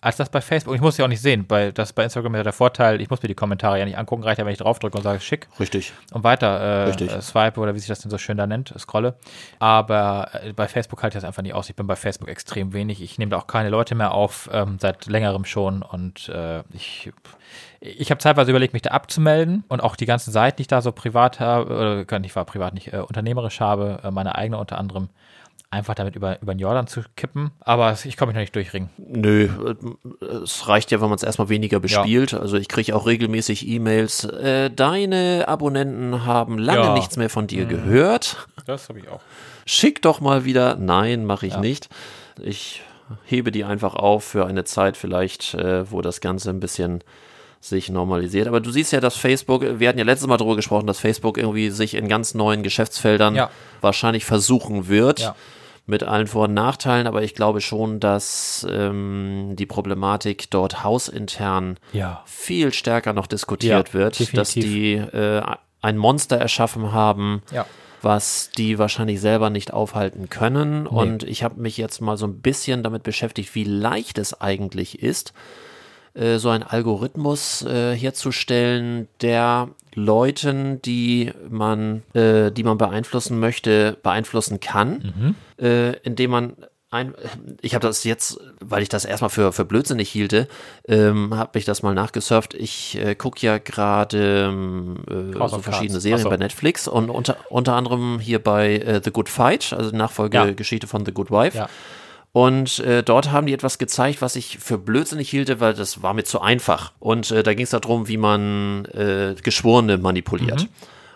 als 0.00 0.16
das 0.16 0.30
bei 0.30 0.40
Facebook. 0.40 0.74
Ich 0.74 0.80
muss 0.80 0.96
ja 0.96 1.04
auch 1.04 1.08
nicht 1.08 1.20
sehen, 1.20 1.46
bei, 1.46 1.72
das 1.72 1.92
bei 1.92 2.04
Instagram 2.04 2.34
ist 2.34 2.38
ja 2.38 2.44
der 2.44 2.52
Vorteil, 2.52 3.00
ich 3.00 3.10
muss 3.10 3.22
mir 3.22 3.28
die 3.28 3.34
Kommentare 3.34 3.78
ja 3.78 3.84
nicht 3.84 3.98
angucken, 3.98 4.22
reicht 4.22 4.38
ja, 4.38 4.46
wenn 4.46 4.52
ich 4.52 4.58
draufdrücke 4.58 4.96
und 4.96 5.04
sage 5.04 5.20
schick 5.20 5.48
Richtig. 5.58 5.92
und 6.12 6.24
weiter 6.24 6.58
äh, 6.58 6.84
Richtig. 6.84 7.10
swipe 7.22 7.60
oder 7.60 7.74
wie 7.74 7.78
sich 7.78 7.88
das 7.88 8.00
denn 8.00 8.10
so 8.10 8.16
schön 8.16 8.38
da 8.38 8.46
nennt, 8.46 8.72
scrolle. 8.78 9.16
Aber 9.58 10.30
äh, 10.42 10.52
bei 10.54 10.68
Facebook 10.68 11.02
halte 11.02 11.18
ich 11.18 11.22
das 11.22 11.28
einfach 11.28 11.42
nicht 11.42 11.54
aus. 11.54 11.68
Ich 11.68 11.76
bin 11.76 11.86
bei 11.86 11.96
Facebook 11.96 12.28
extrem 12.28 12.72
wenig. 12.72 13.02
Ich 13.02 13.18
nehme 13.18 13.30
da 13.30 13.38
auch 13.38 13.46
keine 13.46 13.68
Leute 13.68 13.94
mehr 13.94 14.12
auf, 14.12 14.48
ähm, 14.52 14.78
seit 14.80 15.06
längerem 15.06 15.44
schon. 15.44 15.82
Und 15.82 16.30
äh, 16.30 16.62
ich, 16.72 17.12
ich 17.80 18.10
habe 18.10 18.18
zeitweise 18.18 18.50
überlegt, 18.50 18.72
mich 18.72 18.82
da 18.82 18.90
abzumelden 18.90 19.64
und 19.68 19.82
auch 19.82 19.96
die 19.96 20.06
ganzen 20.06 20.32
Seiten, 20.32 20.56
die 20.56 20.62
ich 20.62 20.68
da 20.68 20.80
so 20.80 20.92
privat 20.92 21.40
habe, 21.40 22.04
oder 22.06 22.18
nicht 22.18 22.36
war 22.36 22.46
privat 22.46 22.72
nicht, 22.72 22.92
äh, 22.92 22.98
unternehmerisch 22.98 23.60
habe, 23.60 24.00
äh, 24.02 24.10
meine 24.10 24.34
eigene 24.36 24.56
unter 24.56 24.78
anderem, 24.78 25.10
einfach 25.72 25.94
damit 25.94 26.16
über, 26.16 26.40
über 26.42 26.52
den 26.54 26.58
Jordan 26.58 26.86
zu 26.88 27.02
kippen. 27.16 27.52
Aber 27.60 27.96
ich 28.04 28.16
komme 28.16 28.30
mich 28.30 28.34
noch 28.36 28.40
nicht 28.40 28.56
durchringen. 28.56 28.90
Nö, 28.98 29.48
äh, 30.20 30.24
es 30.24 30.66
reicht 30.68 30.90
ja, 30.90 31.00
wenn 31.00 31.08
man 31.08 31.16
es 31.16 31.22
erstmal 31.22 31.48
weniger 31.48 31.78
bespielt. 31.80 32.34
Also 32.34 32.56
ich 32.56 32.68
kriege 32.68 32.94
auch 32.96 33.06
regelmäßig 33.06 33.66
E-Mails. 33.68 34.24
Äh, 34.24 34.70
deine 34.70 35.44
Abonnenten 35.46 36.24
haben 36.26 36.58
lange 36.58 36.80
Ja. 36.86 36.94
nichts 36.94 37.16
mehr 37.16 37.30
von 37.30 37.46
dir 37.46 37.66
gehört. 37.66 38.48
Das 38.66 38.88
habe 38.88 38.98
ich 38.98 39.08
auch. 39.08 39.20
Schick 39.64 40.02
doch 40.02 40.20
mal 40.20 40.44
wieder. 40.44 40.74
Nein, 40.76 41.24
mache 41.24 41.46
ich 41.46 41.56
nicht. 41.56 41.88
Ich 42.42 42.82
hebe 43.24 43.52
die 43.52 43.64
einfach 43.64 43.94
auf 43.94 44.24
für 44.24 44.46
eine 44.46 44.64
Zeit 44.64 44.96
vielleicht, 44.96 45.54
äh, 45.54 45.88
wo 45.90 46.00
das 46.02 46.20
Ganze 46.20 46.50
ein 46.50 46.58
bisschen 46.60 47.02
sich 47.60 47.90
normalisiert. 47.90 48.48
Aber 48.48 48.60
du 48.60 48.70
siehst 48.70 48.92
ja, 48.92 49.00
dass 49.00 49.16
Facebook, 49.16 49.62
wir 49.78 49.88
hatten 49.88 49.98
ja 49.98 50.04
letztes 50.04 50.26
Mal 50.26 50.38
darüber 50.38 50.56
gesprochen, 50.56 50.86
dass 50.86 50.98
Facebook 50.98 51.36
irgendwie 51.36 51.70
sich 51.70 51.94
in 51.94 52.08
ganz 52.08 52.34
neuen 52.34 52.62
Geschäftsfeldern 52.62 53.34
Ja. 53.36 53.50
wahrscheinlich 53.82 54.24
versuchen 54.24 54.88
wird. 54.88 55.20
Ja. 55.20 55.36
Mit 55.90 56.04
allen 56.04 56.28
Vor- 56.28 56.44
und 56.44 56.54
Nachteilen, 56.54 57.06
aber 57.08 57.22
ich 57.24 57.34
glaube 57.34 57.60
schon, 57.60 57.98
dass 57.98 58.64
ähm, 58.70 59.56
die 59.56 59.66
Problematik 59.66 60.48
dort 60.50 60.84
hausintern 60.84 61.78
Ja. 61.92 62.22
viel 62.26 62.72
stärker 62.72 63.12
noch 63.12 63.26
diskutiert 63.26 63.88
Ja, 63.88 63.94
wird, 63.94 64.20
dass 64.36 64.54
definitiv. 64.54 64.64
die 64.64 64.94
äh, 65.16 65.42
ein 65.82 65.96
Monster 65.98 66.36
erschaffen 66.36 66.92
haben, 66.92 67.42
Ja. 67.52 67.66
was 68.02 68.50
die 68.56 68.78
wahrscheinlich 68.78 69.20
selber 69.20 69.50
nicht 69.50 69.72
aufhalten 69.72 70.28
können. 70.30 70.86
Und 70.86 71.24
ich 71.24 71.42
habe 71.42 71.60
mich 71.60 71.76
jetzt 71.76 72.00
mal 72.00 72.16
so 72.16 72.26
ein 72.26 72.40
bisschen 72.40 72.82
damit 72.84 73.02
beschäftigt, 73.02 73.54
wie 73.56 73.64
leicht 73.64 74.18
es 74.18 74.40
eigentlich 74.40 75.02
ist, 75.02 75.32
äh, 76.14 76.38
so 76.38 76.50
einen 76.50 76.62
Algorithmus 76.62 77.62
äh, 77.62 77.94
herzustellen, 77.94 79.08
der 79.20 79.68
Leuten, 79.94 80.80
die 80.82 81.32
man, 81.48 82.02
äh, 82.14 82.50
die 82.50 82.62
man 82.62 82.78
beeinflussen 82.78 83.40
möchte, 83.40 83.98
beeinflussen 84.02 84.60
kann, 84.60 85.36
äh, 85.60 85.96
indem 86.02 86.30
man 86.30 86.56
ein, 86.92 87.14
ich 87.60 87.74
habe 87.74 87.86
das 87.86 88.02
jetzt, 88.02 88.40
weil 88.60 88.82
ich 88.82 88.88
das 88.88 89.04
erstmal 89.04 89.30
für, 89.30 89.52
für 89.52 89.64
blödsinnig 89.64 90.10
hielte, 90.10 90.48
ähm, 90.88 91.36
habe 91.36 91.56
ich 91.58 91.64
das 91.64 91.84
mal 91.84 91.94
nachgesurft. 91.94 92.52
Ich 92.54 92.98
äh, 92.98 93.14
gucke 93.14 93.46
ja 93.46 93.58
gerade 93.58 94.48
ähm, 94.48 94.96
äh, 95.08 95.48
so 95.48 95.60
verschiedene 95.60 95.92
Cards. 95.92 96.02
Serien 96.02 96.22
so. 96.24 96.30
bei 96.30 96.36
Netflix 96.36 96.88
und 96.88 97.08
unter, 97.08 97.36
unter 97.48 97.74
anderem 97.74 98.18
hier 98.18 98.42
bei 98.42 98.78
äh, 98.78 99.00
The 99.04 99.12
Good 99.12 99.28
Fight, 99.28 99.72
also 99.72 99.96
Nachfolgegeschichte 99.96 100.88
von 100.88 101.06
The 101.06 101.12
Good 101.12 101.30
Wife. 101.30 101.56
Ja. 101.56 101.68
Und 102.32 102.78
äh, 102.80 103.02
dort 103.02 103.32
haben 103.32 103.46
die 103.46 103.52
etwas 103.52 103.78
gezeigt, 103.78 104.22
was 104.22 104.36
ich 104.36 104.58
für 104.58 104.78
blödsinnig 104.78 105.28
hielte, 105.28 105.58
weil 105.58 105.74
das 105.74 106.02
war 106.02 106.14
mir 106.14 106.22
zu 106.22 106.40
einfach. 106.40 106.92
Und 107.00 107.30
äh, 107.32 107.42
da 107.42 107.54
ging 107.54 107.64
es 107.64 107.70
darum, 107.70 108.06
wie 108.06 108.18
man 108.18 108.84
äh, 108.86 109.34
Geschworene 109.42 109.98
manipuliert. 109.98 110.68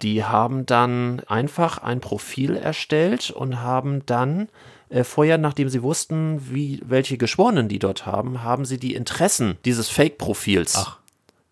Die 0.02 0.24
haben 0.24 0.66
dann 0.66 1.20
einfach 1.28 1.78
ein 1.78 2.00
Profil 2.00 2.56
erstellt 2.56 3.30
und 3.30 3.60
haben 3.60 4.04
dann 4.06 4.48
äh, 4.88 5.04
vorher, 5.04 5.38
nachdem 5.38 5.68
sie 5.68 5.82
wussten, 5.82 6.52
wie, 6.52 6.80
welche 6.84 7.16
Geschworenen 7.16 7.68
die 7.68 7.78
dort 7.78 8.06
haben, 8.06 8.42
haben 8.42 8.64
sie 8.64 8.78
die 8.78 8.94
Interessen 8.94 9.56
dieses 9.64 9.88
Fake-Profils 9.88 10.74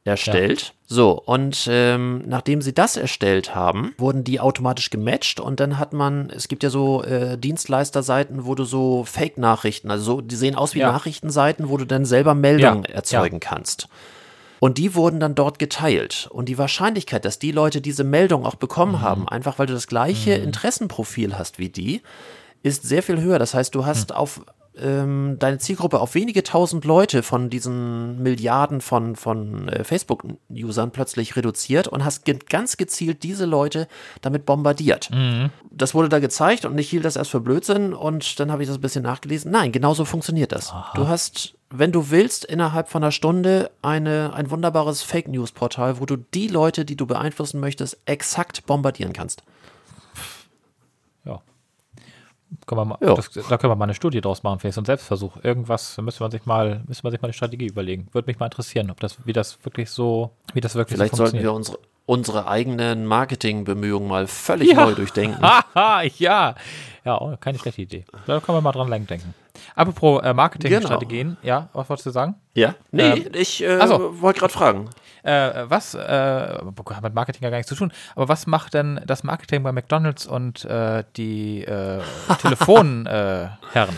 erstellt. 0.05 0.75
So, 0.93 1.13
und 1.13 1.69
ähm, 1.71 2.23
nachdem 2.27 2.61
sie 2.61 2.75
das 2.75 2.99
erstellt 2.99 3.55
haben, 3.55 3.95
wurden 3.97 4.25
die 4.25 4.41
automatisch 4.41 4.91
gematcht 4.91 5.41
und 5.41 5.59
dann 5.59 5.79
hat 5.79 5.95
man, 5.95 6.29
es 6.29 6.49
gibt 6.49 6.63
ja 6.63 6.69
so 6.69 7.03
äh, 7.03 7.39
Dienstleisterseiten, 7.39 8.45
wo 8.45 8.55
du 8.55 8.65
so 8.65 9.03
Fake-Nachrichten, 9.05 9.91
also 9.91 10.05
so, 10.05 10.21
die 10.21 10.37
sehen 10.37 10.55
aus 10.55 10.75
wie 10.75 10.81
Ja. 10.81 10.93
Nachrichtenseiten, 10.93 11.71
wo 11.71 11.79
du 11.79 11.87
dann 11.87 12.05
selber 12.05 12.35
Meldungen 12.35 12.85
Ja, 12.85 12.91
erzeugen 12.91 13.41
kannst. 13.41 13.89
Und 14.61 14.77
die 14.77 14.95
wurden 14.95 15.19
dann 15.19 15.35
dort 15.35 15.59
geteilt. 15.59 16.29
Und 16.31 16.51
die 16.51 16.59
Wahrscheinlichkeit, 16.59 17.25
dass 17.25 17.39
die 17.39 17.53
Leute 17.53 17.81
diese 17.81 18.05
Meldung 18.05 18.45
auch 18.45 18.57
bekommen 18.57 19.01
haben, 19.01 19.27
einfach 19.27 19.59
weil 19.59 19.67
du 19.67 19.73
das 19.73 19.87
gleiche 19.87 20.35
Interessenprofil 20.35 21.39
hast 21.39 21.59
wie 21.59 21.71
die, 21.71 22.03
ist 22.63 22.83
sehr 22.83 23.03
viel 23.03 23.19
höher. 23.23 23.39
Das 23.39 23.55
heißt, 23.55 23.75
du 23.75 23.87
hast 23.87 24.15
auf 24.15 24.43
ähm, 24.79 25.37
deine 25.39 25.59
Zielgruppe 25.59 26.01
auf 26.01 26.15
wenige 26.15 26.43
tausend 26.43 26.85
Leute 26.85 27.23
von 27.23 27.51
diesen 27.51 28.23
Milliarden 28.23 28.81
von, 28.81 29.17
von 29.17 29.69
äh, 29.69 29.85
Facebook-Usern 29.85 30.93
plötzlich 30.93 31.37
reduziert 31.37 31.89
und 31.89 32.05
hast 32.05 32.25
ge 32.25 32.39
ganz 32.49 32.77
gezielt 32.79 33.23
diese 33.23 33.45
Leute 33.45 33.87
damit 34.23 34.47
bombardiert. 34.47 35.11
Das 35.71 35.95
wurde 35.95 36.09
da 36.09 36.19
gezeigt 36.21 36.65
und 36.65 36.79
ich 36.79 36.89
hielt 36.89 37.05
das 37.05 37.17
erst 37.17 37.31
für 37.31 37.41
Blödsinn 37.41 37.93
und 37.93 38.41
dann 38.41 38.51
habe 38.51 38.63
ich 38.63 38.69
das 38.69 38.79
ein 38.79 38.81
bisschen 38.81 39.03
nachgelesen. 39.03 39.51
Nein, 39.51 39.73
genau 39.73 39.93
so 39.95 40.05
funktioniert 40.05 40.53
das. 40.53 40.73
Du 40.95 41.07
hast, 41.07 41.55
wenn 41.71 41.93
du 41.93 42.11
willst, 42.11 42.45
innerhalb 42.45 42.89
von 42.89 43.03
einer 43.03 43.13
Stunde 43.13 43.71
eine, 43.83 44.33
ein 44.35 44.51
wunderbares 44.51 45.03
Fake-News-Portal, 45.03 46.01
wo 46.01 46.07
du 46.07 46.17
die 46.17 46.49
Leute, 46.49 46.85
die 46.85 46.97
du 46.97 47.07
beeinflussen 47.07 47.61
möchtest, 47.61 47.99
exakt 48.07 48.65
bombardieren 48.67 49.13
kannst. 49.13 49.43
Können 52.67 52.81
wir 52.81 52.85
mal, 52.85 52.99
Ja. 53.01 53.15
das, 53.15 53.31
da 53.31 53.59
können 53.59 53.71
wir 53.71 53.77
mal 53.77 53.85
eine 53.85 53.95
Studie 53.95 54.21
draus 54.21 54.43
machen, 54.43 54.59
vielleicht 54.61 54.75
so 54.75 54.81
ein 54.83 54.85
Selbstversuch. 54.85 55.37
Irgendwas 55.43 55.97
müsste 55.99 56.23
man 56.23 56.31
sich 56.31 56.45
mal, 56.47 56.83
müsste 56.87 57.05
man 57.05 57.11
sich 57.13 57.21
mal 57.23 57.27
eine 57.29 57.33
Strategie 57.33 57.67
überlegen. 57.67 58.09
Würde 58.13 58.27
mich 58.27 58.39
mal 58.39 58.47
interessieren, 58.47 58.91
ob 58.91 59.01
das, 59.01 59.25
wie 59.27 59.33
das 59.33 59.65
wirklich 59.65 59.91
so, 59.91 60.31
wie 60.55 60.61
das 60.61 60.75
wirklich 60.75 60.97
Vielleicht 60.97 61.13
so 61.17 61.25
sollten 61.25 61.39
wir 61.39 61.51
funktioniert. 61.51 61.79
unsere, 61.79 61.92
unsere 62.13 62.47
eigenen 62.47 63.07
Marketingbemühungen 63.07 64.07
mal 64.07 64.27
völlig 64.27 64.75
neu 64.75 64.95
durchdenken. 64.95 65.41
Haha, 65.43 66.03
ja. 66.19 66.55
Ja, 67.05 67.19
oh, 67.21 67.35
keine 67.41 67.59
schlechte 67.59 67.81
Idee. 67.81 68.05
Da 68.27 68.39
können 68.41 68.59
wir 68.59 68.61
mal 68.63 68.73
dran 68.73 68.89
lang 68.89 69.07
denken. 69.07 69.35
Apropos 69.75 70.23
äh, 70.23 70.35
Marketingstrategien, 70.35 71.39
ja, 71.43 71.69
was 71.73 71.89
wolltest 71.89 72.07
du 72.07 72.11
sagen? 72.11 72.35
Ja? 72.55 72.75
Nee, 72.91 73.03
Ähm, 73.03 73.27
ich 73.33 73.65
äh, 73.65 73.87
so. 73.87 74.21
wollte 74.21 74.41
gerade 74.41 74.53
fragen. 74.53 74.91
Äh, 75.23 75.65
was, 75.69 75.95
äh, 75.95 75.99
hat 76.01 77.03
mit 77.03 77.15
Marketing 77.15 77.45
ja 77.45 77.51
gar 77.51 77.57
nichts 77.57 77.69
zu 77.71 77.77
tun, 77.77 77.93
aber 78.15 78.29
was 78.29 78.47
macht 78.47 78.75
denn 78.75 79.01
das 79.07 79.25
Marketing 79.25 79.63
bei 79.63 79.73
McDonalds 79.73 80.27
und 80.27 80.65
äh, 80.67 81.05
die 81.17 81.63
äh, 81.65 82.01
Telefonherren? 82.43 83.97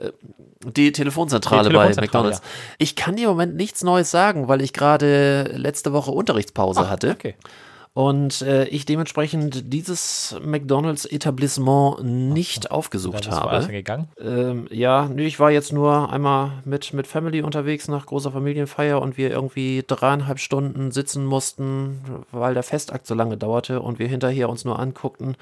Äh? 0.00 0.12
Die 0.76 0.92
Telefonzentrale, 0.92 1.68
Die 1.68 1.74
bei 1.74 1.86
Telefonzentrale, 1.86 2.28
McDonalds. 2.28 2.42
Ich 2.78 2.96
kann 2.96 3.16
dir 3.16 3.24
im 3.24 3.30
Moment 3.30 3.56
nichts 3.56 3.82
Neues 3.82 4.10
sagen, 4.10 4.48
weil 4.48 4.60
ich 4.60 4.72
gerade 4.72 5.44
letzte 5.54 5.92
Woche 5.92 6.10
Unterrichtspause 6.10 6.90
hatte. 6.90 7.10
okay. 7.10 7.34
Und 7.92 8.42
äh, 8.42 8.66
ich 8.66 8.86
dementsprechend 8.86 9.72
dieses 9.72 10.36
McDonalds-Etablissement 10.44 12.04
nicht 12.04 12.66
Dann 12.66 12.72
aufgesucht 12.72 13.26
woanders 13.26 13.64
habe. 13.64 13.72
gegangen. 13.72 14.08
Ähm, 14.20 14.68
ja, 14.70 15.08
nö, 15.12 15.24
ich 15.24 15.40
war 15.40 15.50
jetzt 15.50 15.72
nur 15.72 16.12
einmal 16.12 16.52
mit, 16.64 16.92
mit 16.92 17.08
Family 17.08 17.42
unterwegs 17.42 17.88
nach 17.88 18.06
großer 18.06 18.30
Familienfeier 18.30 19.02
und 19.02 19.18
wir 19.18 19.30
irgendwie 19.30 19.82
dreieinhalb 19.84 20.38
Stunden 20.38 20.92
sitzen 20.92 21.26
mussten, 21.26 22.00
weil 22.30 22.54
der 22.54 22.62
Festakt 22.62 23.08
so 23.08 23.14
lange 23.14 23.36
dauerte 23.36 23.80
und 23.80 23.98
wir 23.98 24.06
hinterher 24.06 24.48
uns 24.48 24.64
nur 24.64 24.78
anguckten 24.78 25.36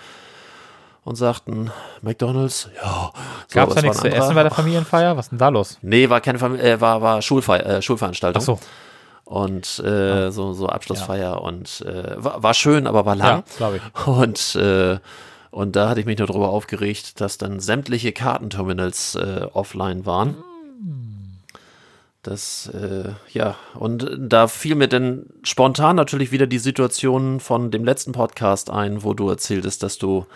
und 1.05 1.17
sagten, 1.17 1.71
McDonalds, 2.03 2.69
ja. 2.83 3.13
So, 3.49 3.55
Gab 3.55 3.69
es 3.71 3.75
da 3.77 3.83
nichts 3.83 3.99
zu 4.01 4.09
essen 4.11 4.35
bei 4.35 4.43
der 4.43 4.53
Familienfeier? 4.53 5.17
Was 5.17 5.27
ist 5.27 5.31
denn 5.31 5.39
da 5.39 5.49
los? 5.49 5.79
Nee, 5.83 6.11
war 6.11 6.21
keine 6.21 6.39
Familie, 6.39 6.73
äh, 6.75 6.81
war, 6.81 7.01
war 7.01 7.23
Schulfeier, 7.23 7.65
äh, 7.67 7.83
Schulveranstaltung. 7.83 8.43
Ach 8.43 8.47
so, 8.47 8.59
Und 9.25 9.79
äh, 9.81 10.31
so, 10.31 10.53
so 10.53 10.67
Abschlussfeier 10.69 11.41
und 11.43 11.81
äh, 11.83 12.23
war, 12.23 12.43
war 12.43 12.55
schön, 12.55 12.87
aber 12.87 13.07
war 13.07 13.17
lang. 13.17 13.39
ja, 13.39 13.57
glaube 13.57 13.77
ich. 13.77 14.07
Und, 14.07 14.55
äh, 14.57 14.99
und 15.51 15.77
da 15.77 15.89
hatte 15.89 16.01
ich 16.01 16.07
mich 16.07 16.19
nur 16.19 16.27
darüber 16.27 16.51
aufgeregt, 16.51 17.21
dass 17.21 17.39
dann 17.39 17.59
sämtliche 17.59 18.13
Kartenterminals 18.13 19.15
äh, 19.15 19.47
offline 19.53 20.05
waren. 20.05 20.37
Das, 22.23 22.69
äh, 22.75 23.13
ja, 23.33 23.57
und 23.75 24.11
da 24.19 24.49
fiel 24.49 24.75
mir 24.75 24.89
dann 24.89 25.27
spontan 25.45 25.97
natürlich 25.97 26.33
wieder 26.33 26.47
die 26.47 26.59
Situation 26.59 27.41
von 27.41 27.71
dem 27.71 27.85
letzten 27.85 28.13
Podcast 28.13 28.71
ein, 28.71 29.03
wo 29.05 29.15
du 29.15 29.31
erzähltest, 29.31 29.83
dass 29.83 29.97
du 29.99 30.27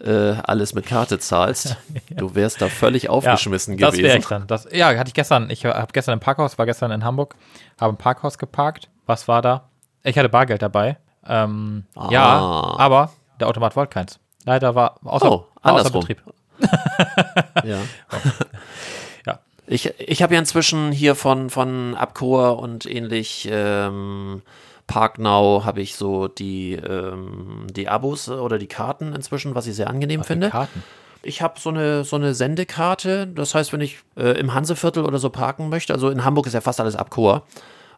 äh, 0.00 0.34
alles 0.44 0.74
mit 0.74 0.86
Karte 0.86 1.18
zahlst. 1.18 1.76
Du 2.10 2.34
wärst 2.34 2.60
da 2.60 2.68
völlig 2.68 3.08
aufgeschmissen 3.08 3.76
das 3.76 3.92
gewesen. 3.92 4.04
wäre 4.04 4.18
ich 4.18 4.26
dann. 4.26 4.46
Das, 4.46 4.66
ja, 4.72 4.88
hatte 4.96 5.08
ich 5.08 5.14
gestern. 5.14 5.50
Ich 5.50 5.64
habe 5.64 5.92
gestern 5.92 6.14
im 6.14 6.20
Parkhaus, 6.20 6.58
war 6.58 6.66
gestern 6.66 6.90
in 6.90 7.04
Hamburg, 7.04 7.34
habe 7.80 7.90
im 7.90 7.96
Parkhaus 7.96 8.38
geparkt. 8.38 8.88
Was 9.06 9.28
war 9.28 9.40
da? 9.42 9.68
Ich 10.02 10.16
hatte 10.18 10.28
Bargeld 10.28 10.62
dabei. 10.62 10.96
Ähm, 11.26 11.84
Ja, 12.10 12.38
Ah. 12.40 12.76
aber 12.78 13.12
der 13.40 13.48
Automat 13.48 13.76
wollte 13.76 13.92
keins. 13.94 14.18
Leider 14.44 14.74
war 14.74 14.96
außer, 15.04 15.30
Oh, 15.30 15.46
außer. 15.62 15.90
Betrieb. 15.90 16.22
Ja. 17.64 17.78
Ja. 19.26 19.38
Ich, 19.66 19.92
ich 19.98 20.22
habe 20.22 20.34
ja 20.34 20.40
inzwischen 20.40 20.92
hier 20.92 21.14
von, 21.14 21.50
von 21.50 21.94
Abcor 21.94 22.58
und 22.58 22.86
ähnlich 22.86 23.48
ähm, 23.50 24.42
Parknow 24.88 25.64
habe 25.64 25.80
ich 25.80 25.94
so 25.94 26.26
die, 26.26 26.72
ähm, 26.72 27.68
die 27.70 27.88
Abos 27.88 28.28
oder 28.28 28.58
die 28.58 28.66
Karten 28.66 29.12
inzwischen, 29.12 29.54
was 29.54 29.68
ich 29.68 29.76
sehr 29.76 29.88
angenehm 29.88 30.24
finde. 30.24 30.50
Karten. 30.50 30.82
Ich 31.22 31.42
habe 31.42 31.60
so 31.60 31.70
eine, 31.70 32.02
so 32.04 32.16
eine 32.16 32.34
Sendekarte. 32.34 33.28
Das 33.28 33.54
heißt, 33.54 33.72
wenn 33.72 33.80
ich 33.80 33.98
äh, 34.16 34.38
im 34.40 34.54
Hanseviertel 34.54 35.04
oder 35.04 35.18
so 35.18 35.30
parken 35.30 35.68
möchte, 35.68 35.92
also 35.92 36.10
in 36.10 36.24
Hamburg 36.24 36.46
ist 36.46 36.54
ja 36.54 36.60
fast 36.60 36.80
alles 36.80 36.96
Abcor. 36.96 37.44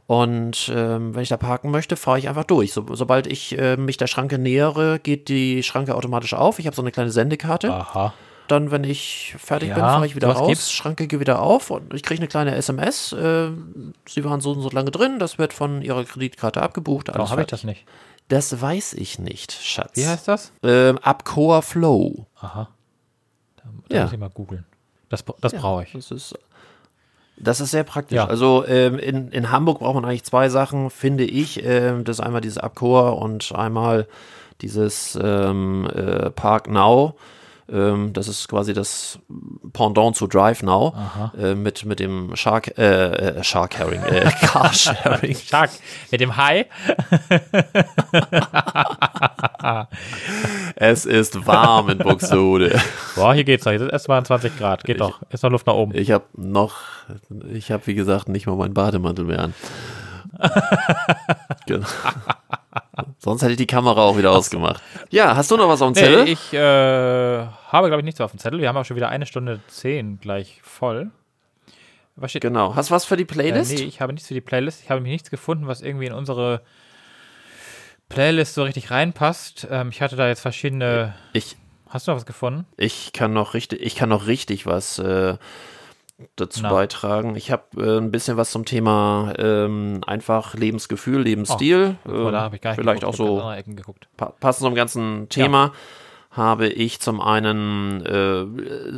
Und 0.06 0.72
ähm, 0.74 1.14
wenn 1.14 1.22
ich 1.22 1.28
da 1.28 1.36
parken 1.36 1.70
möchte, 1.70 1.96
fahre 1.96 2.18
ich 2.18 2.28
einfach 2.28 2.44
durch. 2.44 2.72
So, 2.72 2.84
sobald 2.94 3.28
ich 3.28 3.56
äh, 3.56 3.76
mich 3.76 3.96
der 3.96 4.08
Schranke 4.08 4.38
nähere, 4.38 4.98
geht 4.98 5.28
die 5.28 5.62
Schranke 5.62 5.94
automatisch 5.94 6.34
auf. 6.34 6.58
Ich 6.58 6.66
habe 6.66 6.74
so 6.74 6.82
eine 6.82 6.90
kleine 6.90 7.12
Sendekarte. 7.12 7.72
Aha. 7.72 8.12
Dann, 8.50 8.70
wenn 8.70 8.84
ich 8.84 9.34
fertig 9.38 9.68
Ja, 9.68 9.74
bin, 9.76 9.84
fahre 9.84 10.06
ich 10.06 10.16
wieder 10.16 10.28
raus, 10.28 10.48
gibt's. 10.48 10.72
Schranke 10.72 11.06
geht 11.06 11.20
wieder 11.20 11.40
auf 11.40 11.70
und 11.70 11.94
ich 11.94 12.02
kriege 12.02 12.20
eine 12.20 12.28
kleine 12.28 12.54
SMS. 12.56 13.12
Äh, 13.12 13.50
Sie 14.08 14.24
waren 14.24 14.40
so 14.40 14.52
und 14.52 14.60
so 14.62 14.70
lange 14.70 14.90
drin, 14.90 15.18
das 15.18 15.38
wird 15.38 15.52
von 15.52 15.82
Ihrer 15.82 16.04
Kreditkarte 16.04 16.60
abgebucht. 16.62 17.08
Warum 17.12 17.30
habe 17.30 17.42
ich 17.42 17.46
das 17.46 17.64
nicht? 17.64 17.84
Das 18.28 18.60
weiß 18.60 18.94
ich 18.94 19.18
nicht, 19.18 19.52
Schatz. 19.52 19.92
Wie 19.96 20.06
heißt 20.06 20.26
das? 20.28 20.52
Ähm, 20.62 20.98
Abcoa 20.98 21.62
Flow. 21.62 22.26
Aha. 22.40 22.68
Da, 23.56 23.62
da 23.88 23.96
Ja. 23.96 24.02
muss 24.04 24.12
ich 24.12 24.18
mal 24.18 24.30
googeln. 24.30 24.64
Das, 25.08 25.24
das 25.40 25.52
brauche 25.52 25.82
ich. 25.84 25.92
Das 25.92 26.10
ist, 26.10 26.34
das 27.36 27.60
ist 27.60 27.70
sehr 27.72 27.84
praktisch. 27.84 28.16
Ja. 28.16 28.26
Also 28.26 28.64
ähm, 28.66 28.98
in, 28.98 29.30
in 29.32 29.50
Hamburg 29.50 29.80
braucht 29.80 29.94
man 29.94 30.04
eigentlich 30.04 30.24
zwei 30.24 30.48
Sachen, 30.48 30.90
finde 30.90 31.24
ich. 31.24 31.64
Ähm, 31.64 32.04
das 32.04 32.18
ist 32.18 32.24
einmal 32.24 32.40
dieses 32.40 32.58
Abcoa 32.58 33.10
und 33.10 33.52
einmal 33.54 34.06
dieses 34.60 35.18
ähm, 35.20 35.88
äh, 35.94 36.30
Park 36.30 36.68
Now. 36.68 37.14
Ähm, 37.72 38.12
das 38.12 38.26
ist 38.28 38.48
quasi 38.48 38.72
das 38.74 39.18
Pendant 39.72 40.16
zu 40.16 40.26
Drive 40.26 40.62
Now 40.62 40.94
äh, 41.38 41.54
mit, 41.54 41.84
mit 41.84 42.00
dem 42.00 42.34
Shark, 42.34 42.76
äh, 42.78 43.38
äh, 43.38 43.44
Shark 43.44 43.78
Herring, 43.78 44.02
äh, 44.02 44.30
Carsharing. 44.40 45.36
Stark. 45.36 45.70
Mit 46.10 46.20
dem 46.20 46.36
Hai. 46.36 46.66
es 50.76 51.06
ist 51.06 51.46
warm 51.46 51.90
in 51.90 51.98
Buxtehude. 51.98 52.80
Boah, 53.14 53.34
hier 53.34 53.44
geht's 53.44 53.64
noch. 53.64 53.72
Hier 53.72 53.82
ist 53.82 53.92
erst 53.92 54.08
mal 54.08 54.24
20 54.24 54.58
Grad. 54.58 54.84
Geht 54.84 55.00
doch. 55.00 55.20
Ist 55.30 55.44
noch 55.44 55.50
Luft 55.50 55.66
nach 55.66 55.74
oben. 55.74 55.94
Ich 55.94 56.10
habe 56.10 56.24
noch, 56.36 56.76
ich 57.52 57.70
habe 57.70 57.86
wie 57.86 57.94
gesagt 57.94 58.28
nicht 58.28 58.46
mal 58.46 58.56
meinen 58.56 58.74
Bademantel 58.74 59.24
mehr 59.24 59.40
an. 59.40 59.54
genau. 61.66 61.86
Sonst 63.18 63.42
hätte 63.42 63.52
ich 63.52 63.58
die 63.58 63.66
Kamera 63.66 64.02
auch 64.02 64.16
wieder 64.16 64.30
ausgemacht. 64.32 64.82
Ja, 65.10 65.34
hast 65.36 65.50
du 65.50 65.56
noch 65.56 65.68
was 65.68 65.82
auf 65.82 65.88
dem 65.92 65.94
Zettel? 65.96 66.24
Nee, 66.24 66.30
ich 66.32 66.52
äh, 66.54 66.58
habe, 67.68 67.88
glaube 67.88 68.00
ich, 68.00 68.04
nichts 68.04 68.20
auf 68.20 68.30
dem 68.30 68.38
Zettel. 68.38 68.60
Wir 68.60 68.68
haben 68.68 68.76
auch 68.76 68.84
schon 68.84 68.96
wieder 68.96 69.08
eine 69.08 69.26
Stunde 69.26 69.60
zehn 69.68 70.20
gleich 70.20 70.60
voll. 70.62 71.10
Was 72.16 72.30
steht? 72.30 72.42
genau. 72.42 72.74
Hast 72.76 72.90
du 72.90 72.94
was 72.94 73.04
für 73.04 73.16
die 73.16 73.22
Äh, 73.22 73.26
Playlist? 73.26 73.72
nee, 73.72 73.82
ich 73.84 74.00
habe 74.00 74.12
nichts 74.12 74.28
für 74.28 74.34
die 74.34 74.40
Playlist. 74.40 74.82
Ich 74.84 74.90
habe 74.90 75.00
nämlich 75.00 75.12
nichts 75.14 75.30
gefunden, 75.30 75.66
was 75.66 75.80
irgendwie 75.80 76.06
in 76.06 76.12
unsere 76.12 76.60
Playlist 78.08 78.54
so 78.54 78.62
richtig 78.64 78.90
reinpasst. 78.90 79.66
Ähm, 79.70 79.88
ich 79.90 80.02
hatte 80.02 80.16
da 80.16 80.28
jetzt 80.28 80.40
verschiedene. 80.40 81.14
Ich, 81.32 81.56
Hast 81.88 82.06
du 82.06 82.12
noch 82.12 82.18
was 82.18 82.26
gefunden? 82.26 82.66
ich 82.76 83.12
kann 83.12 83.32
noch 83.32 83.54
richtig, 83.54 83.80
ich 83.82 83.96
kann 83.96 84.08
noch 84.10 84.26
richtig 84.28 84.64
was 84.66 84.98
äh, 85.00 85.36
dazu 86.36 86.60
Na. 86.62 86.70
beitragen. 86.70 87.36
Ich 87.36 87.50
habe 87.50 87.64
äh, 87.76 87.98
ein 87.98 88.10
bisschen 88.10 88.36
was 88.36 88.50
zum 88.50 88.64
Thema 88.64 89.32
ähm, 89.38 90.00
einfach 90.06 90.54
Lebensgefühl, 90.54 91.22
Lebensstil. 91.22 91.96
Oh, 92.06 92.30
da 92.30 92.42
habe 92.42 92.56
ich 92.56 92.62
gar 92.62 92.70
nicht 92.70 92.80
vielleicht 92.80 93.00
geguckt. 93.00 93.20
auch 93.20 93.42
so 93.42 93.50
Ecken 93.50 93.76
geguckt. 93.76 94.08
pa 94.16 94.26
passend 94.40 94.64
zum 94.64 94.74
ganzen 94.74 95.28
Thema 95.28 95.72
habe 96.30 96.68
ich 96.68 97.00
zum 97.00 97.20
einen 97.20 98.06
äh, 98.06 98.46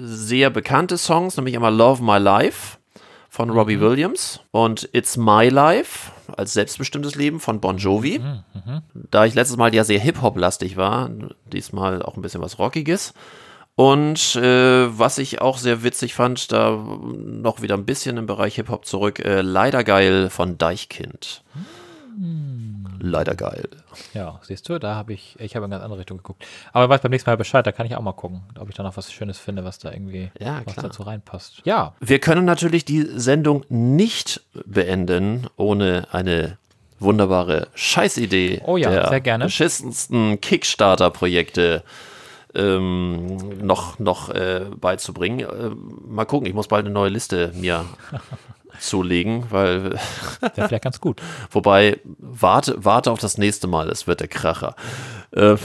sehr 0.05 0.51
bekannte 0.51 0.99
Songs, 0.99 1.37
nämlich 1.37 1.55
einmal 1.57 1.75
Love 1.75 2.03
My 2.03 2.19
Life 2.19 2.77
von 3.31 3.49
Robbie 3.49 3.81
Williams 3.81 4.41
und 4.51 4.87
It's 4.93 5.17
My 5.17 5.49
Life 5.49 6.13
als 6.37 6.53
selbstbestimmtes 6.53 7.15
Leben 7.15 7.41
von 7.41 7.61
Bon 7.61 7.79
Jovi. 7.79 8.21
Da 8.93 9.25
ich 9.25 9.35
letztes 9.35 9.57
Mal 9.57 9.75
ja 9.75 9.85
sehr 9.85 9.99
Hip-Hop-lastig 10.01 10.77
war, 10.77 11.11
diesmal 11.51 12.03
auch 12.03 12.17
ein 12.17 12.23
bisschen 12.23 12.43
was 12.43 12.59
Rockiges. 12.59 13.15
Und 13.83 14.37
äh, 14.37 14.97
was 14.97 15.19
ich 15.19 15.41
auch 15.41 15.59
sehr 15.59 15.83
witzig 15.83 16.15
fand, 16.15 16.53
da 16.53 16.71
noch 16.71 17.63
wieder 17.63 17.75
ein 17.75 17.85
bisschen 17.85 18.17
im 18.17 18.27
Bereich 18.27 18.55
Hip-Hop 18.55 18.87
zurück, 18.87 19.19
äh, 19.19 19.41
Leider 19.41 19.83
geil 19.83 20.31
von 20.31 20.57
Deichkind. 20.57 21.43
Leider 23.01 23.35
geil. 23.35 23.69
Ja, 24.15 24.39
siehst 24.43 24.69
du, 24.69 24.79
da 24.79 24.95
habe 24.95 25.13
ich, 25.13 25.35
ich 25.41 25.57
habe 25.57 25.67
in 25.67 25.73
eine 25.73 25.81
ganz 25.81 25.85
andere 25.85 25.99
Richtung 25.99 26.19
geguckt. 26.19 26.45
Aber 26.73 26.89
weiß 26.89 27.01
beim 27.01 27.11
nächsten 27.11 27.29
Mal 27.29 27.37
Bescheid, 27.37 27.67
da 27.67 27.73
kann 27.73 27.85
ich 27.87 27.97
auch 27.97 28.03
mal 28.03 28.13
gucken, 28.13 28.43
ob 28.57 28.69
ich 28.69 28.77
da 28.77 28.85
noch 28.85 28.97
was 28.97 29.13
Schönes 29.13 29.41
finde, 29.41 29.65
was 29.65 29.81
da 29.81 29.91
irgendwie 29.91 30.31
Ja, 30.39 30.63
was 30.65 30.77
dazu 30.77 31.03
reinpasst. 31.03 31.63
Ja, 31.65 31.95
Wir 31.99 32.21
können 32.21 32.45
natürlich 32.45 32.85
die 32.85 33.03
Sendung 33.03 33.65
nicht 33.69 34.43
beenden 34.65 35.49
ohne 35.57 36.07
eine 36.13 36.57
wunderbare 37.01 37.67
Scheißidee 37.75 38.63
Oh 38.65 38.77
ja, 38.77 38.91
der 38.91 39.09
sehr 39.09 39.21
gerne. 39.21 39.47
beschissensten 39.47 40.41
Kickstarter-Projekte 40.41 41.83
ähm, 42.55 43.37
noch, 43.65 43.99
noch 43.99 44.29
äh, 44.31 44.67
beizubringen. 44.79 45.41
Äh, 45.41 45.71
mal 46.07 46.25
gucken, 46.25 46.47
ich 46.47 46.55
muss 46.55 46.69
bald 46.69 46.85
eine 46.85 46.95
neue 46.95 47.11
Liste 47.11 47.53
mir 47.55 47.85
zulegen, 48.81 49.47
weil 49.51 49.99
wäre 50.41 50.69
vielleicht 50.69 50.85
ganz 50.85 51.01
gut. 51.01 51.21
Wobei, 51.51 51.99
warte, 52.19 52.77
warte 52.85 53.11
auf 53.11 53.21
das 53.21 53.39
nächste 53.39 53.67
Mal, 53.67 53.89
es 53.89 54.07
wird 54.07 54.21
der 54.21 54.29
Kracher. 54.29 54.75
Äh, 55.33 55.57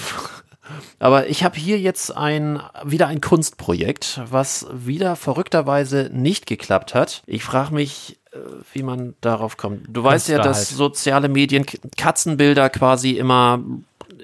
aber 0.99 1.27
ich 1.27 1.43
habe 1.43 1.57
hier 1.57 1.79
jetzt 1.79 2.15
ein, 2.15 2.61
wieder 2.83 3.07
ein 3.07 3.21
Kunstprojekt, 3.21 4.21
was 4.29 4.67
wieder 4.71 5.15
verrückterweise 5.15 6.09
nicht 6.13 6.45
geklappt 6.45 6.93
hat. 6.93 7.23
Ich 7.25 7.43
frage 7.43 7.73
mich, 7.73 8.19
äh, 8.31 8.37
wie 8.73 8.83
man 8.83 9.15
darauf 9.21 9.57
kommt. 9.57 9.85
Du 9.89 10.03
weißt 10.03 10.29
ja, 10.29 10.37
dass 10.37 10.69
halt. 10.69 10.77
soziale 10.77 11.29
Medien 11.29 11.65
Katzenbilder 11.97 12.69
quasi 12.69 13.11
immer, 13.11 13.59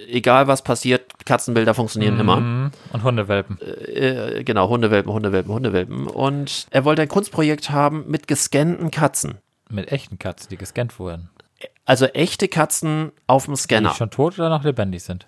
egal 0.07 0.47
was 0.47 0.63
passiert, 0.63 1.25
Katzenbilder 1.25 1.73
funktionieren 1.73 2.19
immer. 2.19 2.37
Mhm. 2.37 2.71
Und 2.91 3.03
Hundewelpen. 3.03 3.59
Äh, 3.61 4.43
genau, 4.43 4.69
Hundewelpen, 4.69 5.11
Hundewelpen, 5.11 5.53
Hundewelpen. 5.53 6.07
Und 6.07 6.67
er 6.71 6.85
wollte 6.85 7.01
ein 7.01 7.07
Kunstprojekt 7.07 7.69
haben 7.69 8.05
mit 8.07 8.27
gescannten 8.27 8.91
Katzen. 8.91 9.39
Mit 9.69 9.91
echten 9.91 10.19
Katzen, 10.19 10.49
die 10.49 10.57
gescannt 10.57 10.99
wurden. 10.99 11.29
Also 11.85 12.05
echte 12.05 12.47
Katzen 12.47 13.11
auf 13.27 13.45
dem 13.45 13.55
Scanner. 13.55 13.89
Die 13.89 13.95
schon 13.95 14.11
tot 14.11 14.37
oder 14.39 14.49
noch 14.49 14.63
lebendig 14.63 15.03
sind. 15.03 15.27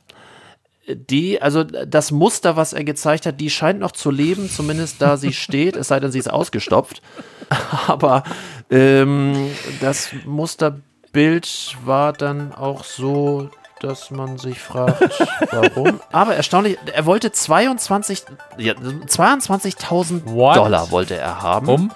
die, 0.88 1.42
also 1.42 1.64
das 1.64 2.12
Muster, 2.12 2.56
was 2.56 2.74
er 2.74 2.84
gezeigt 2.84 3.26
hat, 3.26 3.42
die 3.42 3.50
scheint 3.50 3.80
noch 3.80 3.92
zu 3.92 4.12
leben, 4.12 4.50
zumindest 4.50 5.02
da 5.02 5.18
sie 5.18 5.34
steht, 5.34 5.76
es 5.76 5.88
sei 5.88 6.00
denn, 6.00 6.12
sie 6.12 6.20
ist 6.20 6.32
ausgestopft. 6.32 7.02
Aber 7.88 8.24
ähm, 8.70 9.50
das 9.82 10.12
Musterbild 10.26 11.78
war 11.84 12.14
dann 12.14 12.54
auch 12.54 12.84
so, 12.84 13.50
dass 13.82 14.12
man 14.12 14.38
sich 14.38 14.60
fragt, 14.60 15.02
warum. 15.52 16.00
Aber 16.12 16.36
erstaunlich, 16.36 16.78
er 16.94 17.06
wollte 17.06 17.32
22, 17.32 18.24
ja, 18.58 18.74
22.000 18.74 20.22
What? 20.26 20.56
Dollar 20.58 20.92
wollte 20.92 21.16
er 21.16 21.42
haben 21.42 21.68
Um? 21.68 21.92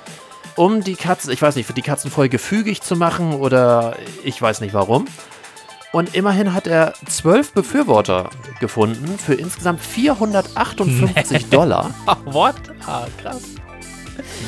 um 0.55 0.83
die 0.83 0.95
Katzen, 0.95 1.31
ich 1.31 1.41
weiß 1.41 1.55
nicht, 1.55 1.65
für 1.67 1.73
die 1.73 1.81
Katzen 1.81 2.11
voll 2.11 2.27
gefügig 2.29 2.81
zu 2.81 2.95
machen 2.95 3.33
oder 3.33 3.95
ich 4.23 4.41
weiß 4.41 4.61
nicht 4.61 4.73
warum. 4.73 5.05
Und 5.91 6.13
immerhin 6.15 6.53
hat 6.53 6.67
er 6.67 6.93
zwölf 7.07 7.51
Befürworter 7.53 8.29
gefunden 8.59 9.17
für 9.17 9.33
insgesamt 9.33 9.81
458 9.81 11.45
Dollar, 11.49 11.89
What? 12.25 12.55
Ah, 12.85 13.05
krass. 13.21 13.41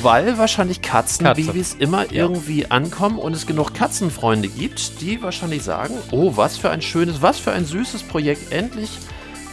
Weil 0.00 0.38
wahrscheinlich 0.38 0.82
Katzenbabys 0.82 1.46
Katze. 1.72 1.76
immer 1.78 2.04
Ja. 2.12 2.24
irgendwie 2.24 2.70
ankommen 2.70 3.18
und 3.18 3.34
es 3.34 3.46
genug 3.46 3.74
Katzenfreunde 3.74 4.48
gibt, 4.48 5.00
die 5.00 5.22
wahrscheinlich 5.22 5.62
sagen, 5.62 5.94
oh, 6.10 6.32
was 6.36 6.56
für 6.56 6.70
ein 6.70 6.82
schönes, 6.82 7.22
was 7.22 7.38
für 7.38 7.52
ein 7.52 7.64
süßes 7.64 8.04
Projekt. 8.04 8.52
Endlich 8.52 8.90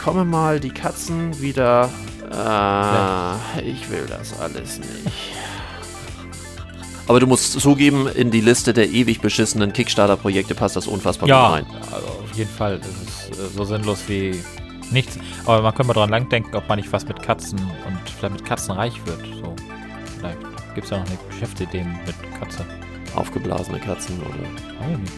kommen 0.02 0.28
mal 0.30 0.60
die 0.60 0.70
Katzen 0.70 1.40
wieder. 1.40 1.90
Äh, 2.30 3.62
ich 3.68 3.90
will 3.90 4.06
das 4.08 4.38
alles 4.40 4.78
nicht. 4.78 4.90
Aber 7.08 7.18
du 7.18 7.26
musst 7.26 7.58
zugeben, 7.60 8.06
in 8.08 8.30
die 8.30 8.40
Liste 8.40 8.72
der 8.72 8.88
ewig 8.88 9.20
beschissenen 9.20 9.72
Kickstarter-Projekte 9.72 10.54
passt 10.54 10.76
das 10.76 10.86
unfassbar 10.86 11.28
Ja, 11.28 11.48
gut 11.48 11.56
rein. 11.56 11.66
also 11.92 12.06
auf 12.06 12.32
jeden 12.36 12.50
Fall. 12.50 12.78
Das 12.78 12.88
ist 12.88 13.38
äh, 13.38 13.48
so 13.56 13.64
sinnlos 13.64 13.98
wie 14.06 14.40
nichts. 14.92 15.18
Aber 15.44 15.60
man 15.62 15.74
könnte 15.74 15.88
mal 15.88 15.94
dran 15.94 16.10
langdenken, 16.10 16.54
ob 16.54 16.68
man 16.68 16.78
nicht 16.78 16.92
was 16.92 17.06
mit 17.08 17.20
Katzen 17.20 17.58
und 17.58 18.10
vielleicht 18.16 18.34
mit 18.34 18.44
Katzen 18.44 18.72
reich 18.72 18.94
wird. 19.06 19.20
So. 19.42 19.56
Vielleicht 20.20 20.38
gibt 20.74 20.84
es 20.84 20.90
ja 20.90 20.98
noch 20.98 21.06
eine 21.06 21.18
Geschäftsidee 21.28 21.84
mit 22.06 22.14
Katze. 22.38 22.64
Aufgeblasene 23.16 23.80
Katzen 23.80 24.20
oder 24.20 24.48
nicht. 24.98 25.12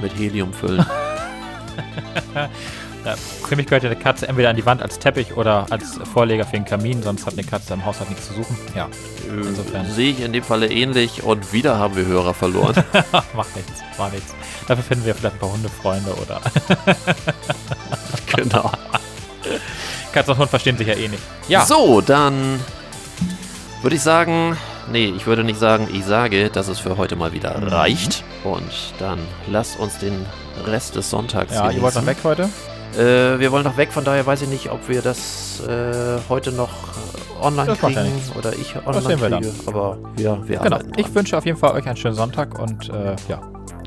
mit 0.00 0.16
Helium 0.16 0.52
füllen. 0.52 0.84
Ja, 3.04 3.16
für 3.16 3.56
mich 3.56 3.66
gehört 3.66 3.82
ja 3.82 3.90
eine 3.90 3.98
Katze 3.98 4.28
entweder 4.28 4.50
an 4.50 4.56
die 4.56 4.66
Wand 4.66 4.82
als 4.82 4.98
Teppich 4.98 5.34
oder 5.34 5.66
als 5.70 5.98
Vorleger 6.12 6.44
für 6.44 6.52
den 6.52 6.66
Kamin, 6.66 7.02
sonst 7.02 7.24
hat 7.24 7.32
eine 7.32 7.44
Katze 7.44 7.72
im 7.72 7.84
Haushalt 7.84 8.10
nichts 8.10 8.28
zu 8.28 8.34
suchen. 8.34 8.58
Ja, 8.74 8.88
insofern. 9.26 9.90
Sehe 9.90 10.10
ich 10.10 10.20
in 10.20 10.34
dem 10.34 10.44
Falle 10.44 10.70
ähnlich 10.70 11.22
und 11.22 11.52
wieder 11.52 11.78
haben 11.78 11.96
wir 11.96 12.04
Hörer 12.04 12.34
verloren. 12.34 12.74
macht 13.34 13.56
nichts, 13.56 13.80
macht 13.96 14.12
nichts. 14.12 14.34
Dafür 14.68 14.84
finden 14.84 15.06
wir 15.06 15.14
vielleicht 15.14 15.36
ein 15.36 15.38
paar 15.38 15.52
Hundefreunde 15.52 16.12
oder 16.14 16.40
genau. 18.36 18.70
Katze 20.12 20.32
und 20.32 20.38
Hund 20.38 20.50
verstehen 20.50 20.76
sich 20.76 20.86
ja 20.86 20.94
eh 20.94 21.08
nicht. 21.08 21.22
Ja, 21.48 21.64
So, 21.64 22.02
dann 22.02 22.60
würde 23.82 23.96
ich 23.96 24.02
sagen, 24.02 24.56
nee, 24.90 25.06
ich 25.16 25.26
würde 25.26 25.44
nicht 25.44 25.58
sagen, 25.58 25.88
ich 25.92 26.04
sage, 26.04 26.50
dass 26.50 26.68
es 26.68 26.78
für 26.78 26.96
heute 26.96 27.16
mal 27.16 27.32
wieder 27.32 27.58
Mhm. 27.58 27.68
reicht. 27.68 28.24
Und 28.44 28.62
dann 28.98 29.18
lasst 29.48 29.78
uns 29.78 29.98
den 29.98 30.26
Rest 30.66 30.96
des 30.96 31.08
Sonntags 31.10 31.54
ja 31.54 31.70
ihr 31.70 31.80
wollt 31.82 31.94
noch 31.94 32.06
weg 32.06 32.18
heute? 32.24 32.48
Äh, 32.98 33.38
wir 33.38 33.52
wollen 33.52 33.64
noch 33.64 33.76
weg, 33.76 33.92
von 33.92 34.04
daher 34.04 34.26
weiß 34.26 34.42
ich 34.42 34.48
nicht, 34.48 34.70
ob 34.70 34.88
wir 34.88 35.00
das 35.00 35.62
äh, 35.66 36.18
heute 36.28 36.50
noch 36.52 36.70
online 37.40 37.66
Das 37.68 37.80
ja 37.80 37.88
kriegen 37.88 38.14
nichts. 38.14 38.32
oder 38.36 38.52
ich 38.52 38.74
online 38.84 39.00
sehen 39.06 39.20
wir 39.20 39.30
dann. 39.30 39.42
kriege. 39.42 39.54
Aber 39.66 39.96
ja, 40.18 40.36
wir 40.48 40.58
Genau. 40.58 40.76
arbeiten 40.76 40.92
Ich 40.98 41.14
wünsche 41.14 41.38
auf 41.38 41.46
jeden 41.46 41.56
Fall 41.56 41.72
euch 41.72 41.86
einen 41.86 41.96
schönen 41.96 42.16
Sonntag 42.16 42.58
und 42.58 42.88
äh, 42.90 43.14
ja, 43.28 43.40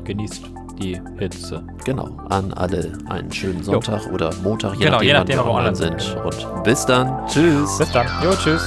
genießt 0.04 0.42
die 0.82 1.00
Hitze. 1.18 1.62
Genau, 1.84 2.08
an 2.30 2.52
alle 2.54 2.92
einen 3.08 3.30
schönen 3.30 3.62
Sonntag 3.62 4.06
oder 4.12 4.30
Montag, 4.42 4.74
je 4.74 4.86
Genau, 4.86 5.00
je 5.02 5.12
nachdem, 5.12 5.36
nachdem, 5.36 5.38
wann 5.38 5.46
wir 5.46 5.54
online 5.54 5.76
sind. 5.76 6.16
Und 6.24 6.64
bis 6.64 6.84
dann. 6.86 7.26
Tschüss. 7.28 7.78
Bis 7.78 7.92
dann. 7.92 8.06
Jo, 8.24 8.32
tschüss. 8.34 8.62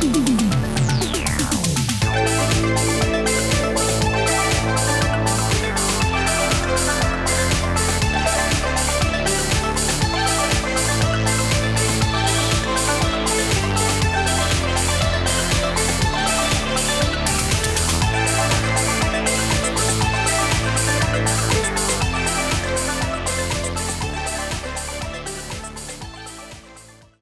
Mm-hmm. 0.00 0.53